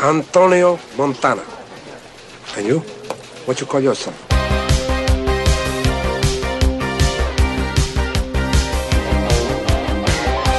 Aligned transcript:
Antonio 0.00 0.78
Montana. 0.96 1.42
And 2.56 2.66
you? 2.66 2.78
What 3.46 3.60
you 3.60 3.66
call 3.66 3.80
yourself? 3.80 4.14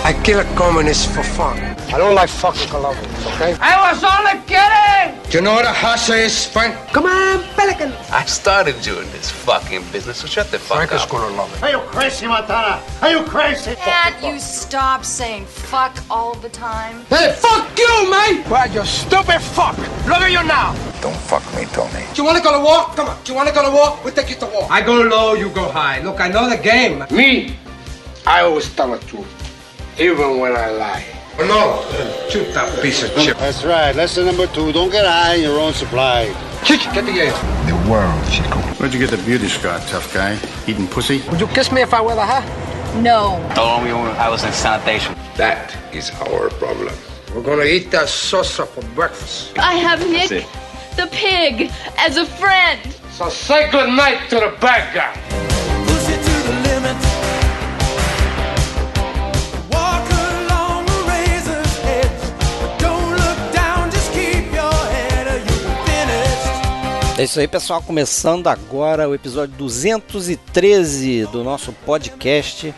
I 0.04 0.14
kill 0.24 0.40
a 0.40 0.44
communist 0.56 1.10
for 1.12 1.24
fun. 1.24 1.58
I 1.94 1.98
don't 1.98 2.16
like 2.16 2.30
fucking 2.30 2.68
Colombians, 2.70 3.26
okay? 3.28 3.56
I 3.62 3.92
was 3.92 4.04
only 4.04 4.46
kidding! 4.46 4.79
Do 5.30 5.38
you 5.38 5.44
know 5.44 5.54
what 5.54 5.66
a 5.66 5.70
hassa 5.70 6.26
is, 6.26 6.48
Frank? 6.48 6.76
Come 6.92 7.06
on, 7.06 7.44
Pelican! 7.54 7.94
I 8.12 8.26
started 8.26 8.82
doing 8.82 9.08
this 9.12 9.30
fucking 9.30 9.84
business, 9.92 10.18
so 10.18 10.26
shut 10.26 10.50
the 10.50 10.58
fuck 10.58 10.78
Frank 10.78 10.92
is 10.92 11.06
gonna 11.06 11.32
love 11.38 11.54
it. 11.54 11.62
Are 11.62 11.70
you 11.70 11.82
crazy, 11.82 12.26
Montana? 12.26 12.82
Are 13.00 13.12
you 13.12 13.22
crazy? 13.26 13.76
Can't 13.76 14.18
you 14.24 14.40
stop 14.40 15.06
saying 15.06 15.46
fuck 15.46 15.96
all 16.10 16.34
the 16.34 16.50
time? 16.50 17.06
Hey, 17.12 17.32
fuck 17.38 17.78
you, 17.78 18.10
man! 18.10 18.42
Why, 18.50 18.66
you 18.74 18.84
stupid 18.86 19.40
fuck! 19.40 19.78
Look 20.08 20.18
at 20.18 20.32
you 20.32 20.42
now! 20.48 20.74
Don't 21.00 21.16
fuck 21.16 21.46
me, 21.54 21.66
Tony. 21.66 22.06
Do 22.16 22.24
you 22.24 22.26
wanna 22.26 22.42
go 22.42 22.52
to 22.52 22.64
war? 22.66 22.86
Come 22.96 23.10
on. 23.10 23.24
Do 23.24 23.32
you 23.32 23.38
wanna 23.38 23.54
go 23.54 23.64
to 23.64 23.70
war? 23.70 24.00
We'll 24.04 24.16
take 24.16 24.32
you 24.32 24.36
to 24.38 24.48
war. 24.48 24.68
I 24.72 24.82
go 24.82 24.96
low, 25.00 25.36
you 25.36 25.50
go 25.50 25.70
high. 25.70 26.02
Look, 26.02 26.22
I 26.22 26.30
know 26.30 26.50
the 26.50 26.58
game. 26.58 27.06
Me, 27.12 27.56
I 28.26 28.42
always 28.42 28.74
tell 28.74 28.90
the 28.90 28.98
truth, 29.06 29.30
even 30.00 30.40
when 30.40 30.56
I 30.56 30.72
lie. 30.72 31.19
No, 31.48 31.82
shoot 32.30 32.54
that 32.54 32.82
piece 32.82 33.04
of 33.04 33.12
shit. 33.22 33.38
That's 33.38 33.64
right. 33.64 33.96
Lesson 33.96 34.26
number 34.26 34.48
two. 34.48 34.72
Don't 34.74 34.92
get 34.92 35.06
high 35.06 35.36
in 35.36 35.42
your 35.42 35.60
own 35.60 35.74
supply. 35.74 36.34
Chichi, 36.64 36.92
get 36.92 37.06
the 37.06 37.12
air. 37.12 37.32
The 37.66 37.90
world, 37.90 38.30
Chico. 38.30 38.60
Where'd 38.78 38.94
you 38.94 39.00
get 39.00 39.10
the 39.10 39.24
beauty 39.24 39.48
scar, 39.48 39.80
tough 39.88 40.14
guy? 40.14 40.38
Eating 40.68 40.88
pussy? 40.88 41.22
Would 41.30 41.40
you 41.40 41.48
kiss 41.48 41.72
me 41.72 41.82
if 41.82 41.94
I 41.94 42.02
were 42.02 42.16
the 42.16 42.26
hat? 42.26 42.46
No. 43.02 43.40
Told 43.56 43.84
me 43.84 43.94
when 43.94 44.12
I 44.18 44.30
was 44.30 44.44
in 44.44 44.52
sanitation. 44.52 45.16
That 45.38 45.76
is 45.94 46.12
our 46.22 46.50
problem. 46.50 46.94
We're 47.34 47.44
gonna 47.44 47.64
eat 47.64 47.90
that 47.92 48.08
salsa 48.08 48.68
for 48.68 48.84
breakfast. 48.94 49.58
I 49.58 49.76
have 49.76 50.00
Nick, 50.10 50.46
the 50.96 51.08
pig, 51.12 51.72
as 51.98 52.18
a 52.18 52.26
friend. 52.26 52.80
So 53.12 53.30
say 53.30 53.70
good 53.72 53.90
night 53.90 54.30
to 54.30 54.36
the 54.36 54.58
bad 54.60 54.94
guy. 54.94 55.49
É 67.20 67.24
isso 67.24 67.38
aí, 67.38 67.50
pessoal. 67.50 67.82
Começando 67.82 68.48
agora 68.48 69.10
o 69.10 69.14
episódio 69.14 69.54
213 69.58 71.26
do 71.26 71.44
nosso 71.44 71.74
podcast. 71.86 72.74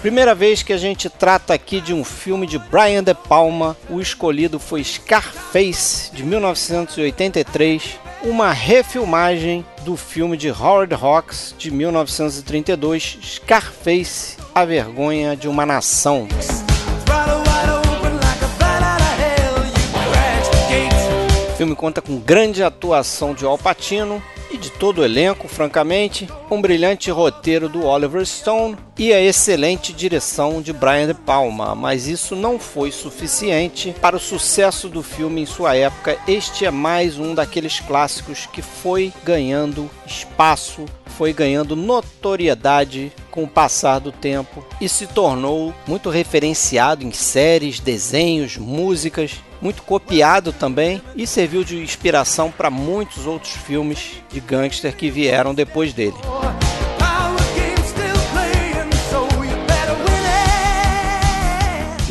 Primeira 0.00 0.36
vez 0.36 0.62
que 0.62 0.72
a 0.72 0.76
gente 0.76 1.10
trata 1.10 1.52
aqui 1.52 1.80
de 1.80 1.92
um 1.92 2.04
filme 2.04 2.46
de 2.46 2.60
Brian 2.60 3.02
De 3.02 3.12
Palma. 3.12 3.76
O 3.90 4.00
escolhido 4.00 4.60
foi 4.60 4.84
Scarface, 4.84 6.12
de 6.12 6.22
1983. 6.22 7.98
Uma 8.22 8.52
refilmagem 8.52 9.66
do 9.80 9.96
filme 9.96 10.36
de 10.36 10.48
Howard 10.48 10.94
Hawks, 10.94 11.52
de 11.58 11.72
1932, 11.72 13.18
Scarface, 13.20 14.36
A 14.54 14.64
Vergonha 14.64 15.34
de 15.34 15.48
uma 15.48 15.66
Nação. 15.66 16.28
Filme 21.62 21.76
conta 21.76 22.02
com 22.02 22.18
grande 22.18 22.60
atuação 22.60 23.34
de 23.34 23.44
Al 23.44 23.56
Pacino 23.56 24.20
e 24.50 24.58
de 24.58 24.68
todo 24.68 24.98
o 24.98 25.04
elenco, 25.04 25.46
francamente, 25.46 26.28
um 26.50 26.60
brilhante 26.60 27.08
roteiro 27.08 27.68
do 27.68 27.86
Oliver 27.86 28.26
Stone 28.26 28.76
e 28.98 29.12
a 29.12 29.20
excelente 29.22 29.92
direção 29.92 30.60
de 30.60 30.72
Brian 30.72 31.06
De 31.06 31.14
Palma, 31.14 31.72
mas 31.76 32.08
isso 32.08 32.34
não 32.34 32.58
foi 32.58 32.90
suficiente 32.90 33.94
para 34.00 34.16
o 34.16 34.20
sucesso 34.20 34.88
do 34.88 35.04
filme 35.04 35.42
em 35.42 35.46
sua 35.46 35.76
época. 35.76 36.18
Este 36.26 36.66
é 36.66 36.70
mais 36.72 37.16
um 37.16 37.32
daqueles 37.32 37.78
clássicos 37.78 38.44
que 38.46 38.60
foi 38.60 39.12
ganhando 39.22 39.88
espaço, 40.04 40.84
foi 41.16 41.32
ganhando 41.32 41.76
notoriedade 41.76 43.12
com 43.30 43.44
o 43.44 43.48
passar 43.48 44.00
do 44.00 44.10
tempo 44.10 44.66
e 44.80 44.88
se 44.88 45.06
tornou 45.06 45.72
muito 45.86 46.10
referenciado 46.10 47.04
em 47.04 47.12
séries, 47.12 47.78
desenhos, 47.78 48.56
músicas, 48.56 49.40
muito 49.62 49.82
copiado 49.84 50.52
também 50.52 51.00
e 51.14 51.26
serviu 51.26 51.62
de 51.62 51.78
inspiração 51.78 52.50
para 52.50 52.68
muitos 52.68 53.26
outros 53.26 53.52
filmes 53.52 54.16
de 54.28 54.40
gangster 54.40 54.94
que 54.94 55.08
vieram 55.08 55.54
depois 55.54 55.94
dele. 55.94 56.16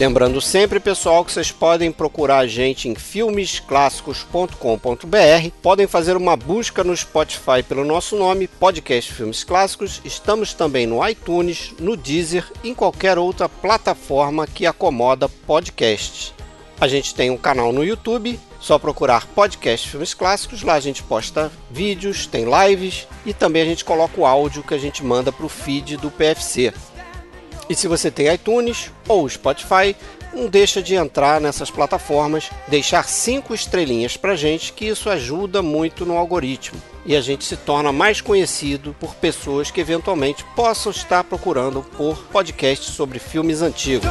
Lembrando 0.02 0.42
sempre, 0.42 0.80
pessoal, 0.80 1.24
que 1.24 1.32
vocês 1.32 1.52
podem 1.52 1.92
procurar 1.92 2.40
a 2.40 2.48
gente 2.48 2.90
em 2.90 2.96
filmesclássicos.com.br, 2.96 5.52
podem 5.62 5.86
fazer 5.86 6.18
uma 6.18 6.36
busca 6.36 6.84
no 6.84 6.98
Spotify 6.98 7.62
pelo 7.62 7.86
nosso 7.86 8.16
nome, 8.16 8.48
Podcast 8.48 9.14
Filmes 9.14 9.44
Clássicos. 9.44 10.02
Estamos 10.04 10.56
também 10.56 10.88
no 10.88 11.08
iTunes, 11.08 11.76
no 11.80 11.96
Deezer 11.96 12.52
e 12.64 12.70
em 12.70 12.74
qualquer 12.74 13.20
outra 13.20 13.48
plataforma 13.48 14.48
que 14.48 14.66
acomoda 14.66 15.30
podcasts. 15.30 16.34
A 16.82 16.88
gente 16.88 17.14
tem 17.14 17.30
um 17.30 17.38
canal 17.38 17.72
no 17.72 17.84
YouTube, 17.84 18.40
só 18.60 18.80
procurar 18.80 19.28
Podcast 19.28 19.88
Filmes 19.88 20.16
Clássicos, 20.16 20.64
lá 20.64 20.74
a 20.74 20.80
gente 20.80 21.04
posta 21.04 21.52
vídeos, 21.70 22.26
tem 22.26 22.44
lives 22.44 23.08
e 23.24 23.36
também 23.36 23.62
a 23.62 23.66
gente 23.66 23.86
coloca 23.86 24.20
o 24.20 24.26
áudio 24.26 24.64
que 24.64 24.74
a 24.74 24.80
gente 24.80 25.06
manda 25.06 25.32
para 25.32 25.46
o 25.46 25.50
feed 25.50 25.98
do 25.98 26.10
PFC. 26.10 26.74
E 27.70 27.76
se 27.76 27.88
você 27.88 28.10
tem 28.10 28.34
iTunes 28.34 28.92
ou 29.08 29.30
Spotify, 29.30 29.96
não 30.34 30.48
deixa 30.48 30.82
de 30.82 30.96
entrar 30.96 31.40
nessas 31.40 31.70
plataformas, 31.70 32.50
deixar 32.68 33.08
cinco 33.08 33.54
estrelinhas 33.54 34.18
pra 34.18 34.36
gente, 34.36 34.74
que 34.74 34.86
isso 34.86 35.08
ajuda 35.08 35.62
muito 35.62 36.04
no 36.04 36.18
algoritmo. 36.18 36.82
E 37.06 37.16
a 37.16 37.22
gente 37.22 37.46
se 37.46 37.58
torna 37.58 37.92
mais 37.92 38.22
conhecido 38.22 38.96
por 39.00 39.14
pessoas 39.14 39.70
que 39.70 39.82
eventualmente 39.82 40.44
possam 40.56 40.92
estar 40.92 41.24
procurando 41.26 41.84
por 41.96 42.24
podcasts 42.32 42.96
sobre 42.96 43.20
filmes 43.20 43.62
antigos. 43.62 44.10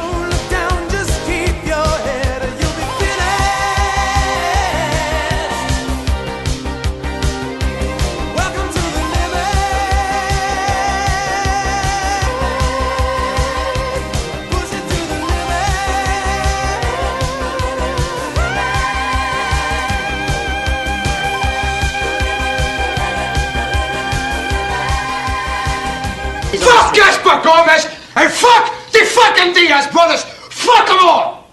And 28.21 28.31
fuck 28.31 28.91
the 28.91 29.03
fucking 29.05 29.53
Diaz 29.53 29.87
brothers. 29.87 30.23
Fuck 30.49 30.85
them 30.87 30.99
all. 31.01 31.47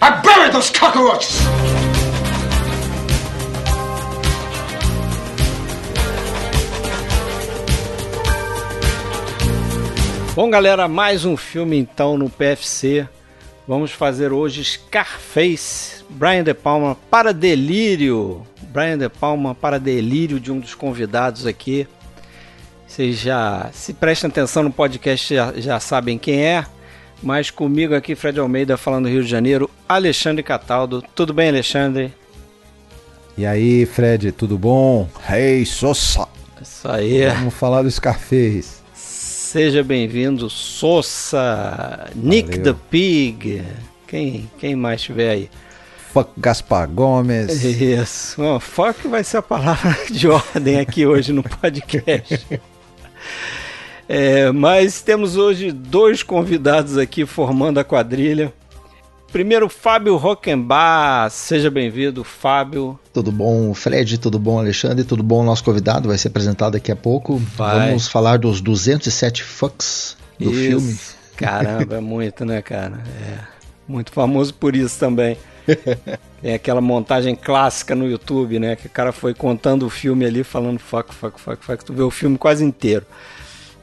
I 0.00 0.20
buried 0.20 0.52
those 0.52 0.70
cockroaches. 0.70 1.40
Bom, 10.34 10.50
galera, 10.50 10.88
mais 10.88 11.24
um 11.24 11.36
filme 11.36 11.78
então 11.78 12.16
no 12.16 12.28
PFC. 12.28 13.06
Vamos 13.68 13.92
fazer 13.92 14.32
hoje 14.32 14.64
Scarface, 14.64 16.02
Brian 16.10 16.42
De 16.42 16.54
Palma 16.54 16.96
para 17.08 17.32
delírio. 17.32 18.44
Brian 18.62 18.98
De 18.98 19.08
Palma 19.08 19.54
para 19.54 19.78
delírio 19.78 20.40
de 20.40 20.50
um 20.50 20.58
dos 20.58 20.74
convidados 20.74 21.46
aqui. 21.46 21.86
Vocês 22.92 23.20
já 23.20 23.70
se 23.72 23.94
prestem 23.94 24.28
atenção 24.28 24.62
no 24.62 24.70
podcast, 24.70 25.34
já, 25.34 25.50
já 25.56 25.80
sabem 25.80 26.18
quem 26.18 26.44
é. 26.44 26.66
Mas 27.22 27.50
comigo 27.50 27.94
aqui, 27.94 28.14
Fred 28.14 28.38
Almeida, 28.38 28.76
falando 28.76 29.04
do 29.04 29.08
Rio 29.08 29.24
de 29.24 29.30
Janeiro, 29.30 29.70
Alexandre 29.88 30.42
Cataldo. 30.42 31.02
Tudo 31.14 31.32
bem, 31.32 31.48
Alexandre? 31.48 32.12
E 33.38 33.46
aí, 33.46 33.86
Fred, 33.86 34.30
tudo 34.32 34.58
bom? 34.58 35.08
Hey, 35.26 35.64
Sossa! 35.64 36.28
Isso 36.60 36.86
aí. 36.86 37.26
Vamos 37.28 37.54
falar 37.54 37.80
do 37.80 37.90
Scarface. 37.90 38.82
Seja 38.92 39.82
bem-vindo, 39.82 40.50
Sossa, 40.50 42.10
Nick 42.14 42.58
Valeu. 42.58 42.74
the 42.74 42.80
Pig. 42.90 43.62
Quem, 44.06 44.50
quem 44.58 44.76
mais 44.76 45.00
estiver 45.00 45.30
aí? 45.30 45.50
Fuck 46.12 46.30
Gaspar 46.36 46.86
Gomes. 46.90 47.64
Isso. 47.64 48.38
Bom, 48.38 48.60
fuck 48.60 49.08
vai 49.08 49.24
ser 49.24 49.38
a 49.38 49.42
palavra 49.42 49.96
de 50.12 50.28
ordem 50.28 50.78
aqui 50.78 51.06
hoje 51.06 51.32
no 51.32 51.42
podcast. 51.42 52.46
É, 54.08 54.50
mas 54.52 55.00
temos 55.00 55.36
hoje 55.36 55.72
dois 55.72 56.22
convidados 56.22 56.98
aqui 56.98 57.24
formando 57.24 57.78
a 57.78 57.84
quadrilha. 57.84 58.52
Primeiro, 59.32 59.68
Fábio 59.70 60.16
Rockenbach. 60.16 61.32
Seja 61.32 61.70
bem-vindo, 61.70 62.22
Fábio. 62.22 62.98
Tudo 63.14 63.32
bom, 63.32 63.72
Fred? 63.72 64.18
Tudo 64.18 64.38
bom, 64.38 64.58
Alexandre? 64.58 65.04
Tudo 65.04 65.22
bom? 65.22 65.42
Nosso 65.42 65.64
convidado 65.64 66.08
vai 66.08 66.18
ser 66.18 66.28
apresentado 66.28 66.72
daqui 66.72 66.92
a 66.92 66.96
pouco. 66.96 67.38
Vai. 67.56 67.88
Vamos 67.88 68.08
falar 68.08 68.36
dos 68.36 68.60
207 68.60 69.42
fucks 69.42 70.18
do 70.38 70.50
Isso. 70.50 70.60
filme. 70.60 70.98
Caramba, 71.34 71.96
é 71.96 72.00
muito, 72.00 72.44
né, 72.44 72.60
cara? 72.60 73.02
É. 73.26 73.38
Muito 73.88 74.12
famoso 74.12 74.52
por 74.52 74.76
isso 74.76 74.98
também. 74.98 75.38
É 76.42 76.54
aquela 76.54 76.80
montagem 76.80 77.36
clássica 77.36 77.94
no 77.94 78.08
YouTube, 78.08 78.58
né? 78.58 78.74
Que 78.74 78.86
o 78.86 78.90
cara 78.90 79.12
foi 79.12 79.32
contando 79.32 79.86
o 79.86 79.90
filme 79.90 80.24
ali, 80.24 80.42
falando 80.42 80.78
fuck, 80.78 81.14
fuck, 81.14 81.40
fuck, 81.40 81.64
fuck. 81.64 81.84
Tu 81.84 81.92
vê 81.92 82.02
o 82.02 82.10
filme 82.10 82.36
quase 82.36 82.64
inteiro. 82.64 83.06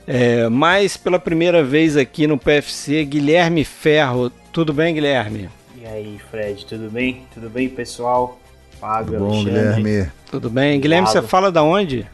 É, 0.05 0.49
mas 0.49 0.97
pela 0.97 1.19
primeira 1.19 1.63
vez 1.63 1.95
aqui 1.95 2.27
no 2.27 2.37
PFC, 2.37 3.05
Guilherme 3.05 3.63
Ferro. 3.63 4.31
Tudo 4.51 4.73
bem, 4.73 4.93
Guilherme? 4.93 5.49
E 5.79 5.85
aí, 5.85 6.19
Fred, 6.29 6.65
tudo 6.65 6.89
bem? 6.89 7.23
Tudo 7.33 7.49
bem, 7.49 7.69
pessoal? 7.69 8.37
Fábio, 8.79 9.19
Tudo 9.19 9.25
bom, 9.25 9.39
Alexandre. 9.39 9.81
Guilherme? 9.81 10.11
Tudo 10.29 10.49
bem? 10.49 10.79
Guilherme, 10.81 11.07
você 11.07 11.21
fala 11.21 11.51
da 11.51 11.63
onde? 11.63 12.05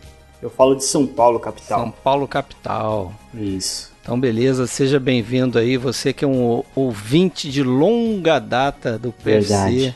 Eu 0.41 0.49
falo 0.49 0.75
de 0.75 0.83
São 0.83 1.07
Paulo, 1.07 1.39
capital. 1.39 1.79
São 1.79 1.91
Paulo, 1.91 2.27
capital. 2.27 3.13
Isso. 3.33 3.91
Então, 4.01 4.19
beleza, 4.19 4.67
seja 4.67 4.99
bem-vindo 4.99 5.57
aí. 5.57 5.77
Você 5.77 6.13
que 6.13 6.23
é 6.23 6.27
um 6.27 6.63
ouvinte 6.75 7.49
de 7.49 7.63
longa 7.63 8.37
data 8.37 8.99
do 8.99 9.11
PFC. 9.11 9.53
Verdade. 9.53 9.95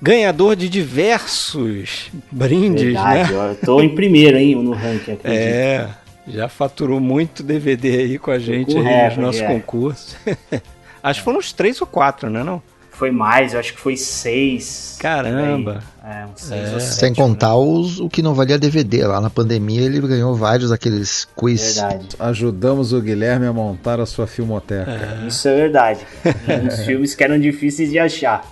Ganhador 0.00 0.56
de 0.56 0.68
diversos 0.68 2.10
brindes, 2.30 2.82
Verdade, 2.82 3.32
né? 3.32 3.38
ó, 3.38 3.46
eu 3.48 3.54
tô 3.56 3.80
em 3.80 3.94
primeiro, 3.94 4.36
hein, 4.36 4.54
no 4.54 4.72
ranking, 4.72 5.12
acredito. 5.12 5.26
É, 5.26 5.88
já 6.28 6.48
faturou 6.48 7.00
muito 7.00 7.42
DVD 7.42 7.98
aí 7.98 8.18
com 8.18 8.30
a 8.30 8.38
gente 8.38 8.76
aí 8.76 9.08
nos 9.08 9.16
nossos 9.16 9.40
é. 9.40 9.46
concursos. 9.46 10.16
Acho 11.02 11.20
que 11.20 11.24
foram 11.24 11.38
uns 11.38 11.52
três 11.52 11.80
ou 11.80 11.86
quatro, 11.86 12.28
né? 12.28 12.42
Não? 12.42 12.60
Foi 12.90 13.10
mais, 13.10 13.52
eu 13.52 13.60
acho 13.60 13.74
que 13.74 13.78
foi 13.78 13.94
seis. 13.94 14.96
Caramba. 14.98 15.82
É, 16.02 16.24
uns 16.24 16.40
seis 16.40 16.72
ou 16.72 16.80
sete. 16.80 16.94
Sem 16.94 17.14
contar 17.14 17.54
os, 17.54 18.00
o 18.00 18.08
que 18.08 18.22
não 18.22 18.32
valia 18.32 18.58
DVD. 18.58 19.06
Lá 19.06 19.20
na 19.20 19.28
pandemia 19.28 19.82
ele 19.82 20.00
ganhou 20.00 20.34
vários 20.34 20.70
daqueles 20.70 21.28
quiz. 21.36 21.76
Verdade. 21.76 22.08
Ajudamos 22.18 22.94
o 22.94 23.00
Guilherme 23.02 23.46
a 23.46 23.52
montar 23.52 24.00
a 24.00 24.06
sua 24.06 24.26
filmoteca. 24.26 24.98
Isso 25.28 25.46
é 25.46 25.54
verdade. 25.54 26.00
Uns 26.64 26.86
filmes 26.86 27.14
que 27.14 27.22
eram 27.22 27.38
difíceis 27.38 27.90
de 27.90 27.98
achar. 27.98 28.42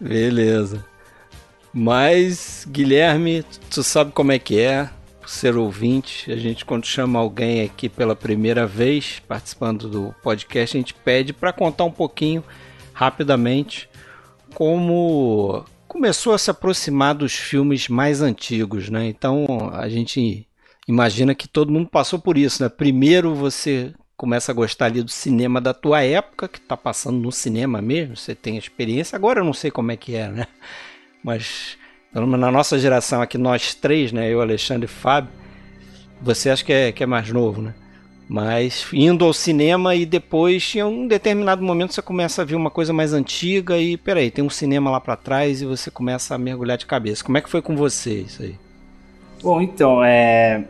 Beleza. 0.00 0.84
Mas, 1.72 2.66
Guilherme, 2.70 3.44
tu 3.70 3.82
sabe 3.82 4.12
como 4.12 4.32
é 4.32 4.38
que 4.38 4.58
é 4.58 4.88
ser 5.26 5.56
ouvinte. 5.56 6.30
A 6.32 6.36
gente, 6.36 6.64
quando 6.64 6.86
chama 6.86 7.18
alguém 7.18 7.62
aqui 7.62 7.88
pela 7.88 8.16
primeira 8.16 8.66
vez, 8.66 9.20
participando 9.26 9.88
do 9.88 10.14
podcast, 10.22 10.76
a 10.76 10.80
gente 10.80 10.94
pede 10.94 11.32
para 11.32 11.52
contar 11.52 11.84
um 11.84 11.90
pouquinho, 11.90 12.42
rapidamente, 12.92 13.88
como 14.54 15.64
começou 15.86 16.32
a 16.32 16.38
se 16.38 16.50
aproximar 16.50 17.14
dos 17.14 17.34
filmes 17.34 17.88
mais 17.88 18.20
antigos, 18.22 18.88
né? 18.88 19.06
Então, 19.06 19.70
a 19.72 19.88
gente 19.88 20.46
imagina 20.86 21.34
que 21.34 21.48
todo 21.48 21.72
mundo 21.72 21.88
passou 21.88 22.18
por 22.18 22.38
isso, 22.38 22.62
né? 22.62 22.68
Primeiro 22.68 23.34
você 23.34 23.92
começa 24.16 24.50
a 24.50 24.54
gostar 24.54 24.86
ali 24.86 25.02
do 25.02 25.10
cinema 25.10 25.60
da 25.60 25.74
tua 25.74 26.02
época, 26.02 26.48
que 26.48 26.60
tá 26.60 26.76
passando 26.76 27.18
no 27.18 27.30
cinema 27.30 27.82
mesmo, 27.82 28.16
você 28.16 28.34
tem 28.34 28.56
experiência. 28.56 29.16
Agora 29.16 29.40
eu 29.40 29.44
não 29.44 29.52
sei 29.52 29.70
como 29.70 29.92
é 29.92 29.96
que 29.96 30.14
é, 30.14 30.28
né? 30.28 30.46
Mas 31.22 31.76
na 32.12 32.50
nossa 32.50 32.78
geração 32.78 33.20
aqui, 33.20 33.36
nós 33.36 33.74
três, 33.74 34.12
né? 34.12 34.32
Eu, 34.32 34.40
Alexandre 34.40 34.86
e 34.86 34.88
Fábio, 34.88 35.30
você 36.20 36.48
acha 36.48 36.64
que 36.64 36.72
é, 36.72 36.92
que 36.92 37.02
é 37.02 37.06
mais 37.06 37.30
novo, 37.30 37.60
né? 37.60 37.74
Mas 38.28 38.86
indo 38.92 39.24
ao 39.24 39.32
cinema 39.32 39.94
e 39.94 40.04
depois, 40.04 40.74
em 40.74 40.82
um 40.82 41.06
determinado 41.06 41.62
momento, 41.62 41.92
você 41.94 42.02
começa 42.02 42.42
a 42.42 42.44
ver 42.44 42.56
uma 42.56 42.70
coisa 42.70 42.92
mais 42.92 43.12
antiga 43.12 43.78
e, 43.78 43.96
peraí, 43.96 44.30
tem 44.30 44.44
um 44.44 44.50
cinema 44.50 44.90
lá 44.90 45.00
pra 45.00 45.14
trás 45.14 45.62
e 45.62 45.66
você 45.66 45.90
começa 45.90 46.34
a 46.34 46.38
mergulhar 46.38 46.76
de 46.78 46.86
cabeça. 46.86 47.22
Como 47.22 47.38
é 47.38 47.40
que 47.40 47.50
foi 47.50 47.62
com 47.62 47.76
você 47.76 48.22
isso 48.22 48.42
aí? 48.42 48.56
Bom, 49.42 49.60
então, 49.60 50.02
é... 50.02 50.64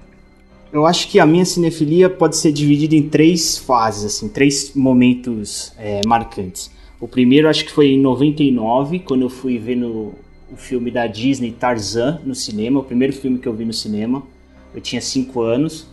eu 0.73 0.87
acho 0.87 1.09
que 1.09 1.19
a 1.19 1.27
minha 1.27 1.45
cinefilia 1.45 2.09
pode 2.11 2.37
ser 2.37 2.53
dividida 2.53 2.95
em 2.95 3.09
três 3.09 3.59
fases, 3.59 4.05
assim, 4.05 4.29
três 4.29 4.75
momentos 4.75 5.73
é, 5.79 6.01
marcantes. 6.07 6.71
O 7.01 7.07
primeiro 7.07 7.49
acho 7.49 7.65
que 7.65 7.73
foi 7.73 7.89
em 7.89 8.01
99, 8.01 9.01
quando 9.01 9.23
eu 9.23 9.31
fui 9.31 9.59
ver 9.59 9.77
no, 9.77 10.15
o 10.51 10.57
filme 10.57 10.91
da 10.91 11.07
Disney, 11.07 11.53
Tarzan, 11.53 12.21
no 12.25 12.35
cinema, 12.35 12.81
o 12.81 12.85
primeiro 12.85 13.13
filme 13.13 13.39
que 13.39 13.47
eu 13.47 13.53
vi 13.53 13.65
no 13.65 13.73
cinema. 13.73 14.23
Eu 14.75 14.81
tinha 14.81 15.01
cinco 15.01 15.43
anos. 15.43 15.87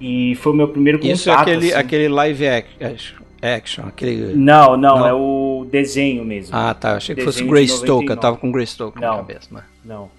E 0.00 0.34
foi 0.36 0.52
o 0.52 0.54
meu 0.54 0.68
primeiro 0.68 0.98
contato. 0.98 1.14
Isso 1.14 1.30
é 1.30 1.34
aquele, 1.34 1.66
assim. 1.68 1.78
aquele 1.78 2.08
live 2.08 2.46
action, 2.46 3.22
action 3.40 3.84
aquele... 3.86 4.34
Não, 4.34 4.76
não, 4.76 4.98
Não. 4.98 5.06
é 5.06 5.14
o 5.14 5.66
desenho 5.70 6.24
mesmo. 6.24 6.54
Ah, 6.56 6.74
tá. 6.74 6.96
Achei 6.96 7.14
que 7.14 7.22
fosse 7.22 7.44
Grey 7.44 7.66
Stoker. 7.68 8.16
99. 8.16 8.20
Tava 8.20 8.36
com 8.36 8.48
o 8.48 8.52
Grey 8.52 8.66
Stoker 8.66 9.00
na 9.00 9.16
cabeça. 9.16 9.48
Mas... 9.50 9.64
Não. 9.84 10.10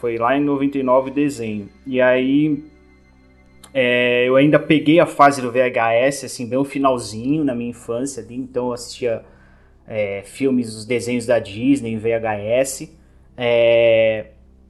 Foi 0.00 0.16
lá 0.16 0.36
em 0.36 0.42
99 0.42 1.10
o 1.10 1.14
desenho. 1.14 1.68
E 1.86 2.00
aí 2.00 2.58
é, 3.72 4.28
eu 4.28 4.36
ainda 4.36 4.58
peguei 4.58 4.98
a 5.00 5.06
fase 5.06 5.40
do 5.40 5.50
VHS, 5.50 6.24
assim, 6.24 6.46
bem 6.48 6.58
o 6.58 6.64
finalzinho 6.64 7.44
na 7.44 7.54
minha 7.54 7.70
infância 7.70 8.22
ali, 8.22 8.36
então 8.36 8.66
eu 8.68 8.72
assistia 8.72 9.22
é, 9.86 10.22
filmes, 10.24 10.74
os 10.74 10.84
desenhos 10.84 11.26
da 11.26 11.38
Disney 11.38 11.92
em 11.92 11.98
VHS. 11.98 12.90
É, 13.36 14.26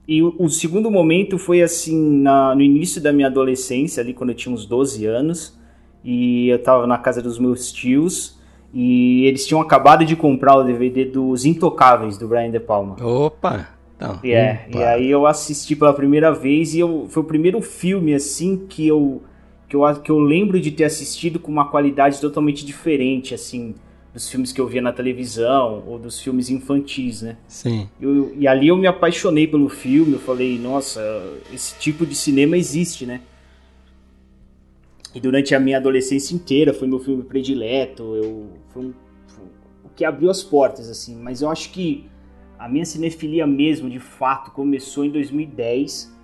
e 0.06 0.22
o, 0.22 0.34
o 0.38 0.48
segundo 0.48 0.90
momento 0.90 1.38
foi 1.38 1.62
assim, 1.62 2.20
na- 2.20 2.54
no 2.54 2.62
início 2.62 3.00
da 3.02 3.12
minha 3.12 3.28
adolescência, 3.28 4.02
ali 4.02 4.12
quando 4.14 4.30
eu 4.30 4.36
tinha 4.36 4.54
uns 4.54 4.66
12 4.66 5.04
anos, 5.06 5.58
e 6.04 6.48
eu 6.48 6.58
tava 6.62 6.86
na 6.86 6.98
casa 6.98 7.20
dos 7.22 7.38
meus 7.38 7.70
tios, 7.72 8.38
e 8.72 9.24
eles 9.26 9.46
tinham 9.46 9.60
acabado 9.60 10.04
de 10.04 10.14
comprar 10.16 10.56
o 10.56 10.62
DVD 10.62 11.04
dos 11.04 11.44
Intocáveis, 11.44 12.16
do 12.16 12.28
Brian 12.28 12.50
De 12.50 12.60
Palma. 12.60 12.96
Opa! 13.02 13.68
Então, 14.00 14.18
E, 14.24 14.32
é, 14.32 14.66
e 14.72 14.82
aí 14.82 15.10
eu 15.10 15.26
assisti 15.26 15.76
pela 15.76 15.92
primeira 15.92 16.32
vez 16.32 16.74
e 16.74 16.78
eu, 16.80 17.06
foi 17.10 17.22
o 17.22 17.26
primeiro 17.26 17.60
filme 17.60 18.14
assim 18.14 18.56
que 18.66 18.86
eu, 18.86 19.22
que 19.68 19.76
eu 19.76 19.82
que 20.02 20.10
eu 20.10 20.18
lembro 20.18 20.58
de 20.58 20.70
ter 20.70 20.84
assistido 20.84 21.38
com 21.38 21.52
uma 21.52 21.68
qualidade 21.68 22.18
totalmente 22.18 22.64
diferente 22.64 23.34
assim 23.34 23.74
dos 24.12 24.28
filmes 24.28 24.52
que 24.52 24.60
eu 24.60 24.66
via 24.66 24.82
na 24.82 24.92
televisão 24.92 25.84
ou 25.86 25.96
dos 25.98 26.20
filmes 26.20 26.50
infantis, 26.50 27.22
né? 27.22 27.36
Sim. 27.46 27.88
Eu- 28.00 28.34
e 28.36 28.48
ali 28.48 28.66
eu 28.66 28.76
me 28.76 28.88
apaixonei 28.88 29.46
pelo 29.46 29.68
filme, 29.68 30.14
eu 30.14 30.18
falei, 30.18 30.58
nossa, 30.58 31.00
esse 31.54 31.78
tipo 31.78 32.04
de 32.04 32.16
cinema 32.16 32.56
existe, 32.56 33.06
né? 33.06 33.20
E 35.14 35.20
durante 35.20 35.54
a 35.54 35.60
minha 35.60 35.76
adolescência 35.76 36.34
inteira 36.34 36.74
foi 36.74 36.88
meu 36.88 36.98
filme 36.98 37.22
predileto, 37.22 38.16
eu 38.16 38.48
foi, 38.72 38.86
um- 38.86 38.94
foi 39.28 39.44
o 39.84 39.88
que 39.94 40.04
abriu 40.04 40.28
as 40.30 40.42
portas 40.42 40.88
assim, 40.88 41.14
mas 41.14 41.40
eu 41.42 41.48
acho 41.48 41.70
que 41.70 42.09
a 42.60 42.68
minha 42.68 42.84
cinefilia 42.84 43.46
mesmo, 43.46 43.88
de 43.88 43.98
fato, 43.98 44.50
começou 44.50 45.02
em 45.02 45.10
2010, 45.10 46.14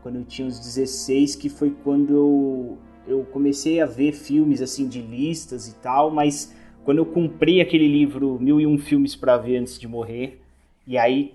quando 0.00 0.20
eu 0.20 0.24
tinha 0.24 0.46
uns 0.46 0.60
16, 0.60 1.34
que 1.34 1.48
foi 1.48 1.74
quando 1.82 2.14
eu, 2.14 2.78
eu 3.08 3.24
comecei 3.32 3.80
a 3.80 3.86
ver 3.86 4.12
filmes 4.12 4.62
assim 4.62 4.88
de 4.88 5.02
listas 5.02 5.66
e 5.66 5.74
tal, 5.80 6.08
mas 6.12 6.54
quando 6.84 6.98
eu 6.98 7.06
comprei 7.06 7.60
aquele 7.60 7.88
livro 7.88 8.38
Mil 8.40 8.60
e 8.60 8.68
Um 8.68 8.78
Filmes 8.78 9.16
para 9.16 9.36
Ver 9.36 9.56
Antes 9.56 9.80
de 9.80 9.88
Morrer, 9.88 10.38
e 10.86 10.96
aí 10.96 11.34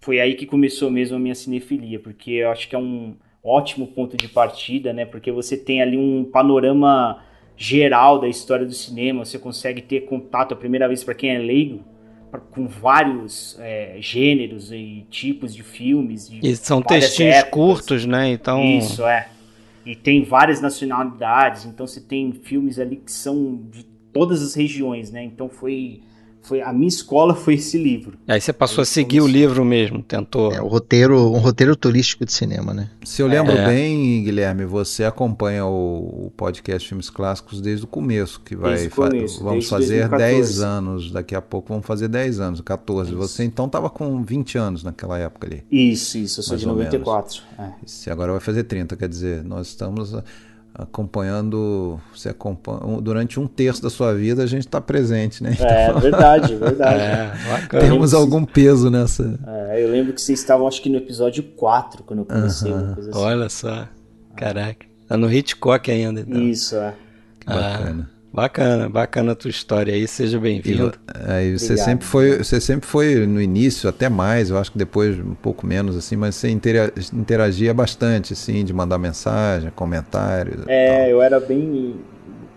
foi 0.00 0.20
aí 0.20 0.36
que 0.36 0.46
começou 0.46 0.92
mesmo 0.92 1.16
a 1.16 1.20
minha 1.20 1.34
cinefilia, 1.34 1.98
porque 1.98 2.30
eu 2.30 2.52
acho 2.52 2.68
que 2.68 2.76
é 2.76 2.78
um 2.78 3.16
ótimo 3.42 3.88
ponto 3.88 4.16
de 4.16 4.28
partida, 4.28 4.92
né? 4.92 5.06
Porque 5.06 5.32
você 5.32 5.56
tem 5.56 5.82
ali 5.82 5.96
um 5.96 6.22
panorama 6.24 7.20
geral 7.56 8.20
da 8.20 8.28
história 8.28 8.64
do 8.64 8.72
cinema, 8.72 9.24
você 9.24 9.40
consegue 9.40 9.82
ter 9.82 10.02
contato 10.02 10.54
a 10.54 10.56
primeira 10.56 10.86
vez 10.86 11.02
para 11.02 11.14
quem 11.14 11.34
é 11.34 11.38
leigo 11.38 11.82
com 12.50 12.66
vários 12.66 13.56
é, 13.58 13.96
gêneros 14.00 14.70
e 14.72 15.06
tipos 15.10 15.54
de 15.54 15.62
filmes. 15.62 16.28
De 16.28 16.40
E 16.42 16.56
são 16.56 16.82
textinhos 16.82 17.36
épocas. 17.36 17.52
curtos, 17.52 18.06
né? 18.06 18.30
Então. 18.30 18.62
Isso, 18.62 19.06
é. 19.06 19.28
E 19.86 19.96
tem 19.96 20.22
várias 20.22 20.60
nacionalidades, 20.60 21.64
então 21.64 21.86
você 21.86 22.00
tem 22.00 22.32
filmes 22.32 22.78
ali 22.78 22.96
que 22.96 23.10
são 23.10 23.58
de 23.70 23.84
todas 24.12 24.42
as 24.42 24.54
regiões, 24.54 25.10
né? 25.10 25.24
Então 25.24 25.48
foi, 25.48 26.02
foi 26.42 26.62
a 26.62 26.72
minha 26.72 26.88
escola 26.88 27.34
foi 27.34 27.54
esse 27.54 27.76
livro. 27.76 28.16
Aí 28.26 28.40
você 28.40 28.52
passou 28.52 28.82
a 28.82 28.84
seguir 28.84 29.20
o 29.20 29.26
livro 29.26 29.64
mesmo, 29.64 30.02
tentou. 30.02 30.52
É 30.52 30.60
o 30.62 30.66
roteiro, 30.66 31.18
um 31.32 31.38
roteiro 31.38 31.76
turístico 31.76 32.24
de 32.24 32.32
cinema, 32.32 32.72
né? 32.72 32.90
Se 33.04 33.20
eu 33.22 33.26
lembro 33.26 33.52
É. 33.52 33.66
bem, 33.66 34.22
Guilherme, 34.24 34.64
você 34.64 35.04
acompanha 35.04 35.66
o, 35.66 36.32
podcast 36.36 36.88
Filmes 36.88 37.10
Clássicos 37.10 37.60
desde 37.60 37.84
o 37.84 37.88
começo, 37.88 38.40
que 38.44 38.54
vai 38.56 38.70
Desde 38.72 38.88
o 38.88 38.90
fa- 38.90 39.08
começo, 39.10 39.38
vamos 39.38 39.52
desde 39.54 39.70
fazer 39.70 39.98
2014. 40.08 40.34
10 40.34 40.60
anos, 40.62 41.10
daqui 41.10 41.34
a 41.34 41.42
pouco 41.42 41.68
vamos 41.68 41.86
fazer 41.86 42.08
10 42.08 42.40
anos, 42.40 42.60
14. 42.60 43.12
Você 43.14 43.44
então 43.44 43.66
estava 43.66 43.90
com 43.90 44.22
20 44.22 44.56
anos 44.56 44.82
naquela 44.84 45.18
época 45.18 45.46
ali. 45.46 45.64
Isso, 45.70 46.16
isso, 46.18 46.40
eu 46.40 46.44
sou 46.44 46.56
de 46.56 46.66
ou 46.66 46.74
94. 46.74 47.42
é. 47.58 47.70
Se 47.84 48.10
agora 48.10 48.32
vai 48.32 48.40
fazer 48.40 48.64
30, 48.64 48.96
quer 48.96 49.08
dizer, 49.08 49.42
nós 49.44 49.66
estamos 49.68 50.14
acompanhando, 50.78 52.00
você 52.14 52.28
acompanha, 52.28 53.00
durante 53.00 53.40
um 53.40 53.48
terço 53.48 53.82
da 53.82 53.90
sua 53.90 54.14
vida 54.14 54.44
a 54.44 54.46
gente 54.46 54.66
está 54.66 54.80
presente, 54.80 55.42
né? 55.42 55.56
É, 55.58 55.92
verdade, 55.92 56.54
verdade. 56.54 56.98
É, 57.08 57.32
bacana. 57.48 57.84
Temos 57.84 58.14
algum 58.14 58.44
peso 58.44 58.90
nessa. 58.90 59.38
É, 59.46 59.82
eu 59.84 59.90
lembro 59.90 60.12
que 60.12 60.20
vocês 60.20 60.38
estavam, 60.38 60.66
acho 60.66 60.80
que 60.80 60.88
no 60.88 60.96
episódio 60.96 61.42
4, 61.42 62.04
quando 62.04 62.20
eu 62.20 62.24
comecei, 62.24 62.72
uma 62.72 62.94
coisa 62.94 63.10
assim. 63.10 63.18
Olha 63.18 63.48
só. 63.48 63.88
Caraca. 64.36 64.86
Tá 65.08 65.16
no 65.16 65.32
Hitchcock 65.32 65.90
ainda. 65.90 66.20
Então. 66.20 66.40
Isso, 66.42 66.76
é. 66.76 66.94
Bacana. 67.46 68.10
Bacana, 68.42 68.88
bacana 68.88 69.32
a 69.32 69.34
tua 69.34 69.50
história 69.50 69.92
aí, 69.92 70.06
seja 70.06 70.38
bem-vindo. 70.38 70.92
aí 71.26 71.58
você 71.58 71.64
Obrigado. 71.72 71.84
sempre 71.86 72.06
foi, 72.06 72.38
você 72.38 72.60
sempre 72.60 72.86
foi 72.86 73.26
no 73.26 73.40
início 73.42 73.88
até 73.88 74.08
mais, 74.08 74.50
eu 74.50 74.58
acho 74.58 74.70
que 74.70 74.78
depois 74.78 75.18
um 75.18 75.34
pouco 75.34 75.66
menos 75.66 75.96
assim, 75.96 76.14
mas 76.14 76.36
você 76.36 76.48
intera- 76.48 76.92
interagia 77.12 77.74
bastante 77.74 78.32
assim, 78.34 78.64
de 78.64 78.72
mandar 78.72 78.96
mensagem, 78.96 79.70
comentários. 79.74 80.62
É, 80.68 81.10
eu 81.12 81.20
era 81.20 81.40
bem 81.40 81.96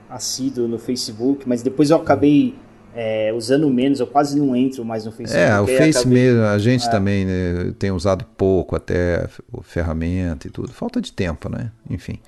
assíduo 0.07 0.67
no 0.67 0.77
Facebook, 0.77 1.50
mas 1.50 1.63
depois 1.63 1.89
eu 1.89 1.97
acabei 1.97 2.53
é, 2.93 3.33
usando 3.35 3.67
menos, 3.69 4.00
eu 4.00 4.05
quase 4.07 4.38
não 4.38 4.55
entro 4.55 4.85
mais 4.85 5.05
no 5.05 5.11
Facebook. 5.11 5.41
É, 5.43 5.59
o 5.59 5.65
Face 5.65 6.00
acabei- 6.00 6.23
mesmo, 6.25 6.43
a 6.43 6.57
gente 6.59 6.85
É. 6.85 6.91
também 6.91 7.25
né, 7.25 7.73
tem 7.79 7.89
usado 7.89 8.23
pouco 8.38 8.75
até 8.75 9.27
o 9.51 9.63
ferramenta 9.63 10.45
e 10.47 10.51
tudo. 10.51 10.69
Falta 10.73 11.01
de 11.01 11.11
tempo, 11.11 11.50
né? 11.50 11.71
Enfim. 11.89 12.19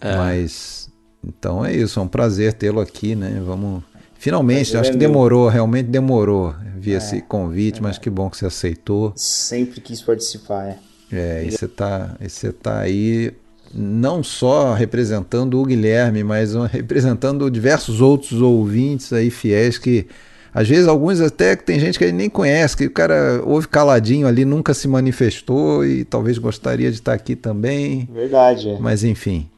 É. 0.00 0.14
Mas 0.14 0.87
então 1.24 1.64
é 1.64 1.74
isso, 1.74 1.98
é 1.98 2.02
um 2.02 2.08
prazer 2.08 2.52
tê-lo 2.52 2.80
aqui, 2.80 3.14
né? 3.14 3.40
Vamos. 3.44 3.82
Finalmente, 4.18 4.76
acho 4.76 4.90
é 4.90 4.92
que 4.92 4.98
meu. 4.98 5.08
demorou, 5.08 5.48
realmente 5.48 5.86
demorou. 5.86 6.54
Vi 6.76 6.92
É, 6.92 6.96
esse 6.96 7.22
convite, 7.22 7.82
mas 7.82 7.98
que 7.98 8.10
bom 8.10 8.28
que 8.28 8.36
você 8.36 8.46
aceitou. 8.46 9.12
Sempre 9.16 9.80
quis 9.80 10.02
participar, 10.02 10.66
é. 10.66 10.78
É, 11.10 11.44
e 11.44 11.50
você 11.50 11.66
tá, 11.66 12.16
e 12.20 12.28
você 12.28 12.52
tá 12.52 12.80
aí 12.80 13.32
não 13.74 14.22
só 14.22 14.74
representando 14.74 15.60
o 15.60 15.64
Guilherme, 15.64 16.22
mas 16.24 16.54
representando 16.70 17.50
diversos 17.50 18.00
outros 18.00 18.40
ouvintes 18.40 19.12
aí 19.12 19.30
fiéis 19.30 19.78
que 19.78 20.06
às 20.52 20.68
vezes 20.68 20.88
alguns 20.88 21.20
até 21.20 21.54
que 21.54 21.64
tem 21.64 21.78
gente 21.78 21.98
que 21.98 22.04
ele 22.04 22.14
nem 22.14 22.30
conhece, 22.30 22.76
que 22.76 22.86
o 22.86 22.90
cara 22.90 23.42
ouve 23.44 23.68
caladinho 23.68 24.26
ali, 24.26 24.44
nunca 24.44 24.72
se 24.72 24.88
manifestou 24.88 25.84
e 25.84 26.04
talvez 26.04 26.38
gostaria 26.38 26.90
de 26.90 26.96
estar 26.96 27.12
aqui 27.12 27.36
também. 27.36 28.08
Verdade, 28.12 28.70
é. 28.70 28.78
Mas 28.78 29.04
enfim, 29.04 29.48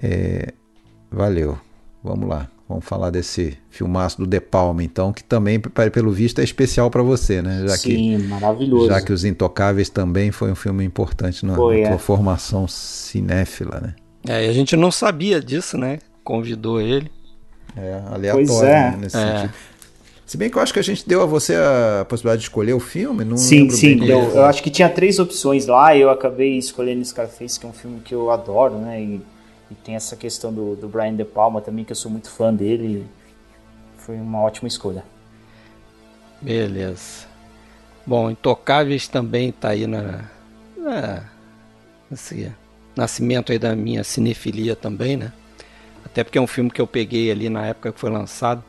é, 0.00 0.52
valeu. 1.14 1.58
Vamos 2.02 2.28
lá. 2.28 2.48
Vamos 2.68 2.84
falar 2.86 3.10
desse 3.10 3.58
filmaço 3.70 4.18
do 4.18 4.26
De 4.26 4.40
Palma, 4.40 4.82
então, 4.82 5.12
que 5.12 5.22
também, 5.22 5.60
pe- 5.60 5.90
pelo 5.90 6.10
visto, 6.10 6.40
é 6.40 6.44
especial 6.44 6.90
para 6.90 7.02
você, 7.02 7.42
né? 7.42 7.62
Já 7.68 7.76
Sim, 7.76 8.18
que, 8.18 8.18
maravilhoso. 8.26 8.86
Já 8.88 9.02
que 9.02 9.12
Os 9.12 9.22
Intocáveis 9.24 9.90
também 9.90 10.30
foi 10.30 10.50
um 10.50 10.54
filme 10.54 10.82
importante 10.82 11.44
na, 11.44 11.54
Foi, 11.54 11.82
na 11.82 11.88
tua 11.88 11.96
é. 11.96 11.98
formação 11.98 12.66
cinéfila, 12.66 13.80
né? 13.80 13.94
É, 14.26 14.46
e 14.46 14.48
a 14.48 14.52
gente 14.52 14.76
não 14.76 14.90
sabia 14.90 15.40
disso, 15.42 15.76
né? 15.76 15.98
Convidou 16.22 16.80
ele. 16.80 17.10
É, 17.76 18.00
aleatório, 18.10 18.46
Pois 18.46 18.62
é. 18.62 18.72
né, 18.90 18.98
nesse 19.02 19.16
É. 19.16 19.36
sentido. 19.36 19.54
Se 20.24 20.38
bem 20.38 20.48
que 20.48 20.56
eu 20.56 20.62
acho 20.62 20.72
que 20.72 20.78
a 20.78 20.82
gente 20.82 21.06
deu 21.06 21.20
a 21.22 21.26
você 21.26 21.54
a 21.54 22.06
possibilidade 22.08 22.40
de 22.40 22.48
escolher 22.48 22.72
o 22.72 22.80
filme, 22.80 23.24
não 23.24 23.36
Sim, 23.36 23.60
lembro 23.62 23.76
sim. 23.76 23.98
bem 23.98 24.08
Eu, 24.08 24.20
eu 24.30 24.44
acho 24.46 24.62
que 24.62 24.70
tinha 24.70 24.88
três 24.88 25.18
opções 25.18 25.66
lá 25.66 25.94
e 25.94 26.00
eu 26.00 26.08
acabei 26.08 26.56
escolhendo 26.56 27.04
Scarface, 27.04 27.60
que 27.60 27.66
é 27.66 27.68
um 27.68 27.74
filme 27.74 28.00
que 28.02 28.14
eu 28.14 28.30
adoro, 28.30 28.78
né? 28.78 29.02
E, 29.02 29.20
e 29.74 29.84
tem 29.84 29.96
essa 29.96 30.16
questão 30.16 30.52
do, 30.52 30.76
do 30.76 30.88
Brian 30.88 31.14
De 31.14 31.24
Palma 31.24 31.60
também, 31.60 31.84
que 31.84 31.92
eu 31.92 31.96
sou 31.96 32.10
muito 32.10 32.30
fã 32.30 32.54
dele. 32.54 33.06
Foi 33.98 34.16
uma 34.16 34.40
ótima 34.40 34.68
escolha. 34.68 35.04
Beleza. 36.40 37.26
Bom, 38.06 38.30
Intocáveis 38.30 39.08
também 39.08 39.50
tá 39.50 39.70
aí 39.70 39.86
na, 39.86 40.24
na 40.76 41.24
nesse 42.10 42.52
nascimento 42.94 43.50
aí 43.50 43.58
da 43.58 43.74
minha 43.74 44.04
cinefilia 44.04 44.76
também, 44.76 45.16
né? 45.16 45.32
Até 46.04 46.22
porque 46.22 46.38
é 46.38 46.40
um 46.40 46.46
filme 46.46 46.70
que 46.70 46.80
eu 46.80 46.86
peguei 46.86 47.30
ali 47.30 47.48
na 47.48 47.66
época 47.66 47.92
que 47.92 47.98
foi 47.98 48.10
lançado. 48.10 48.62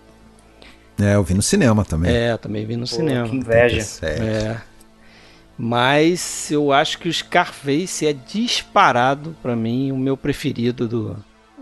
É, 1.00 1.16
eu 1.16 1.24
vi 1.24 1.34
no 1.34 1.42
cinema 1.42 1.84
também. 1.84 2.16
É, 2.16 2.38
também 2.38 2.66
vi 2.66 2.78
no 2.78 2.88
Pô, 2.88 2.96
cinema. 2.96 3.28
que 3.28 3.36
inveja. 3.36 3.76
87. 3.76 4.22
É. 4.22 4.62
Mas 5.58 6.52
eu 6.52 6.72
acho 6.72 7.00
que 7.00 7.08
o 7.08 7.14
Scarface 7.14 8.06
é 8.06 8.14
disparado 8.14 9.36
pra 9.42 9.56
mim 9.56 9.92
o 9.92 9.98
meu 9.98 10.18
preferido 10.18 10.88
do, 10.88 11.18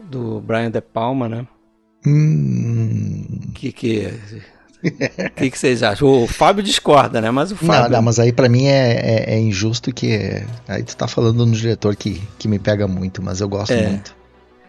do 0.09 0.39
Brian 0.41 0.71
De 0.71 0.81
Palma, 0.81 1.29
né? 1.29 1.47
Hum. 2.05 3.25
Que 3.53 3.71
que 3.71 4.13
que, 5.35 5.49
que 5.51 5.57
vocês 5.57 5.81
acham? 5.83 6.07
O 6.07 6.27
Fábio 6.27 6.61
discorda, 6.63 7.21
né? 7.21 7.31
Mas 7.31 7.51
o 7.51 7.57
Não, 7.61 7.73
Fábio 7.73 7.91
não, 7.91 8.01
mas 8.01 8.19
aí 8.19 8.33
pra 8.33 8.49
mim 8.49 8.65
é, 8.65 8.91
é, 9.29 9.35
é 9.35 9.39
injusto 9.39 9.93
que. 9.93 10.43
Aí 10.67 10.83
tu 10.83 10.97
tá 10.97 11.07
falando 11.07 11.45
no 11.45 11.51
diretor 11.53 11.95
que, 11.95 12.21
que 12.37 12.47
me 12.47 12.59
pega 12.59 12.87
muito, 12.87 13.21
mas 13.21 13.39
eu 13.41 13.47
gosto 13.47 13.71
É. 13.71 13.87
muito. 13.87 14.15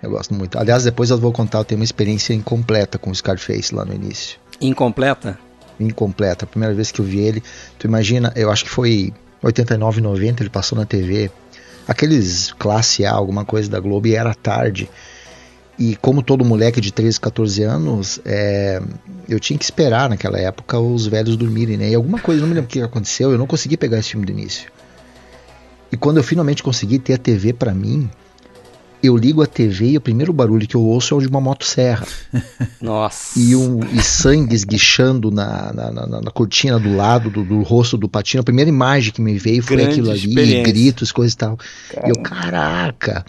Eu 0.02 0.10
gosto 0.10 0.34
muito. 0.34 0.58
Aliás, 0.58 0.84
depois 0.84 1.08
eu 1.10 1.18
vou 1.18 1.32
contar, 1.32 1.58
eu 1.58 1.64
tenho 1.64 1.80
uma 1.80 1.84
experiência 1.84 2.34
incompleta 2.34 2.98
com 2.98 3.10
o 3.10 3.14
Scarface 3.14 3.74
lá 3.74 3.84
no 3.86 3.94
início. 3.94 4.38
incompleta. 4.60 5.38
Incompleta. 5.78 6.44
A 6.44 6.48
primeira 6.48 6.74
vez 6.74 6.92
que 6.92 7.00
eu 7.00 7.04
vi 7.04 7.20
ele, 7.20 7.42
tu 7.78 7.86
imagina, 7.86 8.32
eu 8.36 8.50
acho 8.50 8.64
que 8.64 8.70
foi 8.70 9.12
89, 9.42 10.00
90, 10.00 10.42
ele 10.42 10.50
passou 10.50 10.78
na 10.78 10.84
TV. 10.84 11.30
Aqueles 11.86 12.52
classe 12.52 13.04
A, 13.04 13.12
alguma 13.12 13.44
coisa 13.44 13.68
da 13.70 13.78
Globo, 13.78 14.06
e 14.06 14.14
era 14.14 14.34
tarde. 14.34 14.88
E 15.78 15.96
como 15.96 16.22
todo 16.22 16.44
moleque 16.44 16.80
de 16.80 16.92
13, 16.92 17.20
14 17.20 17.62
anos, 17.64 18.20
é, 18.24 18.80
eu 19.28 19.40
tinha 19.40 19.58
que 19.58 19.64
esperar 19.64 20.08
naquela 20.08 20.38
época 20.38 20.78
os 20.78 21.06
velhos 21.06 21.36
dormirem, 21.36 21.76
né? 21.76 21.90
E 21.90 21.94
alguma 21.94 22.20
coisa, 22.20 22.40
não 22.40 22.48
me 22.48 22.54
lembro 22.54 22.68
o 22.68 22.72
que 22.72 22.80
aconteceu, 22.80 23.32
eu 23.32 23.38
não 23.38 23.46
consegui 23.46 23.76
pegar 23.76 23.98
esse 23.98 24.10
filme 24.10 24.24
do 24.24 24.32
início. 24.32 24.70
E 25.90 25.96
quando 25.96 26.18
eu 26.18 26.24
finalmente 26.24 26.62
consegui 26.62 26.98
ter 26.98 27.14
a 27.14 27.18
TV 27.18 27.52
pra 27.52 27.74
mim, 27.74 28.08
eu 29.06 29.16
ligo 29.16 29.42
a 29.42 29.46
TV 29.46 29.90
e 29.90 29.96
o 29.96 30.00
primeiro 30.00 30.32
barulho 30.32 30.66
que 30.66 30.75
eu 30.75 30.82
ouço 30.82 31.14
é 31.14 31.16
o 31.16 31.20
de 31.20 31.28
uma 31.28 31.40
motosserra. 31.40 32.06
Nossa. 32.80 33.38
E, 33.38 33.54
um, 33.54 33.80
e 33.92 34.02
sangue 34.02 34.54
esguichando 34.54 35.30
na, 35.30 35.73
na, 35.73 35.90
na, 35.90 36.06
na 36.23 36.30
cortina 36.30 36.78
do 36.78 36.94
lado 36.94 37.30
do, 37.30 37.44
do 37.44 37.62
rosto 37.62 37.96
do 37.96 38.08
Patino. 38.08 38.40
A 38.40 38.44
primeira 38.44 38.68
imagem 38.68 39.12
que 39.12 39.20
me 39.20 39.38
veio 39.38 39.62
foi 39.62 39.76
Grande 39.76 39.92
aquilo 39.92 40.11
ali, 40.11 40.62
gritos, 40.62 41.12
coisa 41.12 41.34
e 41.34 41.37
tal. 41.37 41.58
E 42.04 42.11
eu, 42.11 42.23
caraca! 42.23 43.25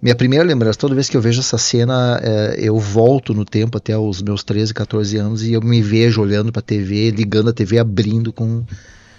Minha 0.00 0.14
primeira 0.14 0.44
lembrança, 0.44 0.78
toda 0.78 0.94
vez 0.94 1.08
que 1.08 1.16
eu 1.16 1.20
vejo 1.20 1.40
essa 1.40 1.56
cena, 1.56 2.20
é, 2.22 2.56
eu 2.58 2.78
volto 2.78 3.32
no 3.32 3.44
tempo 3.44 3.78
até 3.78 3.96
os 3.96 4.20
meus 4.20 4.44
13, 4.44 4.74
14 4.74 5.16
anos 5.16 5.42
e 5.42 5.54
eu 5.54 5.60
me 5.60 5.80
vejo 5.80 6.20
olhando 6.20 6.52
pra 6.52 6.60
TV, 6.60 7.10
ligando 7.10 7.50
a 7.50 7.52
TV, 7.52 7.78
abrindo 7.78 8.32
com, 8.32 8.62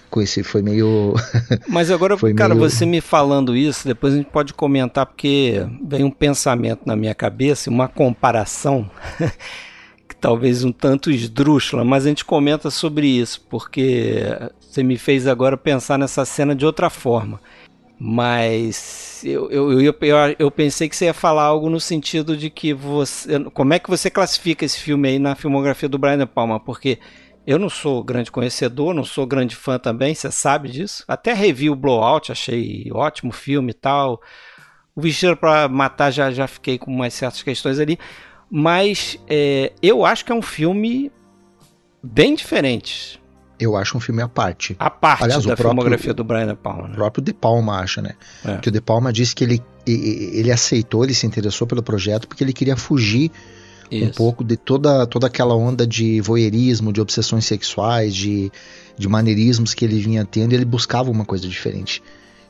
com 0.09 0.21
esse. 0.21 0.43
Foi 0.43 0.61
meio. 0.61 1.13
Mas 1.67 1.89
agora, 1.91 2.15
cara, 2.35 2.55
meio- 2.55 2.69
você 2.69 2.85
me 2.85 3.01
falando 3.01 3.55
isso, 3.55 3.87
depois 3.87 4.13
a 4.13 4.17
gente 4.17 4.29
pode 4.29 4.53
comentar, 4.53 5.05
porque 5.05 5.65
vem 5.83 6.03
um 6.03 6.11
pensamento 6.11 6.81
na 6.85 6.95
minha 6.95 7.13
cabeça, 7.15 7.69
uma 7.69 7.87
comparação, 7.87 8.89
que 10.07 10.15
talvez 10.15 10.63
um 10.63 10.71
tanto 10.71 11.11
esdrúxula, 11.11 11.83
mas 11.83 12.05
a 12.05 12.09
gente 12.09 12.23
comenta 12.25 12.69
sobre 12.69 13.07
isso, 13.07 13.45
porque 13.49 14.23
você 14.59 14.81
me 14.83 14.97
fez 14.97 15.27
agora 15.27 15.57
pensar 15.57 15.97
nessa 15.97 16.23
cena 16.25 16.55
de 16.55 16.65
outra 16.65 16.89
forma. 16.89 17.39
Mas 17.99 19.21
eu, 19.23 19.49
eu, 19.49 19.81
eu, 19.81 19.95
eu, 20.01 20.17
eu 20.37 20.51
pensei 20.51 20.87
que 20.87 20.95
você 20.95 21.05
ia 21.05 21.13
falar 21.15 21.43
algo 21.43 21.67
no 21.67 21.79
sentido 21.79 22.37
de 22.37 22.49
que 22.49 22.71
você. 22.71 23.39
Como 23.53 23.73
é 23.73 23.79
que 23.79 23.89
você 23.89 24.09
classifica 24.09 24.63
esse 24.63 24.79
filme 24.79 25.09
aí 25.09 25.17
na 25.19 25.33
filmografia 25.35 25.89
do 25.89 25.97
Brian 25.97 26.19
De 26.19 26.25
Palma? 26.27 26.59
Porque 26.59 26.99
eu 27.47 27.57
não 27.57 27.69
sou 27.69 28.03
grande 28.03 28.29
conhecedor, 28.29 28.93
não 28.93 29.05
sou 29.05 29.25
grande 29.25 29.55
fã 29.55 29.79
também, 29.79 30.13
você 30.13 30.29
sabe 30.29 30.69
disso. 30.69 31.03
Até 31.07 31.33
revi 31.33 31.69
o 31.69 31.75
Blowout, 31.75 32.31
achei 32.31 32.89
ótimo 32.91 33.31
filme 33.31 33.71
e 33.71 33.73
tal. 33.73 34.21
O 34.93 35.01
Vestido 35.01 35.37
para 35.37 35.67
Matar 35.69 36.11
já, 36.11 36.29
já 36.29 36.45
fiquei 36.47 36.77
com 36.77 36.91
umas 36.91 37.13
certas 37.13 37.41
questões 37.41 37.79
ali. 37.79 37.97
Mas 38.51 39.17
é, 39.29 39.71
eu 39.81 40.05
acho 40.05 40.25
que 40.25 40.31
é 40.31 40.35
um 40.35 40.41
filme 40.41 41.11
bem 42.03 42.35
diferente. 42.35 43.21
Eu 43.59 43.75
acho 43.75 43.97
um 43.97 43.99
filme 43.99 44.21
à 44.21 44.27
parte. 44.27 44.75
A 44.79 44.89
parte 44.89 45.23
Aliás, 45.23 45.43
o 45.45 45.47
da 45.47 45.55
próprio- 45.55 45.71
filmografia 45.81 46.13
do 46.13 46.23
Brian 46.23 46.47
De 46.47 46.55
Palma. 46.55 46.83
O 46.83 46.87
Né? 46.89 46.95
próprio 46.95 47.23
De 47.23 47.33
Palma 47.33 47.79
acha, 47.79 48.01
né? 48.01 48.13
É. 48.45 48.57
Que 48.57 48.69
o 48.69 48.71
De 48.71 48.79
Palma 48.79 49.11
disse 49.11 49.33
que 49.35 49.43
ele, 49.43 49.63
ele 49.85 50.51
aceitou, 50.51 51.03
ele 51.03 51.13
se 51.13 51.25
interessou 51.25 51.65
pelo 51.67 51.81
projeto 51.81 52.27
porque 52.27 52.43
ele 52.43 52.53
queria 52.53 52.77
fugir 52.77 53.31
um 53.91 53.97
Isso. 53.97 54.13
pouco 54.13 54.43
de 54.43 54.57
toda, 54.57 55.05
toda 55.05 55.27
aquela 55.27 55.55
onda 55.55 55.85
de 55.85 56.19
voyeurismo, 56.21 56.91
de 56.91 57.01
obsessões 57.01 57.45
sexuais, 57.45 58.13
de, 58.13 58.51
de 58.97 59.07
maneirismos 59.07 59.73
que 59.73 59.85
ele 59.85 59.99
vinha 59.99 60.25
tendo, 60.25 60.51
e 60.51 60.55
ele 60.55 60.65
buscava 60.65 61.09
uma 61.09 61.25
coisa 61.25 61.47
diferente. 61.47 62.01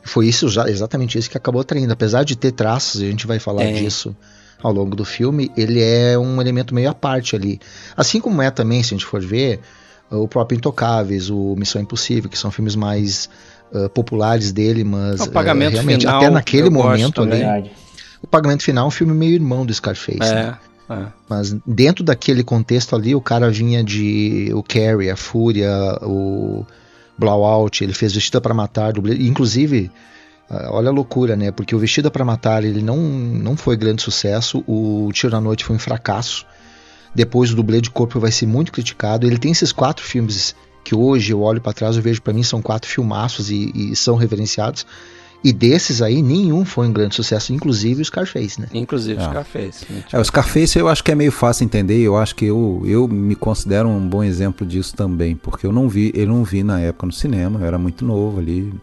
E 0.04 0.08
foi 0.08 0.26
isso 0.26 0.46
exatamente 0.66 1.18
isso 1.18 1.30
que 1.30 1.36
acabou 1.36 1.60
atraindo. 1.60 1.92
Apesar 1.92 2.24
de 2.24 2.36
ter 2.36 2.52
traços, 2.52 3.00
e 3.00 3.06
a 3.06 3.10
gente 3.10 3.26
vai 3.26 3.38
falar 3.38 3.62
Tem. 3.62 3.74
disso 3.82 4.16
ao 4.62 4.72
longo 4.72 4.96
do 4.96 5.04
filme, 5.04 5.52
ele 5.56 5.80
é 5.80 6.18
um 6.18 6.40
elemento 6.40 6.74
meio 6.74 6.90
à 6.90 6.94
parte 6.94 7.36
ali. 7.36 7.60
Assim 7.96 8.20
como 8.20 8.42
é 8.42 8.50
também, 8.50 8.82
se 8.82 8.92
a 8.92 8.96
gente 8.96 9.06
for 9.06 9.20
ver, 9.20 9.60
o 10.10 10.26
próprio 10.26 10.56
Intocáveis, 10.56 11.30
o 11.30 11.54
Missão 11.56 11.80
Impossível, 11.80 12.28
que 12.28 12.38
são 12.38 12.50
filmes 12.50 12.74
mais 12.74 13.28
ah, 13.72 13.88
populares 13.88 14.52
dele, 14.52 14.84
mas 14.84 15.20
O 15.20 15.30
Pagamento 15.30 15.72
ah, 15.72 15.74
realmente 15.74 16.00
Final, 16.00 16.16
até 16.16 16.30
naquele 16.30 16.70
gosto 16.70 16.86
momento 16.86 17.20
ali, 17.20 17.30
também. 17.30 17.38
Verdade. 17.38 17.70
o 18.22 18.26
Pagamento 18.26 18.62
Final 18.62 18.84
é 18.84 18.88
um 18.88 18.90
filme 18.90 19.12
meio 19.12 19.34
irmão 19.34 19.66
do 19.66 19.72
Scarface. 19.72 20.18
né? 20.18 20.56
É. 20.88 21.06
Mas 21.28 21.54
dentro 21.66 22.02
daquele 22.02 22.42
contexto 22.42 22.96
ali, 22.96 23.14
o 23.14 23.20
cara 23.20 23.50
vinha 23.50 23.84
de 23.84 24.50
o 24.54 24.62
Carrie, 24.62 25.10
a 25.10 25.16
Fúria, 25.16 25.70
o 26.02 26.64
Blowout, 27.18 27.84
ele 27.84 27.92
fez 27.92 28.14
Vestida 28.14 28.40
para 28.40 28.54
Matar, 28.54 28.94
inclusive, 29.18 29.90
ah, 30.48 30.68
olha 30.70 30.88
a 30.88 30.92
loucura, 30.92 31.36
né? 31.36 31.50
Porque 31.50 31.74
o 31.74 31.78
Vestida 31.78 32.10
para 32.10 32.24
Matar, 32.24 32.64
ele 32.64 32.82
não, 32.82 32.96
não 32.96 33.56
foi 33.56 33.76
grande 33.76 34.02
sucesso, 34.02 34.64
o 34.66 35.10
Tiro 35.12 35.32
da 35.32 35.40
Noite 35.40 35.64
foi 35.64 35.76
um 35.76 35.78
fracasso. 35.78 36.46
Depois 37.14 37.52
o 37.52 37.56
dublê 37.56 37.80
de 37.80 37.90
corpo 37.90 38.20
vai 38.20 38.30
ser 38.30 38.46
muito 38.46 38.70
criticado. 38.70 39.26
Ele 39.26 39.38
tem 39.38 39.50
esses 39.50 39.72
quatro 39.72 40.04
filmes 40.04 40.54
que 40.84 40.94
hoje 40.94 41.32
eu 41.32 41.42
olho 41.42 41.60
para 41.60 41.72
trás 41.72 41.96
eu 41.96 42.02
vejo 42.02 42.22
para 42.22 42.32
mim 42.32 42.42
são 42.42 42.62
quatro 42.62 42.88
filmaços 42.88 43.50
e, 43.50 43.72
e 43.74 43.96
são 43.96 44.16
reverenciados. 44.16 44.86
E 45.42 45.52
desses 45.52 46.02
aí, 46.02 46.20
nenhum 46.20 46.64
foi 46.64 46.88
um 46.88 46.92
grande 46.92 47.14
sucesso, 47.14 47.52
inclusive 47.52 48.02
o 48.02 48.04
Scarface, 48.04 48.60
né? 48.60 48.66
Inclusive 48.74 49.20
o 49.20 49.24
Ah. 49.24 49.28
Scarface. 49.30 49.86
É, 50.12 50.18
o 50.18 50.24
Scarface 50.24 50.78
eu 50.78 50.88
acho 50.88 51.04
que 51.04 51.12
é 51.12 51.14
meio 51.14 51.30
fácil 51.30 51.64
entender. 51.64 52.00
Eu 52.00 52.16
acho 52.16 52.34
que 52.34 52.44
eu, 52.46 52.82
eu 52.84 53.06
me 53.06 53.36
considero 53.36 53.88
um 53.88 54.06
bom 54.08 54.24
exemplo 54.24 54.66
disso 54.66 54.96
também, 54.96 55.36
porque 55.36 55.64
eu 55.64 55.72
não 55.72 55.88
vi, 55.88 56.10
eu 56.14 56.26
não 56.26 56.42
vi 56.42 56.64
na 56.64 56.80
época 56.80 57.06
no 57.06 57.12
cinema. 57.12 57.60
Eu 57.60 57.66
era 57.66 57.78
muito 57.78 58.04
novo 58.04 58.40
ali, 58.40 58.74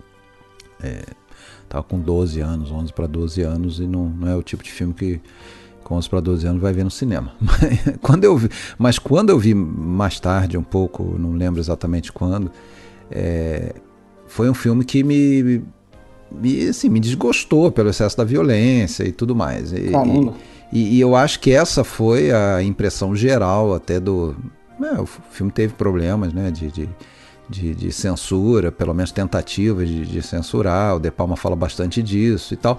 é, 0.81 1.03
tava 1.67 1.83
com 1.83 2.00
12 2.00 2.39
anos, 2.39 2.71
11 2.71 2.93
para 2.93 3.05
12 3.05 3.41
anos 3.41 3.79
e 3.79 3.88
não, 3.88 4.07
não 4.07 4.27
é 4.29 4.35
o 4.35 4.41
tipo 4.41 4.63
de 4.63 4.71
filme 4.71 4.93
que 4.93 5.19
com 5.83 5.97
os 5.97 6.07
para 6.07 6.19
12 6.21 6.47
anos 6.47 6.62
vai 6.62 6.71
ver 6.71 6.85
no 6.85 6.89
cinema. 6.91 7.33
quando 8.01 8.24
eu 8.24 8.38
vi, 8.38 8.50
mas 8.77 8.97
quando 8.97 9.29
eu 9.29 9.38
vi 9.38 9.53
mais 9.53 10.19
tarde, 10.21 10.57
um 10.57 10.63
pouco, 10.63 11.15
não 11.19 11.33
lembro 11.33 11.59
exatamente 11.59 12.12
quando, 12.13 12.50
é, 13.12 13.75
foi 14.25 14.50
um 14.50 14.53
filme 14.53 14.83
que 14.83 15.03
me, 15.03 15.63
me, 16.39 16.70
assim, 16.70 16.89
me 16.89 17.00
desgostou 17.00 17.72
pelo 17.72 17.89
excesso 17.89 18.18
da 18.18 18.24
violência 18.24 19.04
e 19.04 19.12
tudo 19.12 19.36
mais. 19.36 19.72
E, 19.72 19.92
Caramba. 19.92 20.34
e, 20.72 20.98
e 20.98 21.01
eu 21.01 21.15
acho 21.15 21.39
que 21.39 21.51
essa 21.51 21.84
foi 21.84 22.32
a 22.32 22.62
impressão 22.62 23.15
geral 23.15 23.74
até 23.74 24.00
do. 24.00 24.36
é, 24.82 25.00
o 25.00 25.06
filme 25.06 25.51
teve 25.51 25.74
problemas 25.74 26.34
né, 26.34 26.51
de, 26.51 26.72
de, 26.72 26.89
de, 27.50 27.75
de 27.75 27.92
censura, 27.92 28.72
pelo 28.72 28.94
menos 28.94 29.12
tentativas 29.12 29.88
de, 29.88 30.06
de 30.06 30.22
censurar. 30.22 30.96
O 30.96 31.00
De 31.00 31.12
Palma 31.12 31.36
fala 31.36 31.56
bastante 31.56 32.01
disso 32.01 32.54
e 32.54 32.58
tal. 32.58 32.77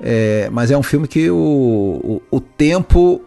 É, 0.00 0.48
mas 0.52 0.70
é 0.70 0.76
um 0.76 0.82
filme 0.82 1.08
que 1.08 1.30
o, 1.30 1.36
o, 1.36 2.22
o 2.30 2.40
tempo 2.40 3.22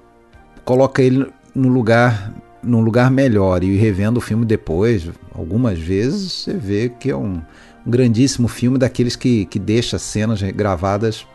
coloca 0.64 1.02
ele 1.02 1.26
no 1.56 1.68
lugar 1.68 2.34
num 2.62 2.82
lugar 2.82 3.10
melhor 3.10 3.64
e 3.64 3.76
revendo 3.78 4.18
o 4.18 4.22
filme 4.22 4.46
depois 4.46 5.10
algumas 5.34 5.80
vezes 5.80 6.32
você 6.32 6.54
vê 6.54 6.90
que 6.90 7.10
é 7.10 7.16
um, 7.16 7.42
um 7.90 7.92
grandíssimo 7.92 8.48
filme 8.48 8.78
daqueles 8.78 9.16
que, 9.16 9.46
que 9.46 9.58
deixa 9.58 9.98
cenas 9.98 10.40
gravadas 10.42 11.26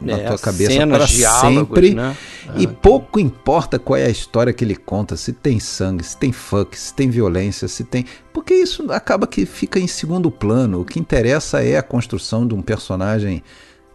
na 0.00 0.16
É, 0.16 0.28
tua 0.28 0.38
cabeça 0.38 0.72
cenas, 0.72 0.96
para 0.96 1.06
diálogos, 1.06 1.68
sempre. 1.68 1.94
né? 1.94 2.16
e 2.56 2.66
pouco 2.66 3.20
importa 3.20 3.78
qual 3.78 3.98
é 3.98 4.06
a 4.06 4.08
história 4.08 4.50
que 4.50 4.64
ele 4.64 4.74
conta 4.74 5.14
se 5.14 5.30
tem 5.30 5.60
sangue 5.60 6.02
se 6.02 6.16
tem 6.16 6.32
fuck 6.32 6.74
se 6.76 6.94
tem 6.94 7.10
violência 7.10 7.68
se 7.68 7.84
tem 7.84 8.06
porque 8.32 8.54
isso 8.54 8.90
acaba 8.90 9.26
que 9.26 9.44
fica 9.44 9.78
em 9.78 9.86
segundo 9.86 10.30
plano. 10.30 10.80
O 10.80 10.84
que 10.86 10.98
interessa 10.98 11.62
é 11.62 11.76
a 11.76 11.82
construção 11.82 12.46
de 12.46 12.54
um 12.54 12.62
personagem 12.62 13.42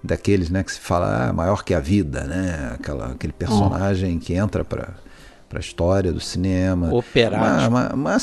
daqueles 0.03 0.51
né 0.51 0.63
que 0.63 0.71
se 0.71 0.79
fala 0.79 1.29
ah, 1.29 1.33
maior 1.33 1.63
que 1.63 1.74
a 1.74 1.79
vida 1.79 2.24
né? 2.25 2.74
Aquela 2.75 3.07
aquele 3.07 3.33
personagem 3.33 4.19
que 4.19 4.33
entra 4.35 4.63
para 4.63 4.93
para 5.47 5.59
a 5.59 5.61
história 5.61 6.11
do 6.11 6.19
cinema 6.19 6.93
Operático. 6.93 7.69
uma, 7.69 7.89
uma, 7.89 7.93
uma 7.93 8.17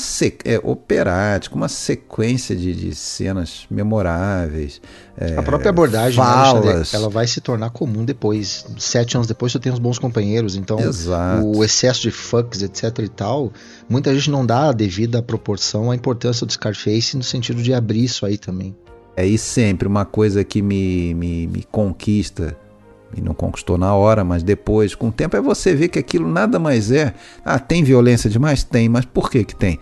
é, 0.45 0.59
operático 0.63 1.55
uma 1.55 1.69
sequência 1.69 2.55
de, 2.55 2.75
de 2.75 2.93
cenas 2.93 3.65
memoráveis 3.69 4.81
é, 5.15 5.37
A 5.37 5.43
própria 5.43 5.69
abordagem, 5.69 6.19
né, 6.19 6.25
falas 6.25 6.93
ela 6.93 7.07
vai 7.07 7.27
se 7.27 7.39
tornar 7.39 7.69
comum 7.69 8.03
depois. 8.03 8.65
Sete 8.79 9.15
anos 9.15 9.27
depois, 9.27 9.51
você 9.51 9.59
tem 9.59 9.71
os 9.71 9.77
bons 9.77 9.99
companheiros. 9.99 10.55
Então, 10.55 10.79
Exato. 10.79 11.45
o 11.45 11.63
excesso 11.63 12.01
de 12.01 12.11
fucks, 12.11 12.63
etc 12.63 12.99
e 12.99 13.07
tal, 13.07 13.51
muita 13.87 14.13
gente 14.13 14.31
não 14.31 14.45
dá 14.45 14.69
a 14.69 14.71
devida 14.71 15.21
proporção 15.21 15.91
à 15.91 15.95
importância 15.95 16.45
do 16.45 16.51
Scarface 16.51 17.15
no 17.15 17.23
sentido 17.23 17.61
de 17.61 17.73
abrir 17.73 18.03
isso 18.03 18.25
aí 18.25 18.37
também. 18.37 18.75
É 19.15 19.25
e 19.25 19.37
sempre 19.37 19.87
uma 19.87 20.05
coisa 20.05 20.43
que 20.43 20.61
me, 20.61 21.13
me, 21.13 21.45
me 21.45 21.63
conquista, 21.71 22.57
e 23.15 23.21
não 23.21 23.33
conquistou 23.33 23.77
na 23.77 23.93
hora, 23.93 24.23
mas 24.23 24.43
depois, 24.43 24.95
com 24.95 25.07
o 25.07 25.11
tempo, 25.11 25.35
é 25.35 25.41
você 25.41 25.73
ver 25.73 25.89
que 25.89 25.99
aquilo 25.99 26.27
nada 26.29 26.59
mais 26.59 26.91
é. 26.91 27.13
Ah, 27.43 27.59
tem 27.59 27.83
violência 27.83 28.29
demais? 28.29 28.63
Tem, 28.63 28.89
mas 28.89 29.05
por 29.05 29.29
que 29.29 29.43
que 29.43 29.55
tem? 29.55 29.79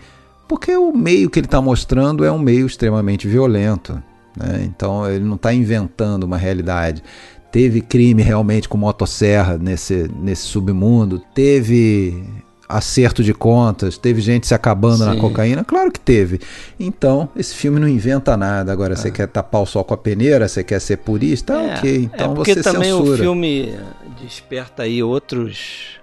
Porque 0.48 0.76
o 0.76 0.92
meio 0.92 1.30
que 1.30 1.38
ele 1.38 1.46
está 1.46 1.60
mostrando 1.60 2.24
é 2.24 2.30
um 2.30 2.38
meio 2.38 2.66
extremamente 2.66 3.26
violento. 3.26 3.94
né? 4.36 4.62
Então 4.64 5.08
ele 5.08 5.24
não 5.24 5.36
está 5.36 5.52
inventando 5.52 6.24
uma 6.24 6.36
realidade. 6.36 7.02
Teve 7.50 7.80
crime 7.80 8.22
realmente 8.22 8.68
com 8.68 8.78
motosserra 8.78 9.58
nesse, 9.58 10.10
nesse 10.20 10.42
submundo, 10.42 11.22
teve 11.34 12.24
acerto 12.76 13.22
de 13.22 13.32
contas, 13.34 13.96
teve 13.98 14.20
gente 14.20 14.46
se 14.46 14.54
acabando 14.54 15.04
na 15.04 15.12
Sim. 15.12 15.18
cocaína, 15.18 15.64
claro 15.64 15.90
que 15.92 16.00
teve. 16.00 16.40
Então, 16.78 17.28
esse 17.36 17.54
filme 17.54 17.78
não 17.78 17.88
inventa 17.88 18.36
nada. 18.36 18.72
Agora, 18.72 18.96
você 18.96 19.10
quer 19.10 19.28
tapar 19.28 19.62
o 19.62 19.66
sol 19.66 19.84
com 19.84 19.94
a 19.94 19.96
peneira, 19.96 20.48
você 20.48 20.64
quer 20.64 20.80
ser 20.80 20.98
purista, 20.98 21.54
É, 21.54 21.76
ok. 21.76 22.10
Então 22.12 22.32
é 22.32 22.34
porque 22.34 22.54
você 22.54 22.62
também 22.62 22.90
censura. 22.90 23.14
o 23.14 23.16
filme 23.18 23.74
desperta 24.20 24.82
aí 24.84 25.02
outros 25.02 26.00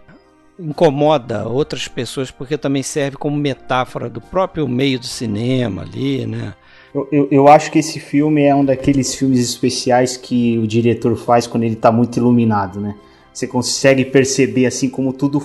incomoda 0.59 1.47
outras 1.47 1.87
pessoas 1.87 2.29
porque 2.31 2.57
também 2.57 2.83
serve 2.83 3.15
como 3.15 3.37
metáfora 3.37 4.09
do 4.09 4.19
próprio 4.19 4.67
meio 4.67 4.99
do 4.99 5.05
cinema 5.05 5.83
ali, 5.83 6.25
né? 6.25 6.53
Eu, 6.93 7.07
eu, 7.11 7.27
eu 7.31 7.47
acho 7.47 7.71
que 7.71 7.79
esse 7.79 7.99
filme 7.99 8.43
é 8.43 8.53
um 8.53 8.65
daqueles 8.65 9.13
filmes 9.15 9.39
especiais 9.39 10.17
que 10.17 10.57
o 10.57 10.67
diretor 10.67 11.15
faz 11.15 11.47
quando 11.47 11.63
ele 11.63 11.75
tá 11.75 11.91
muito 11.91 12.17
iluminado, 12.17 12.79
né? 12.81 12.95
Você 13.31 13.47
consegue 13.47 14.03
perceber 14.03 14.65
assim 14.65 14.89
como 14.89 15.13
tudo 15.13 15.41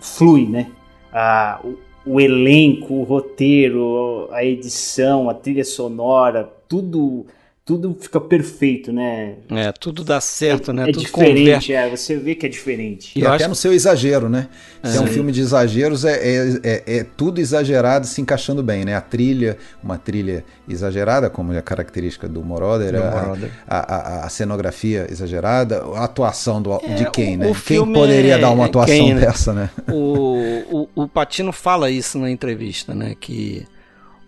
flui, 0.00 0.46
né? 0.46 0.70
Ah, 1.12 1.60
o, 1.64 1.76
o 2.14 2.20
elenco, 2.20 2.94
o 2.94 3.02
roteiro, 3.02 4.28
a 4.30 4.44
edição, 4.44 5.28
a 5.28 5.34
trilha 5.34 5.64
sonora, 5.64 6.50
tudo 6.68 7.26
tudo 7.66 7.96
fica 8.00 8.20
perfeito, 8.20 8.92
né? 8.92 9.34
É, 9.50 9.72
tudo 9.72 10.04
dá 10.04 10.20
certo, 10.20 10.72
né? 10.72 10.84
É 10.88 10.92
tudo 10.92 11.00
diferente, 11.04 11.72
é, 11.72 11.90
você 11.90 12.14
vê 12.16 12.36
que 12.36 12.46
é 12.46 12.48
diferente. 12.48 13.10
E 13.18 13.22
Eu 13.22 13.26
até 13.26 13.42
acho- 13.42 13.48
no 13.48 13.54
seu 13.56 13.72
exagero, 13.72 14.28
né? 14.28 14.48
Se 14.84 14.96
é 14.96 15.00
um 15.00 15.06
Sim. 15.08 15.12
filme 15.14 15.32
de 15.32 15.40
exageros, 15.40 16.04
é, 16.04 16.12
é, 16.14 16.60
é, 16.62 16.96
é 16.98 17.04
tudo 17.04 17.40
exagerado 17.40 18.06
se 18.06 18.20
encaixando 18.20 18.62
bem, 18.62 18.84
né? 18.84 18.94
A 18.94 19.00
trilha, 19.00 19.58
uma 19.82 19.98
trilha 19.98 20.44
exagerada, 20.68 21.28
como 21.28 21.52
é 21.52 21.58
a 21.58 21.62
característica 21.62 22.28
do 22.28 22.40
Moroder, 22.44 22.92
Do 22.92 23.02
a, 23.02 23.10
Moroder. 23.10 23.50
a, 23.66 23.78
a- 23.94 24.26
a 24.26 24.28
cenografia 24.28 25.08
exagerada, 25.10 25.82
a 25.96 26.04
atuação 26.04 26.62
do, 26.62 26.78
de 26.78 27.02
É, 27.02 27.10
quem, 27.10 27.34
o- 27.34 27.38
né? 27.40 27.50
o 27.50 27.54
Quem 27.56 27.92
poderia 27.92 28.34
é- 28.34 28.38
dar 28.38 28.52
uma 28.52 28.62
é 28.62 28.66
atuação 28.68 28.94
quem, 28.94 29.12
né? 29.12 29.22
dessa, 29.22 29.52
né? 29.52 29.70
O, 29.90 30.86
o, 30.94 31.02
o 31.02 31.08
Patino 31.08 31.50
fala 31.52 31.90
isso 31.90 32.16
na 32.16 32.30
entrevista, 32.30 32.94
né? 32.94 33.16
Que 33.18 33.66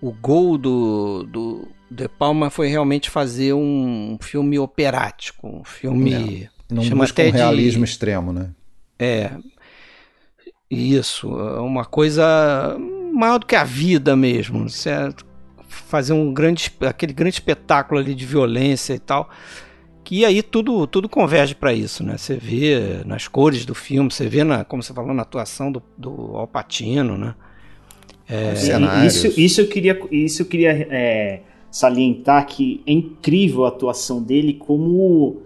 o 0.02 0.10
gol 0.10 0.58
do, 0.58 1.22
do 1.22 1.68
De 1.90 2.08
Palma 2.08 2.50
foi 2.50 2.68
realmente 2.68 3.08
fazer 3.10 3.54
um 3.54 4.18
filme 4.20 4.58
operático, 4.58 5.46
um 5.48 5.64
filme. 5.64 6.48
Não 6.70 6.82
chama 6.82 7.04
busca 7.04 7.22
até 7.22 7.28
um 7.28 7.32
de- 7.32 7.38
realismo 7.38 7.84
extremo, 7.84 8.32
né? 8.32 8.50
É. 8.98 9.30
Isso, 10.70 11.28
é 11.40 11.60
uma 11.60 11.84
coisa 11.84 12.76
maior 13.12 13.38
do 13.38 13.46
que 13.46 13.56
a 13.56 13.64
vida 13.64 14.14
mesmo, 14.14 14.68
certo? 14.68 15.24
Fazer 15.66 16.12
um 16.12 16.32
grande, 16.32 16.70
aquele 16.82 17.12
grande 17.12 17.36
espetáculo 17.36 17.98
ali 17.98 18.14
de 18.14 18.26
violência 18.26 18.92
e 18.94 18.98
tal. 18.98 19.30
Que 20.04 20.24
aí 20.24 20.42
tudo, 20.42 20.86
tudo 20.86 21.08
converge 21.08 21.54
para 21.54 21.72
isso, 21.72 22.02
né? 22.04 22.16
Você 22.18 22.36
vê 22.36 23.02
nas 23.06 23.28
cores 23.28 23.64
do 23.64 23.74
filme, 23.74 24.10
você 24.10 24.26
vê 24.28 24.44
na, 24.44 24.64
como 24.64 24.82
você 24.82 24.92
falou, 24.92 25.14
na 25.14 25.22
atuação 25.22 25.72
do, 25.72 25.82
do 25.96 26.36
Al 26.36 26.46
Pacino, 26.46 27.16
né? 27.16 27.34
É, 28.28 28.54
Isso, 29.06 29.40
isso 29.40 29.60
eu 29.62 29.68
queria, 29.68 29.98
isso 30.10 30.42
eu 30.42 30.46
queria 30.46 30.70
é, 30.90 31.40
salientar 31.70 32.46
que 32.46 32.82
é 32.86 32.92
incrível 32.92 33.64
a 33.64 33.68
atuação 33.68 34.22
dele 34.22 34.54
como 34.54 35.42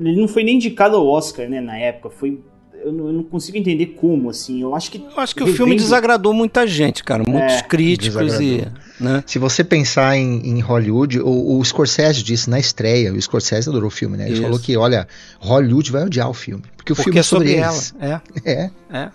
ele 0.00 0.20
não 0.20 0.28
foi 0.28 0.44
nem 0.44 0.56
indicado 0.56 0.96
ao 0.96 1.06
Oscar, 1.06 1.48
né, 1.48 1.60
na 1.60 1.76
época, 1.76 2.10
foi 2.10 2.40
eu 2.82 2.92
não, 2.92 3.06
eu 3.08 3.12
não 3.12 3.22
consigo 3.22 3.58
entender 3.58 3.86
como 3.88 4.30
assim. 4.30 4.62
Eu 4.62 4.74
acho 4.74 4.90
que 4.90 4.96
eu 4.98 5.20
acho 5.20 5.34
que 5.34 5.42
o 5.42 5.46
filme 5.48 5.76
desagradou 5.76 6.32
muita 6.32 6.66
gente, 6.66 7.04
cara, 7.04 7.22
muitos 7.28 7.56
É, 7.56 7.62
críticos 7.62 8.40
e, 8.40 8.66
né? 8.98 9.22
Se 9.26 9.38
você 9.38 9.62
pensar 9.62 10.16
em, 10.16 10.40
em 10.46 10.60
Hollywood, 10.60 11.20
o, 11.20 11.58
o 11.58 11.62
Scorsese 11.64 12.22
disse 12.22 12.48
na 12.48 12.58
estreia, 12.58 13.12
o 13.12 13.20
Scorsese 13.20 13.68
adorou 13.68 13.88
o 13.88 13.90
filme, 13.90 14.16
né? 14.16 14.24
Ele 14.24 14.32
Isso. 14.34 14.42
falou 14.42 14.58
que, 14.58 14.78
olha, 14.78 15.06
Hollywood 15.40 15.92
vai 15.92 16.04
odiar 16.06 16.30
o 16.30 16.32
filme. 16.32 16.64
Porque 16.76 16.92
o 16.94 16.96
Porque 16.96 17.02
filme 17.04 17.18
é 17.18 17.20
é 17.20 17.22
sobre, 17.22 17.48
sobre 17.48 17.62
eles. 17.62 17.94
ela, 18.00 18.22
É. 18.46 18.70
É. 18.90 19.10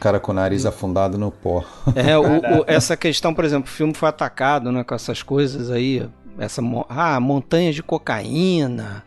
Cara 0.00 0.20
com 0.20 0.30
o 0.30 0.34
nariz 0.34 0.64
afundado 0.64 1.18
no 1.18 1.30
pó. 1.30 1.64
É, 1.94 2.16
o- 2.16 2.22
o- 2.60 2.64
essa 2.68 2.96
questão, 2.96 3.34
por 3.34 3.44
exemplo, 3.44 3.68
o 3.68 3.72
filme 3.72 3.94
foi 3.94 4.08
atacado 4.08 4.70
né, 4.70 4.84
com 4.84 4.94
essas 4.94 5.22
coisas 5.22 5.70
aí, 5.70 6.08
essa 6.38 6.62
ah, 6.88 7.18
montanhas 7.18 7.74
de 7.74 7.82
cocaína, 7.82 9.04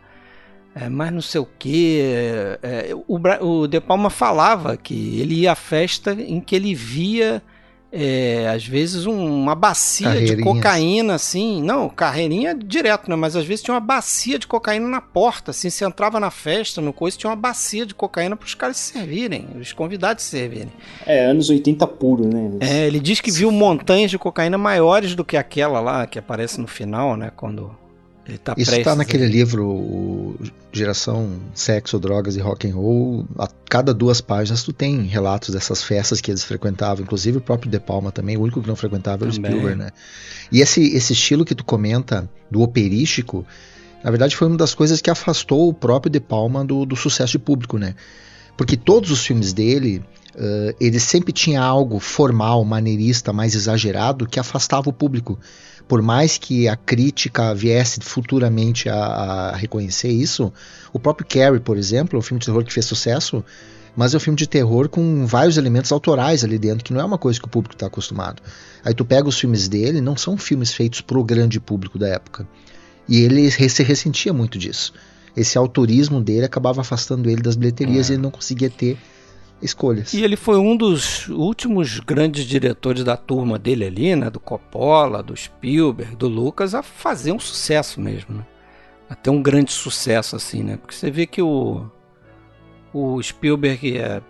é, 0.74 0.88
mas 0.88 1.10
não 1.12 1.22
sei 1.22 1.40
o 1.40 1.46
que. 1.58 2.02
o, 3.08 3.18
Bra- 3.18 3.42
o 3.42 3.66
De 3.66 3.80
Palma 3.80 4.10
falava 4.10 4.76
que 4.76 5.18
ele 5.20 5.34
ia 5.40 5.52
à 5.52 5.54
festa 5.54 6.12
em 6.12 6.40
que 6.40 6.54
ele 6.54 6.74
via, 6.74 7.42
é, 7.92 8.48
às 8.48 8.66
vezes, 8.66 9.04
um- 9.06 9.42
uma 9.42 9.54
bacia 9.54 10.08
de 10.24 10.36
cocaína, 10.42 11.14
assim. 11.14 11.62
Não, 11.62 11.88
carreirinha 11.88 12.54
direto, 12.54 13.10
né? 13.10 13.16
Mas 13.16 13.36
às 13.36 13.44
vezes 13.44 13.62
tinha 13.62 13.74
uma 13.74 13.80
bacia 13.80 14.38
de 14.38 14.46
cocaína 14.46 14.88
na 14.88 15.00
porta, 15.00 15.50
assim. 15.50 15.68
Você 15.68 15.84
entrava 15.84 16.18
na 16.18 16.30
festa, 16.30 16.80
no 16.80 16.92
coisa, 16.92 17.16
tinha 17.18 17.28
uma 17.30 17.36
bacia 17.36 17.84
de 17.84 17.94
cocaína 17.94 18.34
para 18.34 18.46
os 18.46 18.54
caras 18.54 18.76
se 18.78 18.92
servirem, 18.94 19.46
os 19.60 19.72
convidados 19.72 20.24
se 20.24 20.30
servirem. 20.30 20.72
É, 21.06 21.26
anos 21.26 21.50
80 21.50 21.86
puro, 21.86 22.26
né? 22.26 22.50
É, 22.60 22.86
ele 22.86 22.98
diz 22.98 23.20
que 23.20 23.30
viu 23.30 23.50
montanhas 23.50 24.10
de 24.10 24.18
cocaína 24.18 24.56
maiores 24.56 25.14
do 25.14 25.24
que 25.24 25.36
aquela 25.36 25.78
lá 25.80 26.06
que 26.06 26.18
aparece 26.18 26.60
no 26.60 26.66
final, 26.66 27.16
né? 27.16 27.30
Quando 27.36 27.76
tá 28.44 28.54
Isso 28.56 28.82
tá 28.82 28.92
a- 28.92 28.96
naquele 28.96 29.26
livro, 29.26 29.66
o 29.66 30.36
Geração 30.72 31.40
Sexo, 31.54 31.98
Drogas 31.98 32.36
e 32.36 32.40
Rock 32.40 32.68
and 32.68 32.74
Roll. 32.74 33.26
A 33.38 33.48
cada 33.68 33.92
duas 33.92 34.20
páginas 34.20 34.62
tu 34.62 34.72
tem 34.72 35.02
relatos 35.02 35.50
dessas 35.50 35.82
festas 35.82 36.20
que 36.20 36.30
eles 36.30 36.44
frequentavam, 36.44 37.02
inclusive 37.02 37.38
o 37.38 37.40
próprio 37.40 37.70
De 37.70 37.80
Palma 37.80 38.12
também, 38.12 38.36
o 38.36 38.42
único 38.42 38.62
que 38.62 38.68
não 38.68 38.76
frequentava 38.76 39.24
era 39.24 39.30
o. 39.30 39.34
Spielberg, 39.34 39.76
né? 39.76 39.90
E 40.50 40.60
esse, 40.60 40.80
esse 40.94 41.12
estilo 41.12 41.44
que 41.44 41.54
tu 41.54 41.64
comenta 41.64 42.28
do 42.50 42.62
operístico, 42.62 43.44
na 44.04 44.10
verdade 44.10 44.36
foi 44.36 44.46
uma 44.48 44.56
das 44.56 44.74
coisas 44.74 45.00
que 45.00 45.10
afastou 45.10 45.68
o 45.68 45.74
próprio 45.74 46.10
De 46.10 46.20
Palma 46.20 46.64
do, 46.64 46.84
do 46.86 46.94
sucesso 46.96 47.32
de 47.32 47.38
público, 47.38 47.76
né? 47.78 47.94
Porque 48.56 48.76
todos 48.76 49.10
os 49.10 49.24
filmes 49.24 49.52
dele, 49.52 50.04
eh, 50.36 50.74
ele 50.78 51.00
sempre 51.00 51.32
tinha 51.32 51.60
algo 51.62 51.98
formal, 51.98 52.62
maneirista, 52.64 53.32
mais 53.32 53.54
exagerado, 53.54 54.26
que 54.26 54.38
afastava 54.38 54.90
o 54.90 54.92
público. 54.92 55.38
Por 55.92 56.00
mais 56.00 56.38
que 56.38 56.66
a 56.68 56.74
crítica 56.74 57.54
viesse 57.54 58.00
futuramente 58.00 58.88
a, 58.88 58.96
a 58.96 59.54
reconhecer 59.54 60.08
isso, 60.08 60.50
o 60.90 60.98
próprio 60.98 61.26
Carrie, 61.28 61.60
por 61.60 61.76
exemplo, 61.76 62.18
o 62.18 62.22
filme 62.22 62.40
de 62.40 62.46
terror 62.46 62.64
que 62.64 62.72
fez 62.72 62.86
sucesso, 62.86 63.44
mas 63.94 64.14
é 64.14 64.16
um 64.16 64.20
filme 64.20 64.38
de 64.38 64.46
terror 64.46 64.88
com 64.88 65.26
vários 65.26 65.58
elementos 65.58 65.92
autorais 65.92 66.44
ali 66.44 66.58
dentro, 66.58 66.82
que 66.82 66.94
não 66.94 67.00
é 67.02 67.04
uma 67.04 67.18
coisa 67.18 67.38
que 67.38 67.44
o 67.44 67.50
público 67.50 67.74
está 67.74 67.88
acostumado. 67.88 68.42
Aí 68.82 68.94
tu 68.94 69.04
pega 69.04 69.28
os 69.28 69.38
filmes 69.38 69.68
dele, 69.68 70.00
não 70.00 70.16
são 70.16 70.38
filmes 70.38 70.72
feitos 70.72 71.02
pro 71.02 71.22
grande 71.22 71.60
público 71.60 71.98
da 71.98 72.08
época. 72.08 72.48
E 73.06 73.20
ele 73.20 73.50
se 73.50 73.82
ressentia 73.82 74.32
muito 74.32 74.56
disso. 74.58 74.94
Esse 75.36 75.58
autorismo 75.58 76.22
dele 76.22 76.46
acabava 76.46 76.80
afastando 76.80 77.28
ele 77.28 77.42
das 77.42 77.54
bilheterias 77.54 78.08
É. 78.08 78.12
e 78.12 78.16
ele 78.16 78.22
não 78.22 78.30
conseguia 78.30 78.70
ter 78.70 78.96
escolhas. 79.62 80.12
E 80.12 80.22
ele 80.22 80.36
foi 80.36 80.58
um 80.58 80.76
dos 80.76 81.28
últimos 81.28 82.00
grandes 82.00 82.44
diretores 82.44 83.04
da 83.04 83.16
turma 83.16 83.58
dele 83.58 83.86
ali, 83.86 84.16
né? 84.16 84.28
Do 84.28 84.40
Coppola, 84.40 85.22
do 85.22 85.36
Spielberg, 85.36 86.16
do 86.16 86.28
Lucas, 86.28 86.74
a 86.74 86.82
fazer 86.82 87.32
um 87.32 87.38
sucesso 87.38 88.00
mesmo, 88.00 88.36
né? 88.36 88.46
A 89.08 89.14
ter 89.14 89.30
um 89.30 89.42
grande 89.42 89.72
sucesso, 89.72 90.36
assim, 90.36 90.62
né? 90.62 90.76
Porque 90.76 90.94
você 90.94 91.10
vê 91.10 91.26
que 91.26 91.40
o, 91.40 91.86
o 92.92 93.22
Spielberg 93.22 93.96
é, 93.96 94.20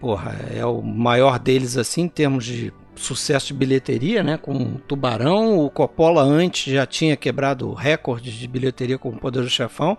porra, 0.00 0.36
é 0.52 0.64
o 0.66 0.82
maior 0.82 1.38
deles, 1.38 1.76
assim, 1.76 2.02
em 2.02 2.08
termos 2.08 2.44
de 2.44 2.72
sucesso 2.94 3.48
de 3.48 3.54
bilheteria, 3.54 4.22
né? 4.22 4.36
Com 4.36 4.74
Tubarão, 4.88 5.58
o 5.58 5.70
Coppola 5.70 6.22
antes 6.22 6.72
já 6.72 6.86
tinha 6.86 7.16
quebrado 7.16 7.72
recordes 7.72 8.34
de 8.34 8.48
bilheteria 8.48 8.98
com 8.98 9.10
o 9.10 9.16
Poder 9.16 9.42
do 9.42 9.50
Chefão. 9.50 9.96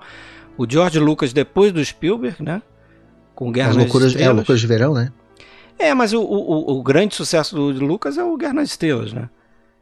O 0.58 0.70
George 0.70 1.00
Lucas 1.00 1.34
depois 1.34 1.72
do 1.72 1.84
Spielberg, 1.84 2.44
né? 2.44 2.62
Com 3.36 3.52
Guerra 3.52 3.70
As 3.70 3.76
nas 3.76 3.86
loucuras, 3.86 4.08
é, 4.08 4.10
Estrelas. 4.10 4.36
loucuras 4.36 4.62
de 4.62 4.68
verão, 4.68 4.94
né? 4.94 5.12
É, 5.78 5.94
mas 5.94 6.14
o, 6.14 6.22
o, 6.22 6.78
o 6.78 6.84
grande 6.84 7.16
sucesso 7.16 7.56
do 7.56 7.86
Lucas 7.86 8.18
é 8.18 8.24
o 8.24 8.38
Guerra 8.38 8.54
nas 8.54 8.70
Estrelas, 8.70 9.12
né? 9.12 9.30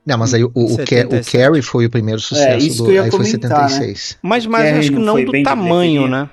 Não, 0.06 0.18
mas 0.18 0.34
aí 0.34 0.44
o, 0.44 0.52
o, 0.54 0.66
o 0.66 0.70
77. 0.70 1.38
Carrie 1.38 1.62
foi 1.62 1.86
o 1.86 1.90
primeiro 1.90 2.20
sucesso 2.20 2.66
isso 2.66 2.78
do. 2.78 2.86
que 2.86 2.90
eu 2.90 2.96
ia 2.96 3.04
aí 3.04 3.12
foi 3.12 3.20
comentar, 3.20 3.70
76. 3.70 4.18
Mas, 4.22 4.46
mas 4.46 4.64
Carrie 4.64 4.80
acho 4.80 4.92
que 4.92 5.00
não 5.00 5.14
foi 5.14 5.26
do 5.26 5.44
tamanho, 5.44 6.08
né? 6.08 6.30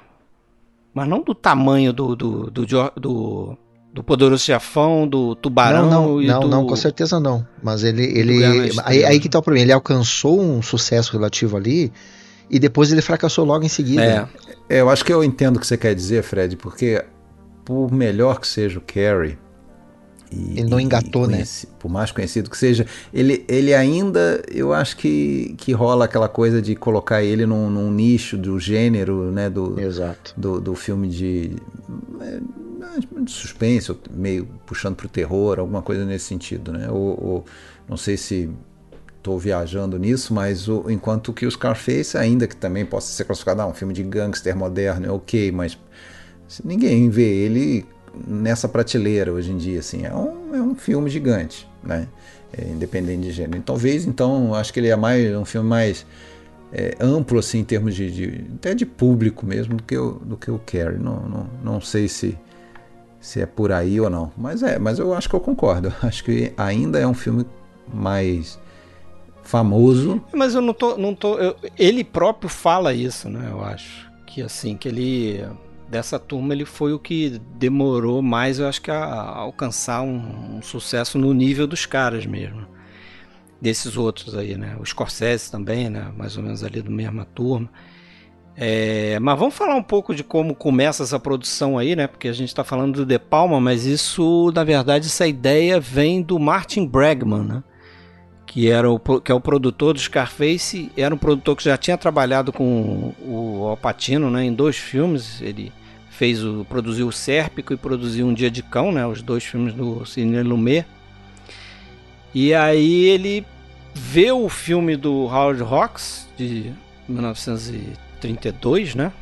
Mas 0.95 1.09
não 1.09 1.23
do 1.23 1.35
tamanho 1.35 1.93
do 1.93 2.17
do, 2.17 2.51
do, 2.51 2.67
do, 2.97 3.59
do 3.93 4.03
Poderoso 4.03 4.43
Chefão, 4.43 5.07
do 5.07 5.35
Tubarão 5.37 5.89
não, 5.89 6.07
não, 6.07 6.23
e 6.23 6.27
não, 6.27 6.41
do... 6.41 6.49
não, 6.49 6.67
com 6.67 6.77
certeza 6.77 7.21
não. 7.21 7.47
Mas 7.63 7.85
ele, 7.85 8.05
ele 8.05 8.43
aí, 8.85 9.05
aí 9.05 9.21
que 9.21 9.29
tá 9.29 9.39
o 9.39 9.43
problema. 9.43 9.65
Ele 9.65 9.73
alcançou 9.73 10.41
um 10.41 10.63
sucesso 10.63 11.13
relativo 11.13 11.57
ali 11.57 11.93
e 12.51 12.59
depois 12.59 12.91
ele 12.93 13.03
fracassou 13.03 13.45
logo 13.45 13.65
em 13.65 13.69
seguida. 13.69 14.29
É, 14.69 14.77
É, 14.77 14.81
eu 14.81 14.89
acho 14.91 15.05
que 15.05 15.13
eu 15.13 15.23
entendo 15.25 15.57
o 15.57 15.61
que 15.61 15.67
você 15.67 15.77
quer 15.77 15.95
dizer, 15.95 16.23
Fred, 16.23 16.57
porque 16.57 17.05
por 17.65 17.93
melhor 17.93 18.41
que 18.41 18.47
seja 18.47 18.79
o 18.79 18.83
Carrie. 18.83 19.39
e- 20.33 20.59
Ele 20.61 20.69
não 20.69 20.79
e 20.79 20.83
engatou, 20.83 21.27
né? 21.27 21.43
Por 21.79 21.91
mais 21.91 22.11
conhecido 22.11 22.51
que 22.51 22.57
seja, 22.59 22.87
ele, 23.15 23.45
ele 23.49 23.73
ainda, 23.75 24.43
eu 24.53 24.73
acho 24.75 24.97
que, 24.97 25.55
que 25.57 25.73
rola 25.73 26.05
aquela 26.05 26.29
coisa 26.29 26.61
de 26.61 26.75
colocar 26.75 27.23
ele 27.23 27.47
num, 27.47 27.71
num 27.71 27.91
nicho 27.91 28.37
do 28.37 28.59
gênero, 28.61 29.31
né? 29.33 29.49
Do, 29.49 29.79
Exato. 29.81 30.35
do, 30.37 30.61
do 30.61 30.75
filme 30.75 31.09
de, 31.09 31.53
é, 32.21 32.41
de 33.23 33.31
suspense, 33.31 33.95
meio 34.11 34.47
puxando 34.67 34.97
pro 34.97 35.09
terror, 35.09 35.59
alguma 35.59 35.81
coisa 35.83 36.05
nesse 36.05 36.27
sentido, 36.27 36.73
né? 36.73 36.91
Ou, 36.91 37.19
ou- 37.25 37.45
não 37.89 37.97
sei 37.97 38.17
se 38.19 38.51
estou 39.29 39.39
viajando 39.39 39.99
nisso, 39.99 40.33
mas 40.33 40.69
o, 40.69 40.91
enquanto 40.91 41.33
que 41.33 41.45
o 41.45 41.51
Scarface, 41.51 42.17
ainda 42.17 42.47
que 42.47 42.57
também 42.57 42.85
possa 42.85 43.13
ser 43.13 43.25
classificado, 43.25 43.61
ah, 43.61 43.67
um 43.67 43.75
filme 43.75 43.93
de 43.93 44.03
gangster 44.03 44.57
moderno, 44.57 45.07
é 45.07 45.11
ok, 45.11 45.53
mas 45.53 45.79
ninguém 46.65 47.11
vê 47.11 47.25
ele 47.25 47.85
nessa 48.27 48.67
prateleira 48.67 49.31
hoje 49.31 49.53
em 49.53 49.59
dia, 49.59 49.81
assim, 49.81 50.05
é 50.07 50.15
um, 50.15 50.55
é 50.55 50.63
um 50.63 50.75
filme 50.75 51.11
gigante, 51.11 51.69
né? 51.83 52.09
É, 52.51 52.65
independente 52.65 53.25
de 53.25 53.31
gênero. 53.31 53.63
Talvez, 53.63 54.07
então, 54.07 54.55
acho 54.55 54.73
que 54.73 54.81
ele 54.81 54.89
é 54.89 54.97
mais 54.97 55.37
um 55.37 55.45
filme 55.45 55.69
mais 55.69 56.07
é, 56.73 56.97
amplo, 56.99 57.39
assim, 57.39 57.59
em 57.59 57.65
termos 57.65 57.95
de, 57.95 58.11
de- 58.11 58.45
até 58.55 58.75
de 58.75 58.87
público 58.87 59.45
mesmo, 59.45 59.75
do 59.77 59.83
que 59.83 59.99
o, 59.99 60.13
do 60.13 60.37
que 60.39 60.51
o 60.51 60.59
Carrie. 60.59 60.99
Não, 60.99 61.21
não, 61.29 61.47
não 61.63 61.81
sei 61.83 62.09
se, 62.09 62.39
se 63.21 63.43
é 63.43 63.45
por 63.45 63.71
aí 63.71 64.01
ou 64.01 64.09
não, 64.09 64.33
mas 64.35 64.63
é, 64.63 64.79
mas 64.79 64.99
eu 64.99 65.13
acho 65.13 65.29
que 65.29 65.37
eu 65.37 65.41
concordo. 65.41 65.93
Acho 66.03 66.25
que 66.25 66.51
ainda 66.57 66.99
é 66.99 67.07
um 67.07 67.13
filme 67.13 67.45
mais 67.93 68.59
famoso. 69.49 70.23
mas 70.33 70.55
eu 70.55 70.61
não 70.61 70.75
tô, 70.75 70.97
não 70.97 71.15
tô 71.15 71.39
eu- 71.39 71.57
ele 71.79 72.05
próprio 72.05 72.49
fala 72.49 72.93
isso, 72.93 73.29
né? 73.29 73.49
Eu 73.51 73.65
acho 73.65 74.09
que 74.27 74.43
assim 74.43 74.77
que 74.77 74.87
ele 74.89 75.45
dessa 75.89 76.19
turma 76.19 76.53
ele 76.53 76.67
foi 76.67 76.93
o 76.93 76.99
que 76.99 77.41
demorou 77.57 78.21
mais, 78.21 78.59
eu 78.59 78.69
acho 78.69 78.83
que 78.83 78.91
a, 78.91 79.03
a 79.03 79.39
alcançar 79.39 80.03
um, 80.03 80.59
um 80.59 80.63
sucesso 80.63 81.19
no 81.19 81.33
nível 81.33 81.67
dos 81.67 81.87
caras 81.87 82.27
mesmo. 82.27 82.67
Desses 83.61 83.97
outros 83.97 84.37
aí, 84.37 84.57
né? 84.57 84.77
O 84.79 84.85
Scorsese 84.85 85.51
também, 85.51 85.89
né? 85.91 86.13
Mais 86.17 86.37
ou 86.37 86.43
menos 86.43 86.63
ali 86.63 86.81
do 86.81 86.91
mesma 86.93 87.25
turma. 87.25 87.69
É, 88.55 89.19
mas 89.21 89.39
vamos 89.39 89.55
falar 89.55 89.75
um 89.77 89.83
pouco 89.83 90.15
de 90.15 90.23
como 90.23 90.55
começa 90.55 91.03
essa 91.03 91.19
produção 91.19 91.79
aí, 91.79 91.97
né? 91.97 92.07
Porque 92.07 92.29
a 92.29 92.33
gente 92.33 92.49
está 92.49 92.63
falando 92.63 92.97
do 92.97 93.07
De 93.07 93.19
Palma, 93.19 93.61
mas 93.61 93.87
isso, 93.87 94.53
na 94.55 94.63
verdade, 94.63 95.07
essa 95.07 95.27
ideia 95.27 95.81
vem 95.81 96.21
do 96.23 96.39
Martin 96.39 96.87
Bregman, 96.87 97.45
né? 97.45 97.63
Que, 98.49 98.71
era 98.71 98.91
o, 98.91 98.99
que 98.99 99.31
é 99.31 99.35
o 99.35 99.41
produtor 99.41 99.93
do 99.93 100.01
Scarface, 100.01 100.91
era 100.97 101.15
um 101.15 101.19
produtor 101.19 101.55
que 101.55 101.65
já 101.65 101.77
tinha 101.77 101.99
trabalhado 101.99 102.51
com 102.51 103.13
o 103.21 103.67
Al 103.69 103.77
Pacino 103.77 104.31
né, 104.31 104.45
em 104.45 104.53
dois 104.53 104.77
filmes. 104.77 105.41
Ele 105.43 105.71
fez 106.11 106.43
o, 106.43 106.65
produziu 106.65 107.07
o 107.09 107.13
Sérpico 107.13 107.75
e 107.75 107.77
produziu 107.77 108.27
Um 108.27 108.33
Dia 108.33 108.51
de 108.51 108.63
Cão, 108.63 108.91
né, 108.91 109.07
os 109.07 109.21
dois 109.21 109.45
filmes 109.45 109.75
do 109.75 110.05
Sidney 110.07 110.43
Lumet. 110.43 110.87
E 112.35 112.55
aí 112.55 113.05
ele 113.05 113.47
vê 113.95 114.33
o 114.33 114.49
filme 114.49 114.97
do 114.97 115.27
Howard 115.27 115.63
Hawks, 115.63 116.27
de 116.37 116.73
1932, 117.09 118.95
né? 118.95 119.13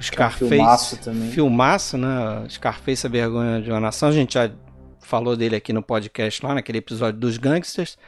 Scarface. 0.00 0.44
é 0.44 0.56
filmaço 0.56 0.96
também. 0.98 1.30
Filmaço, 1.30 1.98
né? 1.98 2.46
Scarface, 2.48 3.06
a 3.06 3.10
vergonha 3.10 3.60
de 3.60 3.70
uma 3.70 3.80
nação. 3.80 4.08
A 4.08 4.12
gente 4.12 4.34
já 4.34 4.50
falou 5.00 5.36
dele 5.36 5.56
aqui 5.56 5.72
no 5.72 5.82
podcast 5.82 6.44
lá, 6.44 6.54
naquele 6.54 6.78
episódio 6.78 7.18
dos 7.18 7.36
gangsters. 7.38 7.98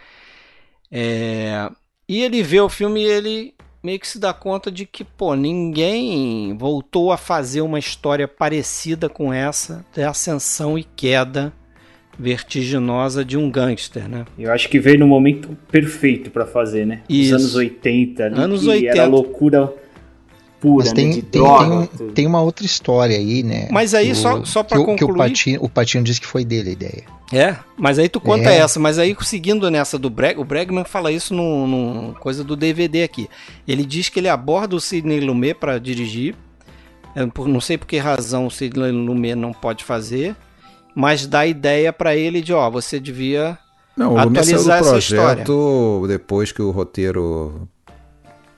É, 0.90 1.70
E 2.08 2.22
ele 2.22 2.42
vê 2.42 2.60
o 2.60 2.68
filme 2.68 3.00
e 3.02 3.06
ele 3.06 3.54
meio 3.82 3.98
que 3.98 4.08
se 4.08 4.18
dá 4.18 4.32
conta 4.32 4.70
de 4.70 4.84
que, 4.84 5.04
pô, 5.04 5.34
ninguém 5.34 6.56
voltou 6.56 7.12
a 7.12 7.16
fazer 7.16 7.60
uma 7.60 7.78
história 7.78 8.28
parecida 8.28 9.08
com 9.08 9.32
essa, 9.32 9.84
de 9.94 10.02
ascensão 10.02 10.78
e 10.78 10.84
queda 10.84 11.52
vertiginosa 12.18 13.24
de 13.24 13.38
um 13.38 13.50
gangster, 13.50 14.06
né? 14.06 14.26
Eu 14.38 14.52
acho 14.52 14.68
que 14.68 14.78
veio 14.78 14.98
no 14.98 15.06
momento 15.06 15.56
perfeito 15.70 16.30
pra 16.30 16.44
fazer, 16.44 16.86
né? 16.86 17.00
Isso. 17.08 17.34
Os 17.34 17.42
anos 17.42 17.54
80 17.54 18.24
ali, 18.24 18.38
Anos 18.38 18.60
que 18.60 18.68
80. 18.68 18.98
era 18.98 19.06
loucura 19.06 19.72
pura, 20.60 20.84
Mas 20.84 20.88
né? 20.88 20.94
tem, 20.94 21.10
De 21.10 21.22
tem, 21.22 21.40
droga. 21.42 21.86
tem, 21.96 22.08
tem 22.10 22.26
uma 22.26 22.42
outra 22.42 22.66
história 22.66 23.16
aí, 23.16 23.42
né? 23.42 23.68
Mas 23.70 23.94
aí, 23.94 24.08
que 24.08 24.14
só- 24.14 24.38
o- 24.40 24.46
só 24.46 24.62
pra 24.62 24.76
que 24.76 24.82
o- 24.82 24.94
Que 24.96 25.04
o 25.04 25.06
concluir- 25.08 25.28
Patino, 25.30 25.58
o 25.64 25.68
Patino 25.68 26.04
disse 26.04 26.20
que 26.20 26.26
foi 26.26 26.44
dele 26.44 26.70
a 26.70 26.72
ideia. 26.72 27.02
É, 27.32 27.56
mas 27.78 27.98
aí 27.98 28.08
tu 28.08 28.20
conta 28.20 28.50
É. 28.50 28.58
essa, 28.58 28.78
mas 28.80 28.98
aí 28.98 29.16
seguindo 29.22 29.70
nessa 29.70 29.98
do 29.98 30.10
Breg, 30.10 30.38
o 30.38 30.44
Bregman 30.44 30.84
fala 30.84 31.10
isso 31.12 31.32
no, 31.32 31.66
no 31.66 32.14
coisa 32.14 32.42
do 32.44 32.56
DVD 32.56 33.02
aqui. 33.04 33.28
Ele 33.66 33.84
diz 33.84 34.08
que 34.08 34.18
ele 34.20 34.28
aborda 34.28 34.74
o 34.76 34.80
Sidney 34.80 35.20
Lumet 35.20 35.54
para 35.54 35.78
dirigir. 35.78 36.34
É, 37.14 37.24
por- 37.26 37.48
não 37.48 37.60
sei 37.60 37.78
por 37.78 37.86
que 37.86 37.98
razão 37.98 38.46
o 38.46 38.50
Sidney 38.50 38.90
Lumet 38.92 39.34
não 39.34 39.52
pode 39.52 39.82
fazer, 39.84 40.34
mas 40.94 41.26
dá 41.26 41.46
ideia 41.46 41.92
para 41.92 42.14
ele 42.16 42.40
de, 42.40 42.52
ó, 42.52 42.68
você 42.68 43.00
devia 43.00 43.56
Não, 43.96 44.14
o 44.14 44.18
atualizar 44.18 44.80
essa 44.80 44.98
história. 44.98 45.44
projeto 45.44 46.04
depois 46.08 46.52
que 46.52 46.60
o 46.62 46.70
roteiro 46.70 47.68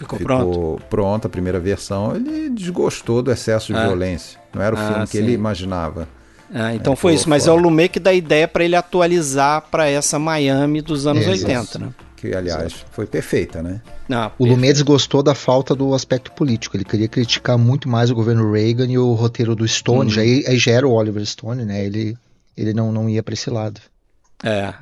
Ficou 0.02 0.18
ficou 0.18 0.36
pronto. 0.36 0.82
pronto, 0.88 1.26
a 1.26 1.30
primeira 1.30 1.58
versão, 1.60 2.14
ele 2.14 2.50
desgostou 2.50 3.22
do 3.22 3.30
excesso 3.32 3.72
de 3.72 3.78
Ah. 3.78 3.86
violência. 3.86 4.38
Não 4.54 4.62
era 4.62 4.74
o 4.74 4.78
Ah, 4.78 4.86
filme 4.88 5.02
que 5.06 5.12
sim. 5.12 5.18
ele 5.18 5.32
imaginava. 5.32 6.08
Ah, 6.54 6.74
então 6.74 6.92
É, 6.92 6.96
foi 6.96 7.14
isso, 7.14 7.28
mas 7.30 7.44
fora. 7.46 7.56
é 7.56 7.60
o 7.60 7.62
Lumet 7.62 7.88
que 7.90 7.98
dá 8.00 8.12
ideia 8.12 8.46
para 8.46 8.62
ele 8.64 8.76
atualizar 8.76 9.62
para 9.70 9.88
essa 9.88 10.18
Miami 10.18 10.82
dos 10.82 11.06
anos 11.06 11.26
É, 11.26 11.30
80, 11.30 11.78
né? 11.78 11.88
Que, 12.16 12.34
aliás, 12.36 12.84
foi 12.92 13.04
perfeita, 13.06 13.62
né? 13.62 13.80
Não, 14.08 14.30
O 14.38 14.44
Lumet 14.46 14.74
desgostou 14.74 15.22
da 15.24 15.34
falta 15.34 15.74
do 15.74 15.92
aspecto 15.94 16.30
político. 16.32 16.76
Ele 16.76 16.84
queria 16.84 17.08
criticar 17.08 17.58
muito 17.58 17.88
mais 17.88 18.10
o 18.10 18.14
governo 18.14 18.52
Reagan 18.52 18.86
e 18.86 18.96
o 18.98 19.12
roteiro 19.14 19.56
do 19.56 19.66
Stone. 19.66 20.02
Uhum. 20.02 20.08
Já, 20.10 20.20
aí 20.20 20.56
já 20.58 20.70
era 20.72 20.86
o 20.86 20.92
Oliver 20.92 21.24
Stone, 21.26 21.64
né? 21.64 21.84
Ele, 21.84 22.16
ele 22.56 22.72
não, 22.74 22.92
não 22.92 23.08
ia 23.08 23.22
pra 23.24 23.34
esse 23.34 23.50
lado. 23.50 23.80
É. 24.44 24.72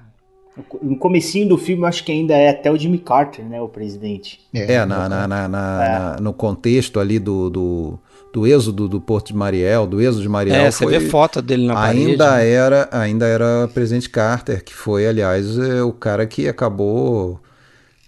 No 0.83 0.97
comecinho 0.97 1.49
do 1.49 1.57
filme, 1.57 1.87
acho 1.87 2.05
que 2.05 2.13
ainda 2.13 2.35
é 2.35 2.51
até 2.51 2.71
o 2.71 2.77
Jimmy 2.77 2.99
Carter, 2.99 3.45
né? 3.45 3.61
O 3.63 3.69
presidente. 3.69 4.41
É, 4.53 4.85
na, 4.85 5.09
na- 5.09 5.29
na- 5.29 5.49
na- 5.49 5.49
na- 5.49 6.17
no 6.21 6.33
contexto 6.33 6.99
ali 7.01 7.19
do, 7.19 7.49
do, 7.49 7.99
do 8.33 8.47
êxodo 8.47 8.89
do 8.89 9.01
Porto 9.01 9.29
de 9.29 9.35
Mariel, 9.37 9.87
do 9.87 10.01
êxodo 10.01 10.23
de 10.23 10.29
Mariel. 10.29 10.57
É, 10.67 10.71
você 10.71 10.85
foi- 10.85 10.99
vê 10.99 11.09
foto 11.09 11.41
dele 11.41 11.67
na 11.67 11.75
parede. 11.75 12.11
ainda 12.11 12.37
né? 12.37 12.49
era 12.49 12.89
ainda 12.93 13.27
era 13.27 13.69
presidente 13.73 14.11
Carter 14.11 14.63
que 14.65 14.75
foi 14.75 15.07
aliás 15.07 15.57
é, 15.59 15.83
o 15.83 15.93
cara 15.93 16.27
que 16.27 16.49
acabou 16.49 17.41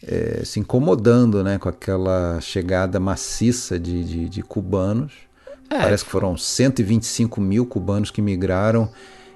é, 0.07 0.43
se 0.45 0.59
incomodando 0.61 1.43
né 1.45 1.59
com 1.59 1.69
aquela 1.69 2.41
chegada 2.41 2.99
maciça 2.99 3.79
de, 3.79 4.03
de, 4.05 4.29
de 4.29 4.43
cubanos 4.43 5.13
É, 5.71 5.79
parece 5.81 6.05
que 6.05 6.11
foram 6.11 6.37
125 6.37 7.41
mil 7.41 7.65
cubanos 7.65 8.11
que 8.11 8.21
migraram 8.21 8.89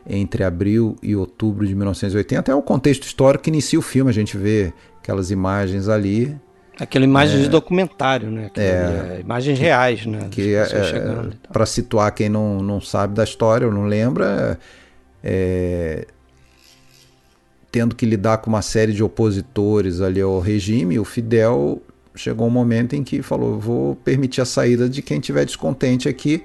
entre 0.09 0.45
abril 0.45 0.97
e 1.03 1.17
outubro 1.17 1.67
de 1.67 1.75
1980. 1.75 2.51
É 2.51 2.55
o 2.55 2.63
contexto 2.63 3.05
histórico 3.05 3.45
que 3.45 3.51
inicia 3.51 3.79
o 3.79 3.83
filme, 3.83 4.11
a 4.11 4.15
gente 4.15 4.37
vê 4.37 4.73
aquelas 5.01 5.31
imagens 5.31 5.89
ali. 5.89 6.37
Aquela 6.79 7.05
imagem 7.05 7.39
É. 7.39 7.43
de 7.43 7.49
documentário, 7.49 8.31
né? 8.31 8.47
Aquilo 8.47 8.67
É. 8.67 9.17
é 9.17 9.21
imagens 9.21 9.59
reais, 9.59 10.05
né? 10.07 10.29
que 10.31 10.53
pessoas 10.55 10.93
é, 10.93 11.31
para 11.53 11.65
situar 11.65 12.13
quem 12.15 12.29
não, 12.29 12.63
não 12.63 12.81
sabe 12.81 13.15
da 13.15 13.25
história 13.25 13.67
ou 13.67 13.73
não 13.73 13.87
lembra, 13.87 14.59
é, 15.25 16.07
tendo 17.73 17.95
que 17.95 18.07
lidar 18.07 18.39
com 18.39 18.51
uma 18.51 18.63
série 18.63 18.93
de 18.93 19.03
opositores 19.03 20.01
ali 20.01 20.21
ao 20.21 20.39
regime, 20.39 20.99
o 20.99 21.05
Fidel 21.05 21.83
chegou 22.15 22.47
um 22.47 22.51
momento 22.51 22.95
em 22.95 23.03
que 23.03 23.23
falou: 23.23 23.59
vou 23.59 23.97
permitir 23.97 24.41
a 24.41 24.45
saída 24.45 24.89
de 24.89 25.03
quem 25.03 25.21
tiver 25.21 25.45
descontente 25.45 26.09
aqui, 26.09 26.43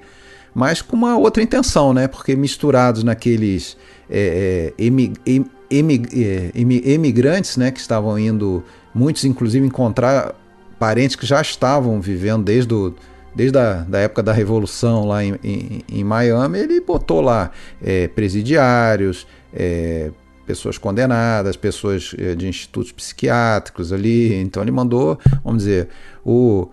mas 0.54 0.82
com 0.82 0.96
uma 0.96 1.16
outra 1.16 1.42
intenção, 1.42 1.92
né? 1.94 2.08
Porque 2.08 2.36
misturados 2.36 3.02
naqueles 3.02 3.76
é, 4.10 4.72
é, 4.78 4.84
emi- 4.84 5.12
em- 5.26 5.46
emi- 5.70 6.06
é, 6.14 6.50
emi- 6.54 6.82
emigrantes, 6.84 7.56
né? 7.56 7.70
Que 7.70 7.80
estavam 7.80 8.18
indo, 8.18 8.62
muitos 8.94 9.24
inclusive 9.24 9.66
encontrar 9.66 10.34
parentes 10.78 11.16
que 11.16 11.24
já 11.24 11.40
estavam 11.40 12.00
vivendo 12.00 12.44
desde 12.44 12.74
o, 12.74 12.94
desde 13.34 13.56
a 13.58 13.74
da 13.88 14.00
época 14.00 14.22
da 14.22 14.32
Revolução 14.32 15.06
lá 15.06 15.24
em, 15.24 15.34
em, 15.42 15.82
em 15.88 16.04
Miami, 16.04 16.58
ele 16.58 16.80
botou 16.80 17.20
lá 17.20 17.50
é, 17.82 18.08
presidiários, 18.08 19.26
é, 19.54 20.10
pessoas 20.44 20.76
condenadas, 20.76 21.56
pessoas 21.56 22.14
é, 22.18 22.34
de 22.34 22.48
institutos 22.48 22.92
psiquiátricos 22.92 23.92
ali. 23.92 24.34
Então 24.34 24.62
ele 24.62 24.72
mandou, 24.72 25.18
vamos 25.42 25.62
dizer, 25.62 25.88
o, 26.24 26.68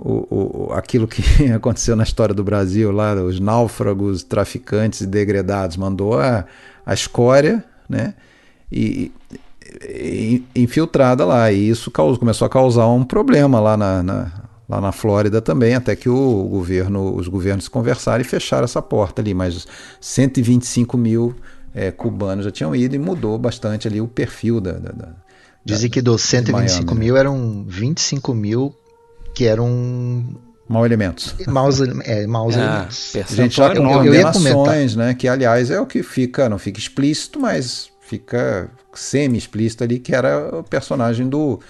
o, 0.00 0.68
o, 0.68 0.72
aquilo 0.72 1.06
que 1.08 1.22
aconteceu 1.52 1.96
na 1.96 2.02
história 2.04 2.34
do 2.34 2.44
Brasil 2.44 2.90
lá, 2.92 3.14
os 3.14 3.40
náufragos, 3.40 4.22
traficantes 4.22 5.00
e 5.02 5.06
degredados, 5.06 5.76
mandou 5.76 6.18
a, 6.18 6.44
a 6.86 6.94
escória, 6.94 7.64
né? 7.88 8.14
E, 8.70 9.10
e- 9.82 10.42
infiltrada 10.54 11.24
lá. 11.24 11.50
E 11.52 11.68
isso 11.68 11.90
causou, 11.90 12.18
começou 12.18 12.46
a 12.46 12.48
causar 12.50 12.86
um 12.88 13.04
problema 13.04 13.60
lá 13.60 13.76
na, 13.76 14.02
na- 14.02 14.32
lá 14.68 14.80
na 14.80 14.92
Flórida 14.92 15.40
também, 15.40 15.74
até 15.74 15.96
que 15.96 16.08
o 16.10 16.44
governo, 16.44 17.14
os 17.16 17.26
governos 17.26 17.68
conversaram 17.68 18.20
e 18.20 18.24
fecharam 18.24 18.64
essa 18.64 18.82
porta 18.82 19.22
ali. 19.22 19.32
Mas 19.32 19.66
125 20.00 20.96
mil 20.98 21.34
eh, 21.74 21.90
cubanos 21.90 22.44
já 22.44 22.50
tinham 22.50 22.74
ido 22.76 22.94
e 22.94 22.98
mudou 22.98 23.38
bastante 23.38 23.88
ali 23.88 24.00
o 24.00 24.08
perfil 24.08 24.60
da. 24.60 24.72
da- 24.72 24.92
da- 24.92 25.28
Dizem 25.64 25.90
que 25.90 26.00
dos 26.00 26.22
de 26.22 26.28
125 26.28 26.94
Miami, 26.94 26.98
né? 27.00 27.04
mil 27.06 27.16
eram 27.16 27.64
25 27.66 28.32
mil 28.34 28.74
que 29.38 29.44
eram 29.46 30.24
Mau 30.68 30.84
elementos. 30.84 31.32
maus, 31.46 31.80
é, 31.80 32.26
maus 32.26 32.54
Ah, 32.58 32.60
elementos. 32.60 33.14
A 33.14 33.34
gente 33.36 33.56
já 33.56 33.70
tem 33.72 33.82
eu, 33.84 34.04
eu 34.04 34.14
ia 34.14 34.22
comentar. 34.24 34.32
condenações, 34.32 34.96
né? 34.96 35.14
Que 35.14 35.28
aliás 35.28 35.70
é 35.70 35.80
o 35.80 35.86
que 35.86 36.02
fica, 36.02 36.48
não 36.48 36.58
fica 36.58 36.78
explícito, 36.80 37.38
mas 37.38 37.88
fica 38.02 38.68
semi-explícito 38.92 39.84
ali, 39.84 40.00
que 40.00 40.12
era 40.14 40.58
o 40.58 40.64
personagem 40.64 41.28
do, 41.28 41.60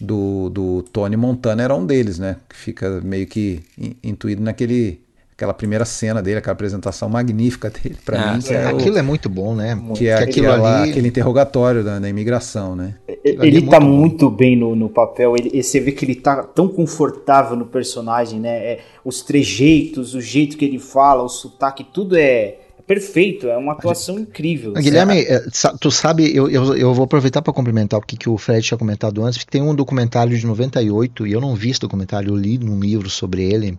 do, 0.00 0.48
do 0.50 0.82
Tony 0.92 1.16
Montana, 1.16 1.62
era 1.64 1.74
um 1.74 1.84
deles, 1.84 2.18
né? 2.18 2.36
Que 2.48 2.54
fica 2.56 3.00
meio 3.02 3.26
que 3.26 3.60
in- 3.76 3.96
intuído 4.04 4.40
naquele 4.42 5.00
aquela 5.40 5.54
primeira 5.54 5.86
cena 5.86 6.20
dele, 6.22 6.36
aquela 6.38 6.52
apresentação 6.52 7.08
magnífica 7.08 7.70
dele, 7.70 7.96
para 8.04 8.20
Ah, 8.30 8.32
mim. 8.34 8.40
que 8.40 8.52
é 8.52 8.66
o- 8.66 8.76
Aquilo 8.76 8.98
é 8.98 9.02
muito 9.02 9.28
bom, 9.30 9.54
né? 9.54 9.80
que 9.94 10.06
é 10.06 10.14
aquilo 10.14 10.50
aquela- 10.50 10.82
ali- 10.82 10.90
aquele 10.90 11.08
interrogatório 11.08 11.82
da, 11.82 11.98
da 11.98 12.08
imigração, 12.08 12.76
né? 12.76 12.94
ali 13.08 13.48
Ele 13.48 13.58
é 13.66 13.70
tá 13.70 13.80
muito 13.80 13.90
bom. 13.92 14.00
muito 14.00 14.30
bem 14.30 14.56
no, 14.56 14.76
no 14.76 14.88
papel. 14.90 15.34
Ele, 15.36 15.50
e 15.54 15.62
você 15.62 15.80
vê 15.80 15.92
que 15.92 16.04
ele 16.04 16.14
tá 16.14 16.42
tão 16.42 16.68
confortável 16.68 17.56
no 17.56 17.64
personagem, 17.66 18.38
né? 18.38 18.50
É, 18.58 18.80
os 19.04 19.22
trejeitos, 19.22 20.14
o 20.14 20.20
jeito 20.20 20.56
que 20.58 20.64
ele 20.64 20.78
fala, 20.78 21.22
o 21.22 21.28
sotaque, 21.28 21.84
tudo 21.84 22.16
é, 22.16 22.22
é 22.22 22.58
perfeito. 22.86 23.46
É 23.48 23.56
uma 23.56 23.72
atuação 23.72 24.18
incrível. 24.18 24.74
Ah, 24.76 24.80
Guilherme, 24.80 25.20
eh, 25.20 25.42
sa- 25.52 25.74
tu 25.78 25.90
sabe, 25.90 26.34
eu, 26.34 26.48
eu, 26.50 26.74
eu 26.76 26.92
vou 26.94 27.04
aproveitar 27.04 27.40
para 27.40 27.52
complementar 27.52 27.98
o 27.98 28.02
que, 28.02 28.16
que 28.16 28.28
o 28.28 28.36
Fred 28.36 28.62
tinha 28.62 28.76
comentado 28.78 29.22
antes, 29.24 29.38
porque 29.38 29.58
tem 29.58 29.62
um 29.66 29.74
documentário 29.74 30.36
de 30.36 30.46
98, 30.46 31.26
e 31.26 31.32
eu 31.32 31.40
não 31.40 31.54
vi 31.54 31.70
esse 31.70 31.80
documentário, 31.80 32.28
eu 32.30 32.36
li 32.36 32.58
num 32.58 32.78
livro 32.80 33.08
sobre 33.08 33.42
ele, 33.44 33.78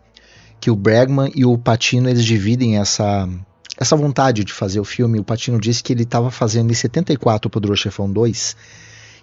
que 0.62 0.70
o 0.70 0.76
Bregman 0.76 1.32
e 1.36 1.44
o 1.44 1.58
Patino, 1.58 2.08
eles 2.08 2.24
dividem 2.24 2.78
essa, 2.78 3.28
essa 3.76 3.96
vontade 3.96 4.44
de 4.44 4.54
fazer 4.54 4.80
o 4.80 4.84
filme. 4.86 5.20
O 5.20 5.24
Patino 5.24 5.60
disse 5.60 5.82
que 5.82 5.92
ele 5.92 6.04
estava 6.04 6.30
fazendo 6.30 6.70
em 6.70 6.76
74 6.76 7.48
o 7.48 7.52
Poderoso 7.52 7.82
Chefão 7.82 8.10
2, 8.10 8.56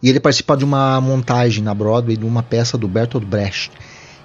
e 0.02 0.08
ele 0.10 0.18
participa 0.18 0.56
de 0.56 0.64
uma 0.64 1.00
montagem 1.00 1.62
na 1.62 1.72
Broadway 1.72 2.16
de 2.16 2.24
uma 2.24 2.42
peça 2.42 2.76
do 2.76 2.88
Bertolt 2.88 3.24
Brecht. 3.24 3.70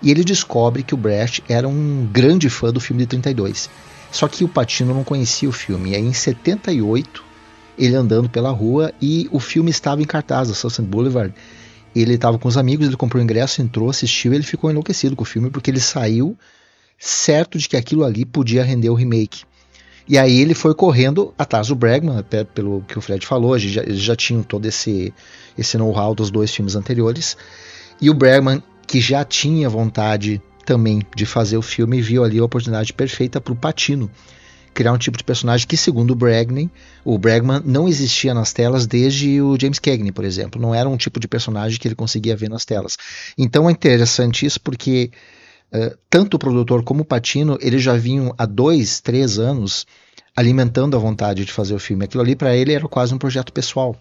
E 0.02 0.10
ele 0.10 0.24
descobre 0.24 0.82
que 0.82 0.96
o 0.96 0.98
Brecht 0.98 1.44
era 1.48 1.68
um 1.68 2.10
grande 2.12 2.50
fã 2.50 2.74
do 2.74 2.80
filme 2.80 3.04
de 3.04 3.08
32. 3.08 3.70
Só 4.12 4.28
que 4.28 4.44
o 4.44 4.48
Patino 4.50 4.94
não 4.94 5.04
conhecia 5.04 5.48
o 5.48 5.52
filme. 5.52 5.92
E 5.92 5.96
aí 5.96 6.06
em 6.06 6.14
78, 6.14 7.24
ele 7.78 7.96
andando 7.96 8.28
pela 8.28 8.52
rua 8.52 8.92
e 9.02 9.30
o 9.32 9.40
filme 9.40 9.72
estava 9.72 10.02
em 10.02 10.06
cartaz 10.06 10.50
da 10.50 10.54
Sunset 10.54 10.88
Boulevard. 10.88 11.34
Ele 11.96 12.16
estava 12.16 12.38
com 12.38 12.48
os 12.48 12.58
amigos, 12.58 12.88
ele 12.88 12.98
comprou 12.98 13.22
o 13.22 13.24
ingresso, 13.24 13.62
entrou, 13.62 13.90
assistiu, 13.90 14.34
ele 14.34 14.44
ficou 14.44 14.70
enlouquecido 14.70 15.16
com 15.16 15.24
o 15.24 15.26
filme 15.26 15.50
porque 15.50 15.72
ele 15.72 15.80
saiu 15.80 16.38
certo 16.98 17.58
de 17.58 17.68
que 17.68 17.78
aquilo 17.78 18.04
ali 18.04 18.26
podia 18.26 18.64
render 18.64 18.90
o 18.90 18.94
remake. 18.94 19.44
E 20.08 20.18
aí 20.18 20.42
ele 20.42 20.54
foi 20.54 20.76
correndo 20.76 21.34
atrás 21.38 21.68
do 21.68 21.76
Bregman, 21.76 22.18
até 22.18 22.44
pelo 22.44 22.82
que 22.82 22.98
o 22.98 23.02
Fred 23.02 23.26
falou, 23.26 23.56
eles 23.56 23.72
já, 23.72 23.84
já 23.88 24.16
tinham 24.16 24.44
todo 24.44 24.66
esse, 24.66 25.14
esse 25.58 25.78
know-how 25.78 26.14
dos 26.14 26.30
dois 26.30 26.54
filmes 26.54 26.76
anteriores. 26.76 27.38
E 28.02 28.10
o 28.10 28.14
Bregman, 28.14 28.62
que 28.86 29.00
já 29.00 29.24
tinha 29.24 29.70
vontade 29.70 30.42
também 30.66 31.02
de 31.16 31.26
fazer 31.26 31.58
o 31.58 31.62
filme, 31.62 32.02
viu 32.02 32.24
ali 32.24 32.40
a 32.40 32.44
oportunidade 32.44 32.94
perfeita 32.94 33.40
para 33.40 33.54
o 33.54 33.56
Patino 33.56 34.12
criar 34.74 34.92
um 34.92 34.98
tipo 34.98 35.18
de 35.18 35.24
personagem 35.24 35.68
que, 35.68 35.78
segundo 35.78 36.12
o 36.12 36.16
Bregman, 36.16 36.70
o 37.06 37.18
Bregman 37.18 37.62
não 37.64 37.88
existia 37.88 38.34
nas 38.34 38.52
telas 38.52 38.88
desde 38.88 39.40
o 39.40 39.58
James 39.60 39.80
Cagney, 39.80 40.12
por 40.12 40.26
exemplo. 40.26 40.60
Não 40.60 40.74
era 40.74 40.90
um 40.90 40.98
tipo 40.98 41.20
de 41.20 41.28
personagem 41.28 41.80
que 41.80 41.88
ele 41.88 41.96
conseguia 41.96 42.36
ver 42.36 42.50
nas 42.50 42.66
telas. 42.66 42.98
Então 43.38 43.70
é 43.70 43.72
interessante 43.72 44.46
isso 44.46 44.60
porque 44.60 45.12
uh, 45.74 45.98
tanto 46.10 46.36
o 46.36 46.40
produtor 46.40 46.84
como 46.84 47.02
o 47.02 47.06
Patino, 47.06 47.58
eles 47.62 47.82
já 47.82 47.96
vinham 47.96 48.34
há 48.38 48.46
dois, 48.46 49.00
três 49.00 49.40
anos 49.40 49.86
alimentando 50.36 50.96
a 50.96 51.00
vontade 51.00 51.46
de 51.46 51.52
fazer 51.52 51.76
o 51.76 51.80
filme. 51.80 52.06
Aquilo 52.06 52.24
ali 52.24 52.36
para 52.36 52.56
ele 52.56 52.74
era 52.74 52.88
quase 52.88 53.14
um 53.14 53.18
projeto 53.18 53.54
pessoal. 53.54 53.96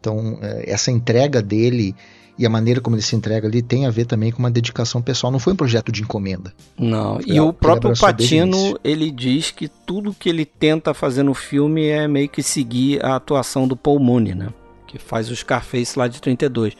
Então 0.00 0.34
uh, 0.34 0.40
essa 0.64 0.90
entrega 0.90 1.42
dele 1.42 1.94
e 2.40 2.46
a 2.46 2.48
maneira 2.48 2.80
como 2.80 2.96
ele 2.96 3.02
se 3.02 3.14
entrega 3.14 3.46
ali 3.46 3.60
tem 3.60 3.84
a 3.84 3.90
ver 3.90 4.06
também 4.06 4.32
com 4.32 4.38
uma 4.38 4.50
dedicação 4.50 5.02
pessoal. 5.02 5.30
Não 5.30 5.38
foi 5.38 5.52
um 5.52 5.56
projeto 5.56 5.92
de 5.92 6.02
encomenda. 6.02 6.54
Não, 6.78 7.20
e 7.26 7.38
o 7.38 7.52
próprio 7.52 7.92
Patino, 7.94 8.78
ele 8.82 9.10
diz 9.10 9.50
que 9.50 9.68
tudo 9.68 10.14
que 10.14 10.26
ele 10.26 10.46
tenta 10.46 10.94
fazer 10.94 11.22
no 11.22 11.34
filme 11.34 11.86
é 11.86 12.08
meio 12.08 12.30
que 12.30 12.42
seguir 12.42 13.04
a 13.04 13.16
atuação 13.16 13.68
do 13.68 13.76
Paul 13.76 14.00
Mooney, 14.00 14.34
né? 14.34 14.48
Que 14.86 14.98
faz 14.98 15.30
o 15.30 15.36
Scarface 15.36 15.98
lá 15.98 16.08
de 16.08 16.18
32. 16.18 16.74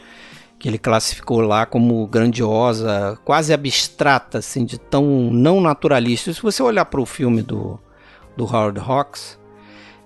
Que 0.60 0.68
ele 0.68 0.78
classificou 0.78 1.40
lá 1.40 1.64
como 1.66 2.06
grandiosa, 2.06 3.18
quase 3.24 3.52
abstrata, 3.52 4.38
assim, 4.38 4.64
de 4.64 4.78
tão 4.78 5.04
não 5.32 5.60
naturalista. 5.60 6.32
Se 6.32 6.40
você 6.42 6.62
olhar 6.62 6.84
para 6.84 7.00
o 7.00 7.06
filme 7.06 7.40
do, 7.42 7.80
do 8.36 8.44
Howard 8.44 8.78
Hawks, 8.78 9.38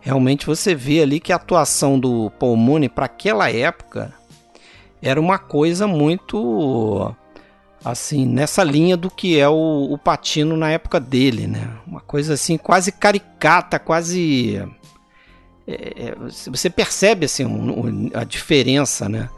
realmente 0.00 0.46
você 0.46 0.72
vê 0.74 1.02
ali 1.02 1.18
que 1.18 1.32
a 1.32 1.36
atuação 1.36 1.98
do 1.98 2.30
Paul 2.38 2.56
Mooney 2.56 2.88
para 2.88 3.06
aquela 3.06 3.50
época 3.50 4.14
era 5.02 5.20
uma 5.20 5.38
coisa 5.38 5.86
muito 5.88 7.12
assim 7.84 8.24
nessa 8.24 8.62
linha 8.64 8.96
do 8.96 9.10
que 9.10 9.38
é 9.38 9.48
o, 9.48 9.88
o 9.90 9.98
Patino 9.98 10.56
na 10.56 10.70
época 10.70 10.98
dele, 11.00 11.46
né? 11.48 11.68
Uma 11.86 12.00
coisa 12.00 12.34
assim 12.34 12.56
quase 12.56 12.92
caricata, 12.92 13.78
quase 13.78 14.56
é, 15.66 15.72
é, 16.10 16.14
você 16.48 16.70
percebe 16.70 17.26
assim 17.26 17.44
um- 17.44 17.86
um- 17.86 18.10
a 18.14 18.22
diferença, 18.24 19.08
né? 19.08 19.28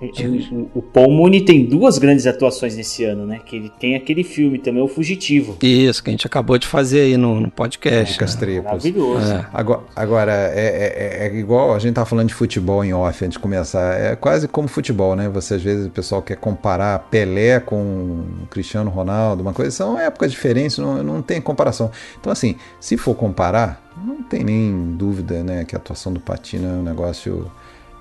O, 0.00 0.78
o 0.78 0.82
Paul 0.82 1.10
Mooney 1.10 1.40
tem 1.40 1.64
duas 1.64 1.98
grandes 1.98 2.24
atuações 2.26 2.76
nesse 2.76 3.04
ano, 3.04 3.26
né? 3.26 3.40
Que 3.44 3.56
ele 3.56 3.68
tem 3.80 3.96
aquele 3.96 4.22
filme 4.22 4.58
também, 4.58 4.80
O 4.80 4.86
Fugitivo. 4.86 5.56
Isso 5.60 6.02
que 6.02 6.10
a 6.10 6.12
gente 6.12 6.26
acabou 6.26 6.56
de 6.56 6.68
fazer 6.68 7.00
aí 7.00 7.16
no, 7.16 7.40
no 7.40 7.50
podcast. 7.50 8.12
Fica 8.12 8.24
as 8.24 8.34
né? 8.34 8.40
tripas. 8.40 8.64
Maravilhoso. 8.64 9.32
É. 9.32 9.46
Agora, 9.52 9.80
agora 9.96 10.32
é, 10.54 11.18
é- 11.20 11.26
é 11.26 11.36
igual 11.36 11.74
a 11.74 11.78
gente 11.80 11.94
tá 11.94 12.04
falando 12.04 12.28
de 12.28 12.34
futebol 12.34 12.84
em 12.84 12.94
off 12.94 13.24
antes 13.24 13.36
de 13.36 13.40
começar. 13.40 13.98
É 13.98 14.14
quase 14.14 14.46
como 14.46 14.68
futebol, 14.68 15.16
né? 15.16 15.28
Você 15.30 15.54
às 15.54 15.62
vezes 15.62 15.86
o 15.86 15.90
pessoal 15.90 16.22
quer 16.22 16.36
comparar 16.36 16.98
Pelé 17.10 17.58
com 17.58 18.24
Cristiano 18.50 18.90
Ronaldo, 18.90 19.42
uma 19.42 19.52
coisa. 19.52 19.72
São 19.72 19.98
épocas 19.98 20.30
diferentes, 20.30 20.78
não, 20.78 21.02
não 21.02 21.20
tem 21.22 21.40
comparação. 21.40 21.90
Então, 22.20 22.30
assim, 22.30 22.54
se 22.80 22.96
for 22.96 23.14
comparar, 23.16 23.82
não 24.04 24.22
tem 24.22 24.44
nem 24.44 24.94
dúvida, 24.96 25.42
né? 25.42 25.64
Que 25.64 25.74
a 25.74 25.78
atuação 25.78 26.12
do 26.12 26.20
Patino 26.20 26.68
é 26.68 26.72
um 26.72 26.82
negócio 26.82 27.50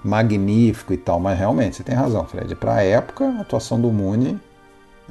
magnífico 0.08 0.94
e 0.94 0.98
tal. 0.98 1.20
Mas 1.20 1.38
realmente, 1.38 1.76
você 1.76 1.84
tem 1.84 1.94
razão, 1.96 2.26
Fred. 2.26 2.56
Pra 2.56 2.82
época, 2.82 3.26
a 3.26 3.42
atuação 3.42 3.80
do 3.80 3.92
Mooney 3.92 4.38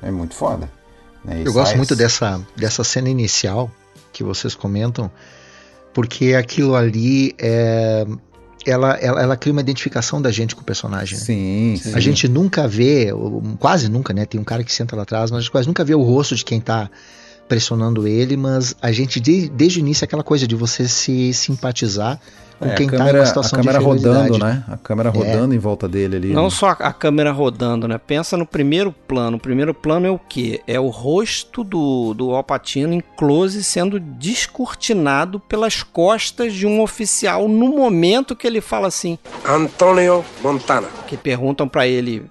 é 0.02 0.11
muito 0.11 0.35
foda. 0.35 0.68
né? 1.24 1.42
Eu 1.44 1.52
gosto 1.52 1.76
muito 1.76 1.94
dessa, 1.94 2.40
dessa 2.56 2.82
cena 2.82 3.09
inicial 3.09 3.70
que 4.12 4.24
vocês 4.24 4.54
comentam, 4.54 5.11
porque 5.92 6.35
aquilo 6.35 6.74
ali 6.74 7.35
é. 7.38 8.06
Ela, 8.68 8.94
ela, 8.96 9.22
ela 9.22 9.37
cria 9.37 9.52
uma 9.52 9.61
identificação 9.61 10.20
da 10.20 10.32
gente 10.32 10.56
com 10.56 10.61
o 10.61 10.64
personagem. 10.64 11.16
né? 11.16 11.24
Sim, 11.24 11.76
sim. 11.80 11.94
A 11.94 12.00
gente 12.00 12.26
nunca 12.26 12.66
vê, 12.66 13.11
quase 13.61 13.88
nunca, 13.88 14.12
né? 14.12 14.26
Tem 14.26 14.40
um 14.40 14.44
cara 14.44 14.64
que 14.64 14.72
senta 14.72 14.96
lá 14.96 15.02
atrás, 15.04 15.30
mas 15.30 15.38
a 15.38 15.40
gente 15.42 15.52
quase 15.52 15.68
nunca 15.68 15.85
vê 15.85 15.94
o 15.94 16.02
rosto 16.02 16.35
de 16.35 16.44
quem 16.44 16.61
tá 16.61 16.90
pressionando 17.46 18.09
ele, 18.09 18.37
mas 18.37 18.74
a 18.82 18.90
gente, 18.90 19.20
de- 19.20 19.48
desde 19.50 19.78
o 19.78 19.80
início, 19.80 20.02
é 20.02 20.06
aquela 20.06 20.24
coisa 20.24 20.48
de 20.48 20.56
você 20.56 20.88
se 20.88 21.32
simpatizar 21.32 22.20
com 22.59 22.66
É, 22.66 22.75
quem 22.75 22.87
a 22.88 22.90
tá 22.90 22.97
câmera, 22.99 23.19
em 23.19 23.21
uma 23.21 23.27
situação 23.27 23.59
a 23.59 23.62
câmera 23.62 23.79
de 23.79 23.85
rodando, 23.85 24.38
né? 24.38 24.64
A 24.69 24.77
câmera 24.77 25.09
É. 25.09 25.12
rodando 25.12 25.55
em 25.55 25.59
volta 25.59 25.88
dele 25.88 26.16
ali. 26.16 26.33
Não 26.33 26.45
né? 26.45 26.51
só 26.51 26.69
a, 26.69 26.73
a 26.73 26.92
câmera 26.92 27.31
rodando, 27.33 27.87
né? 27.87 27.99
Pensa 27.99 28.37
no 28.37 28.47
primeiro 28.47 28.92
plano. 28.92 29.37
O 29.37 29.40
primeiro 29.40 29.75
plano 29.75 30.07
é 30.07 30.11
o 30.11 30.19
quê? 30.19 30.61
É 30.66 30.79
o 30.81 30.88
rosto 30.88 31.62
do, 31.62 32.14
do 32.14 32.31
Alpatino 32.35 32.92
em 32.92 33.03
close 33.16 33.62
sendo 33.62 33.99
descortinado 34.01 35.38
pelas 35.40 35.83
costas 35.83 36.53
de 36.55 36.66
um 36.66 36.81
oficial 36.81 37.49
no 37.49 37.69
momento 37.69 38.35
que 38.37 38.47
ele 38.47 38.61
fala 38.61 38.88
assim. 38.88 39.19
Antonio 39.47 40.25
Montana. 40.42 40.88
Que 41.07 41.16
perguntam 41.16 41.69
pra 41.69 41.87
ele, 41.87 42.25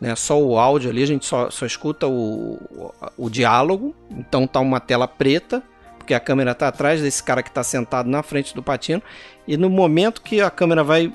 né? 0.00 0.14
Só 0.16 0.40
o 0.40 0.58
áudio 0.58 0.90
ali, 0.90 1.02
a 1.02 1.06
gente 1.06 1.24
só, 1.24 1.50
só 1.50 1.64
escuta 1.64 2.06
o, 2.06 2.58
o, 2.70 2.92
o 3.16 3.30
diálogo. 3.30 3.94
Então 4.10 4.46
tá 4.46 4.60
uma 4.60 4.80
tela 4.80 5.08
preta, 5.08 5.62
porque 6.02 6.12
a 6.14 6.20
câmera 6.20 6.54
tá 6.54 6.68
atrás 6.68 7.00
desse 7.00 7.22
cara 7.22 7.42
que 7.42 7.50
tá 7.50 7.62
sentado 7.62 8.08
na 8.10 8.22
frente 8.22 8.54
do 8.54 8.62
Patino. 8.62 9.02
E 9.48 9.56
no 9.56 9.70
momento 9.70 10.20
que 10.20 10.40
a 10.40 10.50
câmera 10.50 10.84
vai 10.84 11.12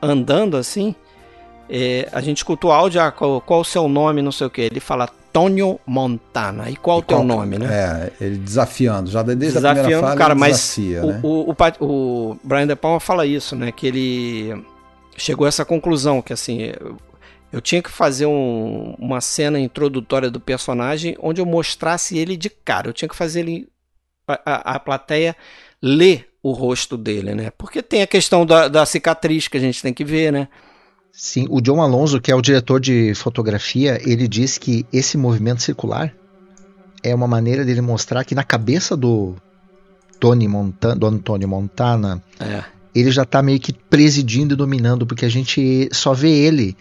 andando 0.00 0.56
assim, 0.56 0.94
é, 1.70 2.08
a 2.12 2.20
gente 2.20 2.38
escuta 2.38 2.66
o 2.66 2.72
áudio, 2.72 3.00
ah, 3.00 3.10
qual, 3.12 3.40
qual 3.40 3.60
o 3.60 3.64
seu 3.64 3.88
nome, 3.88 4.20
não 4.22 4.32
sei 4.32 4.46
o 4.46 4.50
que. 4.50 4.60
Ele 4.62 4.80
fala 4.80 5.08
Tonio 5.32 5.78
Montana. 5.86 6.68
E 6.70 6.76
qual 6.76 6.98
o 6.98 7.02
teu 7.02 7.18
Qual- 7.18 7.26
nome, 7.26 7.58
né? 7.58 7.66
É, 8.20 8.24
ele 8.24 8.36
desafiando. 8.38 9.10
Já 9.10 9.22
desde 9.22 9.46
a 9.58 9.60
primeira 9.60 9.74
Desafiando 9.74 10.02
fala 10.02 10.14
o 10.14 10.18
cara, 10.18 10.34
mas 10.34 10.52
desafia, 10.56 11.04
o, 11.04 11.06
né? 11.06 11.20
o, 11.22 11.54
o, 11.80 12.30
o 12.32 12.38
Brian 12.42 12.66
De 12.66 12.76
Palma 12.76 13.00
fala 13.00 13.24
isso, 13.24 13.54
né? 13.56 13.70
Que 13.72 13.86
ele 13.86 14.64
chegou 15.16 15.44
a 15.44 15.48
essa 15.48 15.64
conclusão, 15.64 16.20
que 16.20 16.32
assim, 16.32 16.72
eu, 16.78 16.96
eu 17.52 17.60
tinha 17.60 17.80
que 17.82 17.90
fazer 17.90 18.26
um- 18.26 18.94
uma 18.98 19.20
cena 19.20 19.58
introdutória 19.58 20.30
do 20.30 20.40
personagem 20.40 21.16
onde 21.20 21.40
eu 21.40 21.46
mostrasse 21.46 22.18
ele 22.18 22.36
de 22.36 22.50
cara. 22.50 22.88
Eu 22.88 22.92
tinha 22.92 23.08
que 23.08 23.16
fazer 23.16 23.40
ele, 23.40 23.68
a, 24.26 24.74
a, 24.74 24.80
plateia 24.80 25.36
ler 25.80 26.28
o 26.42 26.52
rosto 26.52 26.96
dele, 26.96 27.34
né? 27.34 27.50
Porque 27.56 27.82
tem 27.82 28.02
a 28.02 28.06
questão 28.06 28.44
da, 28.44 28.68
da 28.68 28.86
cicatriz 28.86 29.48
que 29.48 29.56
a 29.56 29.60
gente 29.60 29.82
tem 29.82 29.92
que 29.92 30.04
ver, 30.04 30.32
né? 30.32 30.48
Sim, 31.12 31.46
o 31.50 31.60
John 31.60 31.80
Alonso, 31.80 32.20
que 32.20 32.32
é 32.32 32.34
o 32.34 32.40
diretor 32.40 32.80
de 32.80 33.14
fotografia, 33.14 34.00
ele 34.02 34.26
diz 34.26 34.56
que 34.56 34.86
esse 34.92 35.18
movimento 35.18 35.62
circular 35.62 36.12
é 37.02 37.14
uma 37.14 37.28
maneira 37.28 37.64
dele 37.64 37.80
mostrar 37.80 38.24
que 38.24 38.34
na 38.34 38.44
cabeça 38.44 38.96
do 38.96 39.34
Tony 40.18 40.48
Montana, 40.48 40.96
do 40.96 41.06
Antônio 41.06 41.48
Montana, 41.48 42.22
É. 42.40 42.64
ele 42.94 43.10
já 43.10 43.24
tá 43.24 43.42
meio 43.42 43.60
que 43.60 43.72
presidindo 43.72 44.54
e 44.54 44.56
dominando, 44.56 45.04
porque 45.04 45.24
a 45.24 45.28
gente 45.28 45.88
só 45.92 46.14
vê 46.14 46.30
ele 46.30 46.76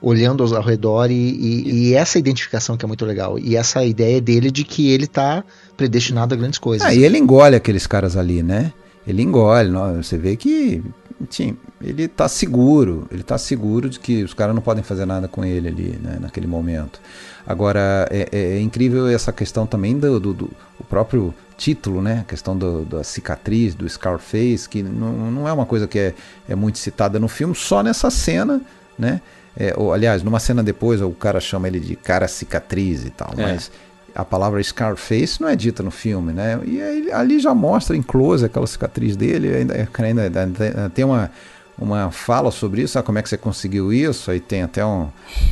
olhando 0.00 0.42
aos- 0.42 0.52
ao 0.52 0.62
redor 0.62 1.10
e, 1.10 1.14
e- 1.14 1.88
e 1.88 1.94
essa 1.94 2.18
identificação 2.18 2.76
que 2.76 2.84
é 2.84 2.88
muito 2.88 3.04
legal. 3.04 3.38
E 3.38 3.56
essa 3.56 3.84
ideia 3.84 4.20
dele 4.20 4.50
de 4.50 4.64
que 4.64 4.90
ele 4.90 5.06
tá 5.06 5.42
predestinado 5.76 6.34
a 6.34 6.36
grandes 6.36 6.58
coisas. 6.58 6.86
Ah, 6.86 6.94
e 6.94 7.02
ele 7.04 7.18
engole 7.18 7.56
aqueles 7.56 7.86
caras 7.86 8.16
ali, 8.16 8.42
né? 8.42 8.72
Ele 9.06 9.22
engole. 9.22 9.70
Você 10.02 10.16
vê 10.18 10.36
que 10.36 10.82
enfim, 11.20 11.56
ele 11.80 12.06
tá 12.08 12.28
seguro. 12.28 13.06
Ele 13.10 13.22
tá 13.22 13.38
seguro 13.38 13.88
de 13.88 13.98
que 13.98 14.22
os 14.22 14.34
caras 14.34 14.54
não 14.54 14.60
podem 14.60 14.84
fazer 14.84 15.06
nada 15.06 15.26
com 15.26 15.42
ele 15.44 15.68
ali, 15.68 15.98
né, 16.02 16.18
naquele 16.20 16.46
momento. 16.46 17.00
Agora, 17.46 18.06
é, 18.10 18.28
é- 18.32 18.56
é 18.56 18.60
incrível 18.60 19.06
essa 19.08 19.32
questão 19.32 19.66
também 19.66 19.98
do, 19.98 20.20
do- 20.20 20.34
do- 20.34 20.50
o 20.78 20.84
próprio 20.84 21.32
título, 21.56 22.02
né? 22.02 22.18
A 22.20 22.24
questão 22.24 22.56
do- 22.56 22.84
da 22.84 23.02
cicatriz, 23.02 23.74
do 23.74 23.88
Scarface, 23.88 24.68
que 24.68 24.82
não, 24.82 25.30
não 25.30 25.48
é 25.48 25.52
uma 25.52 25.64
coisa 25.64 25.86
que 25.86 25.98
é, 25.98 26.14
é 26.48 26.54
muito 26.54 26.78
citada 26.78 27.18
no 27.18 27.28
filme, 27.28 27.54
só 27.54 27.82
nessa 27.82 28.10
cena, 28.10 28.60
né? 28.98 29.20
É, 29.58 29.72
ou, 29.76 29.92
aliás, 29.92 30.22
numa 30.22 30.38
cena 30.38 30.62
depois 30.62 31.00
o 31.00 31.10
cara 31.10 31.40
chama 31.40 31.66
ele 31.68 31.80
de 31.80 31.96
cara 31.96 32.28
cicatriz 32.28 33.04
e 33.04 33.10
tal, 33.10 33.32
É. 33.36 33.42
mas 33.42 33.70
a 34.14 34.24
palavra 34.24 34.62
Scarface 34.62 35.40
não 35.40 35.48
é 35.48 35.56
dita 35.56 35.82
no 35.82 35.90
filme, 35.90 36.32
né? 36.32 36.58
E 36.64 36.80
aí, 36.80 37.12
ali 37.12 37.38
já 37.40 37.54
mostra 37.54 37.96
em 37.96 38.02
close 38.02 38.44
aquela 38.44 38.66
cicatriz 38.66 39.16
dele, 39.16 39.54
ainda, 39.54 39.88
ainda, 39.98 40.22
ainda 40.42 40.90
tem 40.94 41.04
uma, 41.04 41.30
uma 41.78 42.10
fala 42.10 42.50
sobre 42.50 42.82
isso, 42.82 42.98
ah, 42.98 43.02
como 43.02 43.18
é 43.18 43.22
que 43.22 43.28
você 43.28 43.36
conseguiu 43.36 43.92
isso? 43.92 44.30
Aí 44.30 44.40
tem 44.40 44.62
até 44.62 44.84
um, 44.84 45.08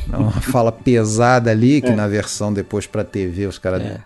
uma 0.07 0.31
fala 0.41 0.71
pesada 0.71 1.51
ali, 1.51 1.81
que 1.81 1.89
É. 1.89 1.95
na 1.95 2.07
versão 2.07 2.51
depois 2.53 2.87
para 2.87 3.03
TV 3.03 3.45
os 3.47 3.57
caras 3.59 3.81
É. 3.83 3.97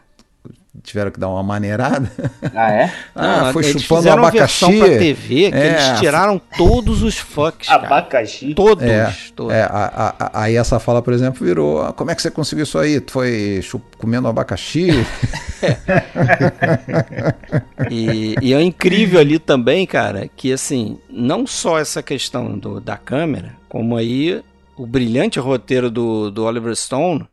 tiveram 0.84 1.12
que 1.12 1.20
dar 1.20 1.28
uma 1.30 1.44
maneirada. 1.44 2.10
Ah, 2.56 2.72
é? 2.72 2.94
Ah, 3.16 3.42
Não, 3.46 3.54
foi 3.54 3.66
eles 3.66 3.82
chupando 3.82 4.08
uma 4.08 4.14
abacaxi. 4.28 4.80
pra 4.80 4.88
TV 4.88 5.52
que 5.52 5.58
É, 5.58 5.68
eles 5.68 6.00
tiraram 6.00 6.40
todos 6.58 7.02
os 7.04 7.18
fucks, 7.18 7.68
cara. 7.68 7.86
Abacaxi. 7.88 8.54
Todos. 8.54 8.84
É, 8.86 9.14
todos. 9.36 9.54
é, 9.54 9.64
a- 9.64 9.68
a- 9.68 10.16
a- 10.26 10.42
aí 10.44 10.56
essa 10.56 10.80
fala, 10.80 11.02
por 11.02 11.14
exemplo, 11.14 11.46
virou: 11.46 11.82
"Ah, 11.82 11.92
como 11.94 12.12
é 12.12 12.16
que 12.16 12.22
você 12.22 12.32
conseguiu 12.32 12.64
isso 12.64 12.78
aí? 12.78 13.00
Tu 13.02 13.12
foi 13.12 13.62
comendo 13.98 14.28
abacaxi? 14.28 14.90
E, 17.90 18.36
e 18.42 18.54
é 18.54 18.62
incrível 18.62 19.20
ali 19.20 19.40
também, 19.40 19.86
cara, 19.86 20.30
que 20.36 20.52
assim, 20.52 21.00
não 21.10 21.46
só 21.48 21.80
essa 21.80 22.04
questão 22.04 22.58
do- 22.58 22.80
da 22.80 22.98
câmera, 22.98 23.56
como 23.68 23.96
aí 23.98 24.44
o 24.78 24.86
brilhante 24.86 25.40
roteiro 25.40 25.90
do, 25.90 26.30
do 26.30 26.44
Oliver 26.46 26.76
Stone, 26.76 27.28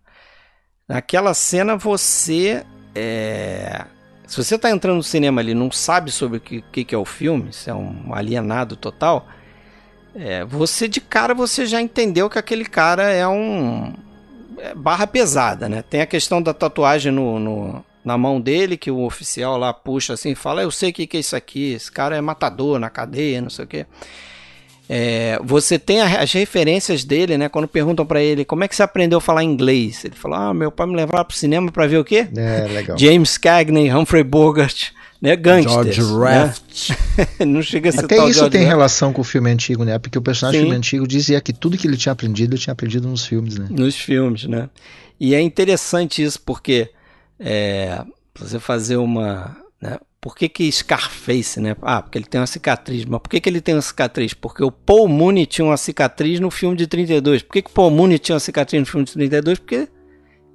naquela 0.88 1.34
cena 1.34 1.76
você. 1.76 2.64
É, 2.96 3.84
se 4.26 4.36
você 4.42 4.58
tá 4.58 4.70
entrando 4.70 4.96
no 4.96 5.02
cinema 5.02 5.40
ali 5.40 5.54
não 5.54 5.70
sabe 5.70 6.10
sobre 6.10 6.38
o 6.38 6.40
que, 6.40 6.62
que, 6.72 6.84
que 6.84 6.94
é 6.94 6.98
o 6.98 7.04
filme, 7.04 7.52
se 7.52 7.68
é 7.70 7.74
um 7.74 8.14
alienado 8.14 8.74
total, 8.76 9.28
é, 10.14 10.44
você 10.44 10.88
de 10.88 11.00
cara 11.00 11.34
você 11.34 11.66
já 11.66 11.80
entendeu 11.80 12.30
que 12.30 12.38
aquele 12.38 12.64
cara 12.64 13.10
é 13.10 13.26
um. 13.28 13.92
é 14.58 14.74
barra 14.74 15.06
pesada, 15.06 15.68
né? 15.68 15.82
Tem 15.82 16.00
a 16.00 16.06
questão 16.06 16.42
da 16.42 16.54
tatuagem 16.54 17.12
no, 17.12 17.38
no- 17.38 17.84
na 18.04 18.16
mão 18.16 18.40
dele, 18.40 18.76
que 18.76 18.90
o 18.90 19.02
oficial 19.04 19.58
lá 19.58 19.72
puxa 19.74 20.14
assim 20.14 20.30
e 20.30 20.34
fala: 20.34 20.62
Eu 20.62 20.70
sei 20.70 20.90
o 20.90 20.92
que, 20.92 21.06
que 21.06 21.16
é 21.18 21.20
isso 21.20 21.36
aqui, 21.36 21.72
esse 21.74 21.92
cara 21.92 22.16
é 22.16 22.20
matador 22.20 22.78
na 22.78 22.88
cadeia, 22.88 23.42
não 23.42 23.50
sei 23.50 23.64
o 23.64 23.68
quê. 23.68 23.86
É, 24.88 25.38
você 25.42 25.78
tem 25.78 26.00
a- 26.00 26.20
as 26.22 26.32
referências 26.32 27.02
dele, 27.04 27.36
né? 27.36 27.48
Quando 27.48 27.66
perguntam 27.66 28.06
pra 28.06 28.22
ele 28.22 28.44
como 28.44 28.62
é 28.62 28.68
que 28.68 28.76
você 28.76 28.82
aprendeu 28.82 29.18
a 29.18 29.20
falar 29.20 29.42
inglês, 29.42 30.04
ele 30.04 30.14
fala: 30.14 30.48
Ah, 30.50 30.54
meu 30.54 30.70
pai 30.70 30.86
me 30.86 30.94
levava 30.94 31.24
pro 31.24 31.36
cinema 31.36 31.72
pra 31.72 31.86
ver 31.86 31.98
o 31.98 32.04
quê? 32.04 32.28
É, 32.36 32.66
legal. 32.68 32.96
James 32.96 33.36
Cagney, 33.36 33.92
Humphrey 33.92 34.22
Bogart, 34.22 34.90
né? 35.20 35.34
Gangsters. 35.34 35.96
George 35.96 36.14
né? 36.14 36.44
Raft. 36.44 36.90
não 37.44 37.62
chega 37.62 37.88
a 37.88 37.92
ser 37.92 38.04
Até 38.04 38.16
tal 38.16 38.28
isso 38.28 38.38
George 38.38 38.52
tem 38.52 38.60
Raft. 38.62 38.70
relação 38.76 39.12
com 39.12 39.22
o 39.22 39.24
filme 39.24 39.50
antigo, 39.50 39.82
né? 39.84 39.98
Porque 39.98 40.18
o 40.18 40.22
personagem 40.22 40.60
do 40.60 40.64
filme 40.64 40.76
antigo 40.76 41.06
dizia 41.06 41.40
que 41.40 41.52
tudo 41.52 41.76
que 41.76 41.86
ele 41.88 41.96
tinha 41.96 42.12
aprendido, 42.12 42.54
ele 42.54 42.60
tinha 42.62 42.72
aprendido 42.72 43.08
nos 43.08 43.26
filmes, 43.26 43.58
né? 43.58 43.66
nos 43.68 43.96
filmes, 43.96 44.44
né? 44.44 44.68
E 45.18 45.34
é 45.34 45.40
interessante 45.40 46.22
isso 46.22 46.40
porque 46.40 46.90
é, 47.40 48.02
você 48.38 48.60
fazer 48.60 48.96
uma, 48.98 49.56
né? 49.82 49.98
Por 50.26 50.34
que 50.34 50.48
que 50.48 50.72
Scarface, 50.72 51.60
né? 51.60 51.76
Ah, 51.80 52.02
porque 52.02 52.18
ele 52.18 52.24
tem 52.24 52.40
uma 52.40 52.48
cicatriz. 52.48 53.04
Mas 53.04 53.20
por 53.20 53.28
que 53.28 53.40
que 53.40 53.48
ele 53.48 53.60
tem 53.60 53.76
uma 53.76 53.80
cicatriz? 53.80 54.34
Porque 54.34 54.64
o 54.64 54.72
Paul 54.72 55.06
Mooney 55.06 55.46
tinha 55.46 55.64
uma 55.64 55.76
cicatriz 55.76 56.40
no 56.40 56.50
filme 56.50 56.76
de 56.76 56.88
32. 56.88 57.42
Por 57.42 57.52
que 57.52 57.62
que 57.62 57.70
Paul 57.70 57.92
Mooney 57.92 58.18
tinha 58.18 58.34
uma 58.34 58.40
cicatriz 58.40 58.80
no 58.80 58.86
filme 58.86 59.04
de 59.04 59.12
32? 59.12 59.60
Porque 59.60 59.88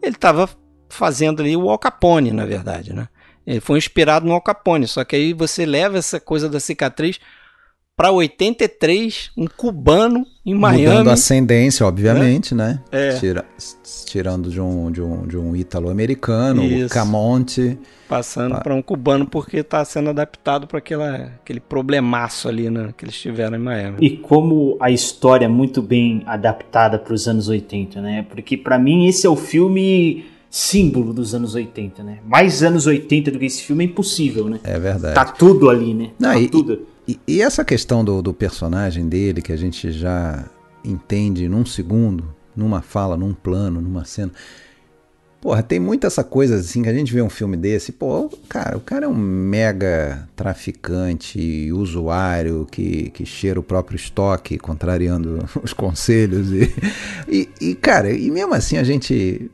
ele 0.02 0.16
estava 0.16 0.50
fazendo 0.90 1.42
ali 1.42 1.56
o 1.56 1.70
Al 1.70 1.80
Capone, 1.80 2.34
na 2.34 2.46
verdade, 2.46 2.92
né? 2.92 3.08
Ele 3.48 3.62
foi 3.62 3.78
inspirado 3.78 4.26
no 4.26 4.34
Al 4.34 4.42
Capone, 4.42 4.86
só 4.90 5.06
que 5.06 5.16
aí 5.16 5.32
você 5.32 5.66
leva 5.66 5.98
essa 5.98 6.20
coisa 6.20 6.50
da 6.50 6.60
cicatriz 6.60 7.18
para 7.96 8.12
83, 8.12 9.32
um 9.38 9.46
cubano 9.46 10.26
em 10.46 10.54
Miami. 10.56 10.88
Mudando 10.88 11.10
a 11.10 11.14
ascendência, 11.14 11.86
obviamente, 11.86 12.56
né? 12.56 12.80
É. 12.92 13.14
Tira- 13.20 13.46
tirando 14.06 14.50
de 14.50 14.60
um, 14.60 14.92
de 14.92 15.02
um, 15.02 15.28
de 15.28 15.38
um 15.38 15.56
ítalo-americano, 15.56 16.64
o. 16.64 16.90
Camonte. 16.90 17.78
Passando 18.10 18.60
para 18.60 18.76
um 18.76 18.82
cubano 18.82 19.26
porque 19.26 19.58
está 19.58 19.86
sendo 19.86 20.10
adaptado 20.10 20.68
para 20.68 20.80
aquele 20.80 21.60
problemaço 21.62 22.50
ali 22.50 22.70
né, 22.70 22.94
que 22.98 23.06
eles 23.06 23.16
tiveram 23.16 23.56
em 23.56 23.62
Miami. 23.62 23.98
E 24.02 24.18
como 24.18 24.76
a 24.82 24.92
história 24.92 25.46
é 25.46 25.48
muito 25.48 25.82
bem 25.82 26.22
adaptada 26.26 27.00
para 27.00 27.14
os 27.14 27.26
anos 27.28 27.48
80, 27.48 28.02
né? 28.02 28.26
Porque 28.30 28.58
para 28.58 28.78
mim 28.78 29.08
esse 29.08 29.26
é 29.26 29.30
o 29.30 29.36
filme 29.38 30.26
símbolo 30.50 31.14
dos 31.14 31.34
anos 31.34 31.56
80, 31.56 32.04
né? 32.04 32.18
Mais 32.28 32.62
anos 32.62 32.86
80 32.86 33.32
do 33.32 33.40
que 33.40 33.46
esse 33.46 33.62
filme 33.64 33.86
é 33.86 33.88
impossível, 33.88 34.50
né? 34.50 34.60
É 34.66 34.78
verdade. 34.78 35.16
Tá 35.16 35.24
tudo 35.24 35.70
ali, 35.70 35.94
né? 35.94 36.10
Não, 36.20 36.32
tá 36.34 36.40
e- 36.40 36.50
tudo. 36.50 36.88
E, 37.12 37.20
e 37.28 37.42
essa 37.42 37.66
questão 37.66 38.06
do, 38.06 38.22
do 38.22 38.34
personagem 38.34 39.10
dele, 39.10 39.42
que 39.42 39.52
a 39.52 39.58
gente 39.58 39.92
já 39.92 40.46
entende 40.84 41.50
num 41.50 41.66
segundo, 41.66 42.34
numa 42.56 42.82
fala, 42.82 43.18
num 43.18 43.34
plano, 43.34 43.82
numa 43.82 44.06
cena. 44.06 44.32
Porra, 45.42 45.62
tem 45.62 45.80
muita 45.80 46.08
essa 46.08 46.24
coisa 46.24 46.56
assim 46.56 46.84
que 46.84 46.90
a 46.90 46.94
gente 46.94 47.12
vê 47.12 47.22
um 47.22 47.30
filme 47.30 47.58
desse, 47.58 47.92
pô, 47.92 48.30
cara, 48.48 48.78
o 48.78 48.80
cara 48.80 49.06
é 49.06 49.10
um 49.10 49.16
mega 49.16 50.30
traficante, 50.36 51.70
usuário 51.74 52.68
que, 52.72 53.10
que 53.10 53.26
cheira 53.26 53.60
o 53.60 53.64
próprio 53.64 53.96
estoque, 53.96 54.58
contrariando 54.58 55.40
os 55.62 55.74
conselhos. 55.74 56.52
E, 56.52 56.74
e, 57.28 57.50
e, 57.60 57.76
cara, 57.76 58.12
e 58.12 58.32
mesmo 58.32 58.54
assim 58.54 58.78
a 58.78 58.84
gente 58.84 59.52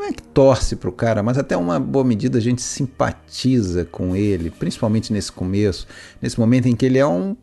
não 0.00 0.08
é 0.08 0.12
que 0.12 0.22
torce 0.22 0.76
pro 0.76 0.90
cara, 0.90 1.22
mas 1.22 1.36
até 1.36 1.54
uma 1.54 1.78
boa 1.78 2.04
medida 2.04 2.38
a 2.38 2.40
gente 2.40 2.62
simpatiza 2.62 3.84
com 3.84 4.16
ele, 4.16 4.50
principalmente 4.50 5.12
nesse 5.12 5.30
começo, 5.30 5.86
nesse 6.22 6.40
momento 6.40 6.66
em 6.66 6.74
que 6.74 6.86
ele 6.86 6.98
é 6.98 7.06
um 7.06 7.36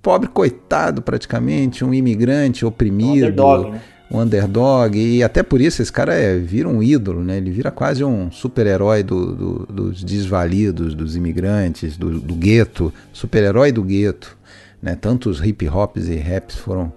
pobre 0.00 0.28
coitado 0.28 1.02
praticamente, 1.02 1.84
um 1.84 1.92
imigrante 1.92 2.64
oprimido, 2.64 3.26
underdog, 3.26 3.70
né? 3.72 3.80
um 4.12 4.20
underdog, 4.20 4.96
e 4.96 5.24
até 5.24 5.42
por 5.42 5.60
isso 5.60 5.82
esse 5.82 5.92
cara 5.92 6.14
é, 6.14 6.38
vira 6.38 6.68
um 6.68 6.80
ídolo, 6.80 7.24
né? 7.24 7.36
Ele 7.36 7.50
vira 7.50 7.72
quase 7.72 8.04
um 8.04 8.30
super-herói 8.30 9.02
do, 9.02 9.34
do, 9.34 9.66
dos 9.66 10.04
desvalidos, 10.04 10.94
dos 10.94 11.16
imigrantes, 11.16 11.96
do, 11.96 12.20
do 12.20 12.34
gueto, 12.36 12.94
super-herói 13.12 13.72
do 13.72 13.82
gueto. 13.82 14.38
Né? 14.80 14.94
Tantos 14.94 15.44
hip 15.44 15.68
hops 15.68 16.08
e 16.08 16.16
raps 16.16 16.54
foram 16.54 16.92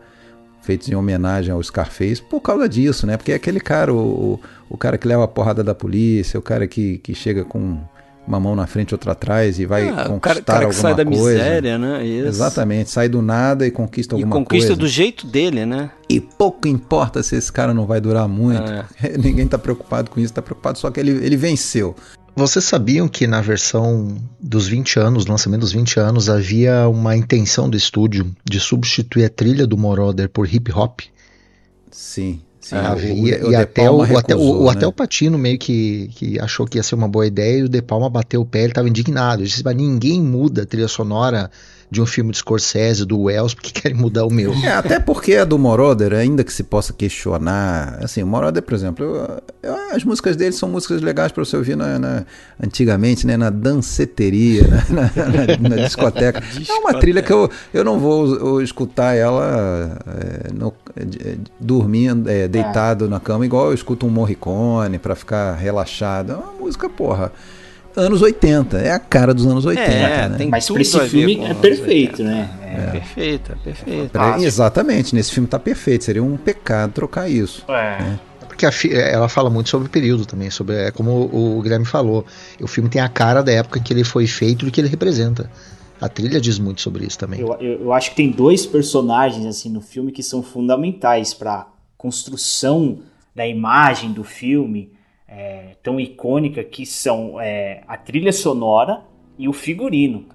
feitos 0.62 0.88
em 0.90 0.96
homenagem 0.96 1.52
ao 1.52 1.62
Scarface 1.64 2.22
por 2.22 2.40
causa 2.42 2.68
disso, 2.70 3.06
né? 3.08 3.18
Porque 3.18 3.32
é 3.32 3.36
aquele 3.36 3.60
cara, 3.60 3.94
o, 3.94 4.40
o 4.70 4.78
cara 4.78 4.98
que 4.98 5.08
leva 5.08 5.24
a 5.24 5.28
porrada 5.28 5.64
da 5.64 5.74
polícia, 5.76 6.40
o 6.40 6.42
cara 6.42 6.68
que, 6.68 7.00
que 7.00 7.14
chega 7.16 7.44
com 7.44 7.80
uma 8.28 8.40
mão 8.40 8.56
na 8.56 8.68
frente, 8.68 8.94
outra 8.94 9.14
atrás 9.14 9.60
e 9.60 9.66
vai 9.66 9.90
Ah, 9.90 10.04
o 10.06 10.10
conquistar 10.10 10.20
cara- 10.22 10.42
cara 10.44 10.60
que 10.60 10.66
alguma 10.66 10.82
sai 10.82 10.94
da 10.96 11.04
coisa. 11.04 11.32
miséria, 11.34 11.78
né? 11.80 12.06
Isso. 12.06 12.28
Exatamente, 12.28 12.90
sai 12.92 13.10
do 13.10 13.20
nada 13.22 13.66
e 13.66 13.72
conquista 13.72 14.14
E 14.16 14.22
alguma 14.22 14.36
conquista 14.36 14.68
coisa. 14.70 14.80
do 14.80 14.88
jeito 14.88 15.26
dele, 15.26 15.66
né? 15.66 15.90
E 16.08 16.22
pouco 16.22 16.68
importa 16.68 17.24
se 17.24 17.36
esse 17.36 17.52
cara 17.52 17.74
não 17.74 17.88
vai 17.88 18.00
durar 18.00 18.28
muito. 18.28 18.62
É. 18.62 18.86
Ninguém 19.18 19.48
tá 19.48 19.58
preocupado 19.58 20.12
com 20.12 20.20
isso, 20.20 20.32
tá 20.32 20.42
preocupado 20.42 20.78
só 20.78 20.92
que 20.92 21.00
ele, 21.00 21.12
ele 21.26 21.36
venceu. 21.36 21.96
Vocês 22.36 22.64
sabiam 22.66 23.08
que 23.08 23.28
na 23.28 23.42
versão 23.42 24.18
dos 24.40 24.68
20 24.68 25.00
anos, 25.00 25.26
lançamento 25.26 25.62
dos 25.62 25.74
20 25.74 26.00
anos, 26.00 26.30
havia 26.30 26.88
uma 26.88 27.16
intenção 27.16 27.70
do 27.70 27.76
estúdio 27.76 28.34
de 28.50 28.60
substituir 28.60 29.26
a 29.26 29.30
trilha 29.30 29.68
do 29.68 29.78
Moroder 29.78 30.30
por 30.30 30.52
hip 30.52 30.72
hop? 30.72 31.02
Sim, 31.92 32.42
sim. 32.62 32.76
havia, 32.76 33.14
o- 33.46 33.48
o 33.50 33.52
e 33.52 33.56
até 33.56 33.92
o, 33.92 34.02
até, 34.02 34.34
o, 34.34 34.40
recusou, 34.40 34.64
o- 34.64 34.70
até 34.70 34.82
né? 34.82 34.88
o 34.88 34.94
Patino 34.94 35.38
meio 35.38 35.60
que, 35.60 36.10
que 36.16 36.40
achou 36.40 36.66
que 36.66 36.78
ia 36.78 36.84
ser 36.84 36.96
uma 36.96 37.08
boa 37.08 37.28
ideia 37.28 37.60
e 37.60 37.64
o 37.64 37.70
De 37.70 37.82
Palma 37.82 38.10
bateu 38.10 38.42
o 38.42 38.46
pé, 38.46 38.60
ele 38.62 38.70
estava 38.72 38.88
indignado. 38.88 39.42
Ele 39.42 39.50
disse, 39.50 39.64
mas 39.64 39.76
ninguém 39.76 40.22
muda 40.22 40.64
a 40.64 40.66
trilha 40.66 40.88
sonora 40.88 41.52
de 41.92 42.02
um 42.02 42.06
filme 42.06 42.32
de 42.32 42.38
Scorsese, 42.38 43.04
do 43.06 43.20
Wells, 43.24 43.54
porque 43.54 43.70
querem 43.82 43.98
mudar 43.98 44.26
o 44.26 44.32
meu. 44.32 44.54
É, 44.54 44.72
até 44.72 44.98
porque 44.98 45.36
a 45.36 45.44
do 45.44 45.60
Moroder, 45.60 46.14
ainda 46.14 46.42
que 46.42 46.54
se 46.54 46.64
possa 46.64 46.94
questionar, 46.94 48.00
assim, 48.02 48.24
o 48.24 48.28
Moroder, 48.28 48.64
por 48.64 48.74
exemplo, 48.74 49.04
eu- 49.06 49.42
eu- 49.62 49.76
as 49.94 50.02
músicas 50.06 50.38
dele 50.38 50.54
são 50.54 50.70
músicas 50.70 51.02
legais 51.02 51.34
para 51.34 51.44
você 51.44 51.58
ouvir 51.58 51.76
na, 51.76 52.00
na- 52.00 52.26
antigamente, 52.64 53.28
né, 53.28 53.36
na 53.36 53.50
danceteria, 53.50 54.64
né, 54.90 55.12
na, 55.16 55.26
na- 55.26 55.70
na 55.76 55.84
discoteca. 55.84 56.42
É 56.70 56.74
uma 56.76 56.94
trilha 56.98 57.22
que 57.22 57.34
eu, 57.34 57.50
eu 57.74 57.84
não 57.84 58.00
vou 58.00 58.36
eu 58.36 58.62
escutar 58.62 59.14
ela 59.16 60.00
é, 60.48 60.54
no- 60.54 60.74
é, 60.96 61.36
dormindo, 61.60 62.30
é, 62.30 62.48
deitado 62.48 63.10
na 63.10 63.20
cama, 63.20 63.46
igual 63.46 63.68
eu 63.68 63.74
escuto 63.74 64.06
um 64.06 64.10
Morricone 64.10 64.98
para 64.98 65.14
ficar 65.14 65.56
relaxado. 65.56 66.32
É 66.32 66.36
uma 66.36 66.54
música, 66.54 66.90
porra, 66.90 67.34
anos 67.96 68.22
80, 68.22 68.78
é 68.78 68.92
a 68.92 69.00
cara 69.00 69.34
dos 69.34 69.46
anos 69.46 69.66
80, 69.66 69.90
É, 69.92 70.30
né? 70.30 70.38
tem 70.38 70.50
Mas 70.50 70.70
pra 70.70 70.82
esse 70.82 71.00
filme 71.10 71.44
é 71.44 71.54
perfeito, 71.54 72.24
né? 72.24 72.50
É, 72.64 72.92
perfeito, 72.92 73.52
é 73.52 73.56
perfeito. 73.56 74.10
Pra- 74.12 74.40
exatamente, 74.40 75.14
nesse 75.16 75.32
filme 75.32 75.48
tá 75.48 75.60
perfeito, 75.60 76.04
seria 76.06 76.24
um 76.24 76.38
pecado 76.38 76.92
trocar 76.94 77.30
isso. 77.30 77.64
É. 77.70 78.18
Porque 78.48 78.66
a 78.66 78.72
fi- 78.72 78.94
ela 78.94 79.28
fala 79.28 79.50
muito 79.50 79.70
sobre 79.70 79.88
o 79.88 79.90
período 79.90 80.26
também, 80.26 80.50
sobre 80.50 80.76
é 80.76 80.92
como 80.92 81.12
o, 81.12 81.58
o 81.58 81.62
Guilherme 81.62 81.86
falou. 81.86 82.26
O 82.62 82.68
filme 82.68 82.90
tem 82.90 83.02
a 83.02 83.10
cara 83.10 83.42
da 83.42 83.52
época 83.52 83.80
em 83.80 83.82
que 83.82 83.92
ele 83.94 84.04
foi 84.04 84.28
feito 84.28 84.64
e 84.64 84.66
do 84.66 84.72
que 84.72 84.80
ele 84.80 84.88
representa. 84.88 85.50
A 86.00 86.08
trilha 86.10 86.40
diz 86.42 86.58
muito 86.60 86.82
sobre 86.82 87.06
isso 87.06 87.18
também. 87.18 87.40
Eu, 87.40 87.54
eu, 87.60 87.82
eu 87.82 87.94
acho 87.94 88.12
que 88.12 88.16
tem 88.16 88.32
dois 88.32 88.66
personagens 88.66 89.46
assim 89.46 89.70
no 89.70 89.82
filme 89.82 90.12
que 90.12 90.22
são 90.24 90.42
fundamentais 90.44 91.34
para 91.34 91.68
construção 91.98 93.00
da 93.36 93.48
imagem 93.48 94.12
do 94.12 94.24
filme 94.24 94.92
é, 95.32 95.76
tão 95.82 95.98
icônica 96.00 96.62
que 96.64 96.86
são 96.86 97.40
é, 97.40 97.82
a 97.88 97.96
trilha 97.96 98.34
sonora 98.34 99.02
e 99.40 99.48
o 99.48 99.54
figurino. 99.54 100.26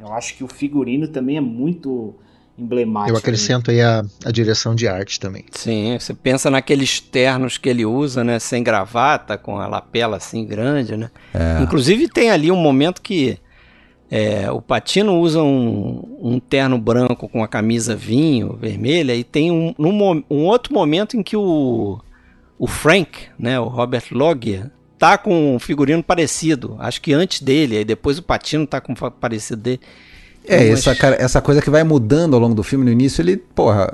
Eu 0.00 0.12
acho 0.12 0.36
que 0.36 0.42
o 0.42 0.48
figurino 0.48 1.06
também 1.06 1.36
é 1.36 1.40
muito 1.40 2.14
emblemático. 2.58 3.14
Eu 3.14 3.18
acrescento 3.18 3.70
aí 3.70 3.80
a, 3.80 4.04
a 4.24 4.30
direção 4.32 4.74
de 4.74 4.88
arte 4.88 5.20
também. 5.20 5.44
Sim, 5.52 5.96
você 5.98 6.12
pensa 6.12 6.50
naqueles 6.50 7.00
ternos 7.00 7.56
que 7.58 7.68
ele 7.68 7.86
usa, 7.86 8.24
né? 8.24 8.38
Sem 8.40 8.62
gravata, 8.62 9.38
com 9.38 9.58
a 9.58 9.68
lapela 9.68 10.16
assim 10.16 10.44
grande, 10.44 10.96
né? 10.96 11.10
É. 11.32 11.62
Inclusive 11.62 12.08
tem 12.08 12.30
ali 12.30 12.50
um 12.50 12.56
momento 12.56 13.00
que 13.00 13.38
é, 14.10 14.50
o 14.50 14.60
Patino 14.60 15.18
usa 15.18 15.42
um, 15.42 16.18
um 16.20 16.40
terno 16.40 16.76
branco 16.76 17.28
com 17.28 17.42
a 17.42 17.48
camisa 17.48 17.96
vinho 17.96 18.56
vermelha 18.60 19.14
e 19.14 19.24
tem 19.24 19.50
um, 19.50 19.74
mo- 19.78 20.24
um 20.30 20.44
outro 20.44 20.74
momento 20.74 21.16
em 21.16 21.22
que 21.22 21.36
o, 21.36 21.98
o 22.64 22.66
Frank, 22.66 23.26
né, 23.38 23.60
o 23.60 23.64
Robert 23.68 24.04
Loggia, 24.10 24.72
tá 24.98 25.18
com 25.18 25.54
um 25.54 25.58
figurino 25.58 26.02
parecido. 26.02 26.76
Acho 26.78 26.98
que 27.02 27.12
antes 27.12 27.42
dele, 27.42 27.76
aí 27.76 27.84
depois 27.84 28.18
o 28.18 28.22
Patino 28.22 28.66
tá 28.66 28.80
com 28.80 28.92
um 28.92 28.96
parecido 29.10 29.60
dele. 29.60 29.80
É, 30.46 30.62
Então, 30.64 30.72
essa, 30.72 30.94
cara- 30.94 31.16
essa 31.20 31.42
coisa 31.42 31.60
que 31.60 31.68
vai 31.68 31.84
mudando 31.84 32.32
ao 32.34 32.40
longo 32.40 32.54
do 32.54 32.62
filme. 32.62 32.84
No 32.86 32.90
início, 32.90 33.20
ele, 33.20 33.36
porra, 33.36 33.92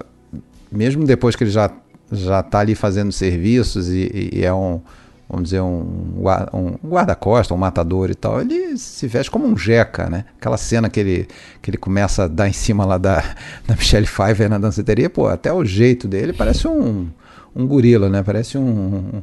mesmo 0.70 1.04
depois 1.04 1.34
que 1.34 1.42
ele 1.42 1.50
já, 1.50 1.68
já 2.12 2.44
tá 2.44 2.60
ali 2.60 2.76
fazendo 2.76 3.10
serviços 3.10 3.88
e, 3.88 4.30
e 4.34 4.44
é 4.44 4.54
um, 4.54 4.80
vamos 5.28 5.44
dizer, 5.44 5.60
um, 5.62 6.14
um 6.52 6.88
guarda-costas, 6.88 7.56
um 7.56 7.58
matador 7.60 8.08
e 8.10 8.14
tal, 8.14 8.40
ele 8.40 8.76
se 8.78 9.08
veste 9.08 9.30
como 9.32 9.46
um 9.48 9.56
jeca, 9.56 10.08
né? 10.08 10.26
Aquela 10.38 10.56
cena 10.56 10.88
que 10.88 11.00
ele, 11.00 11.26
que 11.60 11.70
ele 11.70 11.76
começa 11.76 12.24
a 12.24 12.28
dar 12.28 12.48
em 12.48 12.52
cima 12.52 12.84
lá 12.84 12.98
da, 12.98 13.16
da 13.66 13.74
Michelle 13.74 14.06
Pfeiffer 14.06 14.48
na 14.48 14.58
danceteria, 14.58 15.10
pô, 15.10 15.26
até 15.26 15.52
o 15.52 15.64
jeito 15.64 16.06
dele 16.06 16.32
parece 16.32 16.68
um, 16.68 17.08
um 17.54 17.66
gorila, 17.66 18.08
né? 18.08 18.22
Parece 18.22 18.56
um, 18.58 19.22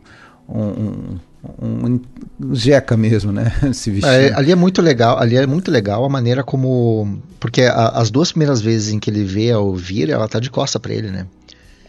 um, 0.49 0.59
um, 0.59 1.17
um, 1.61 1.99
um 2.41 2.55
jeca 2.55 2.95
mesmo, 2.97 3.32
né? 3.32 3.51
se 3.73 3.89
vestindo. 3.91 4.11
É, 4.11 4.34
ali 4.34 4.51
é 4.51 4.55
muito 4.55 4.82
legal, 4.82 5.17
ali 5.19 5.36
é 5.36 5.45
muito 5.47 5.71
legal 5.71 6.03
a 6.03 6.09
maneira 6.09 6.43
como. 6.43 7.19
Porque 7.39 7.63
a- 7.63 7.89
as 7.89 8.09
duas 8.09 8.32
primeiras 8.32 8.61
vezes 8.61 8.91
em 8.93 8.99
que 8.99 9.09
ele 9.09 9.23
vê 9.23 9.49
a 9.51 9.55
Elvira, 9.55 10.13
ela 10.13 10.28
tá 10.28 10.39
de 10.39 10.49
costa 10.49 10.80
pra 10.80 10.93
ele, 10.93 11.09
né? 11.09 11.25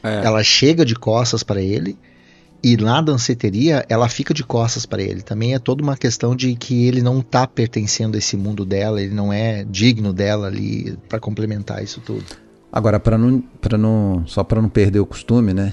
É. 0.02 0.24
Ela 0.24 0.42
chega 0.44 0.84
de 0.84 0.94
costas 0.94 1.42
pra 1.42 1.60
ele 1.60 1.96
e 2.62 2.76
na 2.76 3.00
danceteria 3.00 3.84
ela 3.88 4.08
fica 4.08 4.32
de 4.32 4.44
costas 4.44 4.86
pra 4.86 5.02
ele. 5.02 5.22
Também 5.22 5.54
é 5.54 5.58
toda 5.58 5.82
uma 5.82 5.96
questão 5.96 6.36
de 6.36 6.54
que 6.54 6.86
ele 6.86 7.02
não 7.02 7.20
tá 7.20 7.46
pertencendo 7.46 8.14
a 8.14 8.18
esse 8.18 8.36
mundo 8.36 8.64
dela, 8.64 9.02
ele 9.02 9.14
não 9.14 9.32
é 9.32 9.64
digno 9.64 10.12
dela 10.12 10.46
ali 10.46 10.96
pra 11.08 11.18
complementar 11.18 11.82
isso 11.82 12.00
tudo. 12.04 12.24
Agora, 12.72 13.00
para 13.00 13.16
não, 13.18 13.40
para 13.60 13.76
não, 13.78 14.22
só 14.26 14.44
para 14.44 14.60
não 14.62 14.68
perder 14.68 15.00
o 15.00 15.06
costume, 15.06 15.52
né? 15.54 15.72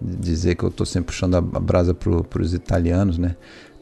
Dizer 0.00 0.54
que 0.54 0.64
eu 0.64 0.70
tô 0.70 0.84
sempre 0.86 1.08
puxando 1.08 1.34
a 1.34 1.40
brasa 1.40 1.92
pro, 1.92 2.24
pros 2.24 2.54
italianos, 2.54 3.18
né? 3.18 3.36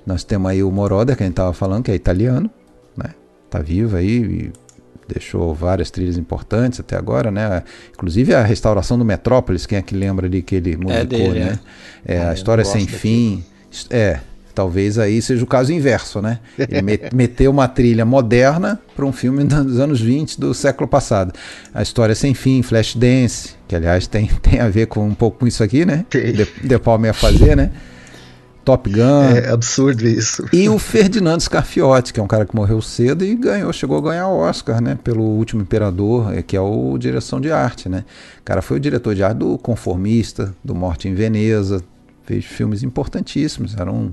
Nós 0.05 0.25
temos 0.25 0.51
aí 0.51 0.63
o 0.63 0.71
Moroder, 0.71 1.17
que 1.17 1.23
a 1.23 1.27
gente 1.27 1.37
tava 1.37 1.53
falando, 1.53 1.85
que 1.85 1.91
é 1.91 1.95
italiano, 1.95 2.51
né? 2.97 3.15
Tá 3.49 3.61
vivo 3.61 3.97
aí 3.97 4.17
e 4.17 4.53
deixou 5.09 5.55
várias 5.55 5.91
trilhas 5.91 6.19
importantes 6.19 6.81
até 6.81 6.97
agora, 6.97 7.31
né? 7.31 7.63
Inclusive 7.93 8.35
a 8.35 8.43
restauração 8.43 8.99
do 8.99 9.05
Metrópolis, 9.05 9.65
quem 9.65 9.79
é 9.79 9.83
que 9.83 9.95
lembra 9.95 10.27
ali 10.27 10.43
que 10.43 10.57
ele 10.57 10.77
musicou, 10.77 11.07
dele, 11.07 11.41
né? 11.41 11.61
É, 12.05 12.19
Ah, 12.19 12.29
a 12.29 12.31
eu 12.31 12.35
história 12.35 12.65
sem 12.65 12.87
fim. 12.87 13.45
É, 13.91 14.21
talvez 14.59 14.99
aí 14.99 15.23
seja 15.23 15.45
o 15.45 15.47
caso 15.47 15.73
inverso, 15.73 16.21
né? 16.21 16.41
Ele 16.59 16.83
met- 16.83 17.11
meteu 17.15 17.49
uma 17.49 17.69
trilha 17.69 18.05
moderna 18.05 18.77
para 18.97 19.07
um 19.07 19.13
filme 19.13 19.45
dos 19.47 19.79
anos 19.79 20.01
20 20.01 20.41
do 20.41 20.53
século 20.53 20.89
passado. 20.89 21.33
A 21.73 21.81
história 21.81 22.13
sem 22.13 22.35
fim, 22.35 22.61
Flashdance, 22.61 23.51
que 23.69 23.77
aliás 23.77 24.09
tem, 24.09 24.27
tem 24.43 24.59
a 24.59 24.69
ver 24.69 24.87
com 24.87 25.07
um 25.07 25.15
pouco 25.15 25.39
com 25.39 25.47
isso 25.47 25.63
aqui, 25.63 25.85
né? 25.87 26.05
De, 26.11 26.45
De 26.67 26.79
Palma 26.81 27.07
ia 27.07 27.15
fazer, 27.15 27.57
né? 27.57 27.71
Top 28.65 28.91
Gun. 28.91 29.37
É 29.37 29.49
absurdo 29.49 30.07
isso. 30.09 30.45
E 30.53 30.69
o 30.69 30.77
Ferdinando 30.77 31.41
Scarfiotti, 31.41 32.13
que 32.13 32.19
é 32.19 32.23
um 32.23 32.27
cara 32.27 32.45
que 32.45 32.55
morreu 32.57 32.83
cedo 32.83 33.25
e 33.25 33.37
ganhou, 33.37 33.73
chegou 33.73 33.97
a 33.99 34.03
ganhar 34.11 34.27
o 34.27 34.39
Oscar, 34.39 34.81
né? 34.83 34.99
Pelo 35.05 35.23
Último 35.23 35.63
Imperador, 35.63 36.35
eh, 36.37 36.43
que 36.43 36.57
é 36.57 36.61
o 36.61 36.99
direção 36.99 37.41
de 37.41 37.53
arte, 37.53 37.89
né? 37.89 38.05
O 38.41 38.43
cara 38.43 38.61
foi 38.61 38.77
o 38.79 38.81
diretor 38.81 39.15
de 39.15 39.23
arte 39.23 39.39
do 39.39 39.57
Conformista, 39.57 40.53
do 40.65 40.75
Morte 40.75 41.09
em 41.09 41.15
Veneza, 41.15 41.81
fez 42.25 42.45
filmes 42.45 42.83
importantíssimos, 42.83 43.75
era 43.79 43.91
um, 43.91 44.13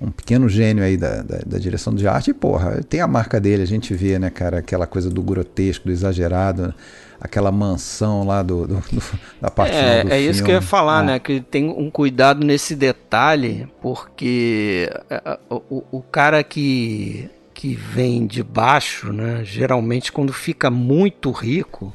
um 0.00 0.10
pequeno 0.10 0.48
gênio 0.48 0.84
aí 0.84 0.96
da, 0.96 1.22
da, 1.22 1.38
da 1.44 1.58
direção 1.58 1.94
de 1.94 2.06
arte. 2.06 2.30
E, 2.30 2.34
porra, 2.34 2.82
tem 2.88 3.00
a 3.00 3.06
marca 3.06 3.40
dele, 3.40 3.62
a 3.62 3.66
gente 3.66 3.92
vê, 3.94 4.18
né, 4.18 4.30
cara, 4.30 4.58
aquela 4.58 4.86
coisa 4.86 5.10
do 5.10 5.22
grotesco, 5.22 5.86
do 5.86 5.92
exagerado, 5.92 6.72
aquela 7.20 7.50
mansão 7.50 8.24
lá 8.24 8.42
do, 8.42 8.66
do- 8.66 8.74
do- 8.92 9.02
da 9.40 9.50
parte 9.50 9.74
É, 9.74 10.04
do 10.04 10.12
é 10.12 10.20
isso 10.20 10.42
que 10.44 10.50
eu 10.50 10.54
ia 10.54 10.60
filme. 10.60 10.70
falar, 10.70 11.02
É. 11.02 11.06
né? 11.06 11.18
Que 11.18 11.40
tem 11.40 11.68
um 11.68 11.90
cuidado 11.90 12.44
nesse 12.46 12.76
detalhe, 12.76 13.66
porque 13.82 14.88
é, 15.10 15.38
o, 15.50 15.56
o- 15.68 15.84
o 15.98 16.02
cara 16.02 16.44
que, 16.44 17.28
que 17.52 17.74
vem 17.74 18.24
de 18.24 18.42
baixo, 18.42 19.12
né? 19.12 19.40
Geralmente 19.44 20.12
quando 20.12 20.32
fica 20.32 20.70
muito 20.70 21.32
rico, 21.32 21.92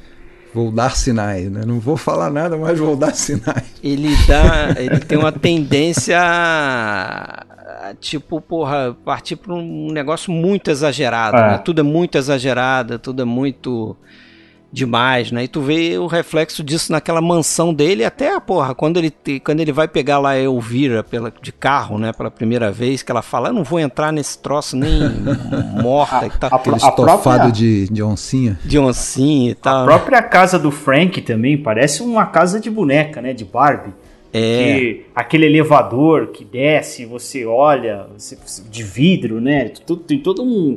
Vou 0.54 0.70
dar 0.70 0.96
sinais, 0.96 1.50
né? 1.50 1.62
Não 1.66 1.80
vou 1.80 1.96
falar 1.96 2.30
nada, 2.30 2.56
mas 2.56 2.78
vou 2.78 2.94
dar 2.96 3.12
sinais. 3.14 3.64
ele 3.82 4.14
dá. 4.26 4.68
ele 4.80 5.00
tem 5.00 5.18
uma 5.18 5.32
tendência 5.32 6.16
a, 6.20 7.44
a, 7.90 7.94
tipo, 8.00 8.40
porra, 8.40 8.96
partir 9.04 9.36
para 9.36 9.52
um 9.52 9.90
negócio 9.90 10.32
muito 10.32 10.70
exagerado, 10.70 11.36
É. 11.36 11.50
né? 11.52 11.58
Tudo 11.58 11.80
é 11.80 11.82
muito 11.82 12.16
exagerado, 12.16 12.98
tudo 13.00 13.22
é 13.22 13.24
muito 13.24 13.96
demais, 14.74 15.30
né? 15.30 15.44
E 15.44 15.48
tu 15.48 15.60
vê 15.60 15.96
o 15.98 16.06
reflexo 16.08 16.62
disso 16.64 16.90
naquela 16.90 17.20
mansão 17.20 17.72
dele, 17.72 18.04
até, 18.04 18.38
porra, 18.40 18.74
quando 18.74 18.96
ele, 18.96 19.08
te- 19.10 19.38
quando 19.38 19.60
ele 19.60 19.70
vai 19.72 19.86
pegar 19.86 20.18
lá 20.18 20.30
a 20.30 20.38
Elvira 20.40 21.04
pela, 21.04 21.32
de 21.40 21.52
carro, 21.52 21.96
né, 21.96 22.12
pela 22.12 22.30
primeira 22.30 22.72
vez, 22.72 23.00
que 23.02 23.12
ela 23.12 23.22
fala, 23.22 23.50
eu 23.50 23.52
não 23.52 23.62
vou 23.62 23.78
entrar 23.78 24.12
nesse 24.12 24.36
troço 24.38 24.76
nem 24.76 25.00
morta 25.80 26.26
e 26.26 26.30
tal. 26.30 26.50
a 26.52 26.56
Aquele 26.56 26.76
A 26.76 26.78
própria- 26.90 27.04
estofado 27.14 27.52
de, 27.52 27.88
de 27.88 28.02
oncinha. 28.02 28.58
De 28.64 28.78
oncinha 28.78 29.52
e 29.52 29.54
tal. 29.54 29.82
A 29.82 29.84
própria 29.84 30.22
casa 30.22 30.58
do 30.58 30.70
Frank 30.70 31.20
também 31.22 31.56
parece 31.56 32.02
uma 32.02 32.26
casa 32.26 32.58
de 32.58 32.68
boneca, 32.68 33.22
né? 33.22 33.32
De 33.32 33.44
Barbie. 33.44 33.92
Porque 34.40 35.06
aquele 35.14 35.46
elevador 35.46 36.28
que 36.28 36.44
desce, 36.44 37.04
você 37.04 37.44
olha, 37.46 38.06
você- 38.18 38.36
de 38.68 38.82
vidro, 38.82 39.40
né? 39.40 39.68
Tudo, 39.68 40.02
tem 40.02 40.18
todo 40.18 40.42
um. 40.42 40.76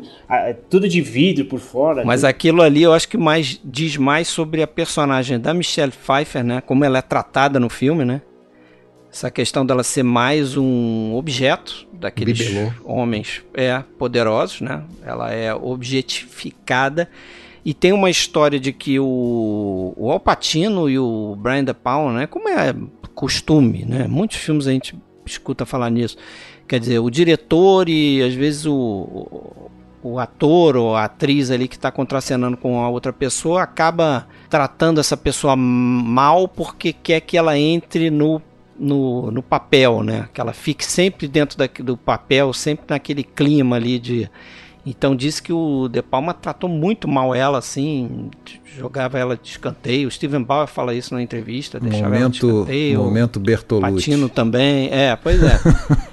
Tudo 0.69 0.87
de 0.87 1.01
vidro 1.01 1.45
por 1.45 1.59
fora. 1.59 2.05
Mas 2.05 2.21
tudo- 2.21 2.29
aquilo 2.29 2.61
ali 2.61 2.83
eu 2.83 2.93
acho 2.93 3.07
que 3.09 3.17
mais 3.17 3.59
diz 3.63 3.97
mais 3.97 4.27
sobre 4.27 4.61
a 4.61 4.67
personagem 4.67 5.39
da 5.39 5.53
Michelle 5.55 5.91
Pfeiffer, 5.91 6.43
né? 6.43 6.61
Como 6.61 6.85
ela 6.85 6.99
é 6.99 7.01
tratada 7.01 7.59
no 7.59 7.69
filme, 7.69 8.05
né? 8.05 8.21
Essa 9.11 9.31
questão 9.31 9.65
dela 9.65 9.81
ser 9.83 10.03
mais 10.03 10.55
um 10.55 11.15
objeto 11.15 11.87
daqueles 11.93 12.37
Bibelô. 12.37 12.71
homens 12.85 13.41
é, 13.55 13.81
poderosos, 13.97 14.61
né? 14.61 14.83
Ela 15.03 15.33
é 15.33 15.51
objetificada. 15.53 17.09
E 17.65 17.73
tem 17.73 17.91
uma 17.91 18.09
história 18.09 18.57
de 18.59 18.71
que 18.71 18.97
o, 18.97 19.93
o 19.97 20.09
Al 20.11 20.19
Pacino 20.21 20.89
e 20.89 20.97
o 20.97 21.35
Brian 21.37 21.65
De 21.65 21.73
Palma, 21.73 22.13
né? 22.13 22.27
Como 22.27 22.47
é 22.47 22.73
costume, 23.17 23.83
né? 23.83 24.05
Muitos 24.07 24.37
filmes 24.37 24.67
a 24.67 24.71
gente 24.71 24.95
escuta 25.25 25.65
falar 25.65 25.89
nisso. 25.89 26.15
Quer 26.67 26.79
dizer, 26.79 26.99
o 26.99 27.09
diretor 27.09 27.89
e 27.89 28.21
às 28.21 28.35
vezes 28.35 28.67
o, 28.67 29.71
o, 30.03 30.19
ator 30.19 30.77
ou 30.77 30.95
a 30.95 31.05
atriz 31.05 31.49
ali 31.49 31.67
que 31.67 31.75
está 31.75 31.91
contracenando 31.91 32.55
com 32.55 32.79
a 32.79 32.87
outra 32.89 33.11
pessoa 33.11 33.63
acaba 33.63 34.27
tratando 34.51 34.99
essa 34.99 35.17
pessoa 35.17 35.55
mal 35.55 36.47
porque 36.47 36.93
quer 36.93 37.21
que 37.21 37.35
ela 37.35 37.57
entre 37.57 38.11
no, 38.11 38.39
no, 38.77 39.31
no 39.31 39.41
papel, 39.41 40.03
né? 40.03 40.29
Que 40.31 40.39
ela 40.39 40.53
fique 40.53 40.85
sempre 40.85 41.27
dentro 41.27 41.57
da, 41.57 41.67
do 41.79 41.97
papel, 41.97 42.53
sempre 42.53 42.85
naquele 42.87 43.23
clima 43.23 43.77
ali 43.77 43.97
de. 43.97 44.29
Então 44.89 45.13
disse 45.13 45.43
que 45.43 45.51
o 45.51 45.89
De 45.89 46.01
Palma 46.01 46.33
tratou 46.33 46.69
muito 46.69 47.09
mal 47.09 47.35
ela, 47.35 47.57
assim, 47.57 48.31
jogava 48.63 49.19
ela 49.19 49.35
de 49.35 49.49
escanteio. 49.49 50.07
O 50.07 50.11
Steven 50.11 50.41
Bauer 50.41 50.65
fala 50.65 50.95
isso 50.95 51.13
na 51.13 51.21
entrevista, 51.21 51.77
deixava 51.77 52.15
ela 52.15 52.29
de 52.29 52.41
Momento, 52.41 52.61
escanteio. 52.61 53.03
momento 53.03 53.39
Bertolucci. 53.39 53.93
Patino 54.11 54.29
também, 54.29 54.89
é, 54.89 55.13
pois 55.17 55.43
é. 55.43 55.59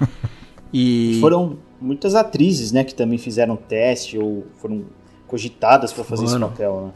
e 0.73 1.19
Foram 1.21 1.57
muitas 1.79 2.15
atrizes, 2.15 2.73
né, 2.73 2.83
que 2.83 2.93
também 2.93 3.17
fizeram 3.17 3.55
teste 3.55 4.17
ou 4.17 4.45
foram 4.57 4.83
cogitadas 5.25 5.93
para 5.93 6.03
fazer 6.03 6.25
esse 6.25 6.37
papel, 6.37 6.93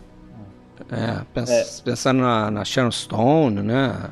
né? 0.91 0.91
É, 0.91 1.21
pens- 1.33 1.81
pensando 1.81 2.19
na, 2.21 2.51
na 2.51 2.65
Sharon 2.65 2.91
Stone, 2.91 3.61
né? 3.61 4.09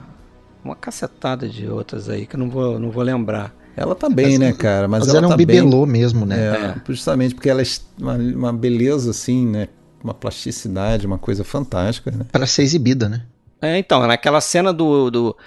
Uma 0.63 0.75
cacetada 0.75 1.47
de 1.49 1.67
outras 1.69 2.07
aí 2.09 2.25
que 2.25 2.35
eu 2.35 2.39
não 2.39 2.49
vou, 2.49 2.79
não 2.79 2.91
vou 2.91 3.03
lembrar. 3.03 3.53
Ela 3.77 3.93
tá 3.93 4.09
bem, 4.09 4.39
né, 4.39 4.51
cara? 4.53 4.87
Mas, 4.87 5.01
Mas 5.01 5.09
ela 5.09 5.19
era 5.19 5.27
um 5.27 5.29
tá 5.29 5.37
bibelô 5.37 5.85
bem, 5.85 5.93
mesmo, 5.93 6.25
né? 6.25 6.35
É, 6.55 6.75
Justamente 6.91 7.35
porque 7.35 7.47
ela 7.47 7.61
é 7.61 7.65
uma, 8.01 8.15
uma 8.15 8.53
beleza, 8.53 9.11
assim, 9.11 9.45
né? 9.45 9.67
Uma 10.03 10.15
plasticidade, 10.15 11.05
uma 11.05 11.19
coisa 11.19 11.43
fantástica, 11.43 12.09
né? 12.09 12.25
Para 12.31 12.47
ser 12.47 12.63
exibida, 12.63 13.07
né? 13.07 13.21
É, 13.61 13.77
então, 13.77 14.05
naquela 14.07 14.41
cena 14.41 14.73
do, 14.73 15.11
do, 15.11 15.37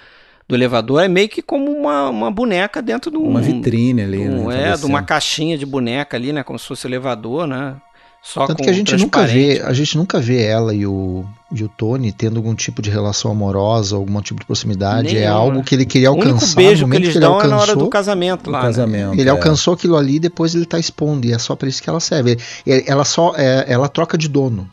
do 0.47 0.55
elevador 0.55 1.03
é 1.03 1.07
meio 1.09 1.27
que 1.27 1.41
como 1.41 1.71
uma, 1.71 2.09
uma 2.09 2.31
boneca 2.31 2.81
dentro 2.81 3.11
de 3.11 3.17
um, 3.17 3.27
Uma 3.27 3.41
vitrine 3.41 4.01
ali, 4.01 4.19
um- 4.19 4.47
né? 4.47 4.71
É, 4.71 4.77
de 4.77 4.85
uma 4.85 5.01
caixinha 5.01 5.57
de 5.57 5.65
boneca 5.65 6.15
ali, 6.15 6.31
né? 6.31 6.41
Como 6.43 6.57
se 6.57 6.65
fosse 6.67 6.87
elevador, 6.87 7.45
né? 7.47 7.75
Só 8.23 8.45
Tanto 8.45 8.59
com 8.59 8.63
que 8.65 8.69
a 8.69 8.73
gente 8.73 8.95
nunca 8.97 9.25
vê, 9.25 9.59
a 9.65 9.73
gente 9.73 9.97
nunca 9.97 10.19
vê 10.19 10.43
ela 10.43 10.75
e 10.75 10.85
o, 10.85 11.25
e 11.51 11.63
o 11.63 11.67
Tony 11.67 12.11
tendo 12.11 12.37
algum 12.37 12.53
tipo 12.53 12.79
de 12.79 12.89
relação 12.91 13.31
amorosa, 13.31 13.95
algum 13.95 14.21
tipo 14.21 14.39
de 14.39 14.45
proximidade. 14.45 15.17
é 15.17 15.25
algo 15.25 15.63
que 15.63 15.73
ele 15.73 15.85
queria 15.87 16.11
O 16.11 16.13
único 16.13 16.29
alcançar. 16.33 16.55
beijo 16.55 16.85
no 16.85 16.91
que 16.91 16.97
eles 16.97 17.09
ele 17.09 17.19
dão 17.19 17.41
é 17.41 17.47
na 17.47 17.55
hora 17.55 17.55
alcançou, 17.55 17.77
do 17.83 17.89
casamento 17.89 18.51
lá. 18.51 18.59
O 18.59 18.61
né? 18.61 18.67
casamento. 18.67 19.13
Ele 19.19 19.27
é. 19.27 19.31
alcançou 19.31 19.73
aquilo 19.73 19.97
ali 19.97 20.15
e 20.15 20.19
depois 20.19 20.53
ele 20.53 20.65
tá 20.67 20.77
expondo. 20.77 21.25
E 21.25 21.33
é 21.33 21.39
só 21.39 21.55
para 21.55 21.67
isso 21.67 21.81
que 21.81 21.89
ela 21.89 21.99
serve. 21.99 22.37
Ela 22.85 23.03
só 23.03 23.33
é, 23.35 23.65
ela 23.67 23.89
troca 23.89 24.15
de 24.17 24.27
dono, 24.27 24.69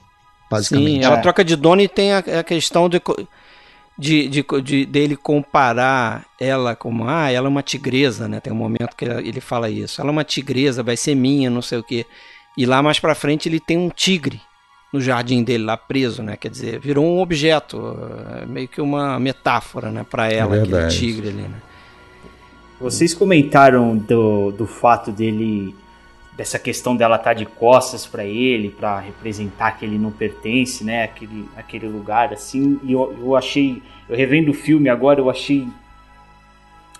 basicamente. 0.50 0.98
Sim, 1.00 1.02
ela 1.04 1.16
É. 1.16 1.20
troca 1.22 1.42
de 1.42 1.56
dono 1.56 1.80
e 1.80 1.88
tem 1.88 2.12
a, 2.12 2.18
a 2.18 2.44
questão 2.44 2.86
de, 2.86 3.00
de, 3.98 4.28
de, 4.28 4.44
de- 4.62 4.84
dele 4.84 5.16
comparar 5.16 6.26
ela 6.38 6.76
como, 6.76 7.08
ah, 7.08 7.30
ela 7.30 7.46
é 7.46 7.50
uma 7.50 7.62
tigresa, 7.62 8.28
né? 8.28 8.40
Tem 8.40 8.52
um 8.52 8.56
momento 8.56 8.94
que 8.94 9.06
ele 9.06 9.26
ele 9.26 9.40
fala 9.40 9.70
isso. 9.70 10.02
Ela 10.02 10.10
é 10.10 10.12
uma 10.12 10.22
tigresa, 10.24 10.82
vai 10.82 10.98
ser 10.98 11.14
minha, 11.14 11.48
não 11.48 11.62
sei 11.62 11.78
o 11.78 11.82
quê. 11.82 12.04
E 12.58 12.66
lá 12.66 12.82
mais 12.82 12.98
pra 12.98 13.14
frente 13.14 13.48
ele 13.48 13.60
tem 13.60 13.78
um 13.78 13.88
tigre 13.88 14.40
no 14.92 15.00
jardim 15.00 15.44
dele 15.44 15.62
lá 15.62 15.76
preso, 15.76 16.24
né? 16.24 16.36
Quer 16.36 16.50
dizer, 16.50 16.80
virou 16.80 17.04
um 17.04 17.20
objeto, 17.20 17.96
é 18.42 18.46
meio 18.46 18.66
que 18.66 18.80
uma 18.80 19.20
metáfora, 19.20 19.92
né, 19.92 20.04
para 20.04 20.28
ela, 20.28 20.56
aquele 20.56 20.72
verdade. 20.72 20.98
tigre 20.98 21.28
ali, 21.28 21.42
né? 21.42 21.62
Vocês 22.80 23.14
comentaram 23.14 23.96
do, 23.96 24.50
do 24.50 24.66
fato 24.66 25.12
dele 25.12 25.72
dessa 26.36 26.58
questão 26.58 26.96
dela 26.96 27.14
estar 27.14 27.34
de 27.34 27.46
costas 27.46 28.06
para 28.06 28.24
ele, 28.24 28.70
para 28.70 28.98
representar 28.98 29.78
que 29.78 29.84
ele 29.84 29.96
não 29.96 30.10
pertence, 30.10 30.82
né, 30.82 31.04
aquele, 31.04 31.48
aquele 31.56 31.86
lugar 31.86 32.32
assim. 32.32 32.80
E 32.82 32.92
eu, 32.92 33.16
eu 33.20 33.36
achei, 33.36 33.80
eu 34.08 34.16
revendo 34.16 34.50
o 34.50 34.54
filme 34.54 34.88
agora, 34.88 35.20
eu 35.20 35.30
achei 35.30 35.68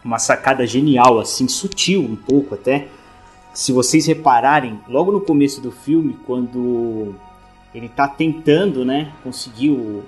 uma 0.05 0.21
sacada 0.21 0.65
genial, 0.65 1.19
assim, 1.19 1.49
sutil 1.49 2.01
um 2.01 2.15
pouco 2.15 2.55
até. 2.55 2.87
Se 3.59 3.73
vocês 3.73 4.07
repararem, 4.07 4.79
logo 4.87 5.11
no 5.11 5.21
começo 5.21 5.61
do 5.61 5.73
filme, 5.73 6.17
quando 6.25 7.17
ele 7.75 7.89
tá 7.89 8.07
tentando, 8.07 8.85
né, 8.85 9.13
conseguir 9.25 9.71
o, 9.71 10.05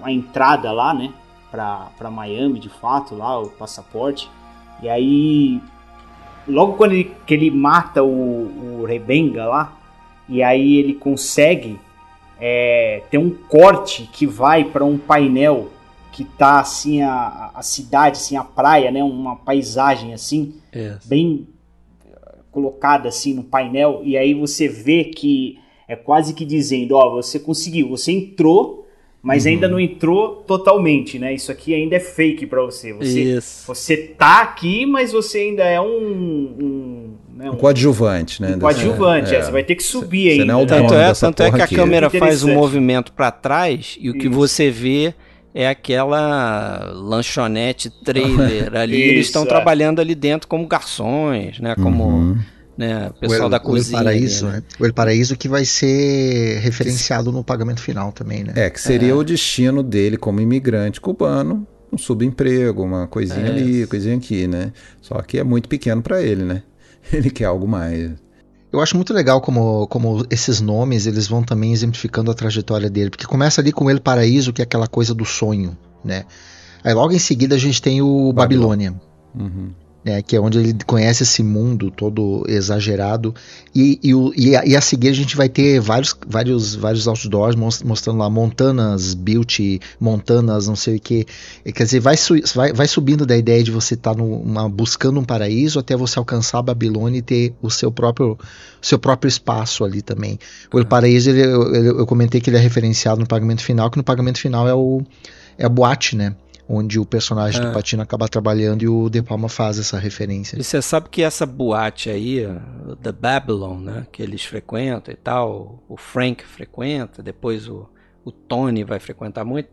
a 0.00 0.12
entrada 0.12 0.70
lá, 0.70 0.94
né, 0.94 1.12
pra 1.50 2.08
Miami, 2.08 2.60
de 2.60 2.68
fato, 2.68 3.16
lá, 3.16 3.36
o 3.40 3.48
passaporte. 3.48 4.30
E 4.80 4.88
aí, 4.88 5.60
logo 6.46 6.74
quando 6.74 6.92
ele, 6.92 7.12
que 7.26 7.34
ele 7.34 7.50
mata 7.50 8.04
o, 8.04 8.82
o 8.82 8.84
Rebenga 8.86 9.44
lá, 9.44 9.76
e 10.28 10.40
aí 10.40 10.76
ele 10.76 10.94
consegue 10.94 11.80
é, 12.40 13.02
ter 13.10 13.18
um 13.18 13.30
corte 13.30 14.08
que 14.12 14.24
vai 14.24 14.62
para 14.62 14.84
um 14.84 14.96
painel 14.96 15.68
que 16.12 16.22
tá 16.22 16.60
assim 16.60 17.02
a, 17.02 17.50
a 17.52 17.60
cidade, 17.60 18.18
assim 18.18 18.36
a 18.36 18.44
praia, 18.44 18.92
né, 18.92 19.02
uma 19.02 19.34
paisagem 19.34 20.14
assim 20.14 20.54
bem 21.06 21.48
colocada 22.58 23.08
assim 23.08 23.32
no 23.34 23.44
painel 23.44 24.00
e 24.04 24.16
aí 24.16 24.34
você 24.34 24.66
vê 24.66 25.04
que 25.04 25.58
é 25.86 25.94
quase 25.96 26.34
que 26.34 26.44
dizendo, 26.44 26.92
ó, 26.96 27.10
você 27.14 27.38
conseguiu, 27.38 27.88
você 27.88 28.12
entrou, 28.12 28.86
mas 29.22 29.44
Uhum. 29.46 29.52
ainda 29.52 29.68
não 29.68 29.80
entrou 29.80 30.44
totalmente, 30.46 31.18
né? 31.18 31.32
Isso 31.32 31.50
aqui 31.50 31.74
ainda 31.74 31.96
é 31.96 32.00
fake 32.00 32.46
pra 32.46 32.62
você. 32.62 32.92
Você, 32.92 33.20
Isso. 33.22 33.66
você 33.66 33.96
tá 33.96 34.42
aqui, 34.42 34.84
mas 34.84 35.12
você 35.12 35.38
ainda 35.38 35.64
é 35.64 35.80
um 35.80 35.86
um, 36.60 37.10
né, 37.36 37.50
Um 37.50 37.56
coadjuvante, 37.56 38.42
né? 38.42 38.54
um 38.56 38.58
coadjuvante, 38.58 39.34
é, 39.34 39.38
É. 39.38 39.42
você 39.42 39.50
vai 39.50 39.62
ter 39.64 39.76
que 39.76 39.82
subir 39.82 40.24
Você 40.34 40.40
ainda. 40.40 40.44
não 40.52 40.60
é 40.60 40.62
o 40.62 40.66
né? 40.66 40.66
Tanto 40.66 40.94
é, 40.94 41.12
tanto 41.14 41.42
é 41.42 41.46
que 41.46 41.50
porra 41.52 41.62
a 41.62 41.64
aqui. 41.64 41.74
câmera 41.76 42.10
faz 42.10 42.42
um 42.44 42.52
movimento 42.54 43.12
para 43.12 43.30
trás 43.30 43.96
e 44.00 44.10
o 44.10 44.14
que 44.14 44.26
Isso. 44.26 44.30
você 44.30 44.70
vê 44.70 45.14
é 45.60 45.68
aquela 45.68 46.92
lanchonete 46.94 47.90
trailer 48.04 48.74
ali. 48.78 49.00
Eles 49.00 49.20
Isso, 49.20 49.28
estão 49.30 49.42
é. 49.42 49.46
trabalhando 49.46 50.00
ali 50.00 50.14
dentro 50.14 50.46
como 50.46 50.66
garçons, 50.66 51.58
né? 51.58 51.74
Como 51.74 52.04
Uhum. 52.04 52.38
né, 52.76 53.08
O 53.08 53.14
pessoal 53.20 53.42
El- 53.44 53.48
da 53.50 53.56
o 53.56 53.60
El 53.60 53.64
cozinha. 53.64 53.98
ali, 53.98 54.04
Paraíso, 54.06 54.46
né? 54.46 54.52
né? 54.52 54.62
O 54.78 54.86
El 54.86 54.92
Paraíso 54.94 55.36
que 55.36 55.48
vai 55.48 55.64
ser 55.64 56.58
referenciado 56.60 57.32
no 57.32 57.42
pagamento 57.42 57.80
final 57.80 58.12
também, 58.12 58.44
né? 58.44 58.52
É, 58.54 58.70
que 58.70 58.80
seria 58.80 59.16
o 59.16 59.24
destino 59.24 59.82
dele 59.82 60.16
como 60.16 60.40
imigrante 60.40 61.00
cubano, 61.00 61.66
um 61.92 61.98
subemprego, 61.98 62.82
uma 62.82 63.06
coisinha 63.08 63.46
É. 63.46 63.50
ali, 63.50 63.86
coisinha 63.86 64.16
aqui, 64.16 64.46
né? 64.46 64.72
Só 65.02 65.20
que 65.22 65.38
é 65.38 65.44
muito 65.44 65.68
pequeno 65.68 66.02
pra 66.02 66.22
ele, 66.22 66.44
né? 66.44 66.62
Ele 67.12 67.30
quer 67.30 67.46
algo 67.46 67.66
mais. 67.66 68.10
Eu 68.70 68.80
acho 68.80 68.96
muito 68.96 69.14
legal 69.14 69.40
como, 69.40 69.86
como 69.86 70.26
esses 70.30 70.60
nomes 70.60 71.06
eles 71.06 71.26
vão 71.26 71.42
também 71.42 71.72
exemplificando 71.72 72.30
a 72.30 72.34
trajetória 72.34 72.90
dele, 72.90 73.10
porque 73.10 73.26
começa 73.26 73.60
ali 73.60 73.72
com 73.72 73.90
El 73.90 74.00
Paraíso, 74.00 74.52
que 74.52 74.60
é 74.60 74.64
aquela 74.64 74.86
coisa 74.86 75.14
do 75.14 75.24
sonho, 75.24 75.76
né? 76.04 76.24
Aí 76.84 76.92
logo 76.92 77.12
em 77.12 77.18
seguida 77.18 77.54
a 77.54 77.58
gente 77.58 77.80
tem 77.80 78.02
o 78.02 78.32
Babilônia, 78.32 78.94
Uhum. 79.34 79.70
Né, 80.08 80.22
que 80.22 80.34
é 80.36 80.40
onde 80.40 80.58
ele 80.58 80.74
conhece 80.86 81.22
esse 81.22 81.42
mundo 81.42 81.90
todo 81.90 82.44
exagerado 82.48 83.34
e, 83.74 83.98
e, 84.02 84.14
o- 84.14 84.32
e 84.36 84.56
a, 84.56 84.64
e 84.64 84.74
a 84.76 84.80
seguir 84.80 85.08
a 85.08 85.12
gente 85.12 85.36
vai 85.36 85.48
ter 85.48 85.80
vários, 85.80 86.16
vários, 86.26 86.74
vários 86.74 87.06
outdoors 87.06 87.54
mos- 87.54 87.82
mostrando 87.82 88.18
lá 88.18 88.30
Montanas 88.30 89.12
Beauty, 89.14 89.80
Montanas 90.00 90.66
não 90.66 90.74
sei 90.76 90.96
o 90.96 91.00
que, 91.00 91.26
quer 91.74 91.84
dizer, 91.84 92.00
vai, 92.00 92.16
vai, 92.54 92.72
vai 92.72 92.86
subindo 92.88 93.26
da 93.26 93.36
ideia 93.36 93.62
de 93.62 93.70
você 93.70 93.94
estar 93.94 94.14
buscando 94.70 95.20
um 95.20 95.24
paraíso 95.24 95.78
até 95.78 95.96
você 95.96 96.18
alcançar 96.18 96.58
a 96.58 96.62
Babilônia 96.62 97.18
e 97.18 97.22
ter 97.22 97.54
o 97.60 97.70
seu 97.70 97.92
próprio, 97.92 98.38
seu 98.80 98.98
próprio 98.98 99.28
espaço 99.28 99.84
ali 99.84 100.00
também. 100.02 100.38
O 100.72 100.78
El 100.78 100.86
Paraíso, 100.86 101.30
ele- 101.30 101.44
eu, 101.44 101.74
eu- 101.74 101.98
eu 101.98 102.06
comentei 102.06 102.40
que 102.40 102.48
ele 102.50 102.56
é 102.56 102.60
referenciado 102.60 103.20
no 103.20 103.26
pagamento 103.26 103.62
final, 103.62 103.90
que 103.90 103.98
no 103.98 104.04
pagamento 104.04 104.38
final 104.38 104.66
é 104.68 104.74
o 104.74 105.02
é 105.60 105.66
a 105.66 105.68
boate, 105.68 106.14
né? 106.14 106.34
Onde 106.68 106.98
o 107.00 107.06
personagem 107.06 107.62
É. 107.62 107.64
do 107.66 107.72
Patino 107.72 108.02
acaba 108.02 108.28
trabalhando 108.28 108.82
e 108.82 108.88
o 108.88 109.08
De 109.08 109.22
Palma 109.22 109.48
faz 109.48 109.78
essa 109.78 109.98
referência. 109.98 110.58
E 110.58 110.62
você 110.62 110.82
sabe 110.82 111.08
que 111.08 111.22
essa 111.22 111.46
boate 111.46 112.10
aí, 112.10 112.46
The 113.02 113.10
Babylon, 113.12 113.78
né, 113.80 114.06
que 114.12 114.22
eles 114.22 114.44
frequentam 114.44 115.12
e 115.14 115.16
tal, 115.16 115.82
o 115.88 115.96
Frank 115.96 116.44
frequenta, 116.44 117.22
depois 117.22 117.66
o, 117.66 117.88
o 118.22 118.30
Tony 118.30 118.84
vai 118.84 118.98
frequentar 119.00 119.44
muito, 119.46 119.70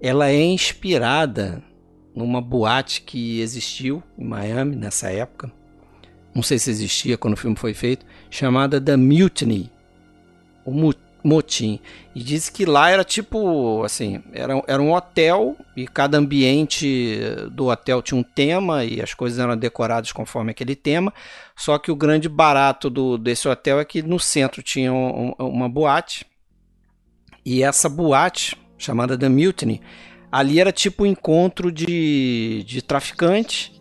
ela 0.00 0.28
é 0.30 0.40
inspirada 0.40 1.62
numa 2.14 2.40
boate 2.40 3.02
que 3.02 3.40
existiu 3.40 4.00
em 4.16 4.24
Miami 4.24 4.76
nessa 4.76 5.10
época, 5.10 5.50
não 6.34 6.42
sei 6.44 6.58
se 6.60 6.70
existia 6.70 7.18
quando 7.18 7.34
o 7.34 7.36
filme 7.36 7.56
foi 7.56 7.74
feito, 7.74 8.06
chamada 8.30 8.80
The 8.80 8.96
Mutiny, 8.96 9.70
o, 10.64 10.70
mu- 10.70 10.94
motim. 11.22 11.80
E 12.14 12.22
diz 12.22 12.48
que 12.48 12.64
lá 12.64 12.90
era 12.90 13.04
tipo, 13.04 13.82
assim, 13.84 14.22
era, 14.32 14.62
era 14.66 14.82
um 14.82 14.92
hotel 14.92 15.56
e 15.76 15.86
cada 15.86 16.18
ambiente 16.18 17.20
do 17.52 17.66
hotel 17.66 18.02
tinha 18.02 18.18
um 18.18 18.22
tema 18.22 18.84
e 18.84 19.00
as 19.00 19.14
coisas 19.14 19.38
eram 19.38 19.56
decoradas 19.56 20.12
conforme 20.12 20.50
aquele 20.50 20.74
tema. 20.74 21.12
Só 21.56 21.78
que 21.78 21.90
o 21.90 21.96
grande 21.96 22.28
barato 22.28 22.88
do, 22.90 23.16
desse 23.18 23.48
hotel 23.48 23.80
é 23.80 23.84
que 23.84 24.02
no 24.02 24.18
centro 24.18 24.62
tinha 24.62 24.92
um, 24.92 25.32
uma 25.38 25.68
boate 25.68 26.26
e 27.44 27.62
essa 27.62 27.88
boate, 27.88 28.56
chamada 28.76 29.16
The 29.16 29.28
Mutiny, 29.28 29.80
ali 30.30 30.60
era 30.60 30.72
tipo 30.72 31.04
um 31.04 31.06
encontro 31.06 31.72
de, 31.72 32.64
de 32.66 32.82
traficante 32.82 33.80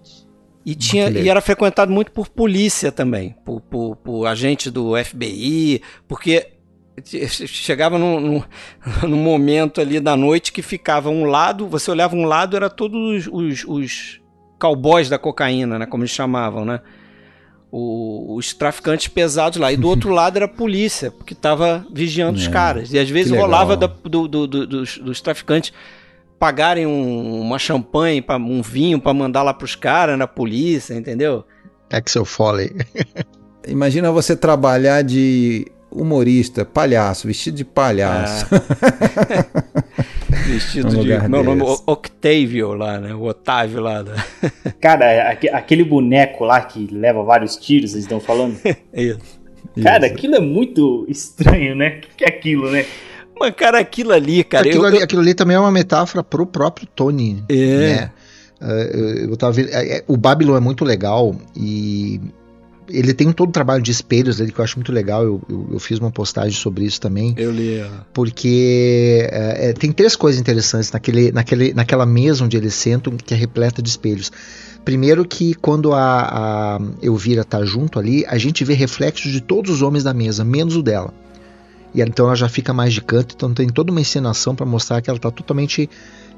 e, 0.66 0.76
tinha, 0.76 1.10
e 1.10 1.30
era 1.30 1.42
frequentado 1.42 1.92
muito 1.92 2.12
por 2.12 2.30
polícia 2.30 2.92
também, 2.92 3.36
por, 3.46 3.62
por, 3.62 3.96
por 3.98 4.26
agente 4.26 4.70
do 4.70 4.94
FBI, 5.04 5.82
porque 6.08 6.48
chegava 7.04 7.98
num, 7.98 8.20
num, 8.20 8.44
num, 9.08 9.22
momento 9.22 9.82
ali 9.82 10.00
da 10.00 10.16
noite 10.16 10.52
que 10.52 10.62
ficava 10.62 11.10
um 11.10 11.26
lado, 11.26 11.68
você 11.68 11.92
olhava 11.92 12.16
um 12.16 12.26
lado, 12.26 12.56
era 12.56 12.70
todos 12.70 13.28
os, 13.28 13.30
os, 13.32 13.66
os 13.66 14.22
cowboys 14.60 15.10
da 15.10 15.18
cocaína, 15.18 15.80
né, 15.80 15.86
como 15.86 16.04
eles 16.04 16.12
chamavam, 16.12 16.66
né? 16.66 16.82
O, 17.72 18.36
os 18.36 18.54
traficantes 18.54 19.08
pesados 19.08 19.60
lá. 19.60 19.72
E 19.72 19.78
do 19.78 19.88
outro 19.88 20.10
lado 20.14 20.38
era 20.38 20.46
a 20.46 20.50
polícia, 20.50 21.12
porque 21.12 21.34
estava 21.34 21.86
vigiando 21.94 22.40
é, 22.40 22.42
os 22.42 22.48
caras. 22.48 22.92
E 22.92 22.98
às 22.98 23.10
vezes 23.10 23.32
rolava 23.32 23.78
da, 23.78 23.86
do, 23.86 24.28
do, 24.28 24.48
do, 24.48 24.68
dos, 24.68 24.98
dos 24.98 25.22
traficantes 25.22 25.72
pagarem 26.40 26.88
um, 26.88 27.42
uma 27.42 27.60
champanhe, 27.60 28.22
pra, 28.22 28.38
um 28.38 28.62
vinho 28.62 29.00
para 29.00 29.14
mandar 29.14 29.44
lá 29.44 29.54
pros 29.54 29.76
caras 29.76 30.18
na 30.18 30.26
polícia, 30.26 30.96
entendeu? 30.96 31.46
Axel 31.92 32.26
Foley. 32.26 32.72
Imagina 33.68 34.12
você 34.12 34.36
trabalhar 34.36 35.04
de 35.04 35.68
humorista, 35.92 36.66
palhaço, 36.66 37.28
vestido 37.28 37.58
de 37.58 37.66
palhaço. 37.66 38.46
É. 38.54 39.46
vestido 40.48 40.88
um 40.88 41.02
de. 41.02 41.30
Meu 41.30 41.44
nome 41.44 41.64
é 41.64 41.78
Octavio 41.86 42.74
lá, 42.74 43.00
né? 43.00 43.14
O 43.14 43.24
Otávio 43.24 43.82
lá. 43.82 44.02
Da... 44.02 44.14
Cara, 44.80 45.32
aquele 45.54 45.84
boneco 45.84 46.46
lá 46.46 46.62
que 46.62 46.88
leva 46.92 47.24
vários 47.24 47.56
tiros, 47.56 47.92
vocês 47.92 48.04
estão 48.04 48.20
falando? 48.20 48.58
Isso. 48.94 49.40
Cara, 49.82 50.06
Isso. 50.06 50.16
aquilo 50.16 50.36
é 50.36 50.40
muito 50.40 51.06
estranho, 51.10 51.76
né? 51.76 52.02
O 52.12 52.16
que 52.16 52.24
é 52.24 52.28
aquilo, 52.28 52.70
né? 52.72 52.86
Mas, 53.40 53.54
cara, 53.56 53.80
aquilo 53.80 54.12
ali, 54.12 54.44
cara. 54.44 54.68
Aquilo, 54.68 54.84
eu, 54.84 54.88
ali, 54.88 55.04
aquilo 55.04 55.22
ali 55.22 55.34
também 55.34 55.56
é 55.56 55.60
uma 55.60 55.72
metáfora 55.72 56.24
pro 56.24 56.46
próprio 56.46 56.88
Tony. 56.88 57.44
É. 57.48 57.56
Né? 57.56 58.12
Uh, 58.62 59.30
eu 59.30 59.38
tava 59.38 59.54
vendo, 59.54 59.70
é, 59.70 60.00
é, 60.00 60.04
o 60.06 60.18
Babylon 60.18 60.58
é 60.58 60.60
muito 60.60 60.84
legal 60.84 61.34
e 61.56 62.20
ele 62.90 63.14
tem 63.14 63.32
todo 63.32 63.50
o 63.50 63.52
trabalho 63.52 63.82
de 63.82 63.92
espelhos 63.92 64.42
ali 64.42 64.52
que 64.52 64.60
eu 64.60 64.64
acho 64.64 64.78
muito 64.78 64.92
legal. 64.92 65.24
Eu, 65.24 65.42
eu, 65.50 65.70
eu 65.74 65.80
fiz 65.80 66.00
uma 66.00 66.12
postagem 66.12 66.58
sobre 66.58 66.86
isso 66.86 67.00
também. 67.00 67.34
Eu 67.38 67.52
li. 67.52 67.84
Porque 68.14 69.28
é, 69.32 69.74
tem 69.74 69.92
três 69.92 70.16
coisas 70.16 70.40
interessantes 70.40 70.92
naquele, 70.92 71.32
naquele, 71.32 71.74
naquela 71.74 72.06
mesa 72.06 72.44
onde 72.44 72.58
eles 72.58 72.74
sentam 72.74 73.16
que 73.16 73.34
é 73.34 73.38
repleta 73.38 73.82
de 73.82 73.90
espelhos. 73.90 74.32
Primeiro 74.84 75.26
que 75.26 75.54
quando 75.54 75.94
a, 75.94 76.78
a 76.78 76.82
Elvira 77.02 77.44
tá 77.44 77.64
junto 77.64 78.00
ali, 78.00 78.26
a 78.26 78.38
gente 78.38 78.64
vê 78.64 78.74
reflexos 78.74 79.32
de 79.32 79.42
todos 79.42 79.72
os 79.72 79.82
homens 79.82 80.04
da 80.04 80.14
mesa, 80.14 80.44
menos 80.44 80.76
o 80.76 80.82
dela. 80.82 81.14
E 81.94 82.02
então 82.02 82.28
ela 82.28 82.36
já 82.36 82.48
fica 82.48 82.74
mais 82.74 82.94
de 82.94 83.02
canto, 83.02 83.36
então 83.36 83.54
tem 83.54 83.68
toda 83.68 83.92
uma 83.92 84.02
encenação 84.02 84.56
para 84.56 84.66
mostrar 84.66 85.02
que 85.02 85.10
ela 85.10 85.18
está 85.18 85.32
totalmente 85.32 85.90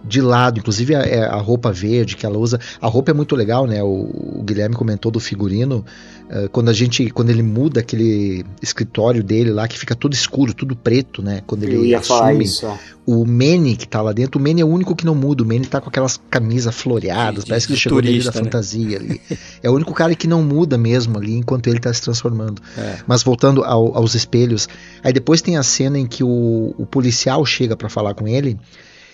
de 0.04 0.22
lado, 0.22 0.60
inclusive 0.60 0.96
a, 0.96 1.02
é, 1.02 1.24
a, 1.24 1.38
roupa 1.38 1.72
verde 1.72 2.16
que 2.16 2.26
ela 2.26 2.38
usa. 2.38 2.60
A 2.80 2.88
roupa 2.88 3.12
é 3.12 3.14
muito 3.14 3.36
legal, 3.36 3.68
né? 3.68 3.84
O, 3.84 4.40
o 4.40 4.44
Guilherme 4.44 4.76
comentou 4.76 5.12
do 5.12 5.20
figurino. 5.20 5.86
Uh, 6.30 6.48
quando 6.50 6.70
a 6.70 6.74
gente, 6.74 7.10
quando 7.10 7.30
ele 7.30 7.44
muda 7.44 7.82
aquele 7.82 8.46
escritório 8.62 9.22
dele 9.22 9.52
lá, 9.52 9.68
que 9.68 9.78
fica 9.78 9.94
todo 9.94 10.14
escuro, 10.14 10.54
tudo 10.54 10.76
preto, 10.76 11.22
né? 11.22 11.42
Quando 11.46 11.64
ele 11.64 11.94
assume 11.94 12.46
isso, 12.46 12.66
o 13.06 13.26
Manny 13.26 13.76
que 13.76 13.88
tá 13.88 14.02
lá 14.02 14.14
dentro, 14.14 14.40
o 14.40 14.44
Manny 14.44 14.62
é 14.62 14.66
o 14.66 14.68
único 14.68 14.96
que 14.96 15.06
não 15.06 15.14
muda. 15.14 15.44
O 15.44 15.46
Manny 15.46 15.66
tá 15.66 15.82
com 15.82 15.90
aquelas 15.90 16.20
camisas 16.30 16.74
floreadas, 16.74 17.44
de, 17.44 17.50
parece 17.50 17.68
que 17.68 17.74
ele 17.74 17.80
chegou 17.80 18.02
turista, 18.02 18.32
da 18.32 18.40
né? 18.40 18.44
fantasia 18.46 18.98
ali. 18.98 19.22
é 19.62 19.70
o 19.70 19.74
único 19.74 19.94
cara 19.94 20.16
que 20.16 20.28
não 20.28 20.42
muda 20.42 20.78
mesmo 20.78 21.18
ali 21.18 21.36
enquanto 21.36 21.68
ele 21.68 21.80
tá 21.80 21.94
se 21.94 22.02
transformando. 22.02 22.62
É. 22.78 23.00
Mas 23.06 23.24
voltando 23.24 23.64
ao, 23.64 23.96
aos 23.98 24.16
espelhos, 24.16 24.70
aí 25.04 25.12
depois 25.12 25.42
tem 25.42 25.58
a 25.58 25.64
cena 25.64 26.00
em 26.00 26.08
que 26.08 26.24
o, 26.24 26.74
o 26.78 26.86
policial 26.86 27.46
chega 27.46 27.76
para 27.76 27.90
falar 27.90 28.14
com 28.14 28.28
ele. 28.28 28.58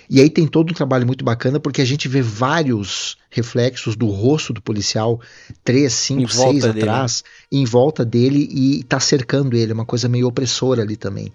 E 0.09 0.21
aí 0.21 0.29
tem 0.29 0.47
todo 0.47 0.71
um 0.71 0.73
trabalho 0.73 1.05
muito 1.05 1.23
bacana 1.23 1.59
porque 1.59 1.81
a 1.81 1.85
gente 1.85 2.07
vê 2.07 2.21
vários 2.21 3.17
reflexos 3.29 3.95
do 3.95 4.07
rosto 4.07 4.53
do 4.53 4.61
policial, 4.61 5.19
três, 5.63 5.93
cinco, 5.93 6.31
seis 6.31 6.63
dele. 6.63 6.79
atrás, 6.79 7.23
em 7.51 7.65
volta 7.65 8.05
dele 8.05 8.47
e 8.51 8.83
tá 8.83 8.99
cercando 8.99 9.55
ele, 9.55 9.73
uma 9.73 9.85
coisa 9.85 10.07
meio 10.07 10.27
opressora 10.27 10.81
ali 10.81 10.95
também. 10.95 11.31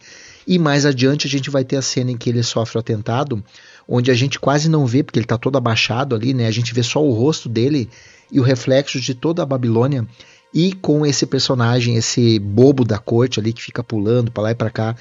E 0.46 0.58
mais 0.58 0.86
adiante 0.86 1.26
a 1.26 1.30
gente 1.30 1.50
vai 1.50 1.64
ter 1.64 1.76
a 1.76 1.82
cena 1.82 2.10
em 2.10 2.16
que 2.16 2.30
ele 2.30 2.42
sofre 2.42 2.78
o 2.78 2.80
atentado, 2.80 3.44
onde 3.86 4.10
a 4.10 4.14
gente 4.14 4.40
quase 4.40 4.68
não 4.68 4.86
vê, 4.86 5.02
porque 5.02 5.18
ele 5.18 5.26
tá 5.26 5.36
todo 5.36 5.56
abaixado 5.56 6.14
ali, 6.14 6.32
né? 6.32 6.46
A 6.46 6.50
gente 6.50 6.74
vê 6.74 6.82
só 6.82 7.04
o 7.04 7.12
rosto 7.12 7.48
dele 7.48 7.88
e 8.30 8.40
o 8.40 8.42
reflexo 8.42 8.98
de 8.98 9.14
toda 9.14 9.42
a 9.42 9.46
Babilônia 9.46 10.06
e 10.54 10.72
com 10.72 11.06
esse 11.06 11.26
personagem, 11.26 11.96
esse 11.96 12.38
bobo 12.38 12.84
da 12.84 12.98
corte 12.98 13.38
ali 13.38 13.52
que 13.52 13.62
fica 13.62 13.82
pulando 13.82 14.30
para 14.30 14.42
lá 14.42 14.50
e 14.50 14.54
para 14.54 14.70
cá 14.70 14.96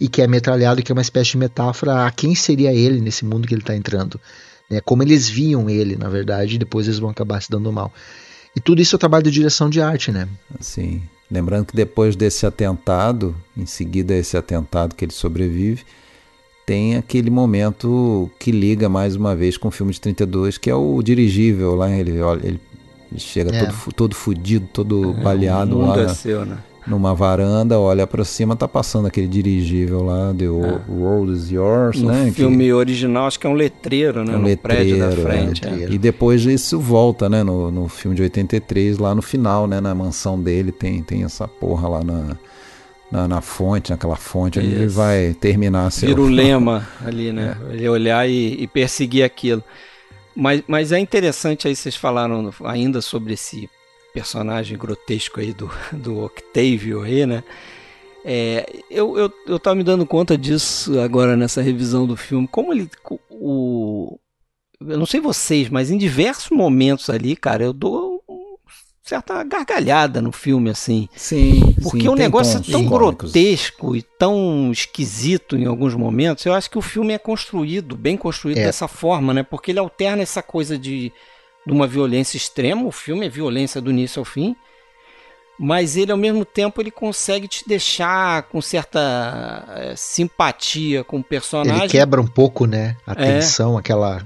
e 0.00 0.08
que 0.08 0.22
é 0.22 0.26
metralhado, 0.26 0.82
que 0.82 0.90
é 0.90 0.94
uma 0.94 1.02
espécie 1.02 1.32
de 1.32 1.38
metáfora 1.38 2.06
a 2.06 2.10
quem 2.10 2.34
seria 2.34 2.72
ele 2.72 3.00
nesse 3.00 3.24
mundo 3.24 3.46
que 3.46 3.54
ele 3.54 3.62
está 3.62 3.74
entrando. 3.74 4.20
Né? 4.70 4.80
Como 4.80 5.02
eles 5.02 5.28
viam 5.28 5.68
ele, 5.68 5.96
na 5.96 6.08
verdade, 6.08 6.56
e 6.56 6.58
depois 6.58 6.86
eles 6.86 6.98
vão 6.98 7.10
acabar 7.10 7.40
se 7.40 7.50
dando 7.50 7.72
mal. 7.72 7.92
E 8.56 8.60
tudo 8.60 8.80
isso 8.80 8.94
é 8.94 8.96
o 8.96 8.98
trabalho 8.98 9.24
de 9.24 9.30
direção 9.30 9.68
de 9.68 9.80
arte, 9.80 10.12
né? 10.12 10.28
Sim. 10.60 11.02
Lembrando 11.30 11.66
que 11.66 11.76
depois 11.76 12.14
desse 12.14 12.46
atentado, 12.46 13.34
em 13.56 13.66
seguida 13.66 14.14
esse 14.14 14.36
atentado 14.36 14.94
que 14.94 15.04
ele 15.04 15.12
sobrevive, 15.12 15.84
tem 16.64 16.96
aquele 16.96 17.30
momento 17.30 18.30
que 18.38 18.50
liga 18.50 18.88
mais 18.88 19.16
uma 19.16 19.34
vez 19.34 19.56
com 19.56 19.68
o 19.68 19.70
filme 19.70 19.92
de 19.92 20.00
32, 20.00 20.56
que 20.56 20.70
é 20.70 20.74
o 20.74 21.02
dirigível 21.02 21.74
lá, 21.74 21.90
ele, 21.90 22.12
ele, 22.42 22.60
ele 23.10 23.20
chega 23.20 23.54
é. 23.54 23.64
todo, 23.64 23.92
todo 23.94 24.14
fudido, 24.14 24.68
todo 24.72 25.10
é, 25.10 25.22
baleado 25.22 25.78
lá. 25.78 26.00
É 26.00 26.08
seu, 26.08 26.46
né? 26.46 26.58
Numa 26.86 27.14
varanda, 27.14 27.78
olha 27.78 28.06
para 28.06 28.24
cima, 28.24 28.54
tá 28.54 28.68
passando 28.68 29.06
aquele 29.06 29.26
dirigível 29.26 30.02
lá, 30.02 30.34
The 30.36 30.44
é. 30.44 30.48
World 30.88 31.32
is 31.32 31.50
Yours, 31.50 32.00
no 32.00 32.12
né? 32.12 32.30
filme 32.30 32.64
que... 32.64 32.72
original, 32.72 33.26
acho 33.26 33.40
que 33.40 33.46
é 33.46 33.50
um 33.50 33.54
letreiro, 33.54 34.24
né? 34.24 34.34
É 34.34 34.36
um 34.36 34.40
no 34.40 34.46
letreiro, 34.46 34.98
prédio 34.98 34.98
da 34.98 35.10
frente. 35.10 35.66
É. 35.66 35.92
E 35.92 35.98
depois 35.98 36.44
isso 36.44 36.78
volta, 36.78 37.28
né? 37.28 37.42
No, 37.42 37.70
no 37.70 37.88
filme 37.88 38.14
de 38.14 38.22
83, 38.22 38.98
lá 38.98 39.14
no 39.14 39.22
final, 39.22 39.66
né? 39.66 39.80
Na 39.80 39.94
mansão 39.94 40.40
dele 40.40 40.72
tem, 40.72 41.02
tem 41.02 41.24
essa 41.24 41.48
porra 41.48 41.88
lá 41.88 42.04
na, 42.04 42.36
na, 43.10 43.28
na 43.28 43.40
fonte, 43.40 43.90
naquela 43.90 44.16
fonte, 44.16 44.58
onde 44.58 44.68
ele 44.68 44.86
vai 44.86 45.34
terminar 45.40 45.90
seu... 45.90 46.08
Vira 46.08 46.20
o 46.20 46.28
lema 46.28 46.86
ali, 47.04 47.32
né? 47.32 47.56
É. 47.70 47.74
Ele 47.74 47.88
olhar 47.88 48.28
e, 48.28 48.62
e 48.62 48.66
perseguir 48.66 49.24
aquilo. 49.24 49.64
Mas, 50.36 50.62
mas 50.66 50.92
é 50.92 50.98
interessante 50.98 51.68
aí, 51.68 51.74
vocês 51.74 51.94
falaram 51.94 52.50
ainda 52.64 53.00
sobre 53.00 53.34
esse 53.34 53.70
personagem 54.14 54.78
grotesco 54.78 55.40
aí 55.40 55.52
do, 55.52 55.68
do 55.92 56.22
Octavio 56.24 57.02
aí, 57.02 57.26
né? 57.26 57.42
É, 58.24 58.64
eu, 58.90 59.18
eu, 59.18 59.32
eu 59.46 59.58
tava 59.58 59.76
me 59.76 59.82
dando 59.84 60.06
conta 60.06 60.38
disso 60.38 60.98
agora 61.00 61.36
nessa 61.36 61.60
revisão 61.60 62.06
do 62.06 62.16
filme. 62.16 62.48
Como 62.48 62.72
ele. 62.72 62.88
O, 63.28 64.18
eu 64.80 64.96
não 64.96 65.04
sei 65.04 65.20
vocês, 65.20 65.68
mas 65.68 65.90
em 65.90 65.98
diversos 65.98 66.48
momentos 66.50 67.10
ali, 67.10 67.36
cara, 67.36 67.64
eu 67.64 67.72
dou 67.74 68.22
certa 69.02 69.44
gargalhada 69.44 70.22
no 70.22 70.32
filme, 70.32 70.70
assim. 70.70 71.06
Sim. 71.14 71.74
Porque 71.82 72.00
sim, 72.00 72.08
o 72.08 72.14
negócio 72.14 72.58
é 72.58 72.72
tão 72.72 72.86
grotesco 72.86 73.94
e 73.94 74.00
tão 74.00 74.72
esquisito 74.72 75.56
em 75.56 75.66
alguns 75.66 75.94
momentos. 75.94 76.46
Eu 76.46 76.54
acho 76.54 76.70
que 76.70 76.78
o 76.78 76.82
filme 76.82 77.12
é 77.12 77.18
construído, 77.18 77.94
bem 77.94 78.16
construído 78.16 78.58
É. 78.58 78.64
dessa 78.64 78.88
forma, 78.88 79.34
né? 79.34 79.42
Porque 79.42 79.70
ele 79.70 79.78
alterna 79.78 80.22
essa 80.22 80.42
coisa 80.42 80.78
de, 80.78 81.12
de 81.66 81.72
uma 81.72 81.86
violência 81.86 82.36
extrema. 82.36 82.84
O 82.84 82.92
filme 82.92 83.26
é 83.26 83.28
violência 83.28 83.80
do 83.80 83.90
início 83.90 84.20
ao 84.20 84.24
fim. 84.24 84.54
Mas 85.58 85.96
ele, 85.96 86.10
ao 86.10 86.18
mesmo 86.18 86.44
tempo, 86.44 86.80
ele 86.82 86.90
consegue 86.90 87.46
te 87.46 87.66
deixar 87.66 88.42
com 88.44 88.60
certa 88.60 89.64
eh, 89.76 89.94
simpatia 89.96 91.04
com 91.04 91.18
o 91.18 91.22
personagem. 91.24 91.82
Ele 91.82 91.88
quebra 91.88 92.20
um 92.20 92.26
pouco, 92.26 92.66
né? 92.66 92.96
A 93.06 93.12
É. 93.12 93.14
tensão, 93.34 93.78
aquela. 93.78 94.24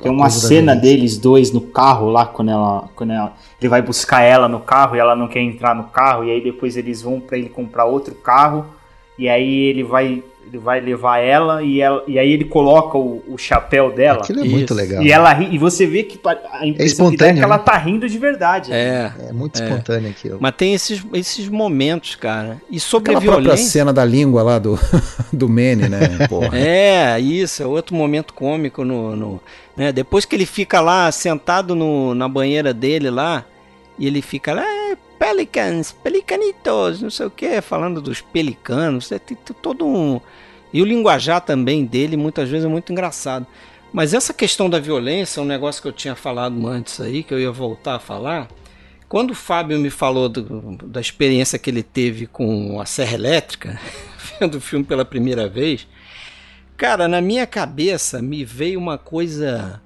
Tem 0.00 0.10
uma 0.10 0.28
cena 0.30 0.74
deles 0.74 1.18
dois 1.18 1.50
no 1.52 1.60
carro 1.60 2.08
lá, 2.10 2.26
quando 2.26 2.50
ela, 2.50 2.88
quando 2.94 3.12
ela. 3.12 3.34
Ele 3.60 3.68
vai 3.68 3.82
buscar 3.82 4.22
ela 4.22 4.48
no 4.48 4.60
carro 4.60 4.96
e 4.96 4.98
ela 4.98 5.14
não 5.14 5.28
quer 5.28 5.40
entrar 5.40 5.74
no 5.74 5.84
carro, 5.84 6.24
e 6.24 6.30
aí 6.30 6.42
depois 6.42 6.76
eles 6.76 7.02
vão 7.02 7.20
pra 7.20 7.36
ele 7.36 7.48
comprar 7.48 7.84
outro 7.84 8.14
carro, 8.14 8.66
e 9.18 9.28
aí 9.28 9.54
ele 9.64 9.82
vai. 9.82 10.22
Ele 10.48 10.58
vai 10.58 10.80
levar 10.80 11.18
ela 11.18 11.60
e, 11.62 11.80
ela, 11.80 12.04
e 12.06 12.18
aí 12.20 12.30
ele 12.30 12.44
coloca 12.44 12.96
o, 12.96 13.20
o 13.26 13.36
chapéu 13.36 13.90
dela. 13.92 14.20
Aquilo 14.22 14.40
é 14.42 14.44
muito 14.44 14.72
legal. 14.72 15.02
E 15.02 15.10
ela 15.10 15.32
ri, 15.32 15.52
e 15.52 15.58
você 15.58 15.84
vê 15.86 16.04
que 16.04 16.20
a 16.24 16.64
impressão 16.64 17.10
que 17.10 17.16
dá 17.16 17.26
é 17.26 17.32
que 17.32 17.34
espontâneo, 17.38 17.42
ela 17.42 17.56
né? 17.58 17.62
tá 17.64 17.76
rindo 17.76 18.08
de 18.08 18.16
verdade. 18.16 18.72
É. 18.72 19.12
É 19.28 19.32
muito 19.32 19.60
É. 19.60 19.64
espontâneo 19.64 20.08
aquilo. 20.10 20.38
Mas 20.40 20.54
tem 20.56 20.72
esses, 20.72 21.04
esses 21.12 21.48
momentos, 21.48 22.14
cara. 22.14 22.62
E 22.70 22.78
sobre 22.78 23.10
Aquela 23.10 23.18
a 23.18 23.24
própria 23.24 23.42
violência. 23.42 23.70
cena 23.70 23.92
da 23.92 24.04
língua 24.04 24.42
lá 24.44 24.58
do, 24.60 24.78
do 25.32 25.48
Manny, 25.48 25.88
né? 25.88 26.26
Porra. 26.28 26.56
É, 26.56 27.18
isso, 27.18 27.62
é 27.62 27.66
outro 27.66 27.96
momento 27.96 28.32
cômico 28.32 28.84
no. 28.84 29.16
no- 29.16 29.40
né? 29.76 29.90
Depois 29.92 30.24
que 30.24 30.36
ele 30.36 30.46
fica 30.46 30.80
lá 30.80 31.10
sentado 31.10 31.74
no, 31.74 32.14
na 32.14 32.28
banheira 32.28 32.72
dele 32.72 33.10
lá, 33.10 33.44
e 33.98 34.06
ele 34.06 34.22
fica 34.22 34.54
lá, 34.54 34.62
é, 34.64 34.85
pelicans, 35.18 35.92
pelicanitos, 35.92 37.00
não 37.00 37.10
sei 37.10 37.26
o 37.26 37.30
que, 37.30 37.60
falando 37.60 38.00
dos 38.00 38.20
pelicanos, 38.20 39.10
é, 39.12 39.18
todo 39.62 39.86
um. 39.86 40.20
E 40.72 40.82
o 40.82 40.84
linguajar 40.84 41.40
também 41.40 41.84
dele 41.84 42.16
muitas 42.16 42.48
vezes 42.48 42.66
é 42.66 42.68
muito 42.68 42.92
engraçado. 42.92 43.46
Mas 43.92 44.12
essa 44.12 44.34
questão 44.34 44.68
da 44.68 44.78
violência 44.78 45.40
um 45.42 45.46
negócio 45.46 45.80
que 45.80 45.88
eu 45.88 45.92
tinha 45.92 46.14
falado 46.14 46.66
antes 46.66 47.00
aí, 47.00 47.22
que 47.22 47.32
eu 47.32 47.40
ia 47.40 47.50
voltar 47.50 47.94
a 47.94 47.98
falar. 48.00 48.48
Quando 49.08 49.30
o 49.30 49.34
Fábio 49.34 49.78
me 49.78 49.88
falou 49.88 50.28
do- 50.28 50.76
da 50.84 51.00
experiência 51.00 51.58
que 51.58 51.70
ele 51.70 51.82
teve 51.82 52.26
com 52.26 52.80
a 52.80 52.84
serra 52.84 53.14
elétrica, 53.14 53.80
vendo 54.40 54.56
o 54.56 54.60
filme 54.60 54.84
pela 54.84 55.04
primeira 55.04 55.48
vez, 55.48 55.86
cara, 56.76 57.06
na 57.06 57.20
minha 57.20 57.46
cabeça 57.46 58.20
me 58.20 58.44
veio 58.44 58.80
uma 58.80 58.98
coisa 58.98 59.80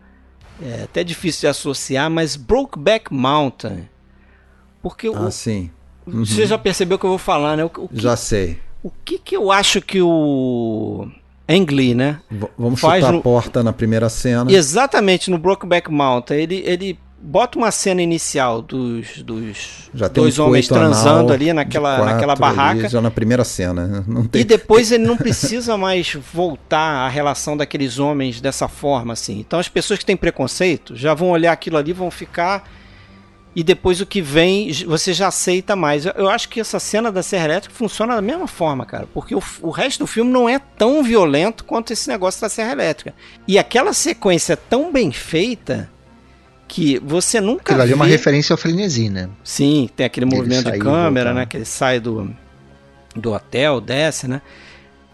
é, 0.62 0.84
até 0.84 1.04
difícil 1.04 1.42
de 1.42 1.46
associar, 1.48 2.10
mas 2.10 2.34
Brokeback 2.34 3.12
Mountain. 3.12 3.89
Porque 4.82 5.08
o- 5.08 5.16
Ah, 5.16 5.30
sim. 5.30 5.70
Uhum. 6.06 6.24
você 6.24 6.46
já 6.46 6.56
percebeu 6.58 6.98
que 6.98 7.04
eu 7.04 7.10
vou 7.10 7.18
falar, 7.18 7.56
né? 7.56 7.64
O, 7.64 7.70
o 7.76 7.88
que, 7.88 8.00
Já 8.02 8.16
sei. 8.16 8.58
o 8.82 8.90
que, 9.04 9.18
que 9.18 9.36
eu 9.36 9.52
acho 9.52 9.80
que 9.80 10.00
o 10.02 11.06
Ang 11.48 11.74
Lee, 11.74 11.94
né? 11.94 12.20
V- 12.30 12.48
vamos 12.58 12.80
Faz 12.80 13.00
chutar 13.04 13.12
no- 13.12 13.18
a 13.18 13.22
porta 13.22 13.62
na 13.62 13.72
primeira 13.72 14.08
cena. 14.08 14.50
Exatamente, 14.50 15.30
no 15.30 15.38
Brokeback 15.38 15.90
Mountain. 15.90 16.36
Ele, 16.38 16.62
ele 16.66 16.98
bota 17.22 17.58
uma 17.58 17.70
cena 17.70 18.00
inicial 18.00 18.62
dos, 18.62 19.22
dos 19.22 19.90
Já 19.92 20.08
tem 20.08 20.22
dois 20.22 20.38
um 20.38 20.46
homens 20.46 20.66
transando 20.66 21.32
ali 21.34 21.52
naquela, 21.52 21.96
quatro 21.98 22.14
naquela 22.14 22.34
barraca. 22.34 22.88
já 22.88 23.00
na 23.02 23.10
primeira 23.10 23.44
cena. 23.44 23.86
né? 23.86 24.04
Não 24.08 24.24
tem... 24.26 24.40
E 24.40 24.44
depois 24.44 24.90
ele 24.90 25.04
não 25.04 25.18
precisa 25.18 25.76
mais 25.76 26.16
voltar 26.32 27.04
à 27.06 27.08
relação 27.08 27.56
daqueles 27.58 27.98
homens 27.98 28.40
dessa 28.40 28.66
forma, 28.68 29.12
assim. 29.12 29.38
Então 29.38 29.58
as 29.60 29.68
pessoas 29.68 29.98
que 29.98 30.06
têm 30.06 30.16
preconceito 30.16 30.96
já 30.96 31.12
vão 31.12 31.28
olhar 31.30 31.52
aquilo 31.52 31.76
ali, 31.76 31.92
vão 31.92 32.10
ficar. 32.10 32.64
E 33.55 33.64
depois 33.64 34.01
o 34.01 34.07
que 34.07 34.22
vem, 34.22 34.72
você 34.86 35.12
já 35.12 35.26
aceita 35.26 35.74
mais. 35.74 36.07
Eu, 36.07 36.12
eu 36.12 36.28
acho 36.28 36.48
que 36.48 36.61
essa 36.61 36.78
cena 36.78 37.11
da 37.11 37.22
Serra 37.22 37.46
Elétrica 37.46 37.74
funciona 37.74 38.14
da 38.14 38.22
mesma 38.22 38.46
forma, 38.46 38.86
cara. 38.86 39.09
Porque 39.12 39.34
o, 39.34 39.42
o 39.61 39.70
resto 39.70 40.01
do 40.01 40.07
filme 40.07 40.30
não 40.30 40.48
é 40.48 40.59
tão 40.59 41.03
violento 41.03 41.64
quanto 41.64 41.92
esse 41.92 42.09
negócio 42.09 42.40
da 42.40 42.48
Serra 42.48 42.72
Elétrica. 42.72 43.12
E 43.48 43.59
aquela 43.59 43.92
sequência 43.92 44.53
é 44.53 44.57
tão 44.57 44.92
bem 44.92 45.11
feita 45.11 45.90
que 46.68 47.01
você 47.01 47.40
nunca 47.40 47.72
Aquilo 47.72 47.82
ali 47.82 47.92
é 47.92 47.96
uma 47.96 48.07
referência 48.07 48.55
ao 48.55 48.57
frenesi, 48.57 49.11
né? 49.11 49.28
Sim, 49.42 49.90
tem 49.96 50.07
aquele 50.07 50.26
Ele 50.26 50.36
movimento 50.36 50.70
de 50.70 50.78
câmera, 50.78 51.34
né? 51.34 51.44
Que 51.44 51.57
ele 51.57 51.64
sai 51.64 51.98
do, 51.98 52.30
do 53.16 53.32
hotel, 53.32 53.80
desce, 53.80 54.28
né? 54.28 54.40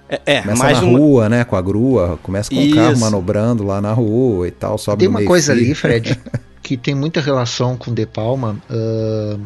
É, 0.08 0.20
é 0.26 0.42
Começa 0.42 0.62
mais 0.62 0.80
na 0.80 0.86
um. 0.86 0.96
rua, 0.96 1.28
né? 1.30 1.44
Com 1.44 1.56
a 1.56 1.62
grua. 1.62 2.18
Começa 2.22 2.50
com 2.50 2.62
o 2.62 2.74
carro 2.74 2.92
Isso. 2.92 3.00
manobrando 3.00 3.64
lá 3.64 3.80
na 3.80 3.92
rua 3.92 4.46
e 4.46 4.50
tal. 4.50 4.76
Sobe 4.76 5.00
Tem 5.00 5.08
uma 5.08 5.18
meio 5.18 5.28
coisa 5.28 5.52
ali, 5.52 5.74
Fred, 5.74 6.20
que 6.66 6.76
tem 6.76 6.96
muita 6.96 7.20
relação 7.20 7.76
com 7.76 7.94
De 7.94 8.04
Palma, 8.04 8.60
ah, 8.68 9.38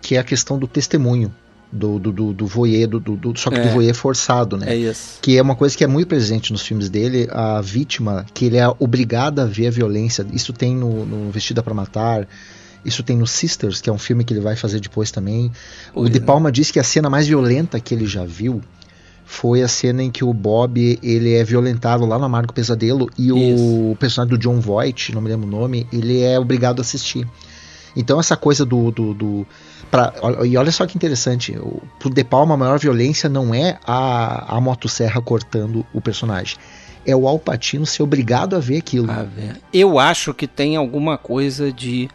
que 0.00 0.14
é 0.14 0.20
a 0.20 0.22
questão 0.22 0.56
do 0.56 0.68
testemunho, 0.68 1.34
do, 1.72 1.98
do, 1.98 2.12
do, 2.12 2.32
do 2.32 2.46
voyeur, 2.46 2.88
do, 2.88 3.00
do, 3.00 3.36
só 3.36 3.50
que 3.50 3.56
É. 3.56 3.62
do 3.66 3.70
voyeur 3.70 3.96
forçado, 3.96 4.56
né? 4.56 4.74
É 4.74 4.76
isso. 4.76 5.18
Que 5.20 5.36
é 5.36 5.42
uma 5.42 5.56
coisa 5.56 5.76
que 5.76 5.82
é 5.82 5.88
muito 5.88 6.06
presente 6.06 6.52
nos 6.52 6.62
filmes 6.62 6.88
dele, 6.88 7.26
a 7.32 7.60
vítima, 7.60 8.24
que 8.32 8.44
ele 8.44 8.58
é 8.58 8.68
obrigado 8.78 9.40
a 9.40 9.44
ver 9.44 9.66
a 9.66 9.70
violência. 9.72 10.24
Isso 10.32 10.52
tem 10.52 10.76
no, 10.76 11.04
no 11.04 11.32
Vestida 11.32 11.64
para 11.64 11.74
Matar, 11.74 12.28
isso 12.84 13.02
tem 13.02 13.16
no 13.16 13.26
Sisters, 13.26 13.80
que 13.80 13.90
é 13.90 13.92
um 13.92 13.98
filme 13.98 14.22
que 14.22 14.32
ele 14.32 14.40
vai 14.40 14.54
fazer 14.54 14.78
depois 14.78 15.10
também. 15.10 15.50
o 15.92 16.08
De 16.08 16.18
é. 16.18 16.20
Palma 16.20 16.52
diz 16.52 16.70
que 16.70 16.78
a 16.78 16.84
cena 16.84 17.10
mais 17.10 17.26
violenta 17.26 17.80
que 17.80 17.92
ele 17.92 18.06
já 18.06 18.24
viu 18.24 18.62
foi 19.30 19.60
a 19.62 19.68
cena 19.68 20.02
em 20.02 20.10
que 20.10 20.24
o 20.24 20.32
Bob 20.32 20.98
ele 21.02 21.34
é 21.34 21.44
violentado 21.44 22.06
lá 22.06 22.18
no 22.18 22.24
Amargo 22.24 22.50
Pesadelo 22.52 23.10
e 23.18 23.30
o 23.30 23.94
personagem 24.00 24.34
do 24.34 24.38
John 24.42 24.58
Voight, 24.58 25.14
não 25.14 25.20
me 25.20 25.28
lembro 25.28 25.46
o 25.46 25.50
nome, 25.50 25.86
ele 25.92 26.22
é 26.22 26.40
obrigado 26.40 26.78
a 26.78 26.80
assistir. 26.80 27.28
Então 27.94 28.18
essa 28.18 28.36
coisa 28.38 28.64
do, 28.64 28.90
do, 28.90 29.12
do 29.12 29.46
pra- 29.90 30.14
e 30.46 30.56
olha 30.56 30.72
só 30.72 30.86
que 30.86 30.96
interessante, 30.96 31.52
o, 31.58 31.82
pro 31.98 32.08
De 32.08 32.24
Palma 32.24 32.54
a 32.54 32.56
maior 32.56 32.78
violência 32.78 33.28
não 33.28 33.54
é 33.54 33.78
a, 33.86 34.56
a 34.56 34.60
motosserra 34.62 35.20
cortando 35.20 35.84
o 35.92 36.00
personagem, 36.00 36.56
é 37.04 37.14
o 37.14 37.28
Al 37.28 37.38
Pacino 37.38 37.84
ser 37.84 38.02
obrigado 38.02 38.56
a 38.56 38.58
ver 38.58 38.78
aquilo. 38.78 39.10
A 39.10 39.24
ver. 39.24 39.60
Eu 39.72 39.98
acho 39.98 40.32
que 40.32 40.46
tem 40.46 40.74
alguma 40.74 41.18
coisa 41.18 41.70
de 41.70 42.08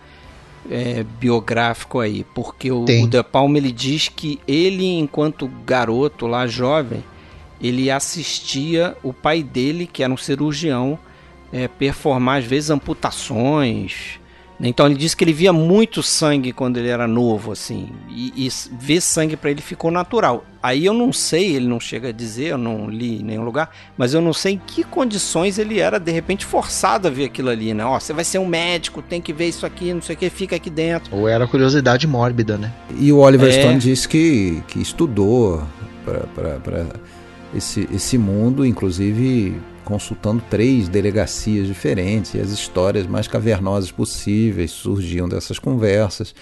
é, 0.69 1.03
biográfico 1.19 1.99
aí, 1.99 2.25
porque 2.33 2.71
o, 2.71 2.85
Tem. 2.85 3.03
o 3.03 3.07
De 3.07 3.21
Palma 3.23 3.57
ele 3.57 3.71
diz 3.71 4.07
que 4.07 4.39
ele, 4.47 4.85
enquanto 4.97 5.49
garoto 5.65 6.27
lá 6.27 6.47
jovem, 6.47 7.03
ele 7.61 7.89
assistia 7.89 8.95
o 9.03 9.13
pai 9.13 9.41
dele, 9.41 9.87
que 9.87 10.03
era 10.03 10.11
um 10.11 10.17
cirurgião, 10.17 10.97
é, 11.51 11.67
performar 11.67 12.39
às 12.39 12.45
vezes 12.45 12.69
amputações. 12.69 14.19
Né? 14.59 14.67
Então 14.67 14.85
ele 14.85 14.95
disse 14.95 15.15
que 15.15 15.23
ele 15.23 15.33
via 15.33 15.51
muito 15.51 16.01
sangue 16.03 16.53
quando 16.53 16.77
ele 16.77 16.87
era 16.87 17.07
novo, 17.07 17.51
assim, 17.51 17.89
e, 18.09 18.47
e 18.47 18.49
ver 18.79 19.01
sangue 19.01 19.35
para 19.35 19.51
ele 19.51 19.61
ficou 19.61 19.91
natural. 19.91 20.45
Aí 20.61 20.85
eu 20.85 20.93
não 20.93 21.11
sei, 21.11 21.55
ele 21.55 21.67
não 21.67 21.79
chega 21.79 22.09
a 22.09 22.11
dizer, 22.11 22.51
eu 22.51 22.57
não 22.57 22.89
li 22.89 23.19
em 23.19 23.23
nenhum 23.23 23.43
lugar, 23.43 23.69
mas 23.97 24.13
eu 24.13 24.21
não 24.21 24.31
sei 24.31 24.53
em 24.53 24.61
que 24.65 24.83
condições 24.83 25.57
ele 25.57 25.79
era 25.79 25.99
de 25.99 26.11
repente 26.11 26.45
forçado 26.45 27.07
a 27.07 27.11
ver 27.11 27.25
aquilo 27.25 27.49
ali, 27.49 27.73
né? 27.73 27.83
Ó, 27.83 27.99
você 27.99 28.13
vai 28.13 28.23
ser 28.23 28.39
um 28.39 28.45
médico, 28.45 29.01
tem 29.01 29.21
que 29.21 29.33
ver 29.33 29.49
isso 29.49 29.65
aqui, 29.65 29.93
não 29.93 30.01
sei 30.01 30.15
o 30.15 30.17
que, 30.17 30.29
fica 30.29 30.55
aqui 30.55 30.69
dentro. 30.69 31.15
Ou 31.15 31.27
era 31.27 31.45
curiosidade 31.45 32.07
mórbida, 32.07 32.57
né? 32.57 32.71
E 32.97 33.11
o 33.11 33.17
Oliver 33.17 33.49
É. 33.49 33.61
Stone 33.61 33.79
disse 33.79 34.07
que, 34.07 34.63
que 34.67 34.79
estudou 34.79 35.63
para 36.05 36.87
esse, 37.53 37.87
esse 37.93 38.17
mundo, 38.17 38.65
inclusive 38.65 39.59
consultando 39.83 40.43
três 40.49 40.87
delegacias 40.87 41.67
diferentes, 41.67 42.33
e 42.33 42.39
as 42.39 42.49
histórias 42.49 43.05
mais 43.05 43.27
cavernosas 43.27 43.91
possíveis 43.91 44.71
surgiam 44.71 45.27
dessas 45.27 45.59
conversas. 45.59 46.33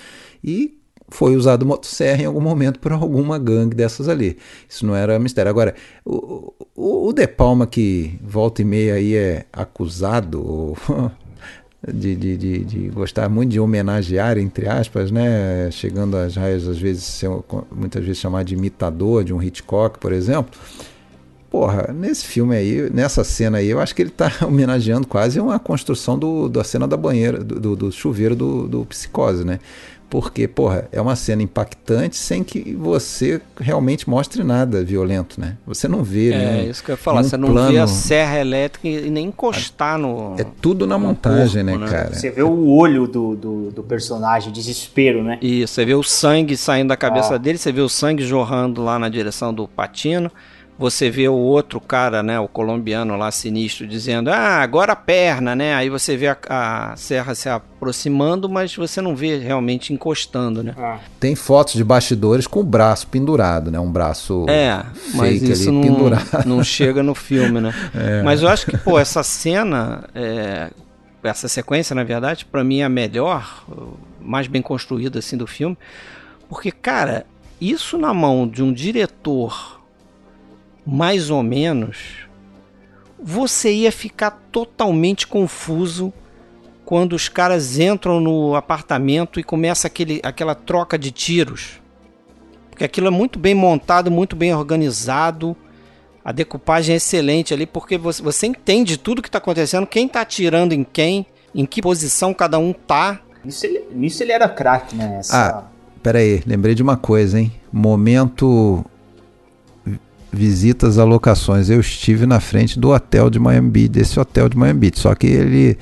E 0.43 0.81
foi 1.11 1.35
usado 1.35 1.65
motosserra 1.65 2.23
em 2.23 2.25
algum 2.25 2.41
momento 2.41 2.79
por 2.79 2.93
alguma 2.93 3.37
gangue 3.37 3.75
dessas 3.75 4.07
ali. 4.07 4.37
Isso 4.67 4.85
não 4.85 4.95
era 4.95 5.19
mistério. 5.19 5.49
Agora, 5.49 5.75
o, 6.05 6.53
o, 6.75 7.09
o 7.09 7.13
De 7.13 7.27
Palma 7.27 7.67
que 7.67 8.17
volta 8.23 8.61
e 8.61 8.65
meia 8.65 8.95
aí 8.95 9.13
é 9.13 9.45
acusado 9.51 10.73
de, 11.87 12.15
de, 12.15 12.37
de, 12.37 12.63
de 12.63 12.89
gostar 12.89 13.27
muito 13.27 13.51
de 13.51 13.59
homenagear, 13.59 14.37
entre 14.37 14.69
aspas, 14.69 15.11
né? 15.11 15.69
Chegando 15.71 16.15
às 16.15 16.35
raias, 16.35 16.67
às 16.67 16.79
vezes, 16.79 17.21
muitas 17.69 18.03
vezes 18.03 18.19
chamar 18.19 18.43
de 18.43 18.53
imitador 18.55 19.23
de 19.23 19.33
um 19.33 19.41
Hitchcock, 19.41 19.99
por 19.99 20.13
exemplo. 20.13 20.57
Porra, 21.51 21.93
nesse 21.93 22.25
filme 22.25 22.55
aí, 22.55 22.89
nessa 22.93 23.25
cena 23.25 23.57
aí, 23.57 23.69
eu 23.69 23.81
acho 23.81 23.93
que 23.93 24.01
ele 24.01 24.09
tá 24.09 24.31
homenageando 24.47 25.05
quase 25.05 25.37
uma 25.37 25.59
construção 25.59 26.17
do, 26.17 26.47
da 26.47 26.63
cena 26.63 26.87
da 26.87 26.95
banheira, 26.95 27.43
do, 27.43 27.59
do, 27.59 27.75
do 27.75 27.91
chuveiro 27.91 28.33
do, 28.37 28.69
do 28.69 28.85
psicose, 28.85 29.43
né? 29.43 29.59
Porque, 30.09 30.45
porra, 30.45 30.89
é 30.91 30.99
uma 30.99 31.15
cena 31.15 31.41
impactante 31.41 32.17
sem 32.17 32.43
que 32.43 32.73
você 32.73 33.41
realmente 33.59 34.09
mostre 34.09 34.43
nada 34.43 34.83
violento, 34.83 35.39
né? 35.39 35.55
Você 35.65 35.87
não 35.87 36.03
vê, 36.03 36.31
É, 36.31 36.37
né? 36.37 36.65
isso 36.69 36.83
que 36.83 36.91
eu 36.91 36.93
ia 36.93 36.97
falar, 36.97 37.23
você 37.23 37.37
não 37.37 37.53
vê 37.67 37.77
a 37.77 37.87
serra 37.87 38.39
elétrica 38.39 38.87
e 38.89 39.09
nem 39.09 39.27
encostar 39.27 39.97
no. 39.97 40.35
É 40.37 40.45
tudo 40.61 40.85
na 40.87 40.97
montagem, 40.97 41.63
corpo, 41.65 41.79
né, 41.79 41.85
né? 41.85 41.91
cara? 41.91 42.13
Você 42.13 42.29
vê 42.29 42.43
o 42.43 42.67
olho 42.69 43.07
do, 43.07 43.35
do, 43.35 43.71
do 43.71 43.83
personagem, 43.83 44.51
desespero, 44.53 45.23
né? 45.23 45.37
Isso, 45.41 45.73
você 45.73 45.85
vê 45.85 45.93
o 45.95 46.03
sangue 46.03 46.55
saindo 46.57 46.89
da 46.89 46.97
cabeça 46.97 47.35
Ah. 47.35 47.37
dele, 47.37 47.57
você 47.57 47.71
vê 47.71 47.81
o 47.81 47.89
sangue 47.89 48.23
jorrando 48.23 48.81
lá 48.83 48.97
na 48.99 49.07
direção 49.09 49.53
do 49.53 49.65
Patino. 49.65 50.29
Você 50.81 51.11
vê 51.11 51.29
o 51.29 51.35
outro 51.35 51.79
cara, 51.79 52.23
né, 52.23 52.39
o 52.39 52.47
colombiano 52.47 53.15
lá 53.15 53.29
sinistro, 53.29 53.85
dizendo: 53.85 54.31
Ah, 54.31 54.63
agora 54.63 54.93
a 54.93 54.95
perna, 54.95 55.55
né? 55.55 55.75
Aí 55.75 55.91
você 55.91 56.17
vê 56.17 56.27
a, 56.27 56.37
a 56.49 56.95
serra 56.95 57.35
se 57.35 57.47
aproximando, 57.47 58.49
mas 58.49 58.75
você 58.75 58.99
não 58.99 59.15
vê 59.15 59.37
realmente 59.37 59.93
encostando, 59.93 60.63
né? 60.63 60.73
Tem 61.19 61.35
fotos 61.35 61.75
de 61.75 61.83
bastidores 61.83 62.47
com 62.47 62.61
o 62.61 62.63
braço 62.63 63.05
pendurado, 63.05 63.69
né? 63.69 63.79
Um 63.79 63.91
braço 63.91 64.47
É, 64.49 64.83
mas 65.13 65.39
fake 65.39 65.51
isso 65.51 65.69
ali 65.69 65.77
não, 65.77 65.81
pendurado. 65.83 66.45
não 66.49 66.63
chega 66.63 67.03
no 67.03 67.13
filme, 67.13 67.61
né? 67.61 67.71
É. 67.93 68.23
Mas 68.23 68.41
eu 68.41 68.47
acho 68.47 68.65
que, 68.65 68.77
pô, 68.77 68.97
essa 68.97 69.21
cena, 69.21 70.05
é, 70.15 70.71
essa 71.23 71.47
sequência, 71.47 71.93
na 71.93 72.03
verdade, 72.03 72.45
pra 72.45 72.63
mim 72.63 72.79
é 72.79 72.85
a 72.85 72.89
melhor, 72.89 73.65
mais 74.19 74.47
bem 74.47 74.61
construída 74.61 75.19
assim 75.19 75.37
do 75.37 75.45
filme, 75.45 75.77
porque, 76.49 76.71
cara, 76.71 77.25
isso 77.59 77.97
na 77.97 78.13
mão 78.13 78.47
de 78.47 78.63
um 78.63 78.73
diretor 78.73 79.80
mais 80.85 81.29
ou 81.29 81.43
menos, 81.43 82.27
você 83.21 83.71
ia 83.71 83.91
ficar 83.91 84.31
totalmente 84.51 85.27
confuso 85.27 86.11
quando 86.83 87.13
os 87.13 87.29
caras 87.29 87.79
entram 87.79 88.19
no 88.19 88.55
apartamento 88.55 89.39
e 89.39 89.43
começa 89.43 89.87
aquele, 89.87 90.19
aquela 90.23 90.55
troca 90.55 90.97
de 90.97 91.11
tiros. 91.11 91.79
Porque 92.69 92.83
aquilo 92.83 93.07
é 93.07 93.11
muito 93.11 93.37
bem 93.37 93.53
montado, 93.53 94.09
muito 94.09 94.35
bem 94.35 94.53
organizado. 94.53 95.55
A 96.25 96.31
decupagem 96.31 96.93
é 96.93 96.97
excelente 96.97 97.53
ali, 97.53 97.65
porque 97.65 97.97
você, 97.97 98.21
você 98.21 98.47
entende 98.47 98.97
tudo 98.97 99.21
que 99.21 99.29
está 99.29 99.37
acontecendo, 99.37 99.87
quem 99.87 100.07
está 100.07 100.21
atirando 100.21 100.73
em 100.73 100.83
quem, 100.83 101.25
em 101.53 101.65
que 101.65 101.81
posição 101.81 102.33
cada 102.33 102.57
um 102.59 102.73
tá. 102.73 103.21
Nisso 103.43 103.65
ele, 103.65 103.85
nisso 103.91 104.23
ele 104.23 104.31
era 104.31 104.49
craque, 104.49 104.95
né? 104.95 105.17
Essa... 105.19 105.47
Ah, 105.47 105.63
pera 106.01 106.19
aí, 106.19 106.43
lembrei 106.45 106.75
de 106.75 106.83
uma 106.83 106.97
coisa, 106.97 107.39
hein? 107.39 107.51
Momento 107.71 108.83
visitas 110.31 110.97
a 110.97 111.03
locações. 111.03 111.69
Eu 111.69 111.79
estive 111.79 112.25
na 112.25 112.39
frente 112.39 112.79
do 112.79 112.89
hotel 112.89 113.29
de 113.29 113.39
Miami 113.39 113.69
Beach, 113.69 113.89
desse 113.89 114.19
hotel 114.19 114.47
de 114.47 114.57
Miami 114.57 114.79
Beach, 114.79 114.99
só 114.99 115.13
que 115.13 115.27
ele 115.27 115.77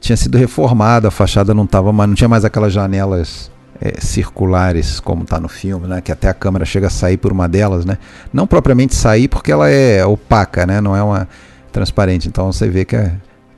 tinha 0.00 0.16
sido 0.16 0.38
reformado, 0.38 1.06
a 1.06 1.10
fachada 1.10 1.52
não 1.52 1.66
tava 1.66 1.92
mais, 1.92 2.08
não 2.08 2.14
tinha 2.14 2.28
mais 2.28 2.44
aquelas 2.44 2.72
janelas 2.72 3.50
é, 3.80 4.00
circulares, 4.00 5.00
como 5.00 5.22
está 5.22 5.40
no 5.40 5.48
filme, 5.48 5.86
né? 5.86 6.00
Que 6.00 6.12
até 6.12 6.28
a 6.28 6.34
câmera 6.34 6.64
chega 6.64 6.86
a 6.86 6.90
sair 6.90 7.16
por 7.16 7.32
uma 7.32 7.48
delas, 7.48 7.84
né? 7.84 7.98
Não 8.32 8.46
propriamente 8.46 8.94
sair 8.94 9.28
porque 9.28 9.50
ela 9.50 9.68
é 9.68 10.04
opaca, 10.04 10.66
né? 10.66 10.80
Não 10.80 10.96
é 10.96 11.02
uma 11.02 11.28
transparente. 11.72 12.28
Então 12.28 12.52
você 12.52 12.68
vê 12.68 12.84
que 12.84 12.96
é 12.96 13.14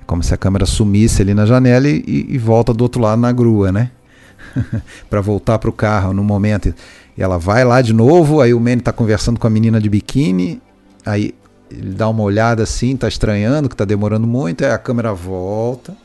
como 0.07 0.22
se 0.22 0.35
a 0.35 0.37
câmera 0.37 0.66
sumisse 0.66 1.22
ali 1.22 1.35
na 1.35 1.47
janela 1.47 1.89
e, 1.89 2.26
e 2.28 2.39
volta 2.39 2.72
do 2.72 2.83
outro 2.83 3.01
lado 3.01 3.20
na 3.20 3.33
grua, 3.33 3.72
né? 3.72 3.91
para 5.09 5.20
voltar 5.20 5.59
para 5.59 5.70
o 5.70 5.72
carro 5.72 6.12
no 6.12 6.22
momento. 6.22 6.74
E 7.16 7.22
ela 7.22 7.38
vai 7.38 7.64
lá 7.64 7.82
de 7.82 7.92
novo, 7.92 8.40
aí 8.40 8.54
o 8.54 8.60
Manny 8.60 8.78
está 8.78 8.92
conversando 8.92 9.38
com 9.38 9.46
a 9.46 9.50
menina 9.50 9.80
de 9.80 9.88
biquíni, 9.88 10.60
aí 11.04 11.34
ele 11.70 11.90
dá 11.90 12.08
uma 12.08 12.22
olhada 12.22 12.62
assim, 12.62 12.96
tá 12.96 13.08
estranhando, 13.08 13.68
que 13.68 13.76
tá 13.76 13.84
demorando 13.84 14.26
muito, 14.26 14.64
aí 14.64 14.70
a 14.70 14.78
câmera 14.78 15.12
volta. 15.12 15.96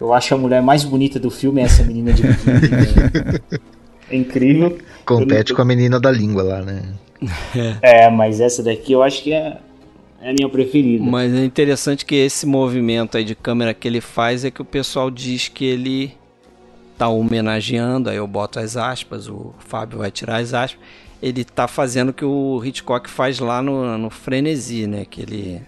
Eu 0.00 0.12
acho 0.12 0.34
a 0.34 0.38
mulher 0.38 0.62
mais 0.62 0.84
bonita 0.84 1.18
do 1.18 1.30
filme 1.30 1.60
é 1.60 1.64
essa 1.64 1.82
menina 1.82 2.12
de 2.12 2.22
biquíni. 2.22 2.68
né? 2.68 3.40
é 4.10 4.16
incrível. 4.16 4.78
Compete 5.04 5.54
com 5.54 5.62
a 5.62 5.64
menina 5.64 5.98
da 5.98 6.10
língua 6.10 6.42
lá, 6.42 6.62
né? 6.62 6.82
É, 7.80 8.10
mas 8.10 8.40
essa 8.40 8.62
daqui 8.62 8.92
eu 8.92 9.02
acho 9.02 9.22
que 9.22 9.32
é, 9.32 9.56
é 10.20 10.30
a 10.30 10.34
minha 10.34 10.48
preferida. 10.48 11.02
Mas 11.02 11.32
é 11.32 11.44
interessante 11.44 12.04
que 12.04 12.14
esse 12.14 12.44
movimento 12.44 13.16
aí 13.16 13.24
de 13.24 13.34
câmera 13.34 13.72
que 13.72 13.88
ele 13.88 14.00
faz 14.00 14.44
é 14.44 14.50
que 14.50 14.60
o 14.60 14.64
pessoal 14.64 15.10
diz 15.10 15.48
que 15.48 15.64
ele 15.64 16.12
tá 16.96 17.08
homenageando, 17.08 18.10
aí 18.10 18.16
eu 18.16 18.26
boto 18.26 18.58
as 18.58 18.76
aspas, 18.76 19.28
o 19.28 19.54
Fábio 19.58 19.98
vai 19.98 20.10
tirar 20.10 20.38
as 20.38 20.54
aspas, 20.54 20.80
ele 21.22 21.44
tá 21.44 21.66
fazendo 21.66 22.10
o 22.10 22.12
que 22.12 22.24
o 22.24 22.62
Hitchcock 22.64 23.08
faz 23.08 23.38
lá 23.38 23.62
no, 23.62 23.96
no 23.96 24.10
Frenesi, 24.10 24.86
né? 24.86 25.04
Que 25.04 25.22
ele, 25.22 25.62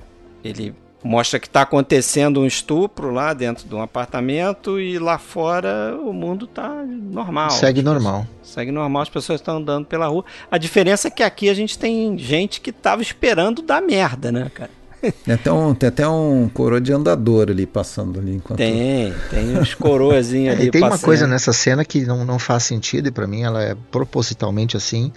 ele 0.45 0.75
mostra 1.03 1.39
que 1.39 1.49
tá 1.49 1.63
acontecendo 1.63 2.41
um 2.41 2.47
estupro 2.47 3.11
lá 3.11 3.33
dentro 3.33 3.67
de 3.67 3.75
um 3.75 3.81
apartamento 3.81 4.79
e 4.79 4.99
lá 4.99 5.19
fora 5.19 5.99
o 6.03 6.13
mundo 6.13 6.47
tá 6.47 6.69
normal. 6.87 7.51
Segue 7.51 7.83
normal. 7.83 8.27
Segue 8.43 8.71
normal, 8.71 9.03
as 9.03 9.09
pessoas 9.09 9.41
estão 9.41 9.57
andando 9.57 9.87
pela 9.87 10.07
rua. 10.07 10.25
A 10.51 10.59
diferença 10.59 11.09
é 11.09 11.11
que 11.11 11.23
aqui 11.23 11.49
a 11.49 11.55
gente 11.55 11.79
tem 11.79 12.17
gente 12.19 12.61
que 12.61 12.73
tava 12.73 13.03
esperando 13.03 13.63
dar 13.63 13.81
merda, 13.81 14.31
né, 14.31 14.51
cara? 14.53 14.78
Tem 15.25 15.35
até 15.35 15.53
um, 15.53 15.75
tem 15.75 15.89
até 15.89 16.09
um 16.09 16.49
coroa 16.53 16.81
de 16.81 16.93
andador 16.93 17.51
ali 17.51 17.67
passando 17.67 18.19
ali 18.19 18.35
enquanto. 18.35 18.59
Tem, 18.59 19.13
tem 19.31 19.57
uns 19.59 19.75
coroazinhos 19.75 20.55
ali. 20.59 20.67
E 20.69 20.71
tem 20.71 20.81
uma 20.83 20.91
passando. 20.91 21.05
coisa 21.05 21.27
nessa 21.27 21.53
cena 21.53 21.85
que 21.85 22.05
não, 22.05 22.25
não 22.25 22.39
faz 22.39 22.65
sentido 22.65 23.09
e 23.09 23.11
pra 23.13 23.27
mim 23.27 23.43
ela 23.43 23.63
é 23.63 23.77
propositalmente 23.91 24.77
assim. 24.77 25.13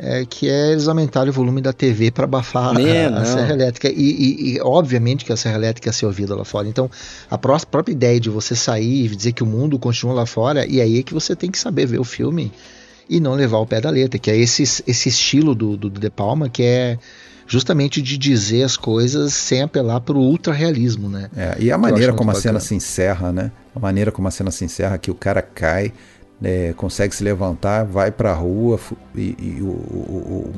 É, 0.00 0.24
que 0.24 0.48
é 0.48 0.70
eles 0.70 0.86
aumentarem 0.86 1.28
o 1.30 1.32
volume 1.32 1.60
da 1.60 1.72
TV 1.72 2.12
para 2.12 2.22
abafar 2.22 2.76
a- 2.76 2.80
É, 2.80 3.06
a, 3.06 3.24
serra 3.24 3.52
elétrica. 3.52 3.88
E, 3.88 3.94
e- 3.94 4.52
e, 4.54 4.60
obviamente 4.60 5.24
que 5.24 5.32
a 5.32 5.36
serra 5.36 5.56
elétrica 5.56 5.88
ia 5.88 5.92
ser 5.92 6.06
ouvida 6.06 6.36
lá 6.36 6.44
fora. 6.44 6.68
Então, 6.68 6.88
a 7.28 7.36
pró- 7.36 7.58
própria 7.68 7.92
ideia 7.92 8.20
de 8.20 8.30
você 8.30 8.54
sair 8.54 9.06
e 9.06 9.08
dizer 9.08 9.32
que 9.32 9.42
o 9.42 9.46
mundo 9.46 9.76
continua 9.76 10.14
lá 10.14 10.24
fora, 10.24 10.64
e 10.64 10.80
aí 10.80 11.00
é 11.00 11.02
que 11.02 11.12
você 11.12 11.34
tem 11.34 11.50
que 11.50 11.58
saber 11.58 11.84
ver 11.86 11.98
o 11.98 12.04
filme 12.04 12.52
e 13.10 13.18
não 13.18 13.34
levar 13.34 13.58
o 13.58 13.66
pé 13.66 13.80
da 13.80 13.90
letra, 13.90 14.20
que 14.20 14.30
é 14.30 14.36
esse, 14.36 14.62
esse 14.62 15.08
estilo 15.08 15.52
do, 15.52 15.76
do 15.76 15.90
De 15.90 16.10
Palma 16.10 16.48
que 16.48 16.62
é 16.62 16.96
justamente 17.48 18.00
de 18.02 18.16
dizer 18.16 18.62
as 18.62 18.76
coisas 18.76 19.32
sem 19.34 19.62
apelar 19.62 20.00
para 20.00 20.16
o 20.16 20.20
ultra-realismo, 20.20 21.08
né? 21.08 21.28
É, 21.36 21.56
e 21.58 21.72
a 21.72 21.78
maneira 21.78 22.12
como 22.12 22.30
a 22.30 22.34
muito 22.34 22.42
cena 22.42 22.54
bacana. 22.54 22.68
se 22.68 22.74
encerra, 22.74 23.32
né? 23.32 23.50
A 23.74 23.80
maneira 23.80 24.12
como 24.12 24.28
a 24.28 24.30
cena 24.30 24.50
se 24.50 24.64
encerra, 24.64 24.98
que 24.98 25.10
o 25.10 25.14
cara 25.14 25.40
cai, 25.42 25.92
né, 26.40 26.72
consegue 26.74 27.16
se 27.16 27.24
levantar, 27.24 27.84
vai 27.84 28.10
pra 28.12 28.32
rua 28.34 28.78
fu- 28.78 28.96
e, 29.16 29.34
e 29.38 29.58
o, 29.62 29.66
o, 29.66 30.52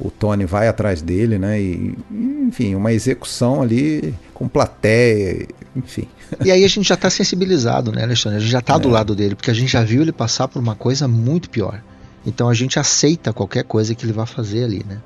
o, 0.00 0.06
o 0.06 0.10
Tony 0.10 0.44
vai 0.46 0.68
atrás 0.68 1.02
dele, 1.02 1.38
né? 1.38 1.60
E, 1.60 1.94
enfim, 2.10 2.74
uma 2.74 2.92
execução 2.92 3.60
ali 3.60 4.14
com 4.32 4.46
plateia, 4.48 5.46
enfim. 5.76 6.06
E 6.44 6.50
aí 6.50 6.62
a 6.62 6.68
gente 6.68 6.86
já 6.86 6.96
tá 6.96 7.08
sensibilizado, 7.08 7.90
né, 7.90 8.02
Alexandre? 8.02 8.36
A 8.36 8.40
gente 8.40 8.50
já 8.50 8.60
tá 8.60 8.76
do 8.76 8.88
lado 8.90 9.14
dele, 9.14 9.34
porque 9.34 9.50
a 9.50 9.54
gente 9.54 9.72
já 9.72 9.82
viu 9.82 10.02
ele 10.02 10.12
passar 10.12 10.46
por 10.46 10.60
uma 10.60 10.74
coisa 10.74 11.08
muito 11.08 11.48
pior. 11.48 11.82
Então 12.26 12.50
a 12.50 12.54
gente 12.54 12.78
aceita 12.78 13.32
qualquer 13.32 13.64
coisa 13.64 13.94
que 13.94 14.04
ele 14.04 14.12
vai 14.12 14.26
fazer 14.26 14.64
ali, 14.64 14.84
né? 14.86 14.98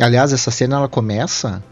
Aliás, 0.00 0.32
essa 0.32 0.50
cena 0.50 0.76
ela 0.76 0.88
começa 0.88 1.62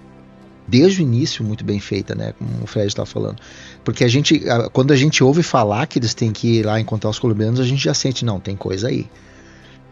desde 0.67 1.01
o 1.01 1.03
início 1.03 1.45
muito 1.45 1.63
bem 1.65 1.79
feita, 1.79 2.15
né? 2.15 2.33
Como 2.39 2.51
o 2.63 2.67
Fred 2.67 2.87
estava 2.89 3.05
falando. 3.07 3.37
Porque 3.85 4.03
a 4.03 4.09
gente, 4.09 4.43
quando 4.73 4.93
a 4.93 4.97
gente 4.97 5.23
ouve 5.23 5.43
falar 5.43 5.87
que 5.87 5.99
eles 5.99 6.15
têm 6.15 6.33
que 6.33 6.61
ir 6.61 6.63
lá 6.67 6.81
encontrar 6.81 7.11
os 7.11 7.19
colombianos, 7.19 7.61
a 7.61 7.65
gente 7.65 7.85
já 7.85 7.93
sente, 7.93 8.25
não, 8.25 8.41
tem 8.41 8.57
coisa 8.57 8.89
aí. 8.89 9.07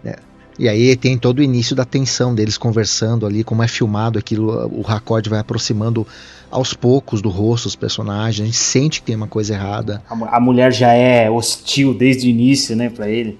né? 0.03 0.14
E 0.59 0.68
aí 0.68 0.95
tem 0.97 1.16
todo 1.18 1.39
o 1.39 1.43
início 1.43 1.74
da 1.76 1.85
tensão 1.85 2.35
deles 2.35 2.57
conversando 2.59 3.26
ali, 3.26 3.43
como 3.45 3.62
é 3.62 3.68
filmado 3.68 4.18
aquilo, 4.18 4.66
o 4.72 4.83
Raccord 4.83 5.28
vai 5.28 5.41
aproximando 5.41 6.07
aos 6.51 6.74
poucos 6.74 7.22
do 7.22 7.30
rosto 7.30 7.64
dos 7.64 7.76
personagens, 7.76 8.43
a 8.43 8.45
gente 8.47 8.57
sente 8.59 9.01
que 9.01 9.07
tem 9.07 9.16
uma 9.16 9.26
coisa 9.26 9.55
errada. 9.55 10.03
A, 10.09 10.14
mu- 10.14 10.26
a 10.30 10.39
mulher 10.39 10.70
já 10.72 10.93
é 10.93 11.30
hostil 11.30 11.95
desde 11.95 12.26
o 12.26 12.30
início, 12.30 12.76
né, 12.76 12.91
pra 12.91 13.09
ele, 13.09 13.39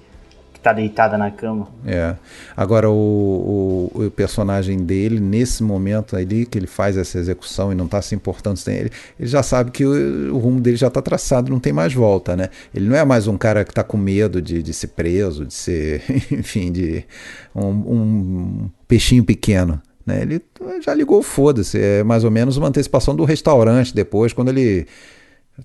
tá 0.63 0.73
deitada 0.73 1.17
na 1.17 1.29
cama. 1.29 1.67
É. 1.85 2.15
Agora, 2.55 2.89
o, 2.89 3.91
o, 3.93 4.05
o 4.05 4.11
personagem 4.11 4.77
dele, 4.77 5.19
nesse 5.19 5.61
momento 5.61 6.15
ali, 6.15 6.45
que 6.45 6.57
ele 6.57 6.67
faz 6.67 6.95
essa 6.97 7.19
execução 7.19 7.71
e 7.71 7.75
não 7.75 7.85
está 7.85 8.01
se 8.01 8.15
importando 8.15 8.57
se 8.57 8.65
tem 8.65 8.75
ele, 8.75 8.91
ele 9.19 9.27
já 9.27 9.43
sabe 9.43 9.71
que 9.71 9.85
o, 9.85 10.33
o 10.33 10.37
rumo 10.37 10.61
dele 10.61 10.77
já 10.77 10.87
está 10.87 11.01
traçado, 11.01 11.51
não 11.51 11.59
tem 11.59 11.73
mais 11.73 11.93
volta, 11.93 12.35
né? 12.35 12.49
Ele 12.73 12.87
não 12.87 12.95
é 12.95 13.03
mais 13.03 13.27
um 13.27 13.37
cara 13.37 13.63
que 13.63 13.71
está 13.71 13.83
com 13.83 13.97
medo 13.97 14.41
de, 14.41 14.63
de 14.63 14.73
ser 14.73 14.87
preso, 14.87 15.45
de 15.45 15.53
ser, 15.53 16.01
enfim, 16.31 16.71
de 16.71 17.03
um, 17.53 17.67
um 17.67 18.69
peixinho 18.87 19.23
pequeno. 19.23 19.81
Né? 20.05 20.21
Ele 20.21 20.41
já 20.81 20.93
ligou 20.93 21.21
foda-se. 21.21 21.79
É 21.79 22.03
mais 22.03 22.23
ou 22.23 22.31
menos 22.31 22.57
uma 22.57 22.67
antecipação 22.67 23.15
do 23.15 23.23
restaurante 23.23 23.93
depois, 23.93 24.33
quando 24.33 24.49
ele 24.49 24.87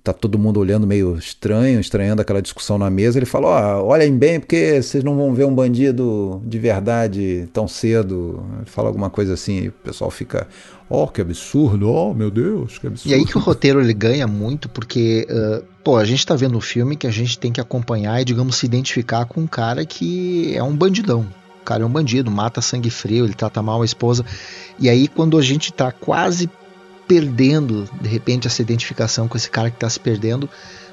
tá 0.02 0.12
todo 0.12 0.38
mundo 0.38 0.60
olhando 0.60 0.86
meio 0.86 1.16
estranho, 1.16 1.80
estranhando 1.80 2.20
aquela 2.20 2.42
discussão 2.42 2.76
na 2.76 2.90
mesa, 2.90 3.18
ele 3.18 3.24
falou, 3.24 3.50
ó, 3.50 3.82
olhem 3.82 4.16
bem 4.16 4.38
porque 4.38 4.82
vocês 4.82 5.02
não 5.02 5.16
vão 5.16 5.32
ver 5.32 5.46
um 5.46 5.54
bandido 5.54 6.42
de 6.44 6.58
verdade 6.58 7.48
tão 7.54 7.66
cedo. 7.66 8.44
Ele 8.56 8.66
fala 8.66 8.88
alguma 8.88 9.08
coisa 9.08 9.32
assim, 9.32 9.60
e 9.60 9.68
o 9.68 9.72
pessoal 9.72 10.10
fica, 10.10 10.46
ó, 10.90 11.06
que 11.06 11.22
absurdo, 11.22 11.90
ó, 11.90 12.12
meu 12.12 12.30
Deus, 12.30 12.76
que 12.78 12.86
absurdo. 12.86 13.10
E 13.10 13.14
aí 13.14 13.24
que 13.24 13.38
o 13.38 13.40
roteiro 13.40 13.80
ele 13.80 13.94
ganha 13.94 14.26
muito, 14.26 14.68
porque, 14.68 15.26
uh, 15.30 15.64
pô, 15.82 15.96
a 15.96 16.04
gente 16.04 16.26
tá 16.26 16.36
vendo 16.36 16.58
um 16.58 16.60
filme 16.60 16.94
que 16.94 17.06
a 17.06 17.10
gente 17.10 17.38
tem 17.38 17.50
que 17.50 17.60
acompanhar 17.60 18.20
e, 18.20 18.24
digamos, 18.26 18.56
se 18.56 18.66
identificar 18.66 19.24
com 19.24 19.40
um 19.40 19.46
cara 19.46 19.86
que 19.86 20.54
é 20.54 20.62
um 20.62 20.76
bandidão. 20.76 21.26
O 21.62 21.64
cara 21.64 21.82
é 21.82 21.86
um 21.86 21.90
bandido, 21.90 22.30
mata 22.30 22.60
sangue 22.60 22.90
frio, 22.90 23.24
ele 23.24 23.34
trata 23.34 23.62
mal 23.62 23.80
a 23.80 23.84
esposa. 23.86 24.24
E 24.78 24.88
aí, 24.88 25.08
quando 25.08 25.38
a 25.38 25.42
gente 25.42 25.72
tá 25.72 25.90
quase 25.90 26.48
perdendo, 27.08 27.88
de 28.00 28.08
repente, 28.08 28.46
essa 28.46 28.60
identificação 28.62 29.26
com 29.26 29.36
esse 29.36 29.50
cara 29.50 29.70
que 29.70 29.78
tá 29.78 29.88
se 29.88 29.98
perdendo, 29.98 30.48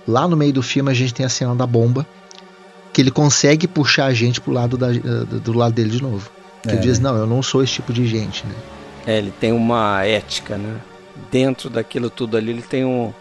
lá 0.07 0.27
no 0.27 0.37
meio 0.37 0.53
do 0.53 0.63
filme 0.63 0.89
a 0.89 0.93
gente 0.93 1.13
tem 1.13 1.25
a 1.25 1.29
cena 1.29 1.53
da 1.53 1.67
bomba, 1.67 2.07
que 2.93 3.01
ele 3.01 3.11
consegue 3.11 3.67
puxar 3.67 4.05
a 4.05 4.13
gente 4.13 4.39
pro 4.39 4.53
lado 4.53 4.77
da, 4.77 4.87
uh, 4.87 5.25
do 5.25 5.51
lado 5.53 5.73
dele 5.73 5.89
de 5.89 6.01
novo. 6.01 6.31
Que 6.63 6.69
É. 6.69 6.73
ele 6.73 6.81
diz, 6.81 6.97
não, 6.97 7.15
eu 7.17 7.27
não 7.27 7.43
sou 7.43 7.61
esse 7.61 7.73
tipo 7.73 7.91
de 7.91 8.07
gente, 8.07 8.45
né? 8.47 8.55
É, 9.05 9.17
ele 9.17 9.31
tem 9.39 9.51
uma 9.51 10.03
ética, 10.05 10.57
né? 10.57 10.77
Dentro 11.29 11.69
daquilo 11.69 12.09
tudo 12.09 12.37
ali, 12.37 12.51
ele 12.51 12.61
tem 12.63 12.83
um. 12.85 13.13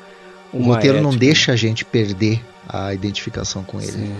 O 0.52 0.62
roteiro 0.62 1.00
não 1.02 1.10
ética. 1.10 1.20
deixa 1.26 1.52
a 1.52 1.56
gente 1.56 1.84
perder 1.84 2.40
a 2.68 2.94
identificação 2.94 3.62
com 3.64 3.80
ele. 3.80 3.90
Sim. 3.92 4.14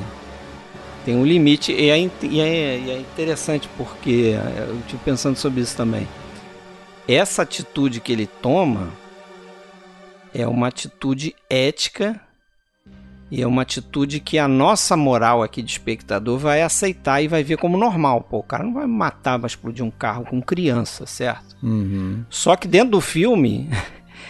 Tem 1.04 1.16
um 1.16 1.24
limite. 1.24 1.72
E 1.72 1.88
é, 1.90 1.98
e 1.98 2.40
é- 2.40 2.78
e 2.78 2.90
é 2.90 2.98
interessante 2.98 3.68
porque 3.78 4.34
é, 4.36 4.66
eu 4.68 4.76
estive 4.80 5.00
pensando 5.04 5.36
sobre 5.36 5.60
isso 5.62 5.76
também. 5.76 6.06
Essa 7.06 7.42
atitude 7.42 8.00
que 8.00 8.12
ele 8.12 8.26
toma 8.26 8.88
é 10.34 10.46
uma 10.46 10.68
atitude 10.68 11.34
ética 11.48 12.20
e 13.30 13.42
é 13.42 13.46
uma 13.46 13.62
atitude 13.62 14.20
que 14.20 14.38
a 14.38 14.46
nossa 14.46 14.96
moral 14.96 15.42
aqui 15.42 15.62
de 15.62 15.70
espectador 15.72 16.38
vai 16.38 16.62
aceitar 16.62 17.20
e 17.22 17.28
vai 17.28 17.42
ver 17.42 17.56
como 17.58 17.76
normal. 17.76 18.22
Pô, 18.22 18.38
o 18.38 18.42
cara 18.42 18.62
não 18.62 18.72
vai 18.72 18.86
matar, 18.86 19.38
vai 19.38 19.48
explodir 19.48 19.84
um 19.84 19.90
carro 19.90 20.24
com 20.24 20.40
criança, 20.40 21.04
certo? 21.06 21.56
Uhum. 21.62 22.24
Só 22.30 22.56
que 22.56 22.68
dentro 22.68 22.90
do 22.92 23.00
filme 23.00 23.68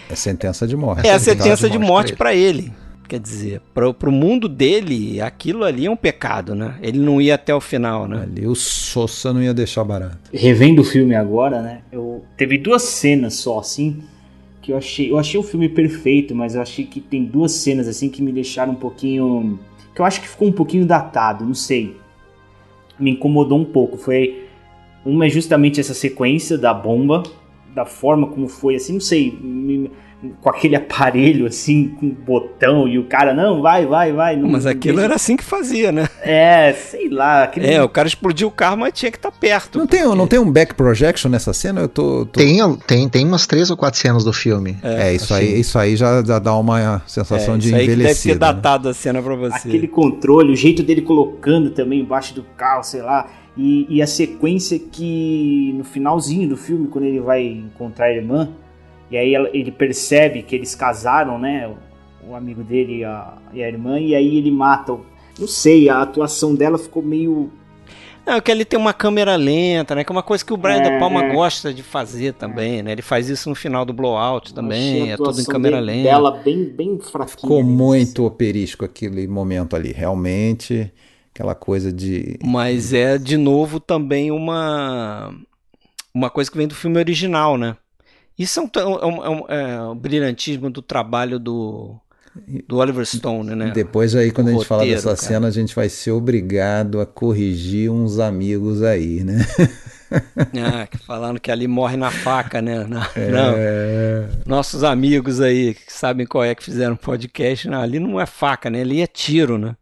É 0.09 0.17
sentença 0.17 0.67
de 0.67 0.77
morte. 0.77 1.07
é 1.07 1.13
a 1.13 1.19
sentença 1.19 1.69
de 1.69 1.79
morte 1.79 2.15
para 2.17 2.35
ele. 2.35 2.73
Quer 3.07 3.21
dizer, 3.21 3.61
pro, 3.75 3.93
pro 3.93 4.11
mundo 4.11 4.49
dele, 4.49 5.21
aquilo 5.21 5.63
ali 5.65 5.87
é 5.87 5.91
um 5.91 5.97
pecado, 5.97 6.55
né? 6.55 6.77
Ele 6.81 6.99
não 6.99 7.21
ia 7.21 7.35
até 7.35 7.55
o 7.55 7.61
final, 7.61 8.09
né? 8.09 8.23
Ali 8.23 8.47
o 8.47 8.55
Sossa 8.55 9.33
não 9.33 9.43
ia 9.43 9.53
deixar 9.53 9.85
barato. 9.85 10.31
Revendo 10.33 10.81
o 10.83 10.85
filme 10.85 11.15
agora, 11.15 11.61
né? 11.61 11.83
Eu 11.93 12.25
teve 12.37 12.57
duas 12.57 12.83
cenas 12.83 13.35
só 13.35 13.59
assim 13.59 14.03
que 14.63 14.73
eu 14.73 14.79
achei, 14.79 15.11
eu 15.11 15.19
achei 15.19 15.39
o 15.39 15.43
filme 15.43 15.69
perfeito, 15.69 16.35
mas 16.35 16.55
eu 16.55 16.63
achei 16.63 16.87
que 16.87 16.99
tem 16.99 17.23
duas 17.23 17.53
cenas 17.53 17.87
assim 17.87 18.09
que 18.09 18.23
me 18.23 18.33
deixaram 18.33 18.73
um 18.73 18.77
pouquinho, 18.77 19.59
que 19.95 20.01
eu 20.01 20.07
acho 20.07 20.23
que 20.23 20.29
ficou 20.29 20.49
um 20.49 20.53
pouquinho 20.53 20.87
datado, 20.87 21.45
não 21.45 21.55
sei. 21.55 21.95
Me 22.99 23.11
incomodou 23.11 23.59
um 23.59 23.65
pouco. 23.65 23.99
Foi 23.99 24.45
uma 25.05 25.27
é 25.27 25.29
justamente 25.29 25.79
essa 25.79 25.93
sequência 25.93 26.57
da 26.57 26.73
bomba, 26.73 27.23
da 27.75 27.85
forma 27.85 28.27
como 28.29 28.49
foi 28.49 28.77
assim, 28.77 28.95
não 28.95 29.01
sei, 29.01 29.37
me- 29.39 29.91
com 30.41 30.49
aquele 30.51 30.77
aparelho 30.77 31.47
assim, 31.47 31.89
com 32.01 32.09
botão, 32.11 32.87
e 32.89 32.99
o 32.99 33.05
cara, 33.05 33.35
não, 33.35 33.61
vai, 33.63 33.87
vai, 33.87 34.13
vai. 34.13 34.37
Não, 34.37 34.49
Mas 34.49 34.67
aquilo 34.67 34.97
deixa- 34.97 35.05
era 35.07 35.15
assim 35.15 35.37
que 35.37 35.45
fazia, 35.45 35.91
né? 35.93 36.09
É, 36.23 36.73
sei 36.73 37.09
lá. 37.09 37.45
Aquele... 37.45 37.67
É, 37.67 37.83
o 37.83 37.89
cara 37.89 38.09
explodiu 38.09 38.49
o 38.49 38.51
carro, 38.51 38.77
mas 38.79 38.93
tinha 38.93 39.11
que 39.11 39.19
estar 39.19 39.31
perto. 39.31 39.79
Não 39.79 39.87
tem, 39.87 40.03
não 40.05 40.27
tem 40.27 40.39
um 40.39 40.51
back 40.51 40.75
projection 40.75 41.31
nessa 41.31 41.53
cena? 41.53 41.83
Eu 41.83 41.89
tô. 41.89 42.27
tô- 42.27 42.41
Tem, 42.41 42.59
tem, 42.87 43.09
tem 43.09 43.27
umas 43.27 43.47
três 43.47 43.71
ou 43.71 43.77
quatro 43.77 43.99
cenas 44.01 44.25
do 44.25 44.33
filme. 44.33 44.77
É, 44.83 45.15
isso 45.15 45.33
assim. 45.35 45.43
aí, 45.45 45.61
isso 45.61 45.79
aí 45.79 45.97
já, 45.97 46.23
já 46.25 46.39
dá 46.39 46.57
uma 46.57 47.03
sensação 47.07 47.55
É, 47.55 47.59
de 47.59 47.67
que 47.69 47.73
deve 47.73 47.87
ter 47.87 47.93
envelhecido. 47.93 48.35
né? 48.35 48.39
datado 48.41 48.89
a 48.89 48.95
cena 48.95 49.23
pra 49.23 49.35
você. 49.35 49.69
Aquele 49.69 49.89
controle, 49.89 50.53
o 50.53 50.57
jeito 50.57 50.83
dele 50.83 51.03
colocando 51.03 51.71
também 51.71 52.01
embaixo 52.01 52.35
do 52.35 52.43
carro, 52.57 52.83
sei 52.83 53.03
lá. 53.03 53.29
E, 53.57 53.87
e 53.89 54.03
a 54.03 54.07
sequência 54.07 54.79
que 54.81 55.73
no 55.79 55.85
finalzinho 55.85 56.49
do 56.49 56.57
filme, 56.57 56.89
quando 56.89 57.05
ele 57.05 57.21
vai 57.21 57.45
encontrar 57.45 58.07
a 58.07 58.13
irmã, 58.13 58.49
e 59.11 59.17
aí 59.17 59.35
ele 59.53 59.71
percebe 59.71 60.43
que 60.43 60.55
eles 60.55 60.75
casaram, 60.75 61.39
né? 61.39 61.73
O, 62.27 62.35
amigo 62.35 62.63
dele 62.65 62.99
e 63.01 63.05
a, 63.05 63.35
e 63.53 63.63
a 63.63 63.69
irmã, 63.69 64.01
e 64.01 64.15
aí 64.15 64.39
ele 64.39 64.51
mata. 64.51 64.97
Não 65.39 65.47
sei, 65.47 65.89
a 65.89 66.01
atuação 66.03 66.55
dela 66.55 66.79
ficou 66.79 67.03
meio. 67.03 67.51
Não, 68.27 68.41
que 68.41 68.51
ele 68.51 68.65
tem 68.65 68.79
uma 68.79 68.95
câmera 68.95 69.37
lenta, 69.37 69.95
né? 69.95 70.03
Que 70.03 70.11
é 70.11 70.15
uma 70.15 70.23
coisa 70.23 70.43
que 70.43 70.53
o 70.53 70.57
Brian 70.57 70.77
É, 70.79 70.93
De 70.95 70.99
Palma 70.99 71.25
é. 71.25 71.33
gosta 71.35 71.75
de 71.75 71.83
fazer 71.83 72.33
também, 72.33 72.83
né? 72.83 72.93
Ele 72.93 73.03
faz 73.03 73.29
isso 73.29 73.51
no 73.51 73.55
final 73.55 73.85
do 73.85 73.93
Blowout 73.93 74.55
também, 74.55 75.13
é 75.13 75.17
tudo 75.17 75.39
em 75.39 75.45
câmera 75.45 75.77
de- 75.79 75.85
lenta. 75.85 76.03
Dela 76.05 76.31
bem, 76.43 76.65
bem 76.65 76.99
fraquinha. 76.99 77.41
Ficou 77.43 77.63
muito 77.63 78.25
operístico 78.25 78.85
aquele 78.85 79.27
momento 79.29 79.77
ali. 79.77 79.93
Realmente, 79.93 80.91
aquela 81.35 81.55
coisa 81.55 81.93
de. 81.93 82.39
Mas 82.43 82.95
é, 82.95 83.19
de 83.19 83.37
novo, 83.37 83.79
também 83.79 84.31
uma 84.31 85.35
uma 86.15 86.31
coisa 86.31 86.51
que 86.51 86.57
vem 86.57 86.67
do 86.69 86.75
filme 86.75 86.97
original, 86.99 87.59
né? 87.59 87.77
Isso 88.39 88.61
é, 88.61 88.63
um, 88.63 88.95
é, 88.95 89.07
um- 89.07 89.25
é 89.25 89.29
um- 89.31 89.45
é 89.49 89.83
o 89.83 89.95
brilhantismo 89.95 90.69
do 90.71 90.83
trabalho 90.83 91.39
do, 91.39 91.95
do 92.67 92.77
Oliver 92.79 93.07
Stone, 93.07 93.55
né? 93.55 93.71
Depois 93.75 94.15
aí, 94.17 94.31
quando 94.33 94.49
a 94.49 94.51
O 94.51 94.55
gente 94.55 94.67
falar 94.67 94.81
roteiro, 94.83 95.01
dessa 95.03 95.15
cara. 95.17 95.29
cena, 95.35 95.47
a 95.49 95.51
gente 95.51 95.75
vai 95.75 95.89
ser 95.89 96.11
obrigado 96.11 97.01
a 97.01 97.07
corrigir 97.07 97.91
uns 97.91 98.19
amigos 98.19 98.83
aí, 98.83 99.23
né? 99.25 99.39
Ah, 100.15 100.87
falando 101.07 101.41
que 101.41 101.51
ali 101.51 101.67
morre 101.67 101.97
na 101.97 102.09
faca, 102.11 102.63
né? 102.63 102.85
Na- 102.85 103.09
É. 103.17 103.31
Não. 103.31 104.29
Nossos 104.47 104.85
amigos 104.85 105.41
aí 105.41 105.75
que 105.75 105.93
sabem 105.93 106.25
qual 106.25 106.45
é 106.45 106.55
que 106.55 106.63
fizeram 106.63 106.95
podcast, 106.95 107.67
não, 107.69 107.81
ali 107.81 107.99
não 107.99 108.21
é 108.21 108.27
faca, 108.27 108.71
né? 108.71 108.83
Ali 108.83 109.01
é 109.01 109.09
tiro, 109.09 109.59
né? 109.59 109.75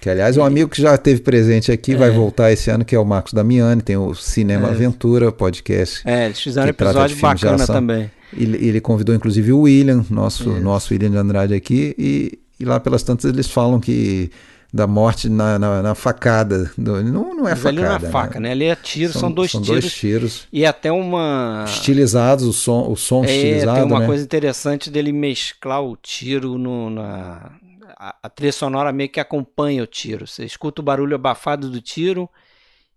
Que, 0.00 0.08
aliás, 0.08 0.36
um 0.36 0.44
amigo 0.44 0.70
que 0.70 0.80
já 0.80 0.94
esteve 0.94 1.20
presente 1.20 1.72
aqui 1.72 1.96
vai 1.96 2.10
voltar 2.10 2.52
esse 2.52 2.70
ano, 2.70 2.84
que 2.84 2.94
é 2.94 2.98
o 2.98 3.04
Marcos 3.04 3.32
Damiani, 3.32 3.82
tem 3.82 3.96
o 3.96 4.14
Cinema 4.14 4.68
É. 4.68 4.70
Aventura 4.70 5.32
podcast. 5.32 6.02
É, 6.04 6.26
eles 6.26 6.40
fizeram 6.40 6.72
trata 6.72 6.90
episódio 7.08 7.16
bacana 7.20 7.66
também. 7.66 8.10
Ele, 8.32 8.56
ele 8.68 8.80
convidou 8.80 9.14
inclusive 9.14 9.52
o 9.52 9.62
William, 9.62 10.04
nosso, 10.08 10.50
Isso. 10.50 10.60
nosso 10.60 10.92
William 10.94 11.10
de 11.10 11.16
Andrade 11.16 11.54
aqui, 11.54 11.94
e, 11.98 12.38
e 12.60 12.64
lá 12.64 12.78
pelas 12.78 13.02
tantas 13.02 13.24
eles 13.24 13.48
falam 13.50 13.80
que 13.80 14.30
da 14.72 14.86
morte 14.86 15.28
na, 15.30 15.58
na, 15.58 15.82
na 15.82 15.94
facada. 15.94 16.70
do- 16.76 17.02
não, 17.02 17.34
não 17.34 17.48
é 17.48 17.52
Mas 17.52 17.64
ali 17.66 17.78
facada. 17.78 17.98
não 17.98 18.08
é 18.08 18.12
faca, 18.12 18.38
né? 18.40 18.50
Ali 18.52 18.64
é 18.66 18.76
tiro, 18.76 19.12
são, 19.14 19.32
dois 19.32 19.50
são 19.50 19.62
tiros. 19.62 19.80
dois 19.80 19.92
tiros. 19.94 20.46
E 20.52 20.64
até 20.66 20.92
uma. 20.92 21.64
Estilizados, 21.66 22.44
o 22.44 22.52
som, 22.52 22.86
o 22.88 22.94
som 22.94 23.24
É, 23.24 23.34
estilizado. 23.34 23.78
tem 23.78 23.84
uma 23.84 24.00
né? 24.00 24.06
coisa 24.06 24.22
interessante 24.22 24.90
dele 24.90 25.10
mesclar 25.10 25.82
o 25.82 25.96
tiro 25.96 26.56
no, 26.58 26.90
na. 26.90 27.50
A, 27.98 28.16
a 28.24 28.28
trilha 28.28 28.52
sonora 28.52 28.92
meio 28.92 29.10
que 29.10 29.20
acompanha 29.20 29.82
o 29.82 29.86
tiro. 29.86 30.26
Você 30.26 30.44
escuta 30.44 30.80
o 30.80 30.84
barulho 30.84 31.16
abafado 31.16 31.68
do 31.70 31.80
tiro 31.80 32.28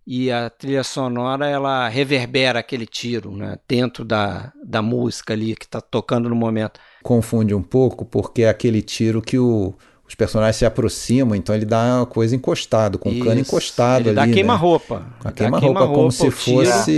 e 0.05 0.31
a 0.31 0.49
trilha 0.49 0.83
sonora 0.83 1.47
ela 1.47 1.87
reverbera 1.87 2.59
aquele 2.59 2.85
tiro, 2.85 3.35
né? 3.35 3.57
Dentro 3.67 4.05
da, 4.05 4.51
da 4.63 4.81
música 4.81 5.33
ali 5.33 5.55
que 5.55 5.67
tá 5.67 5.81
tocando 5.81 6.29
no 6.29 6.35
momento. 6.35 6.79
Confunde 7.03 7.53
um 7.55 7.63
pouco, 7.63 8.05
porque 8.05 8.43
é 8.43 8.49
aquele 8.49 8.81
tiro 8.81 9.21
que 9.21 9.37
o- 9.37 9.73
os 10.07 10.13
personagens 10.13 10.57
se 10.57 10.65
aproximam, 10.65 11.35
então 11.35 11.55
ele 11.55 11.65
dá 11.65 11.97
uma 11.97 12.05
coisa 12.05 12.35
encostado, 12.35 12.99
com 12.99 13.09
o 13.11 13.15
cano 13.15 13.39
Isso, 13.39 13.41
encostado 13.41 14.01
ele 14.01 14.09
ali. 14.09 14.15
dá 14.15 14.27
né? 14.27 14.33
queima-roupa. 14.33 15.05
Com 15.19 15.27
a 15.27 15.31
Dá 15.33 15.33
queima-roupa, 15.33 15.87
como 15.89 16.11
queima-roupa, 16.11 16.11
se 16.11 16.27
o 16.27 16.31
tiro. 16.31 16.91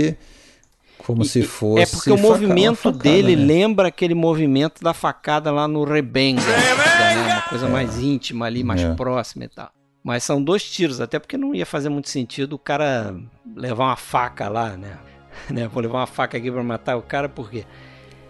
Como 1.06 1.24
se 1.24 1.42
fosse. 1.42 1.82
É 1.82 1.86
porque 1.86 2.10
o 2.10 2.16
movimento 2.18 2.76
facada, 2.76 3.02
dele 3.02 3.36
né? 3.36 3.44
lembra 3.44 3.88
aquele 3.88 4.14
movimento 4.14 4.82
da 4.82 4.94
facada 4.94 5.50
lá 5.50 5.68
no 5.68 5.84
Rebenga. 5.84 6.40
né? 6.42 7.32
Uma 7.34 7.42
coisa 7.42 7.68
mais 7.68 7.98
íntima 8.00 8.46
ali, 8.46 8.64
mais 8.64 8.80
É. 8.82 8.94
próxima 8.94 9.44
e 9.44 9.48
tal. 9.48 9.70
Mas 10.02 10.22
são 10.24 10.42
dois 10.42 10.62
tiros, 10.62 11.00
até 11.00 11.18
porque 11.18 11.36
não 11.36 11.54
ia 11.54 11.64
fazer 11.66 11.88
muito 11.88 12.08
sentido 12.08 12.54
o 12.54 12.58
cara 12.58 13.14
levar 13.56 13.84
uma 13.84 13.96
faca 13.96 14.48
lá, 14.48 14.76
né? 14.76 14.98
né? 15.50 15.68
Vou 15.72 15.82
levar 15.82 15.98
uma 16.00 16.06
faca 16.06 16.36
aqui 16.38 16.50
pra 16.50 16.62
matar 16.62 16.96
o 16.96 17.02
cara, 17.02 17.28
por 17.28 17.50
quê? 17.50 17.64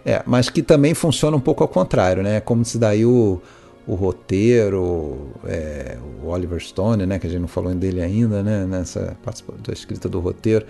É, 0.05 0.21
mas 0.25 0.49
que 0.49 0.61
também 0.61 0.93
funciona 0.93 1.35
um 1.35 1.39
pouco 1.39 1.63
ao 1.63 1.67
contrário, 1.69 2.21
né? 2.23 2.39
Como 2.39 2.63
se 2.63 2.77
daí 2.77 3.05
o, 3.05 3.41
o 3.87 3.95
roteiro, 3.95 5.31
é, 5.45 5.97
o 6.23 6.27
Oliver 6.27 6.61
Stone, 6.61 7.05
né? 7.05 7.19
Que 7.19 7.27
a 7.27 7.29
gente 7.29 7.41
não 7.41 7.47
falou 7.47 7.73
dele 7.73 8.01
ainda, 8.01 8.43
né? 8.43 8.65
Nessa 8.65 9.17
participação 9.23 9.61
da 9.65 9.73
escrita 9.73 10.07
do 10.07 10.19
roteiro, 10.19 10.65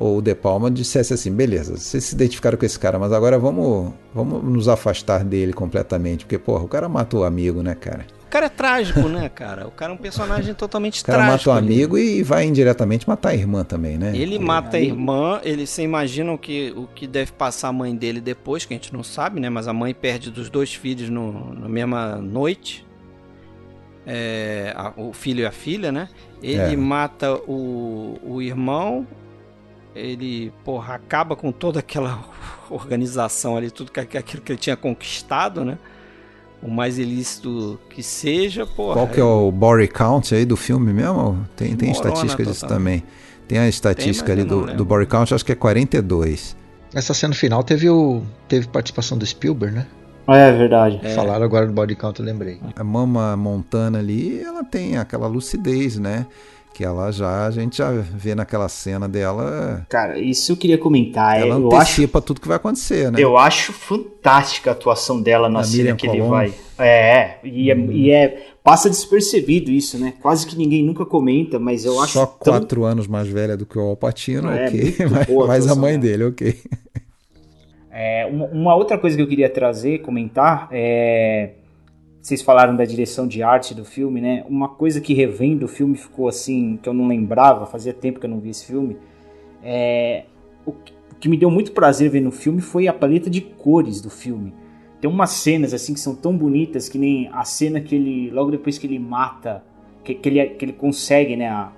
ou 0.00 0.16
o 0.18 0.22
De 0.22 0.34
Palma 0.34 0.70
dissesse 0.70 1.12
assim, 1.12 1.30
beleza, 1.30 1.76
vocês 1.76 2.02
se 2.04 2.14
identificaram 2.14 2.56
com 2.58 2.64
esse 2.64 2.78
cara, 2.78 2.98
mas 2.98 3.12
agora 3.12 3.38
vamos, 3.38 3.92
vamos 4.14 4.42
nos 4.42 4.66
afastar 4.66 5.22
dele 5.22 5.52
completamente, 5.52 6.24
porque, 6.24 6.38
porra, 6.38 6.64
o 6.64 6.68
cara 6.68 6.88
matou 6.88 7.20
o 7.20 7.24
amigo, 7.24 7.62
né, 7.62 7.74
cara? 7.74 8.06
O 8.26 8.30
cara 8.30 8.46
é 8.46 8.48
trágico, 8.48 9.00
né, 9.08 9.28
cara? 9.28 9.66
O 9.66 9.70
cara 9.72 9.92
é 9.92 9.94
um 9.94 9.98
personagem 9.98 10.54
totalmente 10.54 11.02
O 11.02 11.04
cara 11.04 11.24
trágico. 11.24 11.50
mata 11.50 11.60
o 11.60 11.64
amigo 11.64 11.98
e 11.98 12.22
vai 12.22 12.46
indiretamente 12.46 13.06
matar 13.08 13.30
a 13.30 13.34
irmã 13.34 13.62
também, 13.64 13.98
né? 13.98 14.12
Ele 14.16 14.38
mata 14.38 14.76
a 14.76 14.80
irmã, 14.80 15.40
ele 15.44 15.66
você 15.66 15.82
imagina 15.82 16.32
o 16.32 16.38
que, 16.38 16.72
o 16.76 16.86
que 16.94 17.06
deve 17.06 17.32
passar 17.32 17.68
a 17.68 17.72
mãe 17.72 17.94
dele 17.94 18.20
depois, 18.20 18.64
que 18.64 18.72
a 18.72 18.76
gente 18.76 18.92
não 18.94 19.02
sabe, 19.02 19.38
né? 19.40 19.50
Mas 19.50 19.68
a 19.68 19.72
mãe 19.72 19.92
perde 19.92 20.30
dos 20.30 20.48
dois 20.48 20.72
filhos 20.72 21.10
no, 21.10 21.52
na 21.54 21.68
mesma 21.68 22.16
noite. 22.16 22.86
É, 24.06 24.72
a- 24.76 24.92
o 24.96 25.12
filho 25.12 25.40
e 25.40 25.46
a 25.46 25.52
filha, 25.52 25.92
né? 25.92 26.08
Ele 26.42 26.56
É. 26.72 26.76
mata 26.76 27.34
o, 27.34 28.16
o 28.22 28.40
irmão, 28.40 29.06
ele, 29.94 30.52
porra, 30.64 30.94
acaba 30.94 31.34
com 31.34 31.50
toda 31.52 31.80
aquela 31.80 32.22
organização 32.70 33.56
ali, 33.56 33.70
tudo 33.70 33.90
que, 33.90 34.00
aquilo 34.00 34.42
que 34.42 34.52
ele 34.52 34.58
tinha 34.58 34.76
conquistado, 34.76 35.64
né? 35.64 35.78
O 36.62 36.70
mais 36.70 36.98
ilícito 36.98 37.80
que 37.88 38.02
seja, 38.02 38.66
porra. 38.66 38.94
Qual 38.94 39.08
que 39.08 39.18
é 39.18 39.24
o 39.24 39.50
body 39.50 39.88
count 39.88 40.34
aí 40.34 40.44
do 40.44 40.56
filme 40.56 40.92
mesmo? 40.92 41.46
Tem, 41.56 41.74
tem 41.74 41.90
estatística 41.90 42.44
disso 42.44 42.60
total. 42.60 42.76
também. 42.76 43.02
Tem 43.48 43.58
a 43.58 43.66
estatística 43.66 44.26
Tem, 44.26 44.40
ali 44.40 44.44
do, 44.44 44.60
lembro. 44.60 44.76
do 44.76 44.84
body 44.84 45.06
count, 45.06 45.34
acho 45.34 45.44
que 45.44 45.52
é 45.52 45.54
42. 45.54 46.54
Essa 46.94 47.14
cena 47.14 47.34
final 47.34 47.64
teve, 47.64 47.88
o, 47.88 48.22
teve 48.46 48.68
participação 48.68 49.16
do 49.16 49.24
Spielberg, 49.24 49.74
né? 49.74 49.86
É 50.28 50.52
verdade. 50.52 51.00
Falaram 51.14 51.44
agora 51.44 51.66
do 51.66 51.72
body 51.72 51.96
count, 51.96 52.20
eu 52.20 52.26
lembrei. 52.26 52.60
A 52.76 52.84
Mama 52.84 53.36
Montana 53.36 53.98
ali, 53.98 54.40
ela 54.40 54.62
tem 54.62 54.96
aquela 54.96 55.26
lucidez, 55.26 55.98
né? 55.98 56.26
Que 56.74 56.84
ela 56.84 57.10
já, 57.10 57.46
a 57.46 57.50
gente 57.50 57.76
já 57.78 57.90
vê 57.90 58.34
naquela 58.34 58.68
cena 58.68 59.06
dela, 59.08 59.84
Cara, 59.88 60.18
isso 60.18 60.52
eu 60.52 60.56
queria 60.56 60.78
comentar. 60.78 61.36
é, 61.36 61.40
ela 61.42 61.56
eu 61.56 61.66
acho 61.68 61.76
antecipa 61.76 62.22
tudo 62.22 62.40
que 62.40 62.48
vai 62.48 62.56
acontecer, 62.56 63.10
né? 63.12 63.20
Eu 63.20 63.36
acho 63.36 63.72
fantástica 63.72 64.70
a 64.70 64.72
atuação 64.72 65.20
dela 65.20 65.48
na 65.48 65.58
Da 65.60 65.64
cena 65.64 65.76
Miriam 65.82 65.96
que 65.96 66.06
ele 66.06 66.16
Colombo. 66.18 66.30
vai. 66.36 66.54
É, 66.78 67.34
e 67.44 67.70
é, 67.70 67.76
e 67.76 68.10
é- 68.10 68.46
Passa 68.62 68.88
despercebido 68.90 69.70
isso, 69.70 69.98
né? 69.98 70.12
Quase 70.20 70.46
que 70.46 70.54
ninguém 70.56 70.84
nunca 70.84 71.04
comenta, 71.06 71.58
mas 71.58 71.84
eu 71.86 71.98
acho 72.00 72.12
Só 72.12 72.26
tão. 72.26 72.52
quatro 72.52 72.84
anos 72.84 73.06
mais 73.06 73.26
velha 73.26 73.56
do 73.56 73.64
que 73.66 73.78
o 73.78 73.80
Alpatino, 73.82 74.50
É, 74.50 74.66
ok. 74.68 74.96
Mas, 75.10 75.28
a 75.30 75.46
mas 75.46 75.66
a 75.66 75.74
mãe 75.74 75.98
dela. 75.98 76.02
dele, 76.02 76.24
ok. 76.24 76.56
É, 77.90 78.26
uma, 78.30 78.46
uma 78.46 78.74
outra 78.76 78.96
coisa 78.98 79.16
que 79.16 79.22
eu 79.22 79.26
queria 79.26 79.48
trazer, 79.50 80.00
comentar, 80.02 80.68
é. 80.70 81.50
Vocês 82.20 82.42
falaram 82.42 82.76
da 82.76 82.84
direção 82.84 83.26
de 83.26 83.42
arte 83.42 83.74
do 83.74 83.84
filme, 83.84 84.20
né? 84.20 84.44
Uma 84.48 84.68
coisa 84.68 85.00
que 85.00 85.14
revendo 85.14 85.64
o 85.64 85.68
filme 85.68 85.96
ficou 85.96 86.28
assim, 86.28 86.78
que 86.82 86.88
eu 86.88 86.92
não 86.92 87.06
lembrava, 87.06 87.64
fazia 87.66 87.94
tempo 87.94 88.20
que 88.20 88.26
eu 88.26 88.30
não 88.30 88.38
vi 88.38 88.50
esse 88.50 88.66
filme. 88.66 88.96
É, 89.62 90.24
o, 90.66 90.72
que- 91.18 91.28
me 91.28 91.36
deu 91.36 91.50
muito 91.50 91.72
prazer 91.72 92.10
ver 92.10 92.20
no 92.20 92.30
filme 92.30 92.60
foi 92.60 92.88
a 92.88 92.92
paleta 92.92 93.30
de 93.30 93.40
cores 93.40 94.00
do 94.00 94.10
filme. 94.10 94.52
Tem 95.00 95.10
umas 95.10 95.30
cenas 95.30 95.72
assim 95.72 95.94
que 95.94 96.00
são 96.00 96.14
tão 96.14 96.36
bonitas 96.36 96.88
que 96.88 96.98
nem 96.98 97.28
a 97.32 97.42
cena 97.44 97.80
que 97.80 97.94
ele, 97.94 98.30
logo 98.30 98.50
depois 98.50 98.76
que 98.76 98.86
ele 98.86 98.98
mata, 98.98 99.64
que, 100.04 100.14
que 100.14 100.28
ele, 100.28 100.46
que 100.46 100.64
ele 100.64 100.72
consegue 100.74 101.36
né, 101.36 101.48
a, 101.48 101.72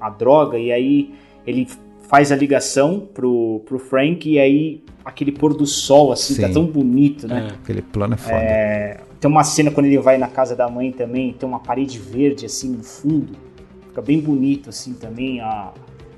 a 0.00 0.10
droga, 0.10 0.58
e 0.58 0.72
aí 0.72 1.14
ele 1.46 1.68
faz 2.08 2.32
a 2.32 2.36
ligação 2.36 3.06
pro, 3.14 3.62
pro 3.64 3.78
Frank, 3.78 4.28
e 4.28 4.40
aí 4.40 4.82
aquele 5.04 5.30
pôr 5.30 5.54
do 5.54 5.66
sol 5.66 6.10
assim, 6.10 6.40
tá 6.40 6.48
Sim. 6.48 6.54
tão 6.54 6.66
bonito, 6.66 7.28
né? 7.28 7.48
Aquele 7.62 7.82
plano 7.82 8.14
é 8.14 8.16
foda. 8.16 8.36
É, 8.36 9.00
tem 9.20 9.30
uma 9.30 9.44
cena 9.44 9.70
quando 9.70 9.86
ele 9.86 9.98
vai 9.98 10.18
na 10.18 10.28
casa 10.28 10.54
da 10.54 10.68
mãe 10.68 10.92
também, 10.92 11.32
tem 11.32 11.48
uma 11.48 11.60
parede 11.60 11.98
verde 11.98 12.46
assim 12.46 12.70
no 12.70 12.82
fundo. 12.82 13.36
Fica 13.88 14.00
bem 14.00 14.20
bonito 14.20 14.68
assim 14.70 14.92
também. 14.94 15.40
A, 15.40 15.72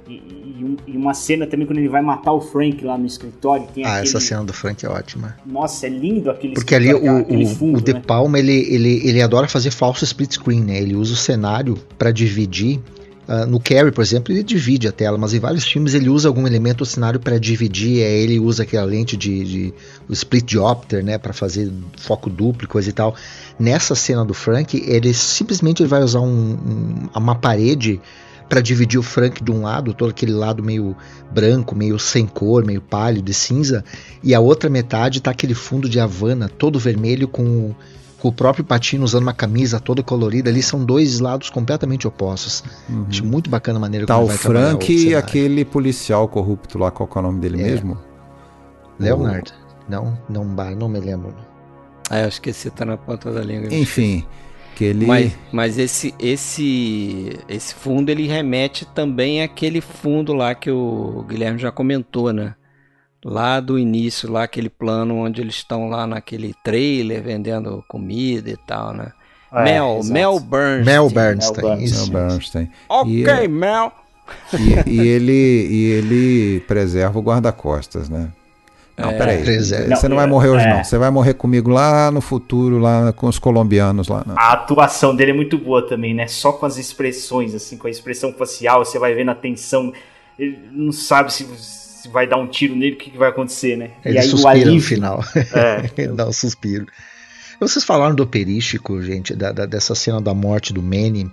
e, 0.07 0.14
e 0.14 0.76
e 0.86 0.96
uma 0.96 1.14
cena 1.14 1.46
também 1.46 1.66
quando 1.66 1.78
ele 1.78 1.88
vai 1.88 2.03
matar 2.03 2.32
o 2.32 2.40
Frank 2.40 2.84
lá 2.84 2.98
no 2.98 3.07
escritório. 3.07 3.64
Ah, 3.64 3.70
aquele, 3.70 3.86
essa 3.86 4.20
cena 4.20 4.44
do 4.44 4.53
Frank 4.53 4.84
é 4.84 4.88
ótima. 4.88 5.36
Nossa, 5.46 5.86
é 5.86 5.88
lindo 5.88 6.30
aquele 6.30 6.55
Porque 6.55 6.74
ali 6.74 6.92
o, 6.92 7.18
aquele 7.18 7.46
fundo, 7.46 7.78
o 7.78 7.80
De 7.80 7.94
né? 7.94 8.03
Palma, 8.07 8.38
ele, 8.38 8.53
ele, 8.53 9.09
ele 9.09 9.22
adora 9.22 9.48
fazer 9.48 9.70
falso 9.70 10.05
split 10.05 10.32
screen, 10.32 10.62
né? 10.62 10.78
Ele 10.78 10.94
usa 10.94 11.14
o 11.14 11.16
cenário 11.16 11.78
para 11.96 12.11
dividir 12.11 12.80
Uh, 13.30 13.46
no 13.46 13.60
Carrie, 13.60 13.92
por 13.92 14.02
exemplo, 14.02 14.34
ele 14.34 14.42
divide 14.42 14.88
a 14.88 14.92
tela, 14.92 15.16
mas 15.16 15.32
em 15.32 15.38
vários 15.38 15.64
filmes 15.64 15.94
ele 15.94 16.08
usa 16.08 16.26
algum 16.26 16.48
elemento 16.48 16.78
do 16.78 16.86
cenário 16.86 17.20
para 17.20 17.38
dividir. 17.38 18.02
É, 18.02 18.18
ele 18.18 18.40
usa 18.40 18.64
aquela 18.64 18.84
lente 18.84 19.16
de, 19.16 19.44
de 19.44 19.74
o 20.08 20.12
split 20.12 20.44
diopter, 20.44 21.04
né, 21.04 21.16
para 21.16 21.32
fazer 21.32 21.70
foco 21.96 22.28
duplo, 22.28 22.66
coisa 22.66 22.90
e 22.90 22.92
tal. 22.92 23.14
Nessa 23.56 23.94
cena 23.94 24.24
do 24.24 24.34
Frank, 24.34 24.76
ele 24.84 25.14
simplesmente 25.14 25.80
ele 25.80 25.88
vai 25.88 26.02
usar 26.02 26.18
um, 26.18 26.26
um, 26.26 27.08
uma 27.14 27.36
parede 27.36 28.00
para 28.48 28.60
dividir 28.60 28.98
o 28.98 29.02
Frank 29.02 29.44
de 29.44 29.52
um 29.52 29.62
lado, 29.62 29.94
todo 29.94 30.10
aquele 30.10 30.32
lado 30.32 30.60
meio 30.60 30.96
branco, 31.32 31.76
meio 31.76 32.00
sem 32.00 32.26
cor, 32.26 32.64
meio 32.64 32.80
pálido 32.80 33.30
e 33.30 33.34
cinza, 33.34 33.84
e 34.24 34.34
a 34.34 34.40
outra 34.40 34.68
metade 34.68 35.20
tá 35.20 35.30
aquele 35.30 35.54
fundo 35.54 35.88
de 35.88 36.00
Havana 36.00 36.48
todo 36.48 36.80
vermelho 36.80 37.28
com 37.28 37.72
com 38.20 38.28
o 38.28 38.32
próprio 38.32 38.64
Patino 38.64 39.04
usando 39.04 39.22
uma 39.22 39.32
camisa 39.32 39.80
toda 39.80 40.02
colorida 40.02 40.50
ali, 40.50 40.62
são 40.62 40.84
dois 40.84 41.20
lados 41.20 41.48
completamente 41.50 42.06
opostos. 42.06 42.62
Uhum. 42.88 43.06
Acho 43.08 43.24
muito 43.24 43.48
bacana 43.48 43.78
a 43.78 43.80
maneira 43.80 44.06
tá 44.06 44.14
como 44.14 44.26
o 44.26 44.28
vai 44.28 44.36
Frank 44.36 44.92
e 44.92 45.14
aquele 45.14 45.64
policial 45.64 46.28
corrupto 46.28 46.78
lá, 46.78 46.90
qual 46.90 47.08
é 47.14 47.18
o 47.18 47.22
nome 47.22 47.40
dele 47.40 47.60
é. 47.60 47.64
mesmo? 47.64 47.98
Leonard. 48.98 49.52
O... 49.52 49.90
Não, 49.90 50.18
não, 50.28 50.44
não 50.44 50.88
me 50.88 51.00
lembro. 51.00 51.34
Ah, 52.10 52.20
eu 52.20 52.28
esqueci, 52.28 52.70
tá 52.70 52.84
na 52.84 52.96
ponta 52.96 53.32
da 53.32 53.40
língua. 53.40 53.72
Enfim, 53.72 54.24
que 54.76 54.84
ele... 54.84 55.06
Mas, 55.06 55.32
mas 55.50 55.78
esse, 55.78 56.14
esse, 56.18 57.38
esse 57.48 57.74
fundo, 57.74 58.10
ele 58.10 58.26
remete 58.26 58.84
também 58.84 59.42
àquele 59.42 59.80
fundo 59.80 60.34
lá 60.34 60.54
que 60.54 60.70
o 60.70 61.24
Guilherme 61.28 61.58
já 61.58 61.72
comentou, 61.72 62.32
né? 62.32 62.54
Lá 63.24 63.60
do 63.60 63.78
início, 63.78 64.30
lá 64.30 64.44
aquele 64.44 64.68
plano 64.68 65.16
onde 65.16 65.40
eles 65.40 65.56
estão 65.56 65.88
lá 65.88 66.06
naquele 66.06 66.54
trailer 66.64 67.22
vendendo 67.22 67.84
comida 67.86 68.50
e 68.50 68.56
tal, 68.56 68.92
né? 68.92 69.12
É, 69.52 69.64
Mel, 69.64 69.98
exato. 69.98 70.12
Mel 70.12 70.40
Bernstein. 70.40 70.84
Mel 70.84 71.10
Bernstein, 71.10 71.82
isso. 71.82 72.12
Mel 72.12 72.28
Bernstein. 72.28 72.70
Ok, 72.88 73.44
e, 73.44 73.48
Mel. 73.48 73.92
E, 74.86 74.90
e, 74.90 75.00
ele, 75.08 75.66
e 75.68 75.90
ele 75.90 76.60
preserva 76.60 77.18
o 77.18 77.22
guarda-costas, 77.22 78.08
né? 78.08 78.28
Não, 78.96 79.10
é, 79.10 79.18
peraí. 79.18 79.42
Preserva. 79.42 79.96
Você 79.96 80.08
não 80.08 80.16
vai 80.16 80.26
morrer 80.26 80.50
hoje, 80.50 80.66
é. 80.66 80.74
não. 80.74 80.84
Você 80.84 80.98
vai 80.98 81.10
morrer 81.10 81.34
comigo 81.34 81.70
lá 81.70 82.10
no 82.10 82.20
futuro, 82.20 82.78
lá 82.78 83.12
com 83.12 83.26
os 83.26 83.38
colombianos 83.38 84.08
lá. 84.08 84.22
Não. 84.24 84.36
A 84.38 84.52
atuação 84.52 85.16
dele 85.16 85.32
é 85.32 85.34
muito 85.34 85.58
boa 85.58 85.86
também, 85.86 86.14
né? 86.14 86.26
Só 86.28 86.52
com 86.52 86.66
as 86.66 86.76
expressões, 86.76 87.54
assim, 87.54 87.76
com 87.76 87.88
a 87.88 87.90
expressão 87.90 88.32
facial, 88.32 88.84
você 88.84 88.98
vai 88.98 89.14
vendo 89.14 89.30
a 89.30 89.34
tensão. 89.34 89.92
Ele 90.38 90.58
não 90.70 90.92
sabe 90.92 91.32
se 91.32 91.44
se 92.01 92.09
vai 92.09 92.26
dar 92.26 92.38
um 92.38 92.46
tiro 92.46 92.74
nele, 92.74 92.94
o 92.94 92.98
que, 92.98 93.11
que 93.11 93.18
vai 93.18 93.28
acontecer, 93.28 93.76
né? 93.76 93.90
Ele 94.05 94.16
e 94.16 94.18
aí 94.18 94.26
suspira 94.26 94.48
o 94.48 94.51
alívio, 94.51 94.74
no 94.74 94.80
final. 94.80 95.24
É. 95.34 95.90
Ele 96.03 96.12
dá 96.12 96.26
um 96.26 96.32
suspiro. 96.32 96.86
Vocês 97.61 97.84
falaram 97.84 98.14
do 98.14 98.22
operístico, 98.22 99.03
gente, 99.03 99.34
da, 99.34 99.53
da, 99.53 99.66
dessa 99.66 99.94
cena 99.94 100.20
da 100.20 100.32
morte 100.32 100.72
do 100.72 100.82
Manny. 100.82 101.30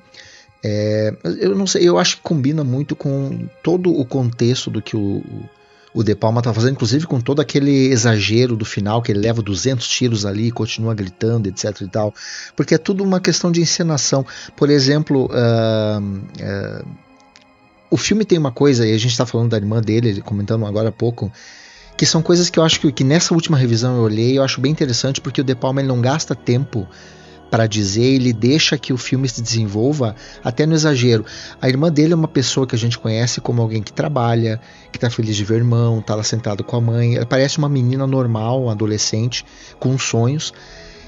É, 0.64 1.16
eu 1.40 1.56
não 1.56 1.66
sei, 1.66 1.88
eu 1.88 1.98
acho 1.98 2.18
que 2.18 2.24
combina 2.24 2.64
muito 2.64 2.96
com 2.96 3.48
todo 3.64 3.98
o 3.98 4.04
contexto 4.04 4.70
do 4.70 4.82
que 4.82 4.98
o, 4.98 5.24
o 5.94 6.04
De 6.04 6.14
Palma 6.16 6.42
tá 6.42 6.54
fazendo, 6.54 6.74
inclusive 6.74 7.08
com 7.08 7.22
todo 7.22 7.42
aquele 7.42 7.88
exagero 7.88 8.58
do 8.58 8.66
final, 8.66 9.02
que 9.02 9.14
ele 9.14 9.20
leva 9.20 9.42
200 9.42 9.88
tiros 9.88 10.26
ali 10.26 10.48
e 10.48 10.52
continua 10.52 10.94
gritando, 10.94 11.48
etc 11.48 11.80
e 11.80 11.88
tal. 11.88 12.14
Porque 12.58 12.76
é 12.76 12.78
tudo 12.78 13.06
uma 13.06 13.22
questão 13.22 13.50
de 13.50 13.62
encenação. 13.62 14.26
Por 14.58 14.70
exemplo, 14.70 15.30
uh, 15.32 16.02
uh, 16.02 17.07
o 17.90 17.98
filme 17.98 18.26
tem 18.26 18.38
uma 18.38 18.52
coisa, 18.52 18.86
e 18.86 18.94
a 18.94 18.98
gente 18.98 19.12
está 19.12 19.26
falando 19.26 19.52
da 19.52 19.58
irmã 19.58 19.82
dele, 19.82 20.22
comentando 20.22 20.66
agora 20.66 20.90
há 20.90 20.92
pouco, 20.92 21.32
que 21.96 22.06
são 22.06 22.22
coisas 22.22 22.50
que 22.50 22.60
eu 22.60 22.64
acho 22.64 22.80
que, 22.80 22.92
que 22.92 23.04
nessa 23.04 23.34
última 23.34 23.58
revisão 23.58 23.98
eu 23.98 24.04
olhei 24.04 24.34
e 24.34 24.36
eu 24.36 24.44
acho 24.44 24.62
bem 24.62 24.72
interessante 24.72 25.20
porque 25.20 25.42
o 25.42 25.44
De 25.44 25.56
Palma 25.56 25.82
ele 25.82 25.88
não 25.88 26.00
gasta 26.00 26.36
tempo 26.36 26.88
para 27.50 27.66
dizer, 27.66 28.04
ele 28.04 28.34
deixa 28.34 28.78
que 28.78 28.92
o 28.92 28.98
filme 28.98 29.28
se 29.28 29.42
desenvolva 29.42 30.16
até 30.44 30.66
no 30.66 30.76
exagero. 30.76 31.26
A 31.62 31.70
irmã 31.70 31.92
dele 31.92 32.14
é 32.14 32.16
uma 32.16 32.28
pessoa 32.28 32.68
que 32.68 32.76
a 32.76 32.78
gente 32.78 33.00
conhece 33.00 33.40
como 33.40 33.62
alguém 33.62 33.82
que 33.82 33.94
trabalha, 33.94 34.60
que 34.92 34.98
está 34.98 35.10
feliz 35.10 35.36
de 35.36 35.46
ver 35.46 35.56
irmão, 35.56 36.00
está 36.00 36.14
lá 36.14 36.24
sentado 36.24 36.64
com 36.64 36.76
a 36.76 36.82
mãe. 36.82 37.26
Parece 37.26 37.58
uma 37.58 37.70
menina 37.70 38.06
normal, 38.06 38.64
um 38.64 38.70
adolescente, 38.70 39.46
com 39.80 39.98
sonhos. 39.98 40.54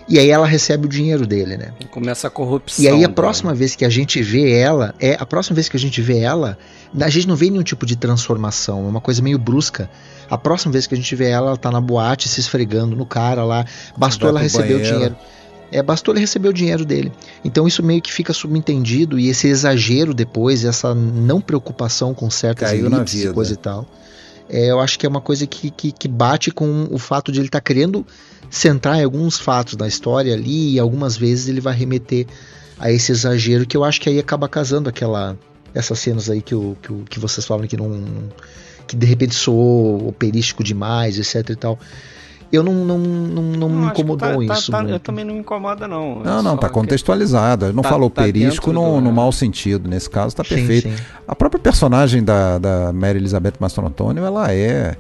E 0.10 0.18
aí 0.18 0.32
ela 0.32 0.48
recebe 0.48 0.88
o 0.88 0.90
dinheiro 0.90 1.28
dele, 1.28 1.56
né? 1.56 1.72
Começa 1.92 2.28
a 2.28 2.32
corrupção. 2.32 2.84
E 2.84 2.88
aí 2.88 3.06
a 3.06 3.10
próxima 3.10 3.54
vez 3.54 3.76
que 3.76 3.86
a 3.86 3.90
gente 3.90 4.22
vê 4.24 4.52
ela, 4.52 4.96
é 5.00 5.16
a 5.20 5.26
próxima 5.26 5.54
vez 5.54 5.70
que 5.70 5.78
a 5.78 5.80
gente 5.80 6.02
vê 6.02 6.20
ela, 6.20 6.58
a 7.00 7.10
gente 7.10 7.28
não 7.28 7.36
vê 7.36 7.48
nenhum 7.50 7.62
tipo 7.62 7.86
de 7.86 7.96
transformação, 7.96 8.86
é 8.86 8.88
uma 8.88 9.00
coisa 9.00 9.22
meio 9.22 9.38
brusca. 9.38 9.88
A 10.28 10.38
próxima 10.38 10.72
vez 10.72 10.88
que 10.88 10.96
a 10.96 10.98
gente 10.98 11.16
vê 11.16 11.30
ela, 11.30 11.50
ela 11.50 11.58
tá 11.58 11.72
na 11.72 11.80
boate 11.80 12.28
se 12.28 12.40
esfregando 12.40 12.96
no 12.96 13.06
cara 13.06 13.44
lá, 13.44 13.66
bastou 13.96 14.30
ela 14.30 14.40
receber 14.40 14.74
o 14.74 14.82
dinheiro. 14.82 15.16
É, 15.72 15.84
bastou 15.84 16.16
ele 16.16 16.22
receber 16.22 16.50
o 16.50 16.54
dinheiro 16.54 16.84
dele. 16.84 17.12
Então 17.46 17.68
isso 17.68 17.84
meio 17.84 18.02
que 18.02 18.12
fica 18.12 18.34
subentendido 18.34 19.20
e 19.20 19.30
esse 19.30 19.48
exagero 19.48 20.16
depois, 20.16 20.66
essa 20.66 20.96
não 20.96 21.40
preocupação 21.40 22.16
com 22.16 22.28
certas 22.32 22.72
elites 22.74 23.14
e 23.14 23.32
coisa 23.32 23.54
e 23.54 23.58
tal. 23.58 23.86
É, 24.50 24.72
eu 24.72 24.80
acho 24.80 24.98
que 24.98 25.06
é 25.06 25.10
uma 25.10 25.22
coisa 25.22 25.46
que, 25.46 25.70
que, 25.70 25.92
que 25.92 26.08
bate 26.08 26.52
com 26.52 26.88
o 26.90 26.98
fato 26.98 27.32
de 27.32 27.40
ele 27.40 27.48
estar 27.48 27.60
tá 27.60 27.64
querendo 27.64 28.06
centrar 28.50 29.02
alguns 29.04 29.38
fatos 29.38 29.76
da 29.76 29.88
história 29.88 30.34
ali 30.34 30.74
e 30.74 30.80
algumas 30.80 31.16
vezes 31.16 31.48
ele 31.48 31.62
vai 31.62 31.76
remeter 31.76 32.26
a 32.80 32.92
esse 32.92 33.12
exagero 33.12 33.68
que 33.68 33.78
eu 33.78 33.84
acho 33.84 34.02
que 34.02 34.10
aí 34.10 34.18
acaba 34.18 34.50
casando 34.50 34.90
aquela 34.90 35.38
essas 35.74 36.00
cenas 36.00 36.30
aí 36.32 36.42
que, 36.42 36.56
o, 36.56 36.76
que, 36.82 36.94
que 37.08 37.20
vocês 37.20 37.46
falam 37.46 37.68
que 37.68 37.78
não 37.78 38.30
que 38.88 38.96
de 38.96 39.06
repente 39.06 39.36
soou 39.36 40.08
operístico 40.08 40.64
demais, 40.64 41.20
etc 41.20 41.48
e 41.52 41.56
tal. 41.56 41.80
Eu 42.52 42.64
não, 42.64 42.74
não, 42.74 42.98
não, 42.98 43.44
não, 43.44 43.70
me 43.70 43.86
incomodou 43.88 44.48
tá, 44.48 44.56
isso. 44.56 44.72
Tá, 44.72 44.84
tá, 44.84 44.90
eu 44.90 45.00
também 45.00 45.24
não 45.24 45.36
me 45.36 45.40
incomoda, 45.42 45.88
não. 45.88 46.20
Não, 46.24 46.42
não, 46.42 46.58
tá 46.58 46.68
contextualizado. 46.68 47.72
Não 47.72 47.84
tá, 47.84 47.90
falou 47.90 48.10
tá 48.10 48.24
perisco 48.24 48.74
no, 48.74 48.96
do... 48.96 49.02
no 49.02 49.12
mau 49.12 49.32
sentido. 49.32 49.88
Nesse 49.88 50.10
caso, 50.10 50.36
tá 50.36 50.44
perfeito. 50.44 50.90
Sim, 50.90 50.98
sim. 50.98 51.04
A 51.28 51.36
própria 51.36 51.60
personagem 51.60 52.24
da, 52.24 52.58
da 52.58 52.92
Mary 52.92 53.20
Elizabeth 53.20 53.54
Mastro 53.60 53.86
Antônio, 53.86 54.26
ela 54.26 54.52
é. 54.52 54.96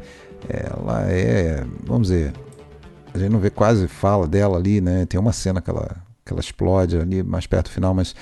Ela 0.48 1.04
é. 1.10 1.64
Vamos 1.86 2.10
dizer 2.10 2.34
a 3.14 3.18
gente 3.18 3.32
não 3.32 3.40
vê 3.40 3.50
quase 3.50 3.88
fala 3.88 4.28
dela 4.28 4.58
ali, 4.58 4.82
né? 4.82 5.06
Tem 5.06 5.20
uma 5.20 5.34
cena 5.34 5.62
que 5.62 5.70
ela, 5.70 5.96
que 6.26 6.32
ela 6.32 6.40
explode 6.40 6.98
ali 6.98 7.24
mais 7.24 7.48
perto 7.48 7.66
do 7.66 7.72
final, 7.72 7.94
mas. 7.94 8.16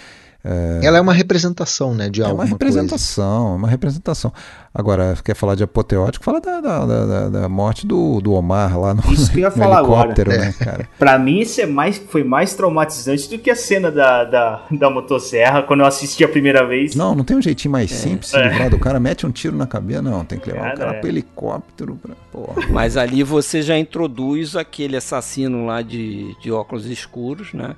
É... 0.48 0.86
Ela 0.86 0.98
é 0.98 1.02
uma 1.02 1.14
representação, 1.14 1.94
né? 1.94 2.10
De 2.10 2.22
é 2.22 2.26
alguma 2.26 2.46
uma 2.46 2.50
representação, 2.50 3.42
coisa. 3.42 3.54
é 3.54 3.58
uma 3.58 3.68
representação. 3.68 4.32
Agora, 4.74 5.18
quer 5.22 5.36
falar 5.36 5.56
de 5.56 5.64
apoteótico, 5.64 6.24
fala 6.24 6.40
da, 6.40 6.62
da, 6.62 6.86
da, 6.86 7.30
da, 7.30 7.50
morte 7.50 7.86
do, 7.86 8.22
do 8.22 8.32
Omar 8.34 8.80
lá 8.80 8.94
no, 8.94 9.02
isso 9.12 9.30
que 9.30 9.40
eu 9.40 9.42
ia 9.42 9.50
no 9.52 9.56
falar 9.56 9.80
helicóptero, 9.80 10.32
agora. 10.32 10.46
né, 10.46 10.54
cara? 10.58 10.90
pra 10.98 11.20
mim, 11.20 11.40
isso 11.40 11.60
é 11.60 11.66
mais, 11.66 11.98
foi 11.98 12.24
mais 12.24 12.54
traumatizante 12.54 13.30
do 13.30 13.38
que 13.38 13.50
a 13.50 13.56
cena 13.56 13.92
da, 13.92 14.24
da, 14.24 14.62
da 14.72 14.90
motosserra, 14.90 15.64
quando 15.64 15.82
eu 15.82 15.86
assisti 15.86 16.24
a 16.24 16.30
primeira 16.30 16.66
vez. 16.66 16.96
Não, 16.96 17.14
não 17.14 17.26
tem 17.26 17.36
um 17.36 17.42
jeitinho 17.42 17.72
mais 17.72 17.92
é. 17.92 17.96
simples 17.96 18.32
de 18.32 18.42
livrar 18.42 18.70
do 18.70 18.80
cara, 18.80 19.00
mete 19.02 19.26
um 19.26 19.32
tiro 19.32 19.58
na 19.58 19.68
cabeça, 19.68 20.02
não, 20.02 20.24
tem 20.24 20.40
que 20.40 20.50
levar 20.50 20.62
cara, 20.62 20.76
o 20.76 20.78
cara 20.78 20.92
é. 20.92 21.00
pro 21.00 21.10
helicóptero. 21.10 22.00
Pra, 22.02 22.16
porra. 22.32 22.68
Mas 22.70 22.96
ali 22.96 23.24
você 23.24 23.62
já 23.62 23.78
introduz 23.78 24.56
aquele 24.56 24.96
assassino 24.96 25.66
lá 25.66 25.82
de, 25.82 26.34
de 26.40 26.52
óculos 26.52 26.86
escuros, 26.86 27.52
né? 27.54 27.76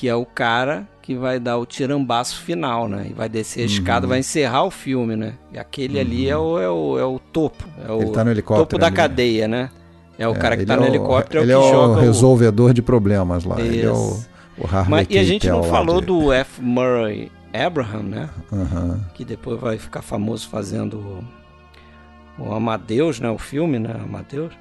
Que 0.00 0.08
é 0.08 0.14
o 0.14 0.24
cara 0.24 0.88
que 1.02 1.14
vai 1.14 1.38
dar 1.38 1.58
o 1.58 1.66
tirambaço 1.66 2.40
final, 2.40 2.88
né? 2.88 3.08
E 3.10 3.12
vai 3.12 3.28
descer 3.28 3.60
a 3.60 3.62
uhum. 3.64 3.66
escada, 3.66 4.06
vai 4.06 4.20
encerrar 4.20 4.64
o 4.64 4.70
filme, 4.70 5.14
né? 5.14 5.34
E 5.52 5.58
aquele 5.58 5.96
uhum. 5.96 6.00
ali 6.00 6.26
é 6.26 6.36
o, 6.38 6.58
é, 6.58 6.70
o, 6.70 6.98
é 6.98 7.04
o 7.04 7.18
topo. 7.18 7.62
É 7.86 7.92
o 7.92 8.00
ele 8.00 8.10
tá 8.10 8.24
no 8.24 8.30
helicóptero, 8.30 8.66
topo 8.66 8.80
da 8.80 8.86
ali, 8.86 8.96
cadeia, 8.96 9.46
né? 9.46 9.68
É 10.18 10.26
o 10.26 10.32
é, 10.32 10.38
cara 10.38 10.56
que 10.56 10.64
tá 10.64 10.74
no 10.74 10.84
é 10.84 10.86
o, 10.86 10.88
helicóptero, 10.88 11.44
ele 11.44 11.52
é 11.52 11.56
o 11.58 11.60
que 11.60 11.66
é 11.66 11.70
joga 11.70 11.98
o 11.98 12.00
resolvedor 12.00 12.70
o... 12.70 12.72
de 12.72 12.80
problemas 12.80 13.44
lá. 13.44 13.60
Isso. 13.60 13.66
Ele 13.66 13.82
é 13.82 13.90
o, 13.90 14.18
o 14.56 14.66
Harvey 14.66 14.90
Mas, 14.90 15.06
E 15.10 15.18
a 15.18 15.22
gente 15.22 15.46
não 15.50 15.62
falou 15.64 16.00
de... 16.00 16.06
do 16.06 16.32
F. 16.32 16.62
Murray 16.62 17.30
Abraham, 17.52 18.02
né? 18.04 18.30
Uhum. 18.50 19.00
Que 19.12 19.22
depois 19.22 19.60
vai 19.60 19.76
ficar 19.76 20.00
famoso 20.00 20.48
fazendo 20.48 21.22
o 22.38 22.54
Amadeus, 22.54 23.20
né? 23.20 23.28
O 23.28 23.36
filme, 23.36 23.78
né? 23.78 23.94
Amadeus. 24.02 24.54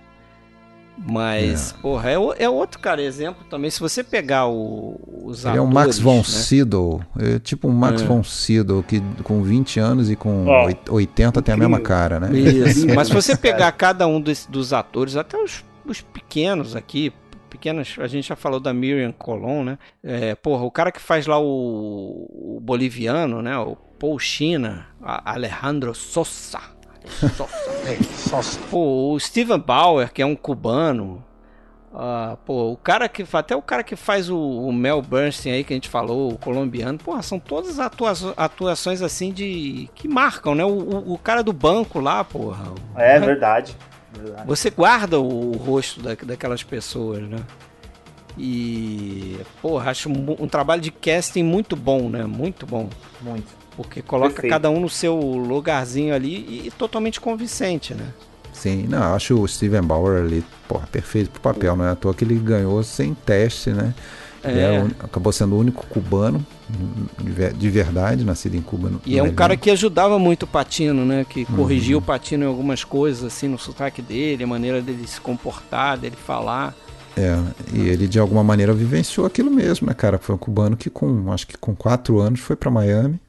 Mas, 1.07 1.71
é. 1.71 1.81
porra, 1.81 2.11
é, 2.11 2.43
é, 2.43 2.49
outro, 2.49 2.79
cara, 2.79 3.01
exemplo 3.01 3.45
também. 3.49 3.71
Se 3.71 3.79
você 3.79 4.03
pegar 4.03 4.47
o, 4.47 4.99
os 5.23 5.45
Ele 5.45 5.53
atores, 5.53 5.57
é 5.57 5.61
um 5.61 5.73
Max 5.73 5.99
von 5.99 6.17
né? 6.17 6.23
Sydow, 6.23 7.01
é 7.17 7.39
tipo 7.39 7.67
um 7.67 7.71
Max 7.71 8.01
é. 8.01 8.05
von 8.05 8.23
Sydow, 8.23 8.83
que 8.83 9.01
com 9.23 9.41
20 9.41 9.79
anos 9.79 10.11
e 10.11 10.15
com 10.15 10.45
é. 10.47 10.75
80 10.89 11.41
tem 11.41 11.53
a 11.53 11.57
mesma 11.57 11.79
cara, 11.79 12.19
né? 12.19 12.37
Isso, 12.37 12.85
mas 12.93 13.07
se 13.07 13.13
você 13.13 13.35
pegar 13.35 13.71
cada 13.71 14.07
um 14.07 14.19
dos, 14.19 14.45
dos 14.45 14.73
atores, 14.73 15.15
até 15.15 15.37
os, 15.37 15.63
os 15.85 16.01
pequenos 16.01 16.75
aqui, 16.75 17.13
pequenas, 17.49 17.95
a 17.99 18.07
gente 18.07 18.27
já 18.27 18.35
falou 18.35 18.59
da 18.59 18.73
Miriam 18.73 19.11
Colon, 19.11 19.63
né? 19.63 19.79
É, 20.03 20.35
porra, 20.35 20.63
o 20.63 20.71
cara 20.71 20.91
que 20.91 21.01
faz 21.01 21.25
lá 21.25 21.39
o, 21.39 22.55
o 22.57 22.59
boliviano, 22.61 23.41
né? 23.41 23.57
O 23.57 23.75
Paul 23.75 24.19
China, 24.19 24.87
Alejandro 25.01 25.95
Sosa 25.95 26.78
pô, 28.69 29.13
o 29.13 29.19
Steven 29.19 29.59
Bauer, 29.59 30.11
que 30.11 30.21
é 30.21 30.25
um 30.25 30.35
cubano. 30.35 31.23
Uh, 31.91 32.37
pô, 32.45 32.71
o 32.71 32.77
cara 32.77 33.09
que 33.09 33.25
até 33.33 33.55
o 33.55 33.63
cara 33.63 33.83
que 33.83 33.95
faz 33.95 34.29
o, 34.29 34.37
o, 34.37 34.71
Mel 34.71 35.01
Bernstein 35.01 35.53
aí 35.53 35.63
que 35.63 35.73
a 35.73 35.75
gente 35.75 35.89
falou, 35.89 36.33
o 36.33 36.37
colombiano, 36.37 36.99
porra, 36.99 37.23
são 37.23 37.39
todas 37.39 37.79
atua 37.79 38.13
atuações 38.37 39.01
assim 39.01 39.31
de 39.31 39.89
que 39.95 40.07
marcam, 40.07 40.53
né? 40.53 40.63
O, 40.63 40.69
o, 40.69 41.13
o 41.13 41.17
cara 41.17 41.41
do 41.41 41.51
banco 41.51 41.99
lá, 41.99 42.23
porra. 42.23 42.73
É 42.95 43.19
verdade, 43.19 43.75
verdade. 44.13 44.45
Você 44.45 44.69
guarda 44.69 45.19
o, 45.19 45.57
rosto 45.57 45.99
da, 45.99 46.13
daquelas 46.13 46.61
pessoas, 46.61 47.27
né? 47.27 47.39
E, 48.37 49.39
porra, 49.61 49.89
acho 49.89 50.09
um, 50.09 50.35
um 50.39 50.47
trabalho 50.47 50.81
de 50.81 50.91
casting 50.91 51.43
muito 51.43 51.75
bom, 51.75 52.07
né? 52.07 52.23
Muito 52.23 52.67
bom. 52.67 52.87
Muito. 53.19 53.58
Porque 53.81 54.01
coloca 54.01 54.31
Perfeito. 54.33 54.51
cada 54.51 54.69
um 54.69 54.81
no 54.81 54.89
seu 54.89 55.15
lugarzinho 55.17 56.13
ali 56.13 56.45
e, 56.49 56.67
e 56.67 56.71
totalmente 56.71 57.21
convincente, 57.21 57.93
né? 57.93 58.07
Sim, 58.51 58.85
não, 58.89 58.97
eu 59.01 59.15
acho 59.15 59.39
o 59.41 59.47
Steven 59.47 59.81
Bauer 59.83 60.21
ali, 60.21 60.43
porra, 60.67 60.85
perfeito 60.87 61.29
pro 61.29 61.39
papel, 61.39 61.77
não 61.77 61.85
é 61.85 61.91
à 61.91 61.95
toa 61.95 62.13
que 62.13 62.25
ele 62.25 62.35
ganhou 62.35 62.83
sem 62.83 63.13
teste, 63.13 63.69
né? 63.69 63.93
Ele 64.43 64.59
É. 64.59 64.63
é 64.75 64.87
acabou 64.99 65.31
sendo 65.31 65.55
o 65.55 65.59
único 65.59 65.87
cubano 65.87 66.45
de 67.17 67.31
ver- 67.31 67.53
de 67.53 67.69
verdade, 67.69 68.25
nascido 68.25 68.55
em 68.55 68.61
Cuba. 68.61 68.89
no- 68.89 69.01
E 69.05 69.11
no 69.11 69.17
é 69.17 69.21
um 69.21 69.25
elenco. 69.27 69.37
cara 69.37 69.55
que 69.55 69.71
ajudava 69.71 70.19
muito 70.19 70.43
o 70.43 70.47
Patino, 70.47 71.05
né? 71.05 71.25
Que 71.29 71.45
Uhum. 71.49 71.55
corrigia 71.55 71.97
o 71.97 72.01
Patino 72.01 72.43
em 72.43 72.47
algumas 72.47 72.83
coisas, 72.83 73.23
assim, 73.23 73.47
no 73.47 73.57
sotaque 73.57 74.01
dele, 74.01 74.43
a 74.43 74.47
maneira 74.47 74.81
dele 74.81 75.07
se 75.07 75.21
comportar, 75.21 75.97
dele 75.97 76.17
falar. 76.17 76.75
É, 77.17 77.37
e 77.73 77.79
ele 77.87 78.07
de 78.07 78.19
alguma 78.19 78.43
maneira 78.43 78.73
vivenciou 78.73 79.25
aquilo 79.25 79.49
mesmo, 79.51 79.87
né, 79.87 79.93
cara? 79.93 80.17
Foi 80.17 80.35
um 80.35 80.37
cubano 80.37 80.75
que 80.77 80.89
com, 80.89 81.31
acho 81.31 81.47
que 81.47 81.57
com 81.57 81.73
quatro 81.75 82.19
anos 82.19 82.39
foi 82.41 82.55
para 82.57 82.69
Miami, 82.71 83.19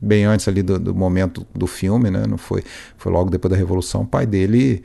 bem 0.00 0.24
antes 0.24 0.46
ali 0.48 0.62
do, 0.62 0.78
do 0.78 0.94
momento 0.94 1.46
do 1.54 1.66
filme, 1.66 2.10
né? 2.10 2.26
Não 2.26 2.38
foi, 2.38 2.62
foi 2.96 3.12
logo 3.12 3.30
depois 3.30 3.50
da 3.50 3.56
Revolução. 3.56 4.02
O 4.02 4.06
pai 4.06 4.26
dele, 4.26 4.82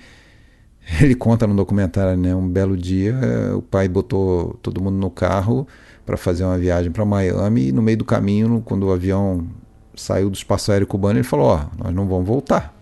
ele 1.02 1.16
conta 1.16 1.46
no 1.48 1.56
documentário, 1.56 2.18
né? 2.18 2.36
Um 2.36 2.48
belo 2.48 2.76
dia, 2.76 3.18
eh, 3.22 3.54
o 3.54 3.62
pai 3.62 3.88
botou 3.88 4.58
todo 4.62 4.82
mundo 4.82 4.98
no 4.98 5.10
carro 5.10 5.68
para 6.06 6.18
fazer 6.18 6.44
uma 6.44 6.58
viagem 6.58 6.92
para 6.92 7.06
Miami 7.06 7.70
e 7.70 7.72
no 7.72 7.82
meio 7.82 7.98
do 7.98 8.06
caminho, 8.06 8.62
quando 8.66 8.88
o 8.88 8.92
avião 8.92 9.48
saiu 9.96 10.30
do 10.30 10.36
espaço 10.36 10.72
aéreo 10.72 10.88
cubano, 10.88 11.20
ele 11.20 11.24
falou: 11.24 11.48
Ó, 11.48 11.66
nós 11.78 11.94
não 11.94 12.08
vamos 12.08 12.28
voltar. 12.28 12.74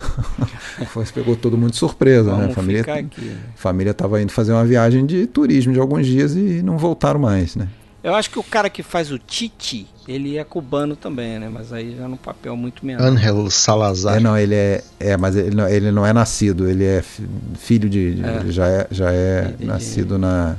Foi, 0.88 1.04
pegou 1.06 1.36
todo 1.36 1.56
mundo 1.56 1.70
de 1.70 1.76
surpresa, 1.76 2.30
né? 2.30 2.36
A 2.36 2.40
Vamos 2.40 2.54
família, 2.54 2.80
aqui, 2.82 3.20
né? 3.24 3.38
família 3.54 3.90
estava 3.92 4.20
indo 4.20 4.32
fazer 4.32 4.52
uma 4.52 4.64
viagem 4.64 5.06
de 5.06 5.26
turismo 5.26 5.72
de 5.72 5.78
alguns 5.78 6.06
dias 6.06 6.34
e 6.34 6.62
não 6.62 6.76
voltaram 6.76 7.20
mais, 7.20 7.56
né? 7.56 7.68
Eu 8.04 8.14
acho 8.14 8.28
que 8.30 8.38
o 8.38 8.42
cara 8.42 8.68
que 8.68 8.82
faz 8.82 9.10
o 9.10 9.18
Titi, 9.18 9.86
ele 10.06 10.36
é 10.36 10.44
cubano 10.44 10.94
também, 10.94 11.38
né? 11.38 11.48
Mas 11.50 11.72
aí 11.72 11.96
já 11.96 12.06
num 12.06 12.18
papel 12.18 12.54
muito 12.54 12.84
menor. 12.84 13.02
Angel 13.02 13.50
Salazar. 13.50 14.18
É, 14.18 14.20
não, 14.20 14.36
ele 14.36 14.54
é, 14.54 14.84
é 15.00 15.16
mas 15.16 15.34
ele 15.34 15.56
não, 15.56 15.66
ele 15.66 15.90
não 15.90 16.04
é 16.06 16.12
nascido, 16.12 16.68
ele 16.68 16.84
é 16.84 17.00
fi- 17.00 17.26
filho 17.56 17.88
de, 17.88 18.16
de- 18.16 18.22
É. 18.24 18.36
ele 18.40 18.52
já 18.52 18.68
é, 18.68 18.86
já 18.90 19.10
é 19.10 19.44
Filho 19.46 19.56
de- 19.56 19.64
nascido 19.64 20.18
na 20.18 20.56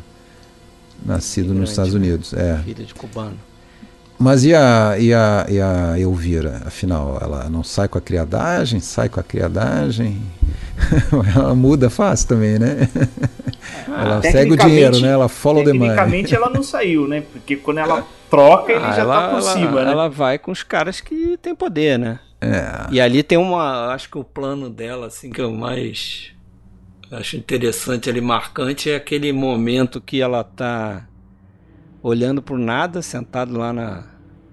nascido 1.05 1.53
nos 1.53 1.69
Estados 1.69 1.93
né? 1.93 1.99
Unidos, 1.99 2.33
é. 2.33 2.57
Filha 2.65 2.83
de 2.83 2.93
cubano. 2.95 3.37
Mas 4.17 4.45
e 4.45 4.53
a, 4.55 4.95
e 4.97 5.13
a, 5.13 5.45
e 5.49 5.59
a 5.59 5.99
Elvira, 5.99 6.61
afinal, 6.65 7.17
ela 7.21 7.49
não 7.49 7.63
sai 7.63 7.87
com 7.87 7.97
a 7.97 8.01
criadagem, 8.01 8.79
sai 8.79 9.09
com 9.09 9.19
a 9.19 9.23
criadagem? 9.23 10.21
ela 11.35 11.53
muda 11.53 11.89
fácil 11.89 12.27
também, 12.29 12.57
né? 12.57 12.87
ela 13.87 14.21
segue 14.21 14.53
o 14.53 14.57
dinheiro, 14.57 14.99
né? 14.99 15.09
Ela 15.09 15.27
follow 15.27 15.63
the 15.63 15.73
money. 15.73 15.89
Tecnicamente 15.89 16.35
ela 16.35 16.49
não 16.49 16.63
saiu, 16.63 17.07
né? 17.07 17.23
Porque 17.31 17.55
quando 17.55 17.79
ela 17.79 18.05
troca, 18.29 18.71
ele 18.71 18.83
Ah, 18.85 18.91
já 18.93 19.01
ela, 19.01 19.21
tá 19.21 19.29
por 19.29 19.39
ela- 19.39 19.53
cima, 19.53 19.83
né? 19.83 19.91
ela 19.91 20.09
vai 20.09 20.37
com 20.37 20.51
os 20.51 20.63
caras 20.63 21.01
que 21.01 21.37
tem 21.41 21.55
poder, 21.55 21.99
né? 21.99 22.19
É. 22.41 22.87
E 22.91 23.01
ali 23.01 23.23
tem 23.23 23.37
uma. 23.37 23.93
Acho 23.93 24.09
que 24.09 24.17
o 24.17 24.23
plano 24.23 24.69
dela, 24.69 25.07
assim, 25.07 25.29
que 25.29 25.41
é 25.41 25.45
o 25.45 25.53
mais. 25.53 26.31
Acho 27.11 27.37
interessante 27.37 28.09
ali, 28.09 28.19
marcante, 28.19 28.89
é 28.89 28.95
aquele 28.95 29.31
momento 29.31 30.01
que 30.01 30.21
ela 30.21 30.43
tá 30.43 31.05
olhando 32.07 32.41
pro 32.41 32.57
nada, 32.57 33.01
sentado 33.01 33.57
lá 33.57 33.73
na, 33.73 34.03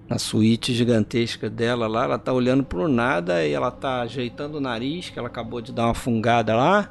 na 0.09 0.19
suíte 0.19 0.73
gigantesca 0.73 1.51
dela 1.51 1.87
lá. 1.87 2.05
Ela 2.05 2.19
tá 2.19 2.33
olhando 2.33 2.65
pro 2.65 2.89
nada 2.89 3.45
e 3.45 3.53
ela 3.53 3.71
tá 3.71 4.01
ajeitando 4.01 4.57
o 4.57 4.61
nariz, 4.61 5.11
que 5.11 5.19
ela 5.19 5.29
acabou 5.29 5.61
de 5.61 5.71
dar 5.73 5.85
uma 5.85 5.95
fungada 5.95 6.55
lá. 6.57 6.89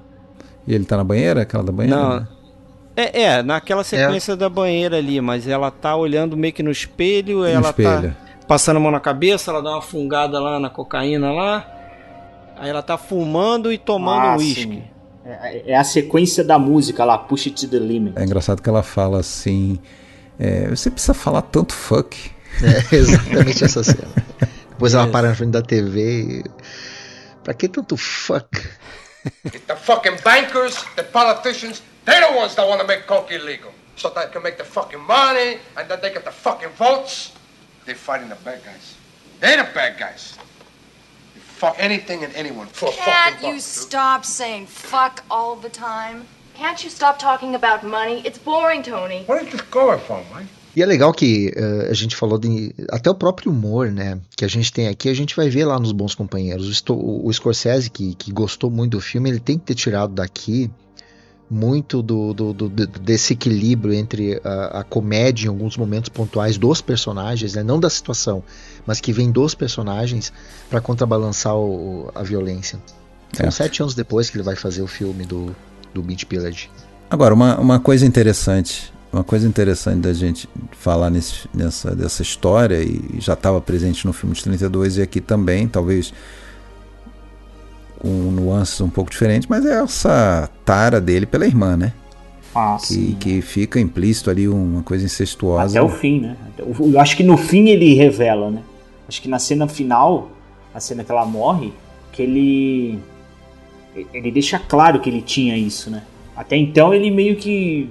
E 0.68 0.74
ele 0.74 0.86
tá 0.86 0.96
na 0.98 1.04
banheira, 1.04 1.42
aquela 1.42 1.64
da 1.64 1.72
banheira? 1.72 1.98
Não. 2.00 2.20
né? 2.20 2.28
É, 2.96 3.22
é, 3.24 3.44
naquela 3.44 3.84
sequência 3.84 4.36
da 4.36 4.50
banheira 4.50 4.98
ali, 4.98 5.20
mas 5.20 5.48
ela 5.48 5.72
tá 5.72 5.96
olhando 5.96 6.38
meio 6.38 6.54
que 6.54 6.62
no 6.62 6.70
espelho, 6.70 7.44
ela 7.44 7.70
espelho. 7.70 8.12
tá 8.12 8.46
passando 8.48 8.78
a 8.78 8.80
mão 8.80 8.92
na 8.92 9.00
cabeça, 9.00 9.50
ela 9.50 9.62
dá 9.64 9.72
uma 9.72 9.82
fungada 9.82 10.40
lá 10.40 10.60
na 10.60 10.70
cocaína 10.70 11.32
lá. 11.32 11.66
Aí 12.58 12.70
ela 12.70 12.84
tá 12.84 12.98
fumando 13.00 13.72
e 13.74 13.78
tomando 13.80 14.26
Ah, 14.26 14.38
uísque. 14.38 14.62
sim. 14.64 14.84
É, 15.26 15.72
é 15.72 15.76
a 15.76 15.84
sequência 15.84 16.44
da 16.44 16.60
música 16.60 17.04
lá, 17.04 17.18
Push 17.18 17.48
It 17.48 17.66
to 17.66 17.72
the 17.72 17.80
Limit. 17.80 18.20
É 18.20 18.24
engraçado 18.24 18.62
que 18.62 18.70
ela 18.70 18.84
fala 18.84 19.20
assim: 19.20 19.80
é, 20.42 20.68
você 20.68 20.90
precisa 20.90 21.14
falar 21.14 21.44
tanto 21.44 21.74
fuck. 21.74 22.32
É 22.64 22.96
exatamente 22.96 23.64
essa 23.64 23.84
cena. 23.84 24.12
Depois 24.70 24.94
ela 24.96 25.08
para 25.08 25.30
na 25.30 25.36
frente 25.36 25.52
da 25.52 25.62
TV 25.62 26.00
e. 26.02 26.44
Pra 27.44 27.54
que 27.54 27.68
tanto 27.70 27.96
fuck? 27.96 28.50
The 29.68 29.76
fucking 29.76 30.18
bankers, 30.24 30.84
the 30.96 31.04
politicians, 31.04 31.84
they're 32.06 32.26
the 32.28 32.34
ones 32.36 32.56
that 32.56 32.68
want 32.68 32.82
to 32.82 32.88
make 32.88 33.06
coke 33.06 33.32
illegal. 33.32 33.72
So 33.96 34.10
they 34.10 34.28
can 34.32 34.42
make 34.42 34.58
the 34.58 34.64
fucking 34.64 35.02
money, 35.02 35.60
and 35.78 35.88
then 35.88 36.00
they 36.02 36.12
get 36.12 36.24
the 36.26 36.32
fucking 36.32 36.70
votes. 36.76 37.34
They're 37.86 37.94
fighting 37.94 38.30
the 38.30 38.36
bad 38.44 38.64
guys. 38.66 38.96
They're 39.40 39.58
the 39.58 39.70
bad 39.76 40.00
guys. 40.00 40.38
They 41.36 41.40
fuck 41.42 41.76
anything 41.78 42.24
and 42.24 42.34
anyone 42.36 42.66
for 42.68 42.90
a 42.90 42.92
fucking 42.92 43.14
Can't 43.14 43.42
buck. 43.42 43.54
you 43.54 43.60
stop 43.60 44.26
saying 44.26 44.66
fuck 44.68 45.24
all 45.30 45.56
the 45.56 45.70
time? 45.70 46.26
Can't 46.62 46.84
you 46.84 46.92
stop 46.92 47.18
talking 47.20 47.56
about 47.56 47.84
money? 47.86 48.22
It's 48.24 48.38
boring, 48.38 48.84
Tony. 48.84 49.24
Where 49.28 49.44
is 49.44 49.52
this 49.52 49.62
going 49.72 50.00
from, 50.06 50.22
man? 50.32 50.46
E 50.76 50.82
é 50.82 50.86
legal 50.86 51.12
que 51.12 51.52
eh, 51.56 51.88
a 51.90 51.94
gente 51.94 52.16
falou 52.16 52.38
de. 52.38 52.74
Até 52.92 53.10
o 53.10 53.16
próprio 53.16 53.52
humor, 53.52 53.92
né? 53.92 54.20
Que 54.38 54.46
a 54.46 54.48
gente 54.48 54.72
tem 54.72 54.88
aqui, 54.88 55.10
a 55.10 55.14
gente 55.14 55.36
vai 55.36 55.50
ver 55.50 55.66
lá 55.66 55.80
nos 55.80 55.92
Bons 55.92 56.14
Companheiros. 56.16 56.82
O, 56.88 57.26
o 57.28 57.34
Scorsese, 57.34 57.90
que, 57.90 58.14
que 58.14 58.32
gostou 58.32 58.70
muito 58.70 58.92
do 58.92 59.02
filme, 59.02 59.30
ele 59.30 59.40
tem 59.40 59.58
que 59.58 59.66
ter 59.66 59.74
tirado 59.76 60.14
daqui 60.14 60.70
muito 61.50 62.02
do, 62.02 62.34
do- 62.34 62.54
do- 62.54 62.70
do- 62.70 62.88
desse 62.88 63.34
equilíbrio 63.34 63.94
entre 63.94 64.40
a, 64.44 64.80
a 64.80 64.84
comédia 64.86 65.48
em 65.48 65.50
alguns 65.50 65.76
momentos 65.76 66.08
pontuais 66.10 66.58
dos 66.58 66.80
personagens, 66.80 67.56
né? 67.56 67.64
não 67.64 67.78
da 67.78 67.90
situação, 67.90 68.42
mas 68.86 69.02
que 69.02 69.12
vem 69.12 69.30
dos 69.32 69.54
personagens 69.54 70.32
para 70.70 70.80
contrabalançar 70.80 71.54
o- 71.58 72.10
a 72.16 72.24
violência. 72.24 72.80
São 73.34 73.48
É. 73.48 73.52
sete 73.52 73.82
anos 73.82 73.94
depois 73.94 74.30
que 74.30 74.38
ele 74.38 74.44
vai 74.46 74.56
fazer 74.56 74.82
o 74.82 74.88
filme 74.88 75.26
do, 75.26 75.54
do 75.94 76.02
Beach 76.02 76.26
Village. 76.30 76.70
Agora, 77.10 77.34
uma, 77.34 77.60
uma 77.60 77.80
coisa 77.80 78.06
interessante, 78.06 78.92
uma 79.12 79.24
coisa 79.24 79.48
interessante 79.48 80.00
da 80.00 80.14
gente 80.14 80.48
falar 80.72 81.10
nesse, 81.10 81.48
nessa 81.54 81.96
dessa 81.96 82.22
história, 82.22 82.82
e 82.82 83.20
já 83.20 83.34
estava 83.34 83.60
presente 83.60 84.06
no 84.06 84.14
filme 84.14 84.36
de 84.36 84.44
32 84.44 84.98
e 84.98 85.02
aqui 85.02 85.20
também, 85.20 85.68
talvez 85.68 86.14
com 88.00 88.08
nuances 88.08 88.82
um 88.82 88.90
pouco 88.90 89.12
diferentes, 89.12 89.48
mas 89.48 89.64
é 89.66 89.82
essa 89.82 90.50
tara 90.66 91.00
dele 91.00 91.26
pela 91.26 91.46
irmã, 91.46 91.78
né? 91.78 91.94
Ah, 92.54 92.78
que, 92.80 92.88
sim. 92.88 93.18
que 93.20 93.42
fica 93.42 93.80
implícito 93.80 94.30
ali 94.30 94.48
uma 94.48 94.82
coisa 94.84 95.06
incestuosa. 95.06 95.80
Até 95.80 95.82
o 95.82 95.90
fim, 95.90 96.20
né? 96.20 96.36
Eu 96.58 97.00
acho 97.00 97.16
que 97.16 97.24
no 97.24 97.38
fim 97.38 97.70
ele 97.70 97.94
revela, 97.94 98.50
né? 98.50 98.62
Acho 99.08 99.22
que 99.22 99.30
na 99.30 99.40
cena 99.40 99.68
final, 99.68 100.32
a 100.74 100.80
cena 100.80 101.04
que 101.04 101.12
ela 101.12 101.26
morre, 101.26 101.72
que 102.12 102.22
ele. 102.22 103.00
Ele 103.96 104.32
deixa 104.32 104.58
claro 104.58 105.00
que 105.00 105.10
ele 105.10 105.22
tinha 105.22 105.58
isso, 105.58 105.90
né? 105.90 106.04
Até 106.36 106.56
então 106.56 106.94
ele 106.94 107.12
meio 107.12 107.36
que. 107.36 107.90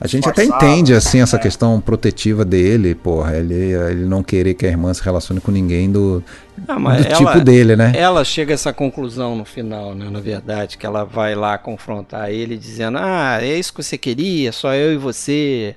A 0.00 0.06
gente 0.06 0.28
até 0.28 0.44
entende 0.44 0.92
assim 0.92 1.20
essa 1.20 1.36
é. 1.36 1.38
questão 1.38 1.80
protetiva 1.80 2.44
dele, 2.44 2.94
porra, 2.94 3.36
ele, 3.36 3.54
ele 3.54 4.04
não 4.04 4.22
querer 4.22 4.54
que 4.54 4.66
a 4.66 4.68
irmã 4.68 4.92
se 4.92 5.02
relacione 5.02 5.40
com 5.40 5.52
ninguém 5.52 5.90
do, 5.90 6.22
Ah, 6.66 6.78
mas 6.78 7.06
do 7.06 7.12
ela- 7.12 7.32
tipo 7.32 7.44
dele, 7.44 7.76
né? 7.76 7.92
Ela 7.94 8.24
chega 8.24 8.52
a 8.52 8.54
essa 8.54 8.72
conclusão 8.72 9.36
no 9.36 9.44
final, 9.44 9.94
né? 9.94 10.10
Na 10.10 10.20
verdade, 10.20 10.76
que 10.76 10.84
ela 10.84 11.04
vai 11.04 11.34
lá 11.34 11.56
confrontar 11.56 12.30
ele 12.30 12.58
dizendo: 12.58 12.98
Ah, 13.00 13.38
é 13.40 13.56
isso 13.58 13.72
que 13.72 13.82
você 13.82 13.96
queria, 13.96 14.52
só 14.52 14.74
eu 14.74 14.92
e 14.92 14.96
você 14.96 15.76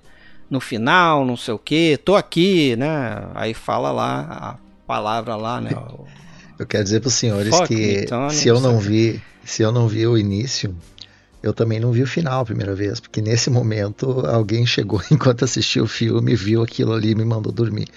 no 0.49 0.59
final, 0.59 1.23
não 1.25 1.37
sei 1.37 1.53
o 1.53 1.59
que, 1.59 1.97
tô 1.97 2.15
aqui, 2.15 2.75
né? 2.75 3.21
Aí 3.35 3.53
fala 3.53 3.91
lá 3.91 4.27
a 4.29 4.55
palavra 4.85 5.35
lá, 5.35 5.61
né? 5.61 5.71
Eu 6.59 6.65
quero 6.65 6.83
dizer 6.83 6.99
para 7.01 7.07
os 7.07 7.13
senhores 7.13 7.55
Fuck 7.55 7.67
que 7.67 8.05
Tony, 8.07 8.33
se 8.33 8.47
eu 8.47 8.59
não 8.59 8.79
vi, 8.79 9.21
se 9.45 9.61
eu 9.61 9.71
não 9.71 9.87
vi 9.87 10.05
o 10.07 10.17
início, 10.17 10.75
eu 11.43 11.53
também 11.53 11.79
não 11.79 11.91
vi 11.91 12.01
o 12.01 12.07
final 12.07 12.41
a 12.41 12.45
primeira 12.45 12.73
vez, 12.73 12.99
porque 12.99 13.21
nesse 13.21 13.49
momento 13.49 14.25
alguém 14.25 14.65
chegou 14.65 15.01
enquanto 15.11 15.45
assistiu 15.45 15.83
o 15.83 15.87
filme, 15.87 16.35
viu 16.35 16.63
aquilo 16.63 16.93
ali 16.93 17.11
e 17.11 17.15
me 17.15 17.23
mandou 17.23 17.51
dormir. 17.53 17.87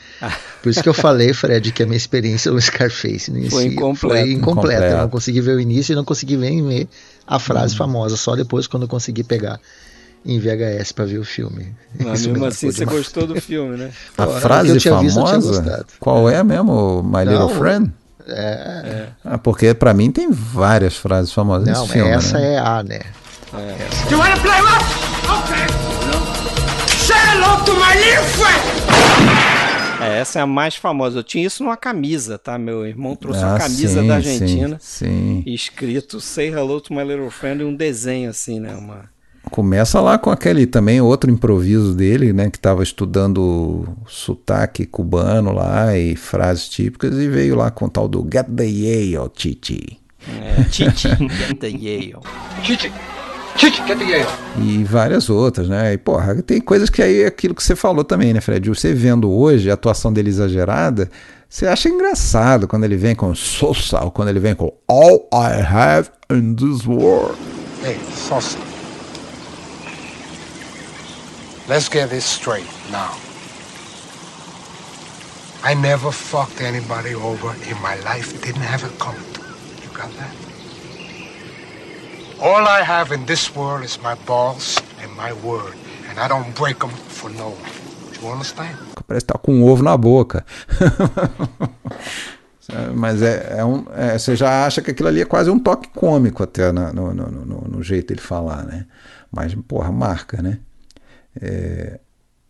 Por 0.62 0.69
isso 0.69 0.82
que 0.82 0.89
eu 0.89 0.95
falei, 0.95 1.32
Fred, 1.32 1.73
que 1.73 1.82
a 1.82 1.87
minha 1.87 1.97
experiência 1.97 2.53
no 2.53 2.61
Scarface 2.61 3.31
no 3.31 3.37
Foi 3.51 3.65
início 3.65 3.66
incompleta. 3.73 3.99
foi 4.27 4.32
incompleta. 4.32 4.85
Eu 4.87 4.99
não 4.99 5.09
consegui 5.09 5.41
ver 5.41 5.57
o 5.57 5.61
início 5.61 5.93
e 5.93 5.97
não 5.97 6.05
consegui 6.05 6.37
ver, 6.37 6.62
ver 6.62 6.89
a 7.27 7.37
Hum. 7.37 7.41
frase 7.41 7.74
famosa, 7.77 8.16
só 8.16 8.37
depois 8.37 8.66
quando 8.66 8.82
eu 8.82 8.89
consegui 8.89 9.24
pegar 9.24 9.59
em 10.27 10.39
VHS 10.39 10.93
para 10.93 11.07
ver 11.07 11.19
o 11.19 11.24
filme. 11.24 11.74
Mas 11.99 12.27
mesmo 12.27 12.45
assim 12.45 12.70
você 12.70 12.81
demais. 12.81 12.99
gostou 12.99 13.27
do 13.27 13.41
filme, 13.41 13.78
né? 13.78 13.91
A 14.19 14.27
Pô, 14.27 14.32
frase 14.32 14.69
eu 14.69 14.77
tinha 14.77 14.99
visto, 14.99 15.19
eu 15.19 15.24
tinha 15.24 15.41
famosa, 15.41 15.62
gostado. 15.62 15.87
qual 15.99 16.28
é 16.28 16.45
mesmo, 16.45 17.03
My 17.03 17.20
Little 17.20 17.49
Não, 17.49 17.49
Friend? 17.49 17.91
É, 18.32 19.07
Ah, 19.24 19.39
porque 19.39 19.74
pra 19.74 19.93
mim 19.94 20.11
tem 20.11 20.31
várias 20.31 20.97
frases 20.97 21.32
famosas 21.32 21.66
não, 21.66 21.81
nesse 21.82 21.93
filme, 21.93 22.11
essa 22.11 22.39
né? 22.39 22.55
é 22.55 22.59
a, 22.59 22.82
né? 22.82 23.01
You 24.11 24.19
wanna 24.19 24.36
play 24.40 24.61
rough? 24.61 25.43
Okay. 25.43 25.66
Say 26.97 27.16
hello 27.32 27.65
to 27.65 27.73
my 27.74 27.94
little 27.98 28.24
friend! 28.24 28.61
É, 30.02 30.20
essa 30.20 30.39
é 30.39 30.43
a 30.43 30.47
mais 30.47 30.77
famosa. 30.77 31.19
Eu 31.19 31.23
tinha 31.23 31.47
isso 31.47 31.62
numa 31.62 31.77
camisa, 31.77 32.39
tá? 32.39 32.57
Meu 32.57 32.86
irmão 32.86 33.15
trouxe 33.15 33.40
uma 33.40 33.57
Ah, 33.57 33.59
camisa 33.59 34.01
sim, 34.01 34.07
da 34.09 34.15
Argentina. 34.15 34.77
Sim, 34.81 35.43
sim. 35.44 35.52
Escrito 35.52 36.20
Say 36.20 36.48
Hello 36.48 36.81
to 36.81 36.94
My 36.94 37.05
Little 37.05 37.31
Friend 37.31 37.61
e 37.61 37.65
um 37.66 37.74
desenho 37.74 38.31
assim, 38.31 38.59
né? 38.61 38.74
Uma... 38.74 39.11
Começa 39.50 40.00
lá 40.00 40.18
com 40.18 40.30
aquele 40.30 40.66
também 40.66 41.00
outro 41.00 41.30
improviso 41.30 41.94
dele, 41.94 42.32
né? 42.32 42.50
Que 42.50 42.58
estava 42.58 42.82
estudando 42.82 43.88
sotaque 44.06 44.84
cubano 44.84 45.52
lá 45.52 45.96
e 45.96 46.14
frases 46.14 46.68
típicas 46.68 47.14
e 47.14 47.28
veio 47.28 47.56
lá 47.56 47.70
com 47.70 47.86
o 47.86 47.90
tal 47.90 48.06
do 48.06 48.26
Get 48.30 48.46
the 48.46 48.64
Yale, 48.64 49.28
Titi. 49.34 49.98
É, 50.28 50.62
Titi, 50.64 51.08
get 51.18 51.58
the 51.58 51.68
Yale. 51.68 52.16
Chichi, 52.62 52.92
Chichi, 53.56 53.82
get 53.86 53.98
the 53.98 54.04
Yale. 54.04 54.28
E 54.58 54.84
várias 54.84 55.30
outras, 55.30 55.68
né? 55.68 55.94
E 55.94 55.98
porra, 55.98 56.42
tem 56.42 56.60
coisas 56.60 56.90
que 56.90 57.02
aí 57.02 57.22
é 57.22 57.26
aquilo 57.26 57.54
que 57.54 57.62
você 57.62 57.74
falou 57.74 58.04
também, 58.04 58.32
né, 58.32 58.40
Fred? 58.40 58.68
Você 58.68 58.92
vendo 58.92 59.30
hoje 59.30 59.70
a 59.70 59.74
atuação 59.74 60.12
dele 60.12 60.28
exagerada, 60.28 61.10
você 61.48 61.66
acha 61.66 61.88
engraçado 61.88 62.68
quando 62.68 62.84
ele 62.84 62.96
vem 62.96 63.14
com 63.14 63.34
Sosa, 63.34 64.04
ou 64.04 64.10
quando 64.10 64.28
ele 64.28 64.38
vem 64.38 64.54
com 64.54 64.72
All 64.86 65.28
I 65.32 65.62
Have 65.62 66.10
in 66.30 66.54
This 66.54 66.86
World. 66.86 67.36
Hey, 67.82 67.98
Sosa. 68.14 68.69
Let's 71.70 71.88
get 71.88 72.10
this 72.10 72.24
straight 72.24 72.66
now. 72.90 73.14
I 75.62 75.74
never 75.74 76.10
fucked 76.10 76.60
anybody 76.60 77.14
over 77.14 77.55
in 77.70 77.80
my 77.80 77.94
life. 78.01 78.32
Didn't 78.42 78.62
have 78.62 78.80
to 78.80 78.88
me. 78.88 79.18
You 79.80 79.90
got 79.94 80.10
that? 80.18 80.34
All 82.42 82.66
I 82.66 82.82
have 82.82 83.12
in 83.12 83.24
this 83.24 83.55
world 83.55 83.84
is 83.84 84.02
my 84.02 84.16
balls 84.26 84.82
and 85.01 85.12
my 85.16 85.32
word. 85.32 85.76
And 86.09 86.18
I 86.18 86.26
don't 86.26 86.52
break 86.56 86.80
them 86.80 86.90
for 86.90 87.30
no 87.30 87.51
one. 87.51 87.70
Do 88.14 88.20
you 88.20 88.32
understand? 88.32 88.76
Parece 89.06 89.26
estar 89.26 89.38
com 89.38 89.55
um 89.55 89.64
ovo 89.64 89.84
na 89.84 89.97
boca. 89.97 90.44
Mas 92.97 93.22
é, 93.22 93.59
é 93.59 93.64
um, 93.64 93.86
é, 93.94 94.18
você 94.18 94.34
já 94.34 94.66
acha 94.66 94.82
que 94.82 94.90
aquilo 94.90 95.09
ali 95.09 95.20
é 95.20 95.24
quase 95.24 95.51
um 95.51 95.59
toque 95.60 95.88
cômico 95.94 96.42
até 96.42 96.72
no, 96.72 96.92
no, 96.92 97.14
no, 97.14 97.60
no 97.68 97.80
jeito 97.80 98.09
dele 98.09 98.20
falar, 98.20 98.64
né? 98.64 98.86
Mas, 99.30 99.55
porra, 99.55 99.92
marca, 99.92 100.42
né? 100.42 100.59
É, 101.40 101.98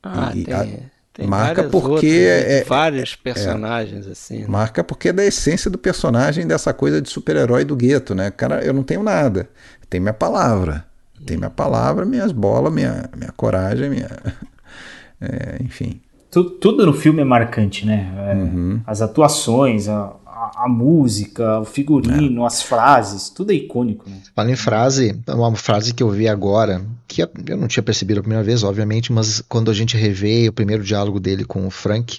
Ah, 0.03 0.33
e- 0.35 0.45
tem, 0.45 0.55
a- 0.55 0.67
tem 1.13 1.27
marca 1.27 1.65
porque 1.65 1.89
outras, 1.89 2.13
né? 2.13 2.59
é, 2.61 2.65
vários 2.65 3.13
é, 3.19 3.23
personagens 3.23 4.07
assim. 4.07 4.41
né? 4.43 4.47
Marca 4.49 4.83
porque 4.85 5.09
é 5.09 5.13
da 5.13 5.25
essência 5.25 5.71
do 5.71 5.77
personagem 5.79 6.47
dessa 6.47 6.73
coisa 6.73 7.03
de 7.03 7.09
super-herói 7.11 7.65
do 7.65 7.75
gueto, 7.77 8.15
né? 8.15 8.31
Cara, 8.31 8.65
eu 8.65 8.73
não 8.73 8.83
tenho 8.83 9.03
nada. 9.03 9.49
Tem 9.89 10.01
minha 10.01 10.15
palavra. 10.15 10.87
Tem 11.27 11.37
minha 11.37 11.51
palavra, 11.51 12.07
minhas 12.07 12.33
bolas, 12.33 12.73
minha, 12.73 13.11
minha 13.17 13.33
coragem, 13.33 13.91
minha. 13.91 14.09
é, 15.21 15.57
enfim. 15.63 16.01
Tu- 16.31 16.45
tudo 16.59 16.87
no 16.87 16.93
filme 16.95 17.21
é 17.21 17.25
marcante, 17.25 17.85
né? 17.85 18.11
É, 18.31 18.35
Uhum. 18.35 18.81
As 18.87 19.03
atuações, 19.03 19.89
a, 19.89 20.15
a- 20.41 20.65
a 20.65 20.69
música, 20.69 21.61
o 21.61 21.65
figurino, 21.65 22.47
as 22.47 22.63
frases, 22.63 23.29
tudo 23.29 23.53
é 23.53 23.55
icônico, 23.55 24.09
né? 24.09 24.17
Falando 24.35 24.53
em 24.53 24.57
frase, 24.57 25.21
é 25.27 25.35
uma 25.35 25.55
frase 25.55 25.93
que 25.93 26.03
eu 26.03 26.11
vi 26.11 26.27
agora, 26.29 26.83
que 27.07 27.23
eu 27.23 27.57
não 27.59 27.69
tinha 27.69 27.83
percebido 27.83 28.21
a 28.21 28.23
primeira 28.23 28.43
vez, 28.45 28.63
obviamente, 28.63 29.13
mas 29.13 29.43
quando 29.49 29.71
a 29.71 29.75
gente 29.75 29.97
revê 29.97 30.49
o 30.49 30.53
primeiro 30.53 30.83
diálogo 30.83 31.21
dele 31.21 31.45
com 31.45 31.67
o 31.67 31.71
Frank, 31.71 32.19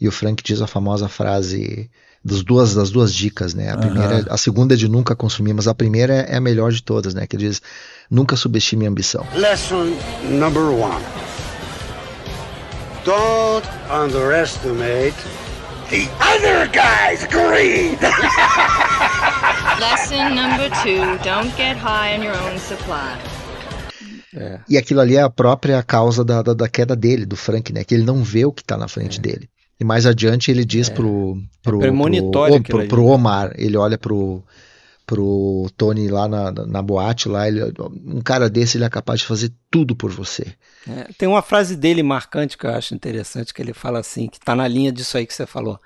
e 0.00 0.06
o 0.06 0.12
Frank 0.12 0.42
diz 0.44 0.60
a 0.60 0.66
famosa 0.66 1.08
frase 1.08 1.90
dos 2.24 2.42
duas, 2.44 2.74
das 2.74 2.90
duas 2.90 3.14
dicas, 3.14 3.54
né? 3.54 3.70
A, 3.70 3.72
Aham. 3.72 3.80
primeira, 3.80 4.24
a 4.28 4.36
segunda 4.36 4.74
é 4.74 4.76
de 4.76 4.88
nunca 4.88 5.16
consumir, 5.16 5.54
mas 5.54 5.66
a 5.66 5.74
primeira 5.74 6.12
é, 6.14 6.34
é 6.34 6.36
a 6.36 6.40
melhor 6.40 6.70
de 6.70 6.82
todas, 6.82 7.14
né? 7.14 7.26
Que 7.26 7.36
ele 7.36 7.48
diz, 7.48 7.62
nunca 8.10 8.36
subestime 8.36 8.84
a 8.86 8.88
ambição. 8.90 9.24
Lesson 9.34 9.96
number 10.38 10.64
one. 10.64 11.02
Don't 13.04 13.66
underestimate 13.90 15.14
the 15.90 16.08
other 16.20 16.66
guy's 16.68 17.26
greed. 17.26 18.00
Lesson 19.80 20.34
number 20.34 20.68
two 20.82 21.18
don't 21.24 21.54
get 21.56 21.76
high 21.76 22.14
on 22.14 22.22
your 22.22 22.36
own 22.36 22.58
supply. 22.58 23.18
E 24.68 24.76
aquilo 24.76 25.00
ali 25.00 25.16
é 25.16 25.22
a 25.22 25.30
própria 25.30 25.82
causa 25.82 26.24
da, 26.24 26.42
da, 26.42 26.54
da 26.54 26.68
queda 26.68 26.94
dele, 26.94 27.24
do 27.26 27.36
Frank, 27.36 27.72
né? 27.72 27.82
Que 27.82 27.94
ele 27.94 28.04
não 28.04 28.22
vê 28.22 28.44
o 28.44 28.52
que 28.52 28.62
tá 28.62 28.76
na 28.76 28.86
frente 28.86 29.20
dele. 29.20 29.48
E 29.80 29.84
mais 29.84 30.06
adiante 30.06 30.50
ele 30.50 30.64
diz 30.64 30.88
pro, 30.88 31.40
pro, 31.62 31.78
pro, 31.78 31.88
aquilo 32.56 32.62
pro, 32.62 32.78
ali, 32.78 32.88
pro 32.88 33.02
né? 33.02 33.12
Omar, 33.12 33.52
ele 33.56 33.76
olha 33.76 33.96
pro, 33.96 34.42
pro 35.08 35.66
Tony 35.74 36.06
lá 36.08 36.28
na, 36.28 36.52
na 36.52 36.82
boate, 36.82 37.30
lá, 37.30 37.48
ele, 37.48 37.60
um 38.04 38.20
cara 38.20 38.50
desse 38.50 38.76
ele 38.76 38.84
é 38.84 38.90
capaz 38.90 39.20
de 39.20 39.26
fazer 39.26 39.50
tudo 39.70 39.96
por 39.96 40.10
você. 40.10 40.54
É, 40.86 41.10
tem 41.16 41.26
uma 41.26 41.40
frase 41.40 41.74
dele 41.74 42.02
marcante 42.02 42.58
que 42.58 42.66
eu 42.66 42.70
acho 42.70 42.94
interessante, 42.94 43.54
que 43.54 43.62
ele 43.62 43.72
fala 43.72 44.00
assim, 44.00 44.28
que 44.28 44.38
tá 44.38 44.54
na 44.54 44.68
linha 44.68 44.92
disso 44.92 45.16
aí 45.16 45.26
que 45.26 45.32
você 45.32 45.46
falou. 45.46 45.80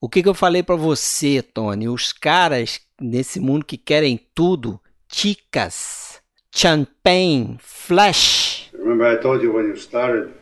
O 0.00 0.08
que, 0.08 0.22
que 0.22 0.28
eu 0.28 0.32
falei 0.32 0.62
pra 0.62 0.74
você, 0.74 1.42
Tony? 1.42 1.86
Os 1.86 2.14
caras 2.14 2.80
nesse 2.98 3.38
mundo 3.38 3.66
que 3.66 3.76
querem 3.76 4.18
tudo, 4.34 4.80
chicas, 5.12 6.22
champagne, 6.50 7.58
flash. 7.60 8.70
Remember, 8.72 9.12
I 9.12 9.20
told 9.20 9.44
you 9.44 9.54
when 9.54 9.66
you 9.66 9.76
started 9.76 10.32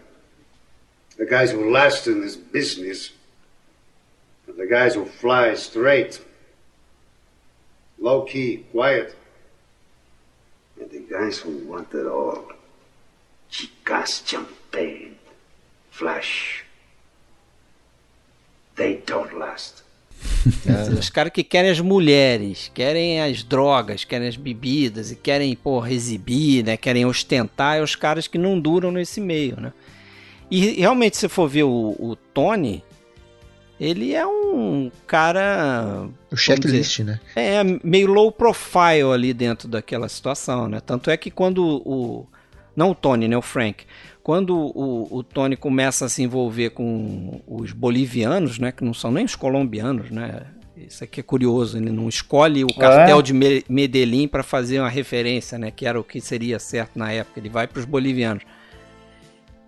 the 1.17 1.27
guys 1.27 1.53
who 1.53 1.69
last 1.69 2.09
in 2.09 2.21
this 2.21 2.37
business 2.37 3.13
the 4.57 4.67
guys 4.67 4.95
who 4.95 5.05
fly 5.05 5.55
straight, 5.55 6.21
low 8.01 8.23
key, 8.25 8.65
quiet. 8.73 9.15
And 10.81 10.91
the 10.91 11.01
guys 11.01 11.39
who 11.39 11.51
want 11.67 11.93
it 11.95 12.07
all 12.07 12.53
chicas, 13.51 14.23
champagne, 14.25 15.17
flash. 15.91 16.65
They 18.77 19.03
don't 19.05 19.37
last. 19.37 19.83
Os 20.99 21.11
caras 21.11 21.33
que 21.33 21.45
querem 21.45 21.71
as 21.71 21.81
mulheres, 21.81 22.71
querem 22.75 23.21
as 23.21 23.43
drogas, 23.43 24.05
querem 24.05 24.29
as 24.29 24.37
bebidas 24.37 25.11
e 25.11 25.17
querem, 25.17 25.55
porra, 25.55 25.93
exibir, 25.93 26.65
né? 26.65 26.77
Querem 26.77 27.05
ostentar, 27.05 27.79
é 27.79 27.83
os 27.83 27.95
caras 27.95 28.27
que 28.27 28.39
não 28.39 28.59
duram 28.59 28.91
nesse 28.91 29.21
meio, 29.21 29.61
né? 29.61 29.73
E 30.51 30.81
realmente, 30.81 31.17
se 31.17 31.29
for 31.29 31.49
ver 31.49 31.65
o, 31.65 31.95
o 31.99 32.17
Tony, 32.33 32.83
ele 33.81 34.15
é 34.15 34.27
um 34.27 34.91
cara. 35.07 36.09
O 36.31 36.37
checklist, 36.37 36.99
dizer, 36.99 37.05
né? 37.05 37.21
É, 37.37 37.63
meio 37.83 38.09
low 38.13 38.31
profile 38.33 39.13
ali 39.13 39.33
dentro 39.33 39.69
daquela 39.69 40.09
situação, 40.09 40.69
né? 40.69 40.81
Tanto 40.81 41.11
é 41.11 41.17
que 41.17 41.31
quando 41.31 41.65
o. 41.85 42.27
Não 42.77 42.91
o 42.91 42.95
Tony, 42.95 43.27
né? 43.29 43.37
O 43.37 43.43
Frank. 43.43 43.85
Quando 44.23 44.55
o, 44.57 45.09
o 45.11 45.23
Tony 45.23 45.57
começa 45.57 46.05
a 46.05 46.09
se 46.09 46.23
envolver 46.23 46.71
com 46.71 47.41
os 47.47 47.73
bolivianos, 47.73 48.59
né? 48.59 48.71
Que 48.73 48.85
não 48.85 48.93
são 48.95 49.11
nem 49.11 49.25
os 49.25 49.35
colombianos, 49.35 50.11
né? 50.11 50.43
Isso 50.77 51.03
aqui 51.03 51.19
é 51.19 51.23
curioso, 51.25 51.77
ele 51.77 51.91
não 51.91 52.09
escolhe 52.09 52.63
o 52.63 52.69
cartel 52.73 53.19
É? 53.19 53.23
de 53.23 53.33
Me- 53.35 53.65
Medellín 53.69 54.29
para 54.29 54.45
fazer 54.45 54.79
uma 54.79 54.89
referência, 54.89 55.59
né? 55.59 55.73
Que 55.73 55.87
era 55.87 55.99
o 55.99 56.05
que 56.05 56.21
seria 56.21 56.59
certo 56.61 56.97
na 56.97 57.11
época. 57.11 57.41
Ele 57.41 57.49
vai 57.49 57.67
para 57.67 57.81
os 57.81 57.85
bolivianos. 57.85 58.45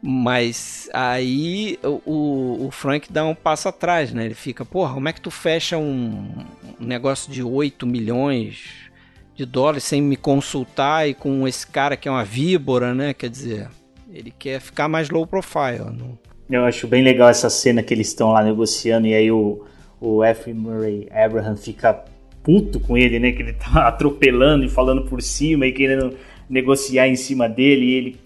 Mas 0.02 0.89
aí 0.94 1.78
o- 1.82 2.66
o, 2.66 2.70
Frank 2.70 3.12
dá 3.12 3.24
um 3.24 3.35
passo 3.35 3.68
atrás, 3.68 4.12
né? 4.12 4.24
Ele 4.24 4.35
fica, 4.35 4.64
porra, 4.64 4.94
como 4.94 5.09
é 5.09 5.12
que 5.12 5.20
tu 5.20 5.31
fecha 5.31 5.77
um, 5.77 6.44
um 6.81 6.85
negócio 6.85 7.31
de 7.31 7.43
8 7.43 7.86
milhões 7.86 8.90
de 9.36 9.44
dólares 9.44 9.85
sem 9.85 10.01
me 10.01 10.16
consultar 10.16 11.09
e 11.09 11.14
com 11.14 11.47
esse 11.47 11.66
cara 11.66 11.97
que 11.97 12.09
é 12.09 12.10
uma 12.10 12.24
víbora, 12.24 12.94
né? 12.94 13.12
Quer 13.12 13.28
dizer, 13.28 13.68
ele 14.10 14.32
quer 14.36 14.60
ficar 14.60 14.89
mais 14.89 15.10
low 15.10 15.27
profile. 15.27 15.90
Não... 15.97 16.18
Eu 16.48 16.64
acho 16.64 16.86
bem 16.89 17.02
legal 17.02 17.28
essa 17.28 17.51
cena 17.51 17.82
que 17.82 17.93
eles 17.93 18.09
estão 18.09 18.32
lá 18.32 18.43
negociando 18.43 19.06
e 19.06 19.14
aí 19.14 19.31
o, 19.31 19.64
o 20.01 20.24
F. 20.24 20.52
Murray 20.52 21.09
Abraham 21.10 21.56
fica 21.56 22.05
puto 22.43 22.81
com 22.81 22.97
ele, 22.97 23.18
né? 23.18 23.32
Que 23.32 23.43
ele 23.43 23.52
tá 23.52 23.86
atropelando 23.89 24.64
e 24.64 24.68
falando 24.68 25.05
por 25.05 25.20
cima 25.20 25.66
e 25.66 25.72
querendo 25.72 26.16
negociar 26.48 27.06
em 27.06 27.16
cima 27.16 27.48
dele 27.48 27.85
e, 27.85 27.94
ele, 27.94 28.20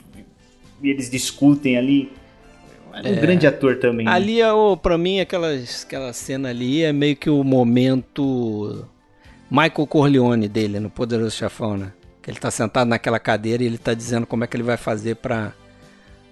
e 0.84 0.90
eles 0.90 1.10
discutem 1.10 1.76
ali. 1.76 2.12
É 2.92 3.08
um 3.10 3.14
É. 3.14 3.16
grande 3.20 3.46
ator 3.46 3.76
também. 3.76 4.06
né? 4.06 4.12
Ali, 4.12 4.40
é 4.40 4.52
o- 4.52 4.76
pra 4.76 4.96
mim, 4.96 5.18
aquelas, 5.18 5.82
aquela 5.84 6.12
cena 6.12 6.50
ali 6.50 6.82
é 6.84 6.92
meio 6.92 7.16
que 7.16 7.28
o 7.28 7.42
momento 7.42 8.86
Michael 9.50 9.86
Corleone 9.88 10.48
dele 10.48 10.78
no 10.78 10.88
Poderoso 10.90 11.32
Chefão, 11.36 11.76
né? 11.76 11.92
Que 12.22 12.30
ele 12.30 12.38
tá 12.38 12.50
sentado 12.50 12.86
naquela 12.88 13.18
cadeira 13.18 13.62
e 13.62 13.66
ele 13.66 13.78
tá 13.78 13.94
dizendo 13.94 14.26
como 14.26 14.44
é 14.44 14.46
que 14.46 14.56
ele 14.56 14.62
vai 14.62 14.76
fazer 14.76 15.16
pra 15.16 15.52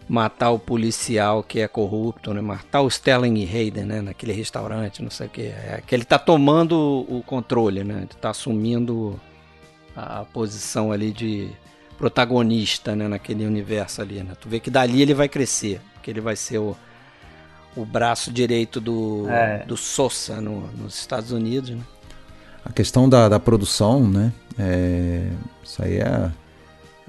matar 0.08 0.50
o 0.50 0.58
policial 0.58 1.42
que 1.42 1.60
é 1.60 1.66
corrupto, 1.68 2.32
né? 2.32 2.40
Matar 2.40 2.80
o 2.82 2.88
Sterling 2.88 3.44
Hayden, 3.44 3.84
né? 3.84 4.00
Naquele 4.00 4.32
restaurante, 4.32 5.02
não 5.02 5.10
sei 5.10 5.26
o 5.26 5.30
que. 5.30 5.42
É 5.42 5.82
que 5.86 5.94
ele 5.94 6.04
tá 6.04 6.18
tomando 6.18 6.76
o 7.08 7.22
controle, 7.26 7.82
né? 7.84 7.98
Ele 7.98 8.20
tá 8.20 8.30
assumindo 8.30 9.18
a 9.96 10.24
posição 10.32 10.90
ali 10.92 11.10
de 11.12 11.48
protagonista, 11.98 12.94
né? 12.96 13.08
Naquele 13.08 13.46
universo 13.46 14.02
ali, 14.02 14.22
né? 14.22 14.34
Tu 14.40 14.48
vê 14.48 14.60
que 14.60 14.70
dali 14.70 15.02
ele 15.02 15.14
vai 15.14 15.28
crescer, 15.28 15.80
que 16.02 16.10
ele 16.10 16.20
vai 16.20 16.36
ser 16.36 16.58
o, 16.58 16.76
o 17.76 17.84
braço 17.84 18.32
direito 18.32 18.80
do, 18.80 19.26
É. 19.28 19.64
do 19.66 19.76
Sosa 19.76 20.40
no- 20.40 20.68
nos 20.72 20.98
Estados 20.98 21.32
Unidos, 21.32 21.70
né? 21.70 21.82
A 22.64 22.72
questão 22.72 23.08
da, 23.08 23.28
da 23.28 23.40
produção, 23.40 24.08
né? 24.08 24.32
É, 24.58 25.28
isso 25.64 25.82
aí 25.82 25.96
é, 25.96 26.30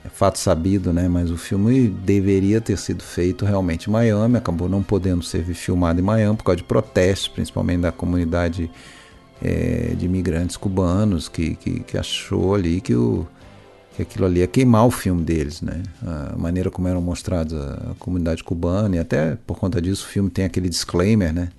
é 0.06 0.10
fato 0.10 0.40
sabido, 0.40 0.92
né? 0.92 1.08
Mas 1.08 1.30
o 1.30 1.38
filme 1.38 1.88
deveria 1.90 2.60
ter 2.60 2.78
sido 2.78 3.04
feito 3.04 3.46
realmente 3.46 3.90
em 3.90 3.94
Miami, 3.94 4.38
acabou 4.38 4.68
não 4.68 4.82
podendo 4.82 5.24
ser 5.24 5.44
filmado 5.54 6.00
em 6.00 6.04
Miami 6.04 6.36
por 6.38 6.44
causa 6.46 6.58
de 6.58 6.64
protestos, 6.64 7.28
principalmente 7.28 7.82
da 7.82 7.92
comunidade 7.92 8.70
é, 9.42 9.94
de 9.98 10.06
imigrantes 10.06 10.58
cubanos, 10.58 11.30
que, 11.30 11.56
que, 11.56 11.82
que 11.82 11.98
achou 11.98 12.56
ali 12.56 12.82
que 12.82 12.96
o, 12.96 13.28
que 13.96 14.02
aquilo 14.02 14.26
ali 14.26 14.40
ia 14.40 14.48
queimar 14.48 14.86
o 14.88 14.92
filme 14.92 15.24
deles, 15.24 15.62
né? 15.62 15.84
A 16.06 16.36
maneira 16.38 16.70
como 16.72 16.88
eram 16.88 17.02
mostrados 17.02 17.54
a 17.54 17.94
comunidade 18.00 18.44
cubana 18.44 18.96
e 18.96 19.00
até 19.00 19.38
por 19.46 19.58
conta 19.58 19.82
disso 19.82 20.06
o 20.06 20.10
filme 20.10 20.30
tem 20.30 20.46
aquele 20.46 20.68
disclaimer, 20.70 21.32
né? 21.34 21.50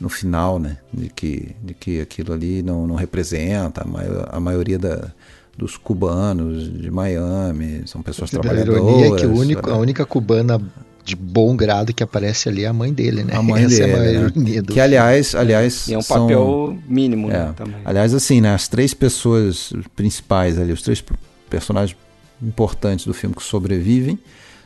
No 0.00 0.08
final, 0.08 0.58
né? 0.58 0.76
De 0.92 1.08
que, 1.08 1.56
de 1.62 1.74
que 1.74 2.00
aquilo 2.00 2.32
ali 2.32 2.62
não, 2.62 2.86
não 2.86 2.94
representa 2.94 3.82
a, 3.82 3.86
maior, 3.86 4.28
a 4.30 4.38
maioria 4.38 4.78
da, 4.78 5.10
dos 5.56 5.76
cubanos 5.76 6.70
de 6.72 6.90
Miami, 6.90 7.82
são 7.86 8.02
pessoas 8.02 8.32
A 8.34 8.38
trabalhadoras. 8.38 8.80
ironia 8.82 9.06
é 9.06 9.16
que 9.18 9.26
o 9.26 9.34
único, 9.36 9.68
né? 9.68 9.74
a 9.74 9.78
única 9.78 10.04
cubana 10.06 10.60
de 11.04 11.16
bom 11.16 11.56
grado 11.56 11.94
que 11.94 12.02
aparece 12.02 12.50
ali 12.50 12.64
é 12.64 12.68
a 12.68 12.72
mãe 12.72 12.92
dele, 12.92 13.24
né? 13.24 13.34
A 13.34 13.42
mãe 13.42 13.64
Essa 13.66 13.78
dele, 13.78 13.90
é 13.92 13.94
a 13.94 13.98
né? 13.98 14.12
ironia 14.12 14.62
do 14.62 14.72
Que 14.74 14.78
aliás, 14.78 15.34
aliás 15.34 15.88
E 15.88 15.94
é 15.94 15.98
um 15.98 16.02
são- 16.02 16.20
papel 16.26 16.78
mínimo, 16.86 17.30
É. 17.30 17.46
né? 17.46 17.54
Também. 17.56 17.76
Aliás, 17.84 18.12
assim, 18.12 18.42
né, 18.42 18.52
as 18.54 18.68
três 18.68 18.92
pessoas 18.92 19.72
principais 19.96 20.58
ali, 20.58 20.70
os 20.70 20.82
três 20.82 21.02
personagens 21.48 21.96
importantes 22.42 23.04
do 23.06 23.12
filme 23.14 23.34
que 23.34 23.42
sobrevivem, 23.42 24.18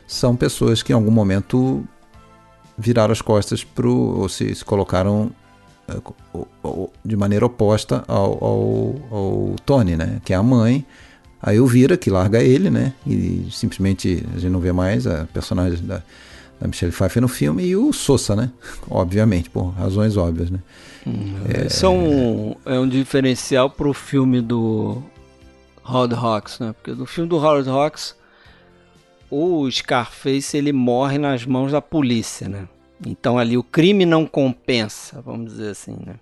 são 0.07 0.35
pessoas 0.35 0.83
que 0.83 0.91
em 0.91 0.95
algum 0.95 1.11
momento 1.11 1.83
viraram 2.77 3.11
as 3.11 3.21
costas 3.21 3.63
pro, 3.63 3.93
ou 3.95 4.29
se, 4.29 4.53
se 4.53 4.63
colocaram 4.65 5.31
eh, 5.87 5.97
o- 6.33 6.47
o- 6.63 6.89
de 7.03 7.15
maneira 7.15 7.45
oposta 7.45 8.03
ao, 8.07 8.43
ao, 8.43 8.95
ao 9.11 9.55
Tony, 9.65 9.95
né? 9.95 10.21
Que 10.23 10.33
é 10.33 10.35
a 10.35 10.43
mãe. 10.43 10.85
A 11.41 11.53
Elvira, 11.53 11.97
que 11.97 12.09
larga 12.09 12.41
ele, 12.41 12.69
né? 12.69 12.93
E 13.05 13.47
simplesmente 13.51 14.25
a 14.35 14.39
gente 14.39 14.51
não 14.51 14.59
vê 14.61 14.71
mais 14.71 15.05
a 15.05 15.25
personagem 15.33 15.83
da, 15.85 16.01
da 16.59 16.67
Michelle 16.67 16.91
Pfeiffer 16.93 17.21
no 17.21 17.27
filme. 17.27 17.63
E 17.65 17.75
o 17.75 17.91
Sosa, 17.91 18.33
né? 18.35 18.49
Obviamente, 18.89 19.49
por 19.49 19.69
razões 19.71 20.15
óbvias, 20.15 20.49
né? 20.49 20.59
Isso 21.67 21.85
é 21.85 21.89
um, 21.89 22.55
é 22.65 22.79
um 22.79 22.87
diferencial 22.87 23.69
pro 23.69 23.93
filme 23.93 24.39
do 24.41 25.03
Howard 25.85 26.13
Hawks, 26.15 26.59
né? 26.59 26.73
Porque 26.73 26.91
no 26.91 27.05
filme 27.05 27.29
do 27.29 27.37
Howard 27.37 27.69
Hawks, 27.69 28.15
o 29.29 29.69
Scarface 29.69 30.55
ele 30.57 30.71
morre 30.71 31.17
nas 31.17 31.45
mãos 31.45 31.71
da 31.71 31.81
polícia, 31.81 32.47
né? 32.47 32.67
Então 33.05 33.37
ali 33.37 33.57
o 33.57 33.63
crime 33.63 34.05
não 34.05 34.25
compensa, 34.25 35.21
vamos 35.21 35.51
dizer 35.51 35.71
assim, 35.71 35.97
né? 36.05 36.15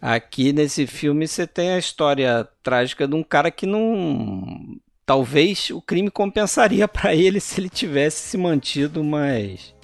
Aqui 0.00 0.52
nesse 0.52 0.86
filme 0.86 1.26
você 1.26 1.46
tem 1.46 1.70
a 1.70 1.78
história 1.78 2.46
trágica 2.62 3.08
de 3.08 3.14
um 3.14 3.22
cara 3.22 3.50
que 3.50 3.64
não. 3.66 4.76
Talvez 5.06 5.70
o 5.70 5.80
crime 5.80 6.10
compensaria 6.10 6.86
pra 6.88 7.14
ele 7.14 7.40
se 7.40 7.60
ele 7.60 7.68
tivesse 7.70 8.28
se 8.30 8.36
mantido 8.36 9.02
mais 9.02 9.74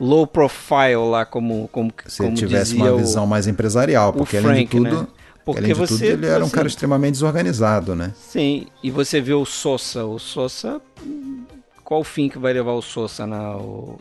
low 0.00 0.26
profile 0.26 0.96
lá, 1.08 1.24
como, 1.24 1.68
como, 1.68 1.92
se 2.06 2.16
como 2.18 2.30
ele 2.30 2.36
tivesse 2.36 2.74
uma 2.74 2.90
o- 2.92 2.96
visão 2.96 3.26
mais 3.26 3.46
empresarial, 3.46 4.12
porque 4.12 4.36
além 4.36 4.64
de 4.64 4.68
Frank, 4.68 4.70
tudo, 4.70 4.82
né? 5.02 5.06
Porque 5.44 5.58
além 5.60 5.72
de 5.74 5.78
você- 5.78 5.94
tudo 5.94 6.04
ele 6.04 6.26
era 6.26 6.40
um 6.40 6.46
assim- 6.46 6.54
cara 6.54 6.66
extremamente 6.66 7.12
desorganizado, 7.12 7.94
né? 7.94 8.12
Sim, 8.18 8.66
e 8.82 8.90
você 8.90 9.20
vê 9.20 9.34
o 9.34 9.44
Sosa. 9.44 10.04
O 10.04 10.18
Sosa. 10.18 10.80
hum, 11.04 11.42
Qual 11.84 12.00
o 12.00 12.04
fim 12.04 12.30
que 12.30 12.38
vai 12.38 12.52
levar 12.54 12.72
o 12.72 12.80
Sosa 12.80 13.26
na. 13.26 13.56
o- 13.56 13.98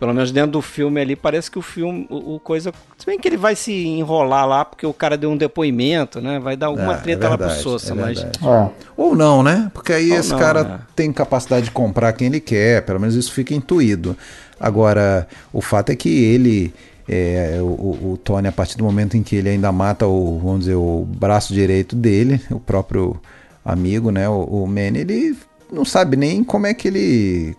Pelo 0.00 0.14
menos 0.14 0.32
dentro 0.32 0.52
do 0.52 0.62
filme 0.62 0.98
ali, 0.98 1.14
parece 1.14 1.50
que 1.50 1.58
o 1.58 1.62
filme. 1.62 2.06
O, 2.10 2.36
o 2.36 2.40
coisa. 2.40 2.72
Se 2.98 3.04
bem 3.06 3.18
que 3.20 3.28
ele 3.28 3.36
vai 3.36 3.54
se 3.54 3.70
enrolar 3.70 4.48
lá 4.48 4.64
porque 4.64 4.84
o 4.86 4.92
cara 4.94 5.14
deu 5.16 5.30
um 5.30 5.36
depoimento, 5.36 6.20
né? 6.22 6.38
Vai 6.40 6.56
dar 6.56 6.68
alguma 6.68 6.94
É, 6.94 6.96
treta 6.96 7.26
é 7.26 7.28
lá 7.28 7.36
pro 7.36 7.46
verdade, 7.46 7.62
Sosa, 7.62 7.92
é 7.92 7.94
mas. 7.94 8.18
verdade. 8.18 8.72
Ou 8.96 9.14
não, 9.14 9.42
né? 9.42 9.70
Porque 9.74 9.92
aí 9.92 10.10
Ou 10.10 10.16
esse 10.18 10.30
não, 10.30 10.38
cara 10.38 10.64
né? 10.64 10.80
tem 10.96 11.12
capacidade 11.12 11.66
de 11.66 11.70
comprar 11.70 12.12
quem 12.14 12.28
ele 12.28 12.40
quer, 12.40 12.82
pelo 12.84 12.98
menos 12.98 13.14
isso 13.14 13.30
fica 13.32 13.54
intuído. 13.54 14.16
Agora, 14.58 15.28
o 15.52 15.60
fato 15.60 15.90
é 15.90 15.94
que 15.96 16.08
ele, 16.08 16.74
é, 17.12 17.58
o, 17.60 17.64
o- 18.12 18.18
Tony, 18.22 18.46
a 18.48 18.52
partir 18.52 18.76
do 18.76 18.84
momento 18.84 19.16
em 19.16 19.22
que 19.22 19.34
ele 19.36 19.48
ainda 19.48 19.72
mata 19.72 20.06
o, 20.06 20.38
vamos 20.38 20.60
dizer, 20.60 20.76
o 20.76 21.04
braço 21.08 21.52
direito 21.52 21.96
dele, 21.96 22.40
o 22.50 22.60
próprio 22.60 23.16
amigo, 23.64 24.10
né, 24.10 24.28
o, 24.28 24.42
o 24.44 24.66
Manny, 24.66 25.00
ele 25.00 25.36
não 25.72 25.84
sabe 25.84 26.16
nem 26.16 26.44
como 26.44 26.66
é 26.66 26.74
que 26.74 26.88
ele 26.88 27.56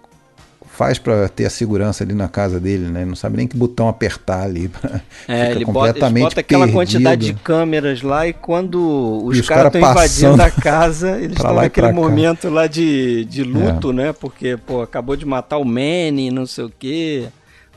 faz 0.73 0.97
pra 0.97 1.27
ter 1.27 1.45
a 1.45 1.49
segurança 1.49 2.03
ali 2.03 2.13
na 2.13 2.27
casa 2.29 2.59
dele, 2.59 2.87
né? 2.87 3.03
Não 3.05 3.15
sabe 3.15 3.35
nem 3.37 3.45
que 3.47 3.55
botão 3.57 3.87
apertar 3.89 4.43
ali. 4.43 4.67
pra- 4.69 5.01
É, 5.27 5.51
ele 5.51 5.65
bota, 5.65 5.87
completamente 5.87 6.23
bota 6.23 6.39
aquela 6.39 6.65
perdido. 6.65 6.77
quantidade 6.79 7.25
de 7.25 7.33
câmeras 7.35 8.01
lá 8.01 8.25
e 8.27 8.33
quando 8.33 9.21
os 9.25 9.37
os 9.37 9.47
caras 9.47 9.63
cara 9.65 9.67
estão 9.67 9.81
invadindo 9.91 10.37
passando 10.37 10.41
a 10.41 10.49
casa, 10.51 11.17
eles 11.21 11.35
estão 11.37 11.53
naquele 11.53 11.87
pra 11.87 11.93
cá. 11.93 11.99
É. 11.99 12.01
momento 12.01 12.49
lá 12.49 12.67
de, 12.67 13.25
de 13.25 13.43
luto, 13.43 13.91
né? 13.93 14.13
Porque, 14.13 14.57
pô, 14.57 14.81
acabou 14.81 15.15
de 15.15 15.25
matar 15.25 15.57
o 15.57 15.65
Manny, 15.65 16.31
não 16.31 16.45
sei 16.47 16.63
o 16.63 16.71
quê. 16.79 17.25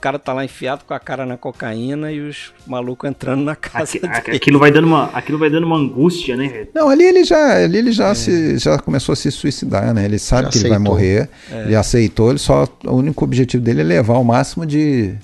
O 0.05 0.07
cara 0.07 0.19
tá 0.19 0.35
lá 0.35 0.45
enfiado 0.45 0.85
com 0.85 0.93
a 0.93 1.01
cara 1.01 1.25
na 1.25 1.39
cocaína 1.39 2.13
e 2.13 2.21
os 2.21 2.53
malucos 2.67 3.09
entrando 3.09 3.43
na 3.43 3.57
casa 3.57 3.99
dele. 3.99 4.37
Aquilo 4.37 4.59
vai 4.59 4.71
dando 4.71 4.87
uma, 4.87 5.07
aquilo 5.15 5.39
vai 5.39 5.49
dando 5.49 5.65
uma 5.65 5.79
angústia, 5.79 6.37
né? 6.37 6.67
Não, 6.75 6.91
ali 6.91 7.05
ele 7.05 7.25
já, 7.25 7.65
ali 7.65 7.79
ele 7.79 7.89
É. 7.89 7.93
já, 7.93 8.15
se, 8.15 8.59
já 8.59 8.79
começou 8.79 9.15
a 9.15 9.17
se 9.17 9.31
suicidar, 9.31 9.95
né? 9.95 10.05
Ele 10.05 10.19
sabe 10.19 10.43
Já 10.43 10.51
que 10.51 10.59
ele 10.59 10.69
vai 10.69 10.73
aceitou. 10.77 10.93
morrer, 10.95 11.31
É. 11.51 11.63
ele 11.63 11.75
aceitou, 11.75 12.29
ele 12.29 12.39
só, 12.39 12.69
o 12.85 12.93
único 12.97 13.25
objetivo 13.25 13.65
dele 13.65 13.81
é 13.81 13.85
levar 13.85 14.19
o 14.19 14.25
máximo 14.25 14.67
de, 14.67 15.15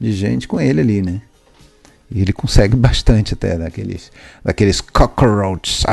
de 0.00 0.12
gente 0.12 0.48
com 0.48 0.58
ele 0.58 0.80
ali, 0.80 1.02
né? 1.02 1.20
E 2.10 2.22
ele 2.22 2.32
consegue 2.32 2.74
bastante 2.74 3.34
até 3.34 3.58
daqueles, 3.58 4.10
daqueles 4.42 4.80
cockroaches, 4.80 5.84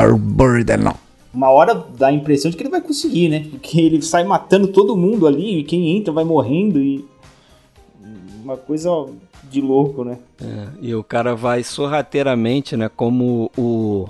them 0.66 0.78
now. 0.78 0.98
Uma 1.34 1.50
hora 1.50 1.76
dá 1.98 2.08
a 2.08 2.14
impressão 2.14 2.50
de 2.50 2.56
que 2.56 2.64
ele 2.64 2.70
vai 2.70 2.80
conseguir, 2.80 3.28
né? 3.28 3.46
Porque 3.52 3.82
ele 3.82 4.02
sai 4.02 4.24
matando 4.24 4.70
todo 4.70 4.96
mundo 4.96 5.28
ali 5.28 5.60
e 5.60 5.64
quem 5.66 5.98
entra 5.98 6.14
vai 6.14 6.24
morrendo 6.24 6.80
e. 6.80 7.04
Uma 8.50 8.58
coisa 8.58 8.90
de 9.44 9.62
louco, 9.62 10.04
né? 10.04 10.18
É, 10.42 10.68
e 10.82 10.96
o 10.96 11.04
cara 11.04 11.36
vai 11.36 11.62
sorrateiramente, 11.64 12.76
né? 12.76 12.90
Como 12.90 13.52
o, 13.56 14.10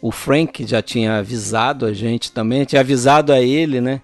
o 0.00 0.10
Frank 0.10 0.66
já 0.66 0.80
tinha 0.80 1.18
avisado 1.18 1.84
a 1.84 1.92
gente 1.92 2.32
também, 2.32 2.64
tinha 2.64 2.80
avisado 2.80 3.34
a 3.34 3.40
ele, 3.40 3.82
né? 3.82 4.00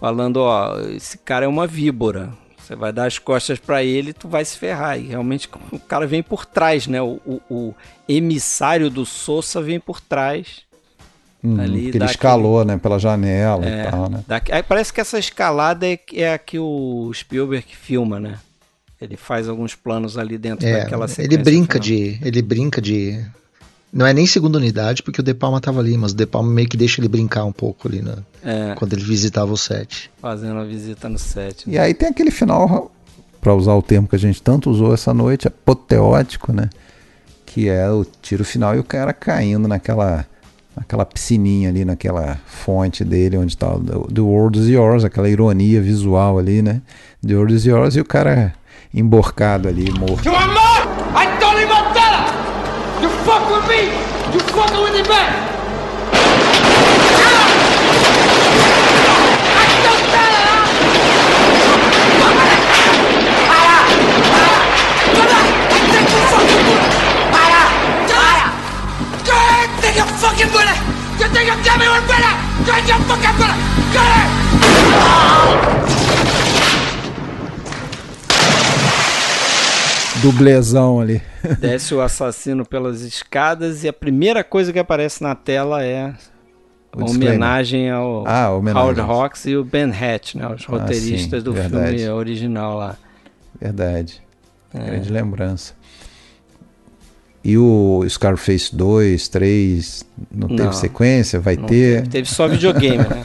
Falando, 0.00 0.38
ó, 0.38 0.80
esse 0.96 1.18
cara 1.18 1.44
é 1.44 1.48
uma 1.48 1.66
víbora. 1.66 2.30
Você 2.56 2.74
vai 2.74 2.90
dar 2.90 3.04
as 3.06 3.18
costas 3.18 3.58
pra 3.58 3.84
ele, 3.84 4.14
tu 4.14 4.28
vai 4.28 4.44
se 4.46 4.56
ferrar. 4.56 4.98
E 4.98 5.08
realmente 5.08 5.46
o 5.70 5.78
cara 5.78 6.06
vem 6.06 6.22
por 6.22 6.46
trás, 6.46 6.86
né? 6.86 7.02
O, 7.02 7.20
o- 7.26 7.40
o 7.50 7.74
emissário 8.08 8.88
do 8.88 9.04
Sosa 9.04 9.60
vem 9.60 9.78
por 9.78 10.00
trás. 10.00 10.62
Hum, 11.44 11.60
Ali 11.60 11.82
porque 11.82 11.98
ele 11.98 12.04
escalou, 12.06 12.64
né, 12.64 12.78
pela 12.78 12.98
janela 12.98 13.66
É, 13.66 13.82
e 13.88 13.90
tal, 13.90 14.08
né? 14.08 14.24
daqui- 14.28 14.52
aí 14.52 14.62
parece 14.62 14.92
que 14.92 15.00
essa 15.02 15.18
escalada 15.18 15.86
é, 15.86 15.98
é 16.14 16.32
a 16.32 16.38
que 16.38 16.56
o 16.58 17.10
Spielberg 17.12 17.66
filma, 17.76 18.18
né? 18.20 18.38
Ele 19.02 19.16
faz 19.16 19.48
alguns 19.48 19.74
planos 19.74 20.16
ali 20.16 20.38
dentro 20.38 20.66
É, 20.66 20.80
daquela 20.80 21.08
sequência. 21.08 21.34
ele 21.34 21.42
brinca 21.42 21.82
final. 21.82 21.98
de. 21.98 22.18
Ele 22.22 22.40
brinca 22.42 22.80
de. 22.80 23.20
Não 23.92 24.06
é 24.06 24.14
nem 24.14 24.26
segunda 24.26 24.56
unidade, 24.56 25.02
porque 25.02 25.20
o 25.20 25.22
De 25.22 25.34
Palma 25.34 25.60
tava 25.60 25.80
ali, 25.80 25.98
mas 25.98 26.12
o 26.12 26.14
De 26.16 26.24
Palma 26.24 26.48
meio 26.50 26.66
que 26.68 26.76
deixa 26.78 27.00
ele 27.00 27.08
brincar 27.08 27.44
um 27.44 27.52
pouco 27.52 27.88
ali 27.88 28.00
na, 28.00 28.18
É. 28.42 28.74
quando 28.76 28.94
ele 28.94 29.02
visitava 29.04 29.52
o 29.52 29.56
set. 29.56 30.10
Fazendo 30.20 30.58
a 30.60 30.64
visita 30.64 31.08
no 31.10 31.18
set. 31.18 31.68
né? 31.68 31.74
E 31.74 31.78
aí 31.78 31.92
tem 31.92 32.08
aquele 32.08 32.30
final, 32.30 32.90
para 33.40 33.54
usar 33.54 33.74
o 33.74 33.82
termo 33.82 34.08
que 34.08 34.16
a 34.16 34.18
gente 34.18 34.40
tanto 34.40 34.70
usou 34.70 34.94
essa 34.94 35.12
noite, 35.12 35.46
apoteótico, 35.46 36.52
né? 36.54 36.70
Que 37.44 37.68
é 37.68 37.90
o 37.90 38.02
tiro 38.22 38.44
final 38.46 38.74
e 38.74 38.78
o 38.78 38.84
cara 38.84 39.12
caindo 39.12 39.68
naquela, 39.68 40.24
naquela 40.74 41.04
piscininha 41.04 41.68
ali, 41.68 41.84
naquela 41.84 42.40
fonte 42.46 43.04
dele, 43.04 43.36
onde 43.36 43.54
tá 43.54 43.74
o 43.74 44.10
The 44.10 44.20
World 44.22 44.58
is 44.58 44.68
Yours, 44.68 45.04
aquela 45.04 45.28
ironia 45.28 45.82
visual 45.82 46.38
ali, 46.38 46.62
né? 46.62 46.80
The 47.26 47.34
World 47.34 47.54
is 47.54 47.66
Yours 47.66 47.94
e 47.96 48.00
o 48.00 48.06
cara 48.06 48.54
emborcado 48.94 49.68
ali, 49.68 49.90
morto. 49.90 50.28
You 50.28 50.34
are 50.34 50.46
not! 50.46 50.86
I 51.14 51.26
Tony 51.40 51.64
Montana! 51.64 52.26
You 53.00 53.08
fuck 53.24 53.48
with 53.50 53.66
me! 53.68 53.90
You 54.32 54.40
fucking 54.40 54.82
with 54.82 54.92
the 54.92 55.02
back! 55.08 55.32
Take 69.80 69.96
your 69.96 70.06
fucking 70.06 70.50
bullet! 70.52 70.78
You 71.18 71.28
think 71.28 71.48
with 71.48 71.64
bullet? 72.06 72.36
Take 72.66 72.88
your 72.88 72.98
fucking 73.08 73.36
bullet! 73.36 73.58
Get 73.92 74.02
Dublezão 80.22 81.00
ali. 81.00 81.20
Desce 81.58 81.94
o 81.94 82.00
assassino 82.00 82.64
pelas 82.64 83.00
escadas 83.02 83.82
e 83.84 83.88
a 83.88 83.92
primeira 83.92 84.42
coisa 84.44 84.72
que 84.72 84.78
aparece 84.78 85.22
na 85.22 85.34
tela 85.34 85.82
é 85.84 86.14
O 86.94 86.98
uma 86.98 87.06
disclaimer. 87.06 87.28
homenagem 87.36 87.90
ao 87.90 88.24
Ah, 88.26 88.50
homenagem. 88.50 88.82
Howard 88.82 89.00
Hawks 89.00 89.46
e 89.46 89.56
o 89.56 89.64
Ben 89.64 89.90
Hatch, 89.90 90.34
né, 90.36 90.46
os 90.46 90.64
Ah, 90.68 90.70
roteiristas 90.72 91.40
sim, 91.40 91.44
do 91.44 91.52
verdade. 91.52 91.98
filme 91.98 92.08
original 92.10 92.76
lá. 92.78 92.96
Verdade. 93.60 94.22
É. 94.74 94.78
Grande 94.84 95.10
lembrança. 95.12 95.74
E 97.44 97.58
o 97.58 98.04
Scarface 98.08 98.74
2, 98.74 99.26
3, 99.26 100.04
não 100.30 100.46
teve 100.46 100.62
Não, 100.62 100.72
sequência? 100.72 101.40
Vai 101.40 101.56
não 101.56 101.66
ter? 101.66 101.96
teve, 102.02 102.08
teve 102.08 102.28
só 102.30 102.46
videogame, 102.46 102.98
né? 102.98 103.22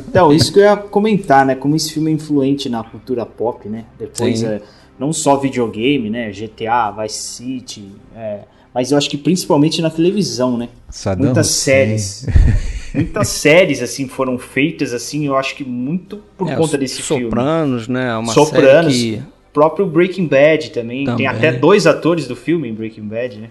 Então, 0.08 0.32
isso 0.32 0.50
que 0.50 0.58
eu 0.58 0.62
ia 0.62 0.76
comentar, 0.78 1.44
né? 1.44 1.54
Como 1.54 1.76
esse 1.76 1.92
filme 1.92 2.10
é 2.10 2.14
influente 2.14 2.70
na 2.70 2.82
cultura 2.82 3.26
pop, 3.26 3.68
né? 3.68 3.84
Depois, 3.98 4.38
Sim. 4.38 4.46
é, 4.46 4.62
não 4.98 5.12
só 5.12 5.36
videogame, 5.36 6.08
né? 6.10 6.30
GTA, 6.30 6.90
Vice 6.90 7.18
City, 7.18 7.88
é, 8.14 8.40
mas 8.74 8.90
eu 8.92 8.98
acho 8.98 9.08
que 9.10 9.16
principalmente 9.18 9.80
na 9.82 9.90
televisão, 9.90 10.56
né? 10.56 10.68
Saddam 10.90 11.26
Muitas 11.26 11.48
séries. 11.48 12.26
muitas 12.94 13.28
séries 13.28 13.82
assim 13.82 14.08
foram 14.08 14.38
feitas 14.38 14.92
assim, 14.94 15.26
eu 15.26 15.36
acho 15.36 15.54
que 15.54 15.64
muito 15.64 16.22
por 16.36 16.48
É, 16.50 16.56
conta 16.56 16.78
desse 16.78 17.02
filme. 17.02 17.24
Sopranos, 17.24 17.88
né? 17.88 18.16
Uma 18.16 18.32
Sopranos, 18.32 18.94
série 18.94 19.16
que 19.18 19.22
próprio 19.52 19.86
Breaking 19.86 20.26
Bad 20.26 20.70
também. 20.70 21.04
Tem 21.04 21.06
Também. 21.06 21.26
até 21.26 21.52
dois 21.52 21.86
atores 21.86 22.26
do 22.28 22.36
filme 22.36 22.68
em 22.68 22.74
Breaking 22.74 23.06
Bad, 23.08 23.38
né? 23.38 23.50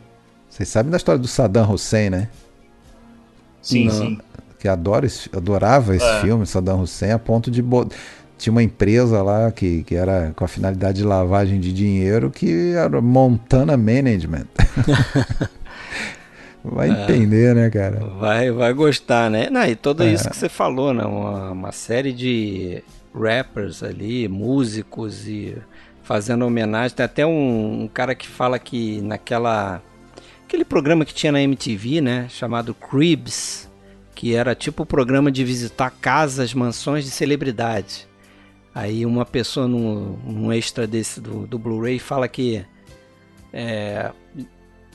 Vocês 0.49 0.69
sabem 0.69 0.89
da 0.91 0.97
história 0.97 1.19
do 1.19 1.27
Saddam 1.27 1.71
Hussein, 1.71 2.09
né? 2.09 2.29
Sim, 3.61 3.85
Não. 3.85 3.91
sim. 3.93 4.17
Que 4.59 4.67
adora 4.67 5.05
esse- 5.05 5.29
adorava 5.35 5.95
esse 5.95 6.05
É. 6.05 6.21
filme, 6.21 6.45
Saddam 6.45 6.81
Hussein, 6.81 7.11
a 7.11 7.19
ponto 7.19 7.49
de. 7.51 7.63
Tinha 8.37 8.51
uma 8.51 8.61
empresa 8.63 9.21
lá 9.23 9.49
que, 9.51 9.83
que 9.83 9.95
era 9.95 10.33
com 10.35 10.43
a 10.43 10.47
finalidade 10.47 10.97
de 10.97 11.03
lavagem 11.03 11.59
de 11.59 11.71
dinheiro 11.71 12.29
que 12.29 12.73
era 12.73 12.99
Montana 13.01 13.77
Management. 13.77 14.47
Vai 16.63 16.89
É. 16.89 17.03
entender, 17.03 17.53
né, 17.55 17.69
cara? 17.69 17.99
vai, 18.19 18.51
vai 18.51 18.73
gostar, 18.73 19.29
né? 19.29 19.49
Não, 19.51 19.65
e 19.65 19.75
tudo 19.75 20.03
É. 20.03 20.11
isso 20.11 20.27
que 20.29 20.35
você 20.35 20.49
falou, 20.49 20.93
né? 20.93 21.03
Uma, 21.03 21.51
uma 21.51 21.71
série 21.71 22.11
de 22.11 22.83
rappers 23.13 23.83
ali, 23.83 24.27
músicos 24.27 25.27
e 25.27 25.55
fazendo 26.01 26.43
homenagem. 26.45 26.95
Tem 26.95 27.05
até 27.05 27.25
um, 27.25 27.83
um 27.83 27.87
cara 27.87 28.15
que 28.15 28.27
fala 28.27 28.57
que 28.57 28.99
naquela. 29.01 29.81
Aquele 30.43 30.65
programa 30.65 31.05
que 31.05 31.13
tinha 31.13 31.31
na 31.31 31.41
MTV, 31.41 32.01
né? 32.01 32.25
Chamado 32.29 32.73
Cribs, 32.73 33.69
que 34.15 34.33
era 34.35 34.55
tipo 34.55 34.83
o 34.83 34.85
programa 34.87 35.31
de 35.31 35.43
visitar 35.43 35.91
casas, 36.01 36.53
mansões 36.53 37.05
de 37.05 37.11
celebridades. 37.11 38.07
Aí 38.75 39.05
uma 39.05 39.25
pessoa 39.25 39.69
num, 39.69 40.19
num 40.25 40.51
extra 40.51 40.85
desse 40.85 41.21
do, 41.21 41.47
do 41.47 41.57
Blu-ray 41.57 41.97
fala 41.97 42.27
que 42.27 42.65
é, 43.53 44.11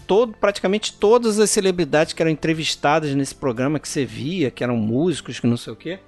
todo, 0.06 0.34
praticamente 0.38 0.92
todas 0.92 1.40
as 1.40 1.48
celebridades 1.48 2.12
que 2.12 2.20
eram 2.22 2.30
entrevistadas 2.30 3.14
nesse 3.14 3.34
programa 3.34 3.80
que 3.80 3.88
você 3.88 4.04
via, 4.04 4.50
que 4.50 4.62
eram 4.62 4.76
músicos, 4.76 5.40
que 5.40 5.46
não 5.46 5.56
sei 5.56 5.72
o 5.72 5.76
quê, 5.76 5.98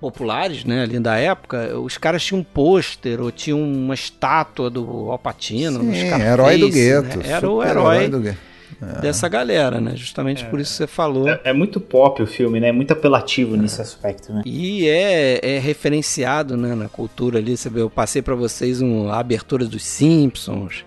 populares, 0.00 0.64
né, 0.64 0.82
ali 0.82 1.00
da 1.00 1.16
época, 1.16 1.76
os 1.80 1.98
caras 1.98 2.24
tinham 2.24 2.42
um 2.42 2.44
pôster 2.44 3.20
ou 3.20 3.32
tinham 3.32 3.60
uma 3.60 3.94
estátua 3.94 4.70
do 4.70 5.10
Al 5.10 5.18
Pacino, 5.18 5.82
no 5.82 5.92
Sim, 5.92 6.06
herói 6.06 6.58
do 6.58 6.66
né? 6.66 6.72
gueto. 6.72 7.20
Era 7.24 7.50
o 7.50 7.56
super 7.56 7.70
herói 7.70 8.08
do 8.08 8.20
gueto. 8.20 8.38
É. 8.80 9.00
dessa 9.00 9.28
galera, 9.28 9.80
né? 9.80 9.96
Justamente 9.96 10.44
por 10.44 10.60
isso 10.60 10.72
que 10.72 10.76
você 10.78 10.86
falou. 10.86 11.28
É, 11.28 11.40
é 11.44 11.52
muito 11.52 11.80
pop 11.80 12.22
o 12.22 12.26
filme, 12.26 12.60
né? 12.60 12.68
É 12.68 12.72
muito 12.72 12.92
apelativo 12.92 13.56
nesse 13.56 13.80
aspecto, 13.80 14.32
né? 14.32 14.42
E 14.44 14.86
é, 14.88 15.40
é 15.42 15.58
referenciado 15.58 16.56
né, 16.56 16.74
na 16.74 16.88
cultura 16.88 17.38
ali. 17.38 17.56
Você 17.56 17.68
vê, 17.68 17.80
eu 17.80 17.90
passei 17.90 18.22
para 18.22 18.34
vocês 18.34 18.80
um, 18.80 19.08
a 19.08 19.18
abertura 19.18 19.64
dos 19.64 19.84
Simpsons. 19.84 20.84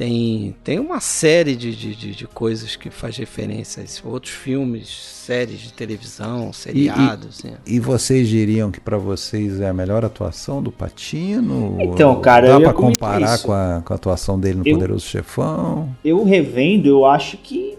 Tem, 0.00 0.56
tem 0.64 0.78
uma 0.78 0.98
série 0.98 1.54
de, 1.54 1.76
de, 1.76 1.94
de, 1.94 2.12
de 2.14 2.26
coisas 2.26 2.74
que 2.74 2.88
faz 2.88 3.18
referência 3.18 3.82
a 3.82 3.84
isso. 3.84 4.08
outros 4.08 4.32
filmes, 4.32 4.88
séries 4.88 5.60
de 5.60 5.74
televisão, 5.74 6.48
E, 6.48 6.54
seriados. 6.54 7.44
né? 7.44 7.58
e, 7.66 7.74
e 7.74 7.80
vocês 7.80 8.26
diriam 8.26 8.70
que 8.70 8.80
pra 8.80 8.96
vocês 8.96 9.60
é 9.60 9.68
a 9.68 9.74
melhor 9.74 10.02
atuação 10.02 10.62
do 10.62 10.72
Patino? 10.72 11.76
Então, 11.78 12.18
cara, 12.18 12.46
dá 12.46 12.54
comentar 12.54 12.74
comparar 12.74 13.34
isso. 13.34 13.44
com 13.44 13.52
a, 13.52 13.82
com 13.84 13.92
a 13.92 13.96
atuação 13.96 14.40
dele 14.40 14.60
no 14.60 14.66
Eu- 14.66 14.72
Poderoso 14.76 15.04
Chefão? 15.06 15.94
Eu 16.02 16.24
revendo, 16.24 16.88
eu 16.88 17.04
acho 17.04 17.36
que 17.36 17.76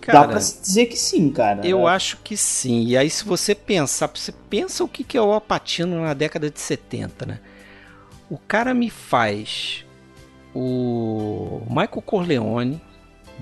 Cara, 0.00 0.20
dá 0.20 0.28
pra 0.28 0.40
se 0.40 0.60
dizer 0.60 0.86
que 0.86 0.96
sim, 0.96 1.30
cara. 1.30 1.66
Eu 1.66 1.88
acho 1.88 2.18
que 2.22 2.36
sim. 2.36 2.84
E 2.84 2.96
aí, 2.96 3.10
se 3.10 3.24
você 3.24 3.56
pensar, 3.56 4.08
você 4.14 4.32
pensa 4.48 4.84
o 4.84 4.88
que 4.88 5.02
que 5.02 5.18
é 5.18 5.20
o 5.20 5.32
Alpatino 5.32 6.00
na 6.00 6.14
década 6.14 6.48
de 6.48 6.60
70, 6.60 7.26
né? 7.26 7.40
O 8.30 8.38
cara 8.38 8.72
me 8.72 8.88
faz 8.88 9.84
o 10.58 11.62
Michael 11.68 12.02
Corleone, 12.04 12.80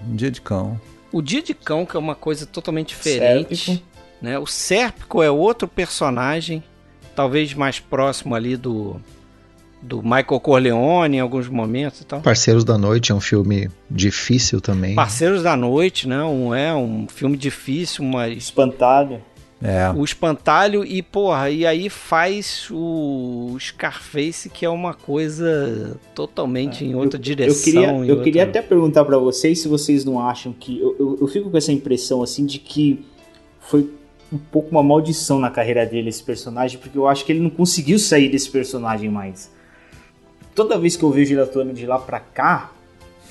Um 0.09 0.17
dia 0.17 0.31
de 0.31 0.41
cão. 0.41 0.81
o 1.13 1.23
Dia 1.23 1.41
de 1.43 1.55
Cão, 1.55 1.87
que 1.87 1.97
é 1.97 2.01
uma 2.01 2.15
coisa 2.17 2.45
totalmente 2.45 2.89
diferente. 2.89 3.57
Sérpico. 3.57 3.87
Né? 4.21 4.39
O 4.39 4.47
Sérpico 4.47 5.23
é 5.23 5.31
outro 5.31 5.69
personagem, 5.69 6.63
talvez 7.15 7.55
mais 7.55 7.79
próximo 7.79 8.35
ali 8.35 8.57
do, 8.57 9.01
do 9.81 10.03
Michael 10.03 10.41
Corleone 10.41 11.19
em 11.19 11.21
alguns 11.21 11.47
momentos 11.49 12.01
e 12.01 12.05
tal. 12.05 12.21
Parceiros 12.21 12.65
da 12.65 12.77
Noite 12.77 13.13
é 13.13 13.15
um 13.15 13.21
filme 13.21 13.71
difícil 13.89 14.61
também. 14.61 14.97
Parceiros 14.97 15.43
da 15.43 15.57
Noite, 15.57 16.09
né? 16.09 16.23
Um, 16.25 16.53
é 16.53 16.75
um 16.75 17.07
filme 17.09 17.37
difícil, 17.37 18.05
mas 18.05 18.37
Espantalho. 18.37 19.23
É. 19.67 19.91
o 19.97 20.05
espantalho 20.05 20.85
e 20.85 21.01
porra, 21.03 21.49
e 21.49 21.65
aí 21.65 21.89
faz 21.89 22.69
o 22.71 23.57
Scarface 23.59 24.51
que 24.51 24.63
é 24.67 24.69
uma 24.69 24.93
coisa 24.93 25.99
totalmente 26.15 26.85
em 26.85 26.95
outra 26.95 27.19
direção. 27.19 27.57
Eu 27.57 27.65
queria, 27.65 27.89
eu 27.89 28.09
outra- 28.11 28.25
queria 28.25 28.43
até 28.45 28.61
perguntar 28.61 29.07
pra 29.07 29.17
vocês 29.17 29.61
se 29.61 29.67
vocês 29.69 30.05
não 30.05 30.21
acham 30.21 30.53
que. 30.53 30.79
Eu, 30.79 30.95
eu, 31.01 31.19
eu 31.23 31.27
fico 31.29 31.51
com 31.51 31.57
essa 31.57 31.73
impressão 31.73 32.23
assim 32.23 32.45
de 32.45 32.59
que 32.59 33.07
foi 33.59 33.89
um 34.31 34.37
pouco 34.37 34.71
uma 34.71 34.83
maldição 34.83 35.39
na 35.39 35.49
carreira 35.51 35.87
dele 35.87 36.11
esse 36.11 36.23
personagem, 36.23 36.79
porque 36.79 36.99
eu 36.99 37.09
acho 37.09 37.25
que 37.25 37.33
ele 37.33 37.41
não 37.41 37.49
conseguiu 37.51 37.99
sair 37.99 38.29
desse 38.29 38.51
personagem 38.51 39.09
mais. 39.09 39.51
Toda 40.55 40.79
vez 40.79 40.95
que 40.95 41.03
eu 41.03 41.11
vejo 41.11 41.33
ele 41.33 41.41
atuando 41.41 41.73
de 41.73 41.87
lá 41.87 41.99
pra 41.99 42.21
cá, 42.21 42.71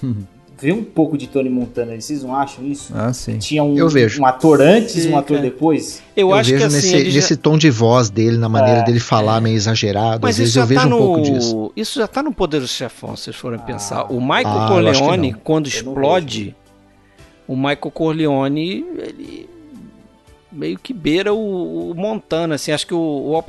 vê 0.59 0.71
um 0.71 0.83
pouco 0.83 1.17
de 1.17 1.27
Tony 1.27 1.49
Montana. 1.49 1.99
Vocês 1.99 2.23
não 2.23 2.35
acham 2.35 2.65
isso? 2.65 2.93
Ah, 2.95 3.11
sim. 3.11 3.37
Tinha 3.37 3.63
um, 3.63 3.77
Eu 3.77 3.89
vejo. 3.89 4.21
um 4.21 4.25
ator 4.25 4.61
antes 4.61 4.95
e 4.95 4.99
um 4.99 5.01
Sim, 5.11 5.15
ator 5.15 5.37
cara. 5.37 5.41
depois? 5.41 6.01
Eu, 6.15 6.29
Eu 6.29 6.33
acho 6.33 6.49
vejo 6.51 6.61
que 6.61 6.67
assim, 6.75 6.91
nesse, 6.95 7.09
já- 7.09 7.15
nesse 7.15 7.37
tom 7.37 7.57
de 7.57 7.69
voz 7.69 8.09
dele, 8.09 8.37
na 8.37 8.47
maneira 8.47 8.79
É, 8.81 8.83
dele 8.83 8.99
falar 8.99 9.41
meio 9.41 9.55
exagerado. 9.55 10.19
Mas 10.23 10.35
Às 10.35 10.39
vezes 10.39 10.55
eu 10.55 10.65
vejo 10.65 10.81
tá 10.81 10.87
um 10.87 10.89
no. 10.89 10.97
pouco 10.97 11.21
disso. 11.21 11.71
Isso 11.75 11.99
já 11.99 12.07
tá 12.07 12.23
no 12.23 12.33
Poderoso 12.33 12.71
Chefão, 12.71 13.15
se 13.15 13.23
vocês 13.25 13.35
forem 13.35 13.59
pensar. 13.59 14.11
O 14.11 14.21
Michael 14.21 14.47
Ah, 14.47 14.67
Corleone, 14.67 15.33
quando 15.43 15.65
Eu 15.65 15.69
explode, 15.69 16.55
o 17.47 17.55
Michael 17.55 17.91
Corleone, 17.91 18.85
ele 18.97 19.49
meio 20.51 20.77
que 20.77 20.93
beira 20.93 21.33
o, 21.33 21.91
o 21.91 21.95
Montana, 21.95 22.55
assim. 22.55 22.71
Acho 22.71 22.85
que 22.87 22.93
o, 22.93 22.97
o 22.97 23.43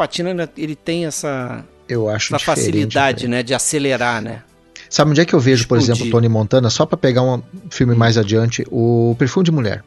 ele 0.57 0.75
tem 0.75 1.05
essa, 1.07 1.65
Eu 1.89 2.09
acho 2.09 2.35
essa 2.35 2.45
facilidade, 2.45 3.29
né, 3.29 3.43
de 3.43 3.53
acelerar, 3.55 4.23
né? 4.23 4.43
Sabe 4.89 5.11
onde 5.11 5.21
é 5.21 5.25
que 5.25 5.35
eu 5.35 5.41
vejo, 5.41 5.67
por 5.67 5.79
Explodir. 5.79 6.03
exemplo, 6.03 6.19
Tony 6.19 6.29
Montana? 6.29 6.71
Só 6.71 6.87
pra 6.87 6.97
pegar 6.97 7.23
um 7.23 7.41
filme 7.71 7.95
mais 7.95 8.17
adiante, 8.19 8.65
o 8.71 9.15
Perfume 9.19 9.45
de 9.45 9.51
Mulher. 9.53 9.83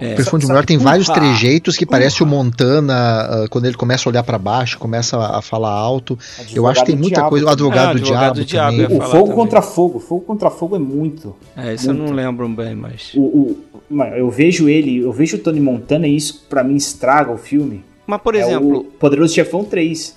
É. 0.00 0.12
O 0.12 0.16
Perfume 0.16 0.40
de 0.42 0.46
Mulher 0.46 0.64
tem 0.64 0.78
vários 0.78 1.08
trejeitos 1.08 1.76
que 1.76 1.84
parece 1.84 2.22
o 2.22 2.26
Montana 2.26 2.94
ah, 2.94 3.46
quando 3.50 3.64
ele 3.64 3.74
começa 3.76 4.08
a 4.08 4.10
olhar 4.10 4.22
pra 4.22 4.38
baixo, 4.38 4.78
começa 4.78 5.18
a 5.18 5.42
falar 5.42 5.72
alto. 5.72 6.16
eu 6.54 6.68
acho 6.68 6.80
que 6.82 6.86
tem 6.92 6.96
muita 6.96 7.16
Diabo 7.16 7.30
coisa. 7.30 7.46
O 7.46 7.48
advogado, 7.48 7.88
Ah, 7.88 7.92
do 7.94 7.98
Advogado 7.98 8.34
Diabo, 8.34 8.38
do 8.38 8.44
Diabo, 8.44 8.70
também. 8.76 8.84
eu 8.84 8.90
ia 8.92 8.96
O 8.96 9.10
Fogo 9.10 9.22
também. 9.24 9.34
contra 9.36 9.60
Fogo. 9.62 9.98
Fogo 9.98 10.20
contra 10.24 10.50
Fogo 10.50 10.76
é 10.76 10.78
muito. 10.78 11.34
É, 11.56 11.74
isso 11.74 11.90
eu 11.90 11.94
Muito. 11.94 12.10
não 12.10 12.14
lembro 12.16 12.48
bem, 12.48 12.76
mas. 12.76 13.10
O, 13.16 13.20
o- 13.22 13.58
eu 14.16 14.30
vejo 14.30 14.68
ele, 14.68 14.98
eu 14.98 15.10
vejo 15.12 15.36
o 15.36 15.40
Tony 15.40 15.60
Montana 15.60 16.06
e 16.06 16.14
isso 16.14 16.44
pra 16.48 16.62
mim 16.62 16.76
estraga 16.76 17.32
o 17.32 17.36
filme. 17.38 17.82
Mas, 18.06 18.20
por 18.22 18.36
É 18.36 18.38
exemplo. 18.40 18.78
o 18.78 18.84
Poderoso 18.84 19.34
Chefão 19.34 19.64
3. 19.64 20.14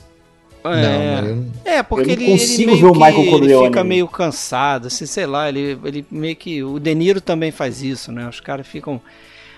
Não, 0.64 0.72
é, 0.74 1.22
não- 1.22 1.46
É, 1.66 1.82
porque 1.84 2.12
Eu 2.12 2.16
não 2.18 2.24
ele, 2.24 2.32
ele 2.32 2.66
meio 2.66 2.78
ver 2.80 2.86
o 2.86 2.92
que- 2.92 2.98
Michael 3.00 3.20
ele 3.22 3.30
Corleone. 3.32 3.66
fica 3.68 3.84
meio 3.84 4.08
cansado, 4.08 4.88
assim, 4.88 5.06
sei 5.06 5.26
lá, 5.26 5.50
ele, 5.50 5.78
ele 5.84 6.06
meio 6.12 6.36
que. 6.36 6.64
O 6.64 6.80
De 6.80 6.94
Niro 6.94 7.20
também 7.22 7.52
faz 7.52 7.82
isso, 7.82 8.12
né? 8.12 8.28
Os 8.30 8.40
caras 8.40 8.68
ficam. 8.68 9.02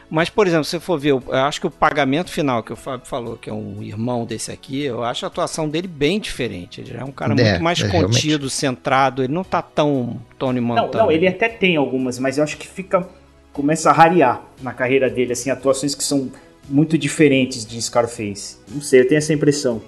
Mas, 0.09 0.29
por 0.29 0.45
exemplo, 0.45 0.63
se 0.65 0.71
você 0.71 0.79
for 0.79 0.99
ver, 0.99 1.09
eu 1.11 1.23
acho 1.33 1.59
que 1.59 1.65
o 1.65 1.71
pagamento 1.71 2.29
final 2.29 2.61
que 2.61 2.71
o 2.71 2.75
Fábio 2.75 3.07
falou, 3.07 3.35
que 3.35 3.49
é 3.49 3.53
um 3.53 3.81
irmão 3.81 4.25
desse 4.25 4.51
aqui, 4.51 4.83
eu 4.83 5.03
acho 5.03 5.25
a 5.25 5.27
atuação 5.27 5.67
dele 5.67 5.87
bem 5.87 6.19
diferente. 6.19 6.81
Ele 6.81 6.95
é 6.95 7.03
um 7.03 7.11
cara 7.11 7.33
É, 7.33 7.49
muito 7.51 7.63
mais 7.63 7.81
é, 7.81 7.87
contido, 7.87 8.47
centrado, 8.49 9.23
ele 9.23 9.33
não 9.33 9.43
tá 9.43 9.61
tão 9.61 10.21
Tony 10.37 10.59
Não, 10.59 10.67
Montana. 10.67 11.05
não, 11.05 11.11
ele 11.11 11.25
até 11.27 11.49
tem 11.49 11.77
algumas, 11.77 12.19
mas 12.19 12.37
eu 12.37 12.43
acho 12.43 12.57
que 12.57 12.67
fica. 12.67 13.07
Começa 13.51 13.89
a 13.89 13.93
rarear 13.93 14.41
na 14.61 14.71
carreira 14.73 15.09
dele, 15.09 15.33
assim, 15.33 15.49
atuações 15.49 15.95
que 15.95 16.03
são 16.03 16.31
muito 16.69 16.97
diferentes 16.97 17.65
de 17.65 17.81
Scarface. 17.81 18.57
Não 18.67 18.81
sei, 18.81 19.01
eu 19.01 19.07
tenho 19.07 19.17
essa 19.17 19.33
impressão. 19.33 19.81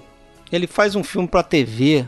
Ele 0.52 0.66
faz 0.66 0.94
um 0.94 1.02
filme 1.02 1.26
pra 1.26 1.42
TV, 1.42 2.06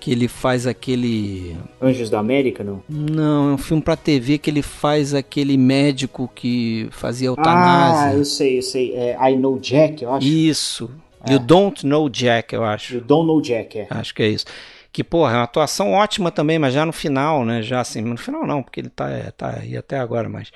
que 0.00 0.10
ele 0.10 0.28
faz 0.28 0.66
aquele. 0.66 1.56
Anjos 1.80 2.08
da 2.08 2.18
América, 2.18 2.62
não? 2.64 2.82
Não, 2.88 3.50
é 3.50 3.54
um 3.54 3.58
filme 3.58 3.82
pra 3.82 3.96
TV 3.96 4.38
que 4.38 4.48
ele 4.50 4.62
faz 4.62 5.12
aquele 5.14 5.56
médico 5.56 6.30
que 6.34 6.88
fazia 6.90 7.28
Ah, 7.28 7.32
eutanásia. 7.32 8.16
eu 8.18 8.24
sei, 8.24 8.58
eu 8.58 8.62
sei. 8.62 8.94
É 8.94 9.16
I 9.30 9.36
Know 9.36 9.58
Jack, 9.58 10.02
eu 10.02 10.12
acho. 10.12 10.26
Isso. 10.26 10.90
É. 11.28 11.32
You 11.32 11.38
Don't 11.40 11.84
Know 11.86 12.08
Jack, 12.08 12.54
eu 12.54 12.64
acho. 12.64 12.94
You 12.94 13.00
Don't 13.00 13.26
Know 13.26 13.40
Jack, 13.40 13.78
é. 13.80 13.86
Acho 13.90 14.14
que 14.14 14.22
é 14.22 14.28
isso. 14.28 14.46
Que, 14.92 15.04
porra, 15.04 15.32
é 15.32 15.36
uma 15.36 15.42
atuação 15.42 15.92
ótima 15.92 16.30
também, 16.30 16.58
mas 16.58 16.72
já 16.72 16.86
no 16.86 16.92
final, 16.92 17.44
né? 17.44 17.60
Já 17.60 17.80
assim, 17.80 18.00
no 18.00 18.16
final 18.16 18.46
não, 18.46 18.62
porque 18.62 18.80
ele 18.80 18.88
tá, 18.88 19.10
é, 19.10 19.30
tá 19.30 19.58
aí 19.60 19.76
até 19.76 19.98
agora, 19.98 20.28
mas. 20.28 20.50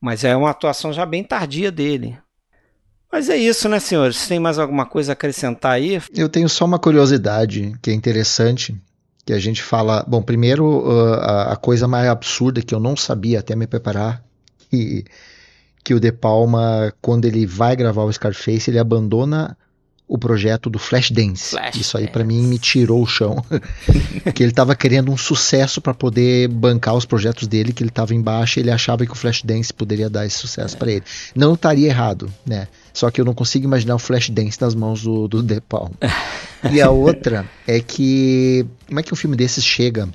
Mas 0.00 0.24
é 0.24 0.36
uma 0.36 0.50
atuação 0.50 0.92
já 0.92 1.06
bem 1.06 1.24
tardia 1.24 1.72
dele. 1.72 2.18
Mas 3.10 3.28
é 3.28 3.36
isso, 3.36 3.68
né, 3.68 3.80
senhores? 3.80 4.28
Tem 4.28 4.38
mais 4.38 4.58
alguma 4.58 4.84
coisa 4.84 5.12
a 5.12 5.14
acrescentar 5.14 5.72
aí? 5.72 6.00
Eu 6.14 6.28
tenho 6.28 6.48
só 6.48 6.64
uma 6.64 6.78
curiosidade 6.78 7.74
que 7.80 7.90
é 7.90 7.94
interessante, 7.94 8.76
que 9.24 9.32
a 9.32 9.38
gente 9.38 9.62
fala. 9.62 10.04
Bom, 10.06 10.22
primeiro 10.22 10.64
uh, 10.64 11.14
a, 11.14 11.52
a 11.52 11.56
coisa 11.56 11.88
mais 11.88 12.08
absurda 12.08 12.62
que 12.62 12.74
eu 12.74 12.80
não 12.80 12.96
sabia 12.96 13.40
até 13.40 13.56
me 13.56 13.66
preparar, 13.66 14.22
e 14.72 15.04
que 15.82 15.94
o 15.94 16.00
De 16.00 16.12
Palma, 16.12 16.92
quando 17.00 17.24
ele 17.24 17.46
vai 17.46 17.74
gravar 17.74 18.04
o 18.04 18.12
Scarface, 18.12 18.70
ele 18.70 18.78
abandona 18.78 19.56
o 20.08 20.16
projeto 20.16 20.70
do 20.70 20.78
Flashdance. 20.78 21.50
Flashdance. 21.50 21.80
Isso 21.80 21.98
aí 21.98 22.08
pra 22.08 22.24
mim 22.24 22.42
me 22.42 22.58
tirou 22.58 23.02
o 23.02 23.06
chão. 23.06 23.44
que 24.34 24.42
ele 24.42 24.52
tava 24.52 24.74
querendo 24.74 25.12
um 25.12 25.16
sucesso 25.16 25.80
pra 25.80 25.92
poder 25.92 26.48
bancar 26.48 26.94
os 26.94 27.04
projetos 27.04 27.46
dele, 27.46 27.72
que 27.72 27.82
ele 27.82 27.90
tava 27.90 28.14
embaixo 28.14 28.58
e 28.58 28.62
ele 28.62 28.70
achava 28.70 29.04
que 29.04 29.12
o 29.12 29.14
Flashdance 29.14 29.72
poderia 29.72 30.08
dar 30.08 30.24
esse 30.24 30.38
sucesso 30.38 30.76
pra 30.78 30.90
ele. 30.90 31.02
Não 31.34 31.52
estaria 31.54 31.88
errado, 31.88 32.32
né? 32.46 32.68
Só 32.94 33.10
que 33.10 33.20
eu 33.20 33.24
não 33.24 33.34
consigo 33.34 33.66
imaginar 33.66 33.96
o 33.96 33.98
Flashdance 33.98 34.58
nas 34.60 34.74
mãos 34.74 35.02
do, 35.02 35.28
do 35.28 35.42
De 35.42 35.60
Palma. 35.60 35.94
e 36.72 36.80
a 36.80 36.90
outra 36.90 37.48
é 37.66 37.78
que 37.80 38.66
como 38.86 38.98
é 38.98 39.02
que 39.02 39.12
um 39.12 39.16
filme 39.16 39.36
desses 39.36 39.64
chega 39.64 40.08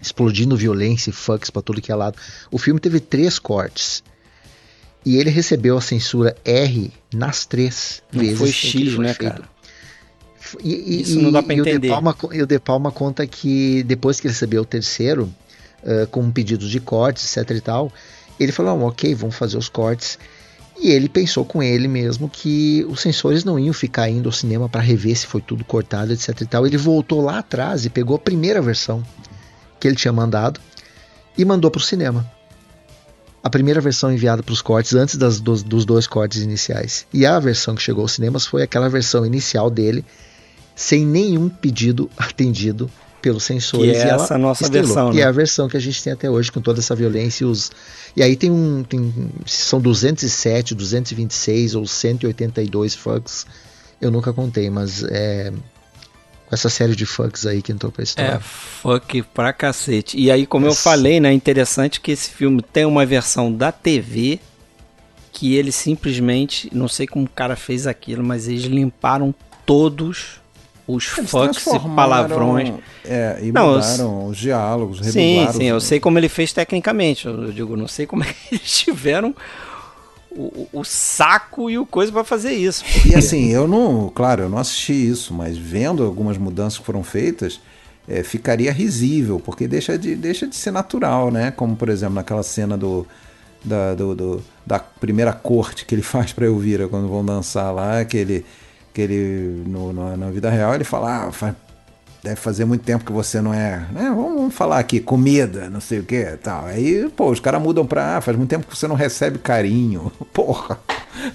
explodindo 0.00 0.56
violência 0.56 1.10
e 1.10 1.12
fucks 1.12 1.50
pra 1.50 1.60
tudo 1.60 1.82
que 1.82 1.90
é 1.90 1.94
lado? 1.94 2.16
O 2.52 2.58
filme 2.58 2.78
teve 2.78 3.00
três 3.00 3.38
cortes. 3.38 4.02
E 5.04 5.16
ele 5.16 5.30
recebeu 5.30 5.76
a 5.78 5.80
censura 5.80 6.36
R 6.44 6.92
nas 7.14 7.46
três 7.46 8.02
Não 8.12 8.20
vezes. 8.20 8.38
foi 8.38 8.52
X, 8.52 8.98
né, 8.98 9.14
feito. 9.14 9.32
cara? 9.32 9.48
E, 10.62 10.74
e- 10.74 11.02
Isso 11.02 11.18
não 11.20 11.30
dá 11.30 11.42
pra 11.42 11.54
e 11.54 11.60
o 11.60 11.64
De 11.64 11.70
entender. 11.70 11.88
Palma, 11.88 12.16
e 12.32 12.42
o 12.42 12.46
De 12.46 12.58
Palma 12.58 12.90
conta 12.90 13.26
que 13.26 13.82
depois 13.84 14.18
que 14.20 14.26
ele 14.26 14.32
recebeu 14.34 14.62
o 14.62 14.66
terceiro, 14.66 15.32
ah, 15.84 16.06
com 16.10 16.30
pedidos 16.30 16.70
de 16.70 16.80
cortes, 16.80 17.36
etc 17.36 17.50
e 17.56 17.60
tal, 17.60 17.92
ele 18.40 18.52
falou, 18.52 18.76
"Não, 18.78 18.86
ok, 18.86 19.14
vamos 19.14 19.36
fazer 19.36 19.56
os 19.58 19.68
cortes. 19.68 20.18
E 20.80 20.90
ele 20.92 21.08
pensou 21.08 21.44
com 21.44 21.60
ele 21.62 21.88
mesmo 21.88 22.28
que 22.28 22.86
os 22.88 23.00
censores 23.00 23.42
não 23.44 23.58
iam 23.58 23.72
ficar 23.74 24.08
indo 24.08 24.28
ao 24.28 24.32
cinema 24.32 24.68
para 24.68 24.80
rever 24.80 25.16
se 25.16 25.26
foi 25.26 25.40
tudo 25.40 25.64
cortado, 25.64 26.12
etc 26.12 26.40
e 26.40 26.46
tal. 26.46 26.64
Ele 26.66 26.76
voltou 26.76 27.20
lá 27.20 27.38
atrás 27.40 27.84
e 27.84 27.90
pegou 27.90 28.14
a 28.14 28.18
primeira 28.18 28.62
versão 28.62 29.02
que 29.80 29.88
ele 29.88 29.96
tinha 29.96 30.12
mandado 30.12 30.60
e 31.36 31.44
mandou 31.44 31.68
para 31.70 31.80
o 31.80 31.82
cinema. 31.82 32.30
A 33.48 33.50
primeira 33.50 33.80
versão 33.80 34.12
enviada 34.12 34.42
para 34.42 34.52
os 34.52 34.60
cortes 34.60 34.92
antes 34.92 35.16
das- 35.16 35.40
dos, 35.40 35.62
dos 35.62 35.86
dois 35.86 36.06
cortes 36.06 36.42
iniciais. 36.42 37.06
E 37.14 37.24
a 37.24 37.40
versão 37.40 37.74
que 37.74 37.80
chegou 37.80 38.02
aos 38.02 38.12
cinemas 38.12 38.44
foi 38.46 38.62
aquela 38.62 38.90
versão 38.90 39.24
inicial 39.24 39.70
dele, 39.70 40.04
sem 40.76 41.02
nenhum 41.06 41.48
pedido 41.48 42.10
atendido 42.14 42.90
pelos 43.22 43.44
censores. 43.44 43.92
Que 43.92 44.02
é 44.02 44.06
e 44.06 44.10
essa 44.10 44.36
nossa 44.36 44.68
versão, 44.68 45.12
né? 45.14 45.22
é 45.22 45.24
a 45.24 45.32
versão 45.32 45.66
que 45.66 45.78
a 45.78 45.80
gente 45.80 46.02
tem 46.04 46.12
até 46.12 46.28
hoje, 46.28 46.52
com 46.52 46.60
toda 46.60 46.78
essa 46.80 46.94
violência 46.94 47.44
e 47.44 47.46
os. 47.46 47.72
E 48.14 48.22
aí 48.22 48.36
tem 48.36 48.50
um. 48.50 48.84
Tem, 48.84 49.14
são 49.46 49.80
207, 49.80 50.74
226 50.74 51.74
ou 51.74 51.86
182 51.86 52.94
fucks. 52.94 53.46
Eu 53.98 54.10
nunca 54.10 54.30
contei, 54.30 54.68
mas 54.68 55.02
é. 55.04 55.50
Com 56.48 56.54
essa 56.54 56.70
série 56.70 56.96
de 56.96 57.04
fucks 57.04 57.44
aí 57.44 57.60
que 57.60 57.70
entrou 57.72 57.92
pra 57.92 58.02
história. 58.02 58.36
É, 58.36 58.38
fuck 58.40 59.22
pra 59.34 59.52
cacete. 59.52 60.16
E 60.18 60.30
aí, 60.30 60.46
como 60.46 60.64
eu 60.64 60.74
falei, 60.74 61.20
né, 61.20 61.28
é 61.28 61.32
interessante 61.32 62.00
que 62.00 62.10
esse 62.10 62.30
filme 62.30 62.62
tem 62.62 62.86
uma 62.86 63.04
versão 63.04 63.52
da 63.52 63.70
TV 63.70 64.40
que 65.30 65.54
ele 65.56 65.70
simplesmente, 65.70 66.70
não 66.72 66.88
sei 66.88 67.06
como 67.06 67.26
o 67.26 67.28
cara 67.30 67.54
fez 67.54 67.86
aquilo, 67.86 68.24
mas 68.24 68.48
eles 68.48 68.62
limparam 68.64 69.34
todos 69.66 70.40
os 70.86 71.18
Eles 71.18 71.30
fucks 71.30 71.66
e 71.66 71.78
palavrões. 71.94 72.72
É, 73.04 73.38
e 73.42 73.52
Não, 73.52 73.68
eu- 73.72 73.74
mudaram 73.80 74.26
os 74.28 74.38
diálogos, 74.38 75.00
Sim, 75.06 75.46
sim, 75.52 75.64
eu 75.64 75.76
os- 75.76 75.84
sei 75.84 76.00
como 76.00 76.18
ele 76.18 76.30
fez 76.30 76.50
tecnicamente. 76.54 77.26
Eu 77.26 77.44
eu 77.44 77.52
digo, 77.52 77.76
não 77.76 77.86
sei 77.86 78.06
como 78.06 78.24
é 78.24 78.26
que 78.26 78.34
eles 78.56 78.78
tiveram 78.78 79.36
o, 80.72 80.84
saco 80.84 81.68
e 81.70 81.78
o 81.78 81.84
coisa 81.86 82.12
pra 82.12 82.24
fazer 82.24 82.52
isso. 82.52 82.84
E 83.06 83.14
assim, 83.14 83.48
eu 83.50 83.66
não, 83.66 84.10
claro, 84.14 84.42
eu 84.44 84.48
não 84.48 84.58
assisti 84.58 84.92
isso, 84.92 85.34
mas 85.34 85.56
vendo 85.58 86.04
algumas 86.04 86.36
mudanças 86.38 86.78
que 86.78 86.84
foram 86.84 87.02
feitas, 87.02 87.60
é, 88.06 88.22
ficaria 88.22 88.72
risível, 88.72 89.40
porque 89.44 89.66
deixa 89.68 89.98
de, 89.98 90.14
deixa 90.14 90.46
de 90.46 90.56
ser 90.56 90.70
natural, 90.70 91.30
né? 91.30 91.50
Como, 91.50 91.76
por 91.76 91.88
exemplo, 91.88 92.14
naquela 92.14 92.42
cena 92.42 92.76
do, 92.76 93.06
da, 93.64 93.94
do, 93.94 94.14
do- 94.14 94.42
da 94.66 94.78
primeira 94.78 95.32
corte 95.32 95.84
que 95.84 95.94
ele 95.94 96.02
faz 96.02 96.32
pra 96.32 96.46
Elvira 96.46 96.88
quando 96.88 97.08
vão 97.08 97.24
dançar 97.24 97.72
lá, 97.74 98.04
que 98.04 98.16
ele, 98.16 98.46
que 98.94 99.00
ele 99.02 99.62
no, 99.66 99.92
na, 99.92 100.16
na 100.16 100.30
vida 100.30 100.48
real, 100.50 100.74
ele 100.74 100.84
fala, 100.84 101.26
ah, 101.26 101.32
faz- 101.32 101.54
deve 102.28 102.40
fazer 102.40 102.64
muito 102.64 102.84
tempo 102.84 103.04
que 103.04 103.12
você 103.12 103.40
não 103.40 103.52
é, 103.54 103.78
né? 103.92 104.04
Vamos, 104.14 104.34
vamos 104.34 104.54
falar 104.54 104.78
aqui, 104.78 105.00
comida, 105.00 105.68
não 105.70 105.80
sei 105.80 106.00
o 106.00 106.04
que, 106.04 106.24
tal. 106.42 106.66
Aí, 106.66 107.08
pô, 107.16 107.30
os 107.30 107.40
caras 107.40 107.60
mudam 107.60 107.86
pra, 107.86 108.16
ah, 108.16 108.20
faz 108.20 108.36
muito 108.36 108.50
tempo 108.50 108.66
que 108.66 108.76
você 108.76 108.86
não 108.86 108.94
recebe 108.94 109.38
carinho. 109.38 110.12
Porra. 110.32 110.78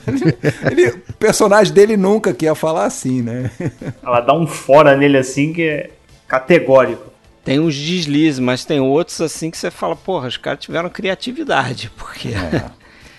Ele, 0.08 0.38
ele- 0.72 0.90
o 1.10 1.14
personagem 1.14 1.74
dele 1.74 1.98
nunca 1.98 2.34
que 2.34 2.46
ia 2.46 2.56
falar 2.56 2.86
assim, 2.86 3.22
né? 3.22 3.50
Ela 4.04 4.22
dá 4.22 4.34
um 4.34 4.48
fora 4.48 4.96
nele 4.96 5.18
assim 5.18 5.52
que 5.52 5.64
é 5.64 5.90
categórico. 6.28 7.12
Tem 7.44 7.60
uns 7.60 7.76
deslizes, 7.76 8.40
mas 8.40 8.64
tem 8.64 8.80
outros 8.80 9.20
assim 9.20 9.52
que 9.52 9.58
você 9.58 9.70
fala, 9.70 9.96
porra, 9.96 10.28
os 10.30 10.38
caras 10.38 10.60
tiveram 10.64 10.90
criatividade, 10.90 11.92
porque 11.98 12.30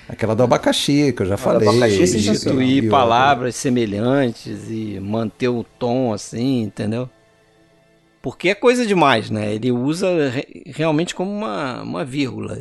Aquela 0.09 0.35
do 0.35 0.43
abacaxi, 0.43 1.13
que 1.15 1.23
eu 1.23 1.27
já 1.27 1.37
falei. 1.37 1.69
abacaxi 1.69 2.01
é 2.01 2.05
e- 2.05 2.07
substituir 2.09 2.85
e- 2.85 2.89
palavras 2.89 3.57
semelhantes 3.57 4.71
e 4.71 4.99
manter 5.01 5.49
o 5.49 5.65
tom 5.79 6.13
assim, 6.13 6.63
entendeu? 6.63 7.09
Porque 8.25 8.49
é 8.49 8.55
coisa 8.55 8.87
demais, 8.87 9.29
né? 9.29 9.55
Ele 9.55 9.71
usa 9.71 10.31
re- 10.31 10.63
realmente 10.65 11.15
como 11.15 11.31
uma, 11.31 11.83
uma 11.83 12.05
vírgula. 12.07 12.59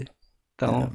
Então, 0.55 0.89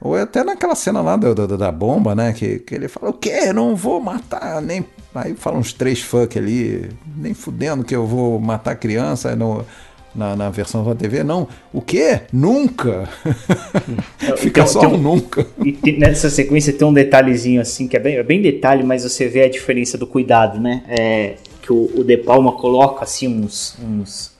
Ou 0.00 0.14
até 0.14 0.44
naquela 0.44 0.76
cena 0.76 1.00
lá 1.00 1.16
do, 1.16 1.34
do- 1.34 1.58
da 1.58 1.72
bomba, 1.72 2.14
né? 2.14 2.32
Que, 2.32 2.60
que 2.60 2.72
ele 2.72 2.86
fala, 2.86 3.10
o 3.10 3.14
quê? 3.14 3.52
Não 3.52 3.74
vou 3.74 4.00
matar 4.00 4.62
nem. 4.62 4.84
Aí 5.12 5.34
fala 5.34 5.58
uns 5.58 5.72
três 5.72 6.00
fuck 6.00 6.38
ali, 6.38 6.88
nem 7.16 7.34
fudendo 7.34 7.82
que 7.82 7.96
eu 7.96 8.06
vou 8.06 8.38
matar 8.38 8.76
criança 8.76 9.30
aí 9.30 9.34
no, 9.36 9.66
na, 10.14 10.36
na 10.36 10.50
versão 10.50 10.84
da 10.84 10.94
TV. 10.94 11.24
Não, 11.24 11.48
o 11.72 11.82
quê? 11.82 12.20
Nunca! 12.32 13.08
Fica 14.38 14.60
Então, 14.60 14.66
só 14.66 14.86
um 14.86 14.94
um- 14.94 14.98
nunca. 14.98 15.44
E 15.64 15.72
tem- 15.72 15.98
nessa 15.98 16.30
sequência 16.30 16.72
tem 16.72 16.86
um 16.86 16.92
detalhezinho 16.92 17.60
assim, 17.60 17.88
que 17.88 17.96
é 17.96 18.00
bem, 18.00 18.14
é 18.16 18.22
bem 18.22 18.40
detalhe, 18.40 18.84
mas 18.84 19.02
você 19.02 19.26
vê 19.28 19.42
a 19.42 19.50
diferença 19.50 19.98
do 19.98 20.06
cuidado, 20.06 20.60
né? 20.60 20.84
É, 20.88 21.34
que 21.62 21.72
o, 21.72 21.90
o 22.00 22.04
De 22.04 22.18
Palma 22.18 22.52
coloca 22.52 23.04
assim 23.04 23.28
uns. 23.28 23.76
uns 23.80 24.32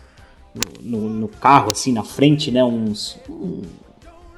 no, 0.80 1.08
no 1.08 1.28
carro, 1.28 1.70
assim, 1.70 1.92
na 1.92 2.02
frente, 2.02 2.50
né? 2.50 2.62
Uns. 2.62 3.18
um- 3.30 3.62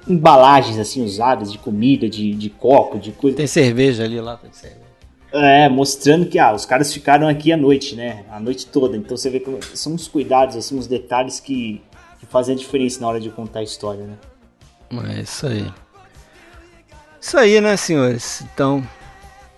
embalagens 0.07 0.79
assim 0.79 1.03
usadas 1.03 1.51
de 1.51 1.57
comida, 1.57 2.07
de, 2.09 2.35
de 2.35 2.51
copo, 2.51 2.99
de 2.99 3.11
coisa. 3.11 3.39
tem 3.39 3.47
cerveja 3.47 4.05
ali 4.05 4.21
lá, 4.21 4.37
tem 4.37 4.53
cerveja. 4.53 4.85
É, 5.33 5.67
mostrando 5.69 6.27
que 6.27 6.39
ah, 6.39 6.53
os 6.53 6.65
caras 6.67 6.93
ficaram 6.93 7.27
aqui 7.27 7.51
a 7.51 7.57
noite, 7.57 7.97
né? 7.97 8.25
A 8.31 8.39
noite 8.39 8.67
toda. 8.67 8.97
Então 8.97 9.17
você 9.17 9.31
vê 9.31 9.41
que 9.41 9.51
são 9.77 9.95
uns 9.95 10.07
cuidados, 10.07 10.57
assim, 10.57 10.79
uns 10.79 10.87
detalhes 10.87 11.41
que, 11.41 11.83
que 12.21 12.27
fazem 12.27 12.55
a 12.55 12.59
diferença 12.59 13.01
na 13.01 13.09
hora 13.09 13.19
de 13.19 13.31
contar 13.31 13.61
a 13.61 13.63
história, 13.63 14.05
né? 14.05 14.15
É 15.17 15.23
isso 15.23 15.47
aí. 15.47 15.73
Isso 17.21 17.39
aí, 17.39 17.61
né, 17.61 17.77
senhores? 17.77 18.43
Então, 18.53 18.87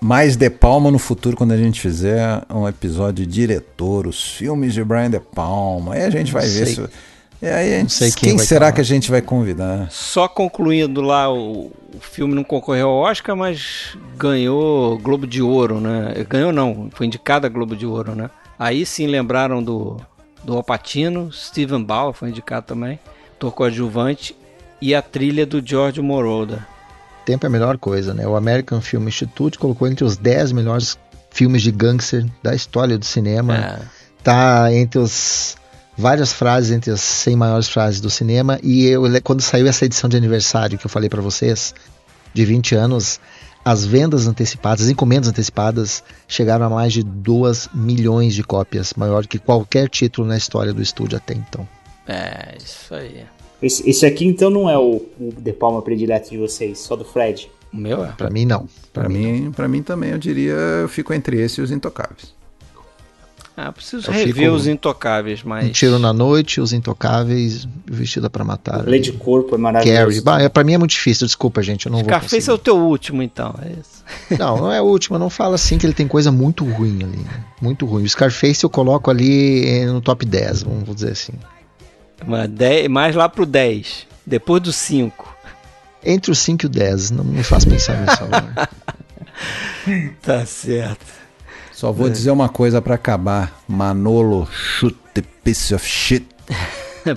Mais 0.01 0.37
De 0.37 0.51
Palma 0.51 0.91
no 0.91 0.99
futuro, 0.99 1.37
quando 1.37 1.53
a 1.53 1.57
gente 1.57 1.81
fizer 1.81 2.43
um 2.51 2.69
episódio 2.69 3.27
de 3.27 3.33
diretor, 3.33 4.07
os 4.07 4.23
filmes 4.23 4.75
de 4.75 4.85
Brian 4.85 5.11
De 5.11 5.21
Palma. 5.21 5.95
Aí 5.95 6.05
a 6.05 6.11
gente 6.11 6.33
vai 6.33 6.47
ver 6.47 6.67
se. 6.67 6.89
E 7.41 7.47
aí 7.47 7.75
a 7.75 7.79
gente, 7.79 7.93
sei 7.93 8.11
quem 8.11 8.31
quem 8.31 8.39
será 8.39 8.61
falar. 8.61 8.73
que 8.73 8.81
a 8.81 8.85
gente 8.85 9.11
vai 9.11 9.21
convidar? 9.21 9.91
só 9.91 10.27
concluindo 10.27 11.03
lá, 11.03 11.31
o, 11.31 11.71
o 11.95 12.01
filme 12.01 12.35
não 12.35 12.43
concorreu 12.43 12.89
ao 12.89 12.97
Oscar, 12.97 13.37
mas 13.37 13.97
ganhou 14.17 14.99
Globo 14.99 15.27
de 15.27 15.43
Ouro, 15.43 15.79
né? 15.79 16.25
Ganhou 16.29 16.51
não, 16.51 16.89
foi 16.95 17.07
indicado 17.07 17.47
a 17.47 17.51
Globo 17.51 17.77
de 17.77 17.85
Ouro, 17.85 18.15
né? 18.15 18.31
Aí 18.59 18.87
sim 18.87 19.07
lembraram 19.07 19.63
do, 19.63 19.99
do 20.43 20.57
Alpatino, 20.57 21.31
Steven 21.31 21.85
Bauer 21.85 22.15
foi 22.15 22.31
indicado 22.31 22.67
também, 22.67 22.99
ator 23.35 23.53
coadjuvante, 23.53 24.35
e 24.81 24.95
a 24.95 25.03
trilha 25.03 25.45
do 25.45 25.65
George 25.65 26.01
Moroder. 26.01 26.61
Tempo 27.27 27.45
é 27.45 27.49
a 27.49 27.51
melhor 27.51 27.77
coisa, 27.77 28.15
né? 28.15 28.27
O 28.27 28.37
American 28.37 28.81
Film 28.81 29.09
Institute 29.09 29.59
colocou 29.59 29.89
entre 29.89 30.05
os 30.05 30.17
10 30.17 30.53
melhores 30.53 30.97
filmes 31.29 31.61
de 31.61 31.73
gangster 31.73 32.25
da 32.41 32.55
história 32.55 32.97
do 32.97 33.05
cinema. 33.05 33.57
É. 33.57 33.79
Tá 34.23 34.73
entre 34.73 35.01
os 35.01 35.57
várias 35.99 36.33
frases 36.33 36.71
entre 36.71 36.93
as 36.93 37.01
100 37.01 37.37
maiores 37.37 37.69
frases 37.69 38.01
do 38.01 38.09
cinema 38.11 38.61
e 38.63 38.87
eu 38.87 39.03
quando 39.25 39.41
saiu 39.41 39.67
essa 39.67 39.85
edição 39.85 40.09
de 40.09 40.17
aniversário 40.17 40.79
que 40.79 40.87
eu 40.87 40.91
falei 40.91 41.09
pra 41.09 41.21
vocês, 41.21 41.75
de 42.33 42.45
20 42.45 42.75
anos, 42.75 43.19
as 43.65 43.85
vendas 43.85 44.29
antecipadas, 44.29 44.85
as 44.85 44.91
encomendas 44.91 45.29
antecipadas 45.29 46.05
chegaram 46.29 46.67
a 46.67 46.71
mais 46.71 46.93
de 46.93 47.03
2 47.03 47.71
milhões 47.75 48.35
de 48.35 48.45
cópias, 48.45 48.95
maior 48.95 49.27
que 49.27 49.39
qualquer 49.39 49.89
título 49.89 50.29
na 50.29 50.37
história 50.37 50.73
do 50.73 50.81
estúdio 50.81 51.17
até 51.17 51.35
então. 51.35 51.67
É, 52.07 52.57
isso 52.63 52.95
aí. 52.95 53.27
Esse, 53.63 53.89
esse 53.89 54.05
aqui 54.05 54.27
então 54.27 54.51
não 54.51 54.69
é 54.69 54.77
o, 54.79 55.03
o 55.19 55.33
De 55.39 55.53
Palma 55.53 55.81
predileto 55.83 56.31
de 56.31 56.39
vocês, 56.39 56.79
só 56.79 56.95
do 56.95 57.05
Fred. 57.05 57.51
O 57.73 57.77
meu 57.77 58.05
é. 58.05 58.09
Pra 58.13 58.31
mim 58.31 58.45
não. 58.45 58.69
Pra 58.93 59.09
mim, 59.09 59.51
pra 59.55 59.67
mim 59.69 59.83
também, 59.83 60.11
eu 60.11 60.19
diria, 60.19 60.53
eu 60.53 60.89
fico 60.89 61.13
entre 61.13 61.41
esse 61.41 61.61
e 61.61 61.65
os 61.65 61.71
intocáveis. 61.71 62.35
Ah, 63.59 63.73
preciso 63.73 64.11
Eu 64.11 64.13
rever 64.13 64.53
os 64.53 64.67
intocáveis, 64.67 65.43
mas. 65.43 65.65
Um 65.65 65.71
tiro 65.71 65.99
na 65.99 66.13
noite, 66.13 66.61
Os 66.61 66.75
Intocáveis, 66.75 67.67
Vestida 67.87 68.29
pra 68.29 68.45
Matar. 68.45 68.87
Lei 68.87 69.01
de 69.01 69.13
Corpo 69.13 69.55
é 69.55 69.59
maravilhoso. 69.59 69.99
Carrie. 69.99 70.21
Bah, 70.21 70.43
é, 70.43 70.49
pra 70.51 70.63
mim 70.63 70.75
é 70.75 70.79
muito 70.79 70.91
difícil, 70.91 71.27
desculpa, 71.27 71.63
gente. 71.63 71.87
Eu 71.87 71.93
não 71.93 72.01
vou 72.01 72.07
Scarface 72.07 72.35
é 72.35 72.39
conseguir. 72.39 72.55
o 72.55 72.59
teu 72.59 72.77
último, 72.77 73.23
então, 73.23 73.55
é 73.63 73.73
isso. 73.81 73.97
Não, 74.39 74.57
não 74.59 74.71
é 74.71 74.81
o 74.81 74.85
último. 74.85 75.19
Não 75.19 75.29
fala 75.29 75.57
assim 75.57 75.79
que 75.79 75.85
ele 75.87 75.93
tem 75.95 76.07
coisa 76.07 76.31
muito 76.31 76.65
ruim 76.65 77.03
ali. 77.03 77.17
né? 77.17 77.45
Muito 77.61 77.85
ruim. 77.87 78.05
O 78.05 78.09
Scarface 78.09 78.63
eu 78.63 78.71
coloco 78.71 79.11
ali 79.11 79.67
eh, 79.67 79.87
no 79.87 80.01
top 80.01 80.25
10, 80.25 80.63
vamos 80.63 80.95
dizer 80.95 81.11
assim. 81.11 81.33
Mas 82.25 82.49
dez- 82.49 82.89
mais 82.89 83.15
lá 83.15 83.29
pro 83.29 83.45
10. 83.45 84.07
Depois 84.25 84.63
do 84.63 84.73
5. 84.73 85.35
Entre 86.05 86.31
o 86.31 86.35
5 86.35 86.65
e 86.65 86.67
o 86.67 86.69
10, 86.69 87.11
não 87.11 87.25
me 87.25 87.43
faz 87.43 87.65
pensar 87.65 88.01
nisso 88.01 88.25
agora. 88.25 88.69
Tá 90.23 90.45
certo. 90.47 91.05
Só 91.71 91.93
vou 91.93 92.09
dizer 92.09 92.31
uma 92.31 92.49
coisa 92.49 92.81
pra 92.81 92.95
acabar. 92.95 93.61
Manolo, 93.69 94.49
shoot 94.51 94.97
the 95.13 95.23
piece 95.45 95.75
of 95.75 95.87
shit. 95.87 96.27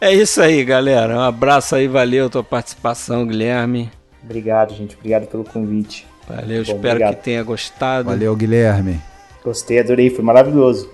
É 0.00 0.14
isso 0.14 0.40
aí, 0.40 0.64
galera. 0.64 1.14
Um 1.16 1.20
abraço 1.20 1.74
aí, 1.76 1.86
valeu 1.86 2.26
a 2.26 2.30
tua 2.30 2.42
participação, 2.42 3.26
Guilherme. 3.26 3.90
Obrigado, 4.24 4.74
gente. 4.74 4.96
Obrigado 4.96 5.26
pelo 5.26 5.44
convite. 5.44 6.06
Valeu, 6.26 6.64
Bom, 6.64 6.72
espero 6.72 6.78
obrigado. 6.88 7.16
que 7.16 7.22
tenha 7.24 7.42
gostado. 7.42 8.08
Valeu, 8.08 8.34
Guilherme. 8.34 8.98
Gostei, 9.44 9.78
adorei, 9.78 10.08
foi 10.10 10.24
maravilhoso. 10.24 10.90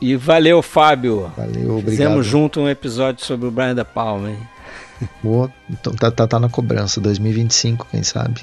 E 0.00 0.16
valeu, 0.16 0.62
Fábio. 0.62 1.32
Valeu, 1.36 1.78
obrigado. 1.78 1.90
Fizemos 1.90 2.26
junto 2.26 2.60
um 2.60 2.68
episódio 2.68 3.24
sobre 3.24 3.48
o 3.48 3.50
Brian 3.50 3.74
De 3.74 3.84
Palma, 3.84 4.30
hein? 4.30 4.38
Boa, 5.22 5.50
então 5.68 5.92
tá, 5.94 6.10
tá, 6.10 6.26
tá 6.26 6.38
na 6.38 6.48
cobrança, 6.48 7.00
2025, 7.00 7.86
quem 7.90 8.02
sabe. 8.02 8.42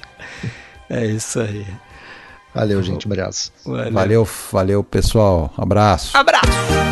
É 0.90 1.06
isso 1.06 1.40
aí. 1.40 1.66
Valeu, 2.54 2.84
gente, 2.84 3.08
abraço. 3.08 3.52
Valeu. 3.66 3.92
Valeu, 3.92 4.30
valeu, 4.52 4.84
pessoal. 4.84 5.52
Abraço. 5.58 6.16
Abraço. 6.16 6.83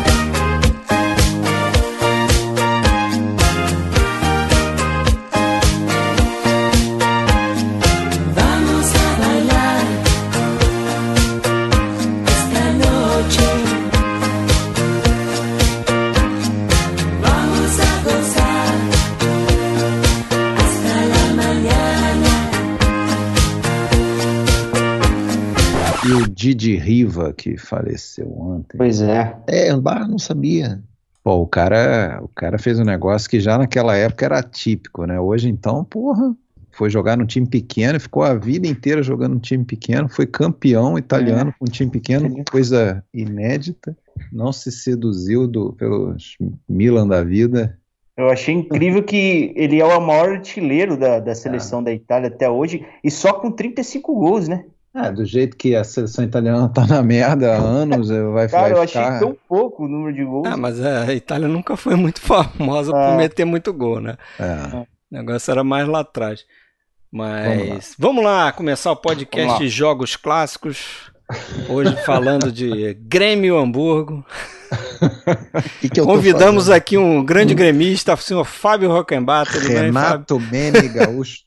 Didi 26.42 26.74
Riva, 26.74 27.32
que 27.32 27.56
faleceu 27.56 28.28
ontem. 28.36 28.76
Pois 28.76 29.00
é. 29.00 29.36
É, 29.46 29.76
bah, 29.76 30.08
não 30.08 30.18
sabia. 30.18 30.82
Pô, 31.22 31.36
o 31.36 31.46
cara, 31.46 32.18
o 32.20 32.26
cara 32.26 32.58
fez 32.58 32.80
um 32.80 32.84
negócio 32.84 33.30
que 33.30 33.38
já 33.38 33.56
naquela 33.56 33.94
época 33.94 34.24
era 34.24 34.40
atípico, 34.40 35.06
né? 35.06 35.20
Hoje, 35.20 35.48
então, 35.48 35.84
porra, 35.84 36.34
foi 36.72 36.90
jogar 36.90 37.16
num 37.16 37.26
time 37.26 37.46
pequeno, 37.46 38.00
ficou 38.00 38.24
a 38.24 38.34
vida 38.34 38.66
inteira 38.66 39.04
jogando 39.04 39.34
num 39.34 39.38
time 39.38 39.64
pequeno, 39.64 40.08
foi 40.08 40.26
campeão 40.26 40.98
italiano 40.98 41.54
com 41.56 41.64
um 41.64 41.70
time 41.70 41.92
pequeno, 41.92 42.42
coisa 42.50 43.04
inédita. 43.14 43.96
Não 44.32 44.52
se 44.52 44.72
seduziu 44.72 45.46
do, 45.46 45.72
pelos 45.74 46.36
Milan 46.68 47.06
da 47.06 47.22
vida. 47.22 47.78
Eu 48.16 48.28
achei 48.28 48.52
incrível 48.52 49.04
que 49.04 49.52
ele 49.54 49.80
é 49.80 49.84
o 49.84 50.00
maior 50.00 50.30
artilheiro 50.30 50.96
da, 50.96 51.20
da 51.20 51.36
seleção 51.36 51.84
da 51.84 51.92
Itália 51.92 52.26
até 52.26 52.50
hoje 52.50 52.84
e 53.04 53.12
só 53.12 53.32
com 53.32 53.52
35 53.52 54.12
gols, 54.12 54.48
né? 54.48 54.64
É, 54.94 55.10
do 55.10 55.24
jeito 55.24 55.56
que 55.56 55.74
a 55.74 55.82
seleção 55.84 56.22
italiana 56.24 56.68
tá 56.68 56.86
na 56.86 57.02
merda 57.02 57.54
há 57.54 57.58
anos, 57.58 58.08
vai, 58.10 58.46
Cara, 58.48 58.62
vai 58.64 58.72
eu 58.72 58.82
achei 58.82 59.02
ficar... 59.02 59.18
tão 59.20 59.34
pouco 59.48 59.84
o 59.84 59.88
número 59.88 60.14
de 60.14 60.22
gols. 60.24 60.46
Ah, 60.46 60.56
mas 60.56 60.78
a 60.84 61.12
Itália 61.14 61.48
nunca 61.48 61.76
foi 61.78 61.94
muito 61.96 62.20
famosa 62.22 62.92
por 62.92 62.98
É. 63.00 63.16
meter 63.16 63.44
muito 63.46 63.72
gol, 63.72 64.00
né? 64.00 64.16
É. 64.38 64.76
O 64.76 64.86
negócio 65.10 65.50
era 65.50 65.64
mais 65.64 65.88
lá 65.88 66.00
atrás. 66.00 66.44
Vamos 67.10 67.26
lá. 67.26 67.74
Mas 67.74 67.94
vamos 67.98 68.24
lá, 68.24 68.52
começar 68.52 68.90
o 68.92 68.96
podcast 68.96 69.66
Jogos 69.68 70.14
Clássicos. 70.16 71.10
Hoje 71.70 71.96
falando 72.04 72.52
de 72.52 72.92
Grêmio 73.08 73.56
Hamburgo. 73.58 74.24
Que 75.80 75.88
que 75.90 76.00
Convidamos 76.00 76.70
aqui 76.70 76.96
um 76.96 77.22
grande 77.22 77.54
gremista, 77.54 78.14
o 78.14 78.16
senhor 78.16 78.44
Fábio 78.44 78.88
Rockenbach. 78.90 79.50
Renato 79.58 80.40
Mene 80.40 80.88
Gaúcho. 80.88 81.40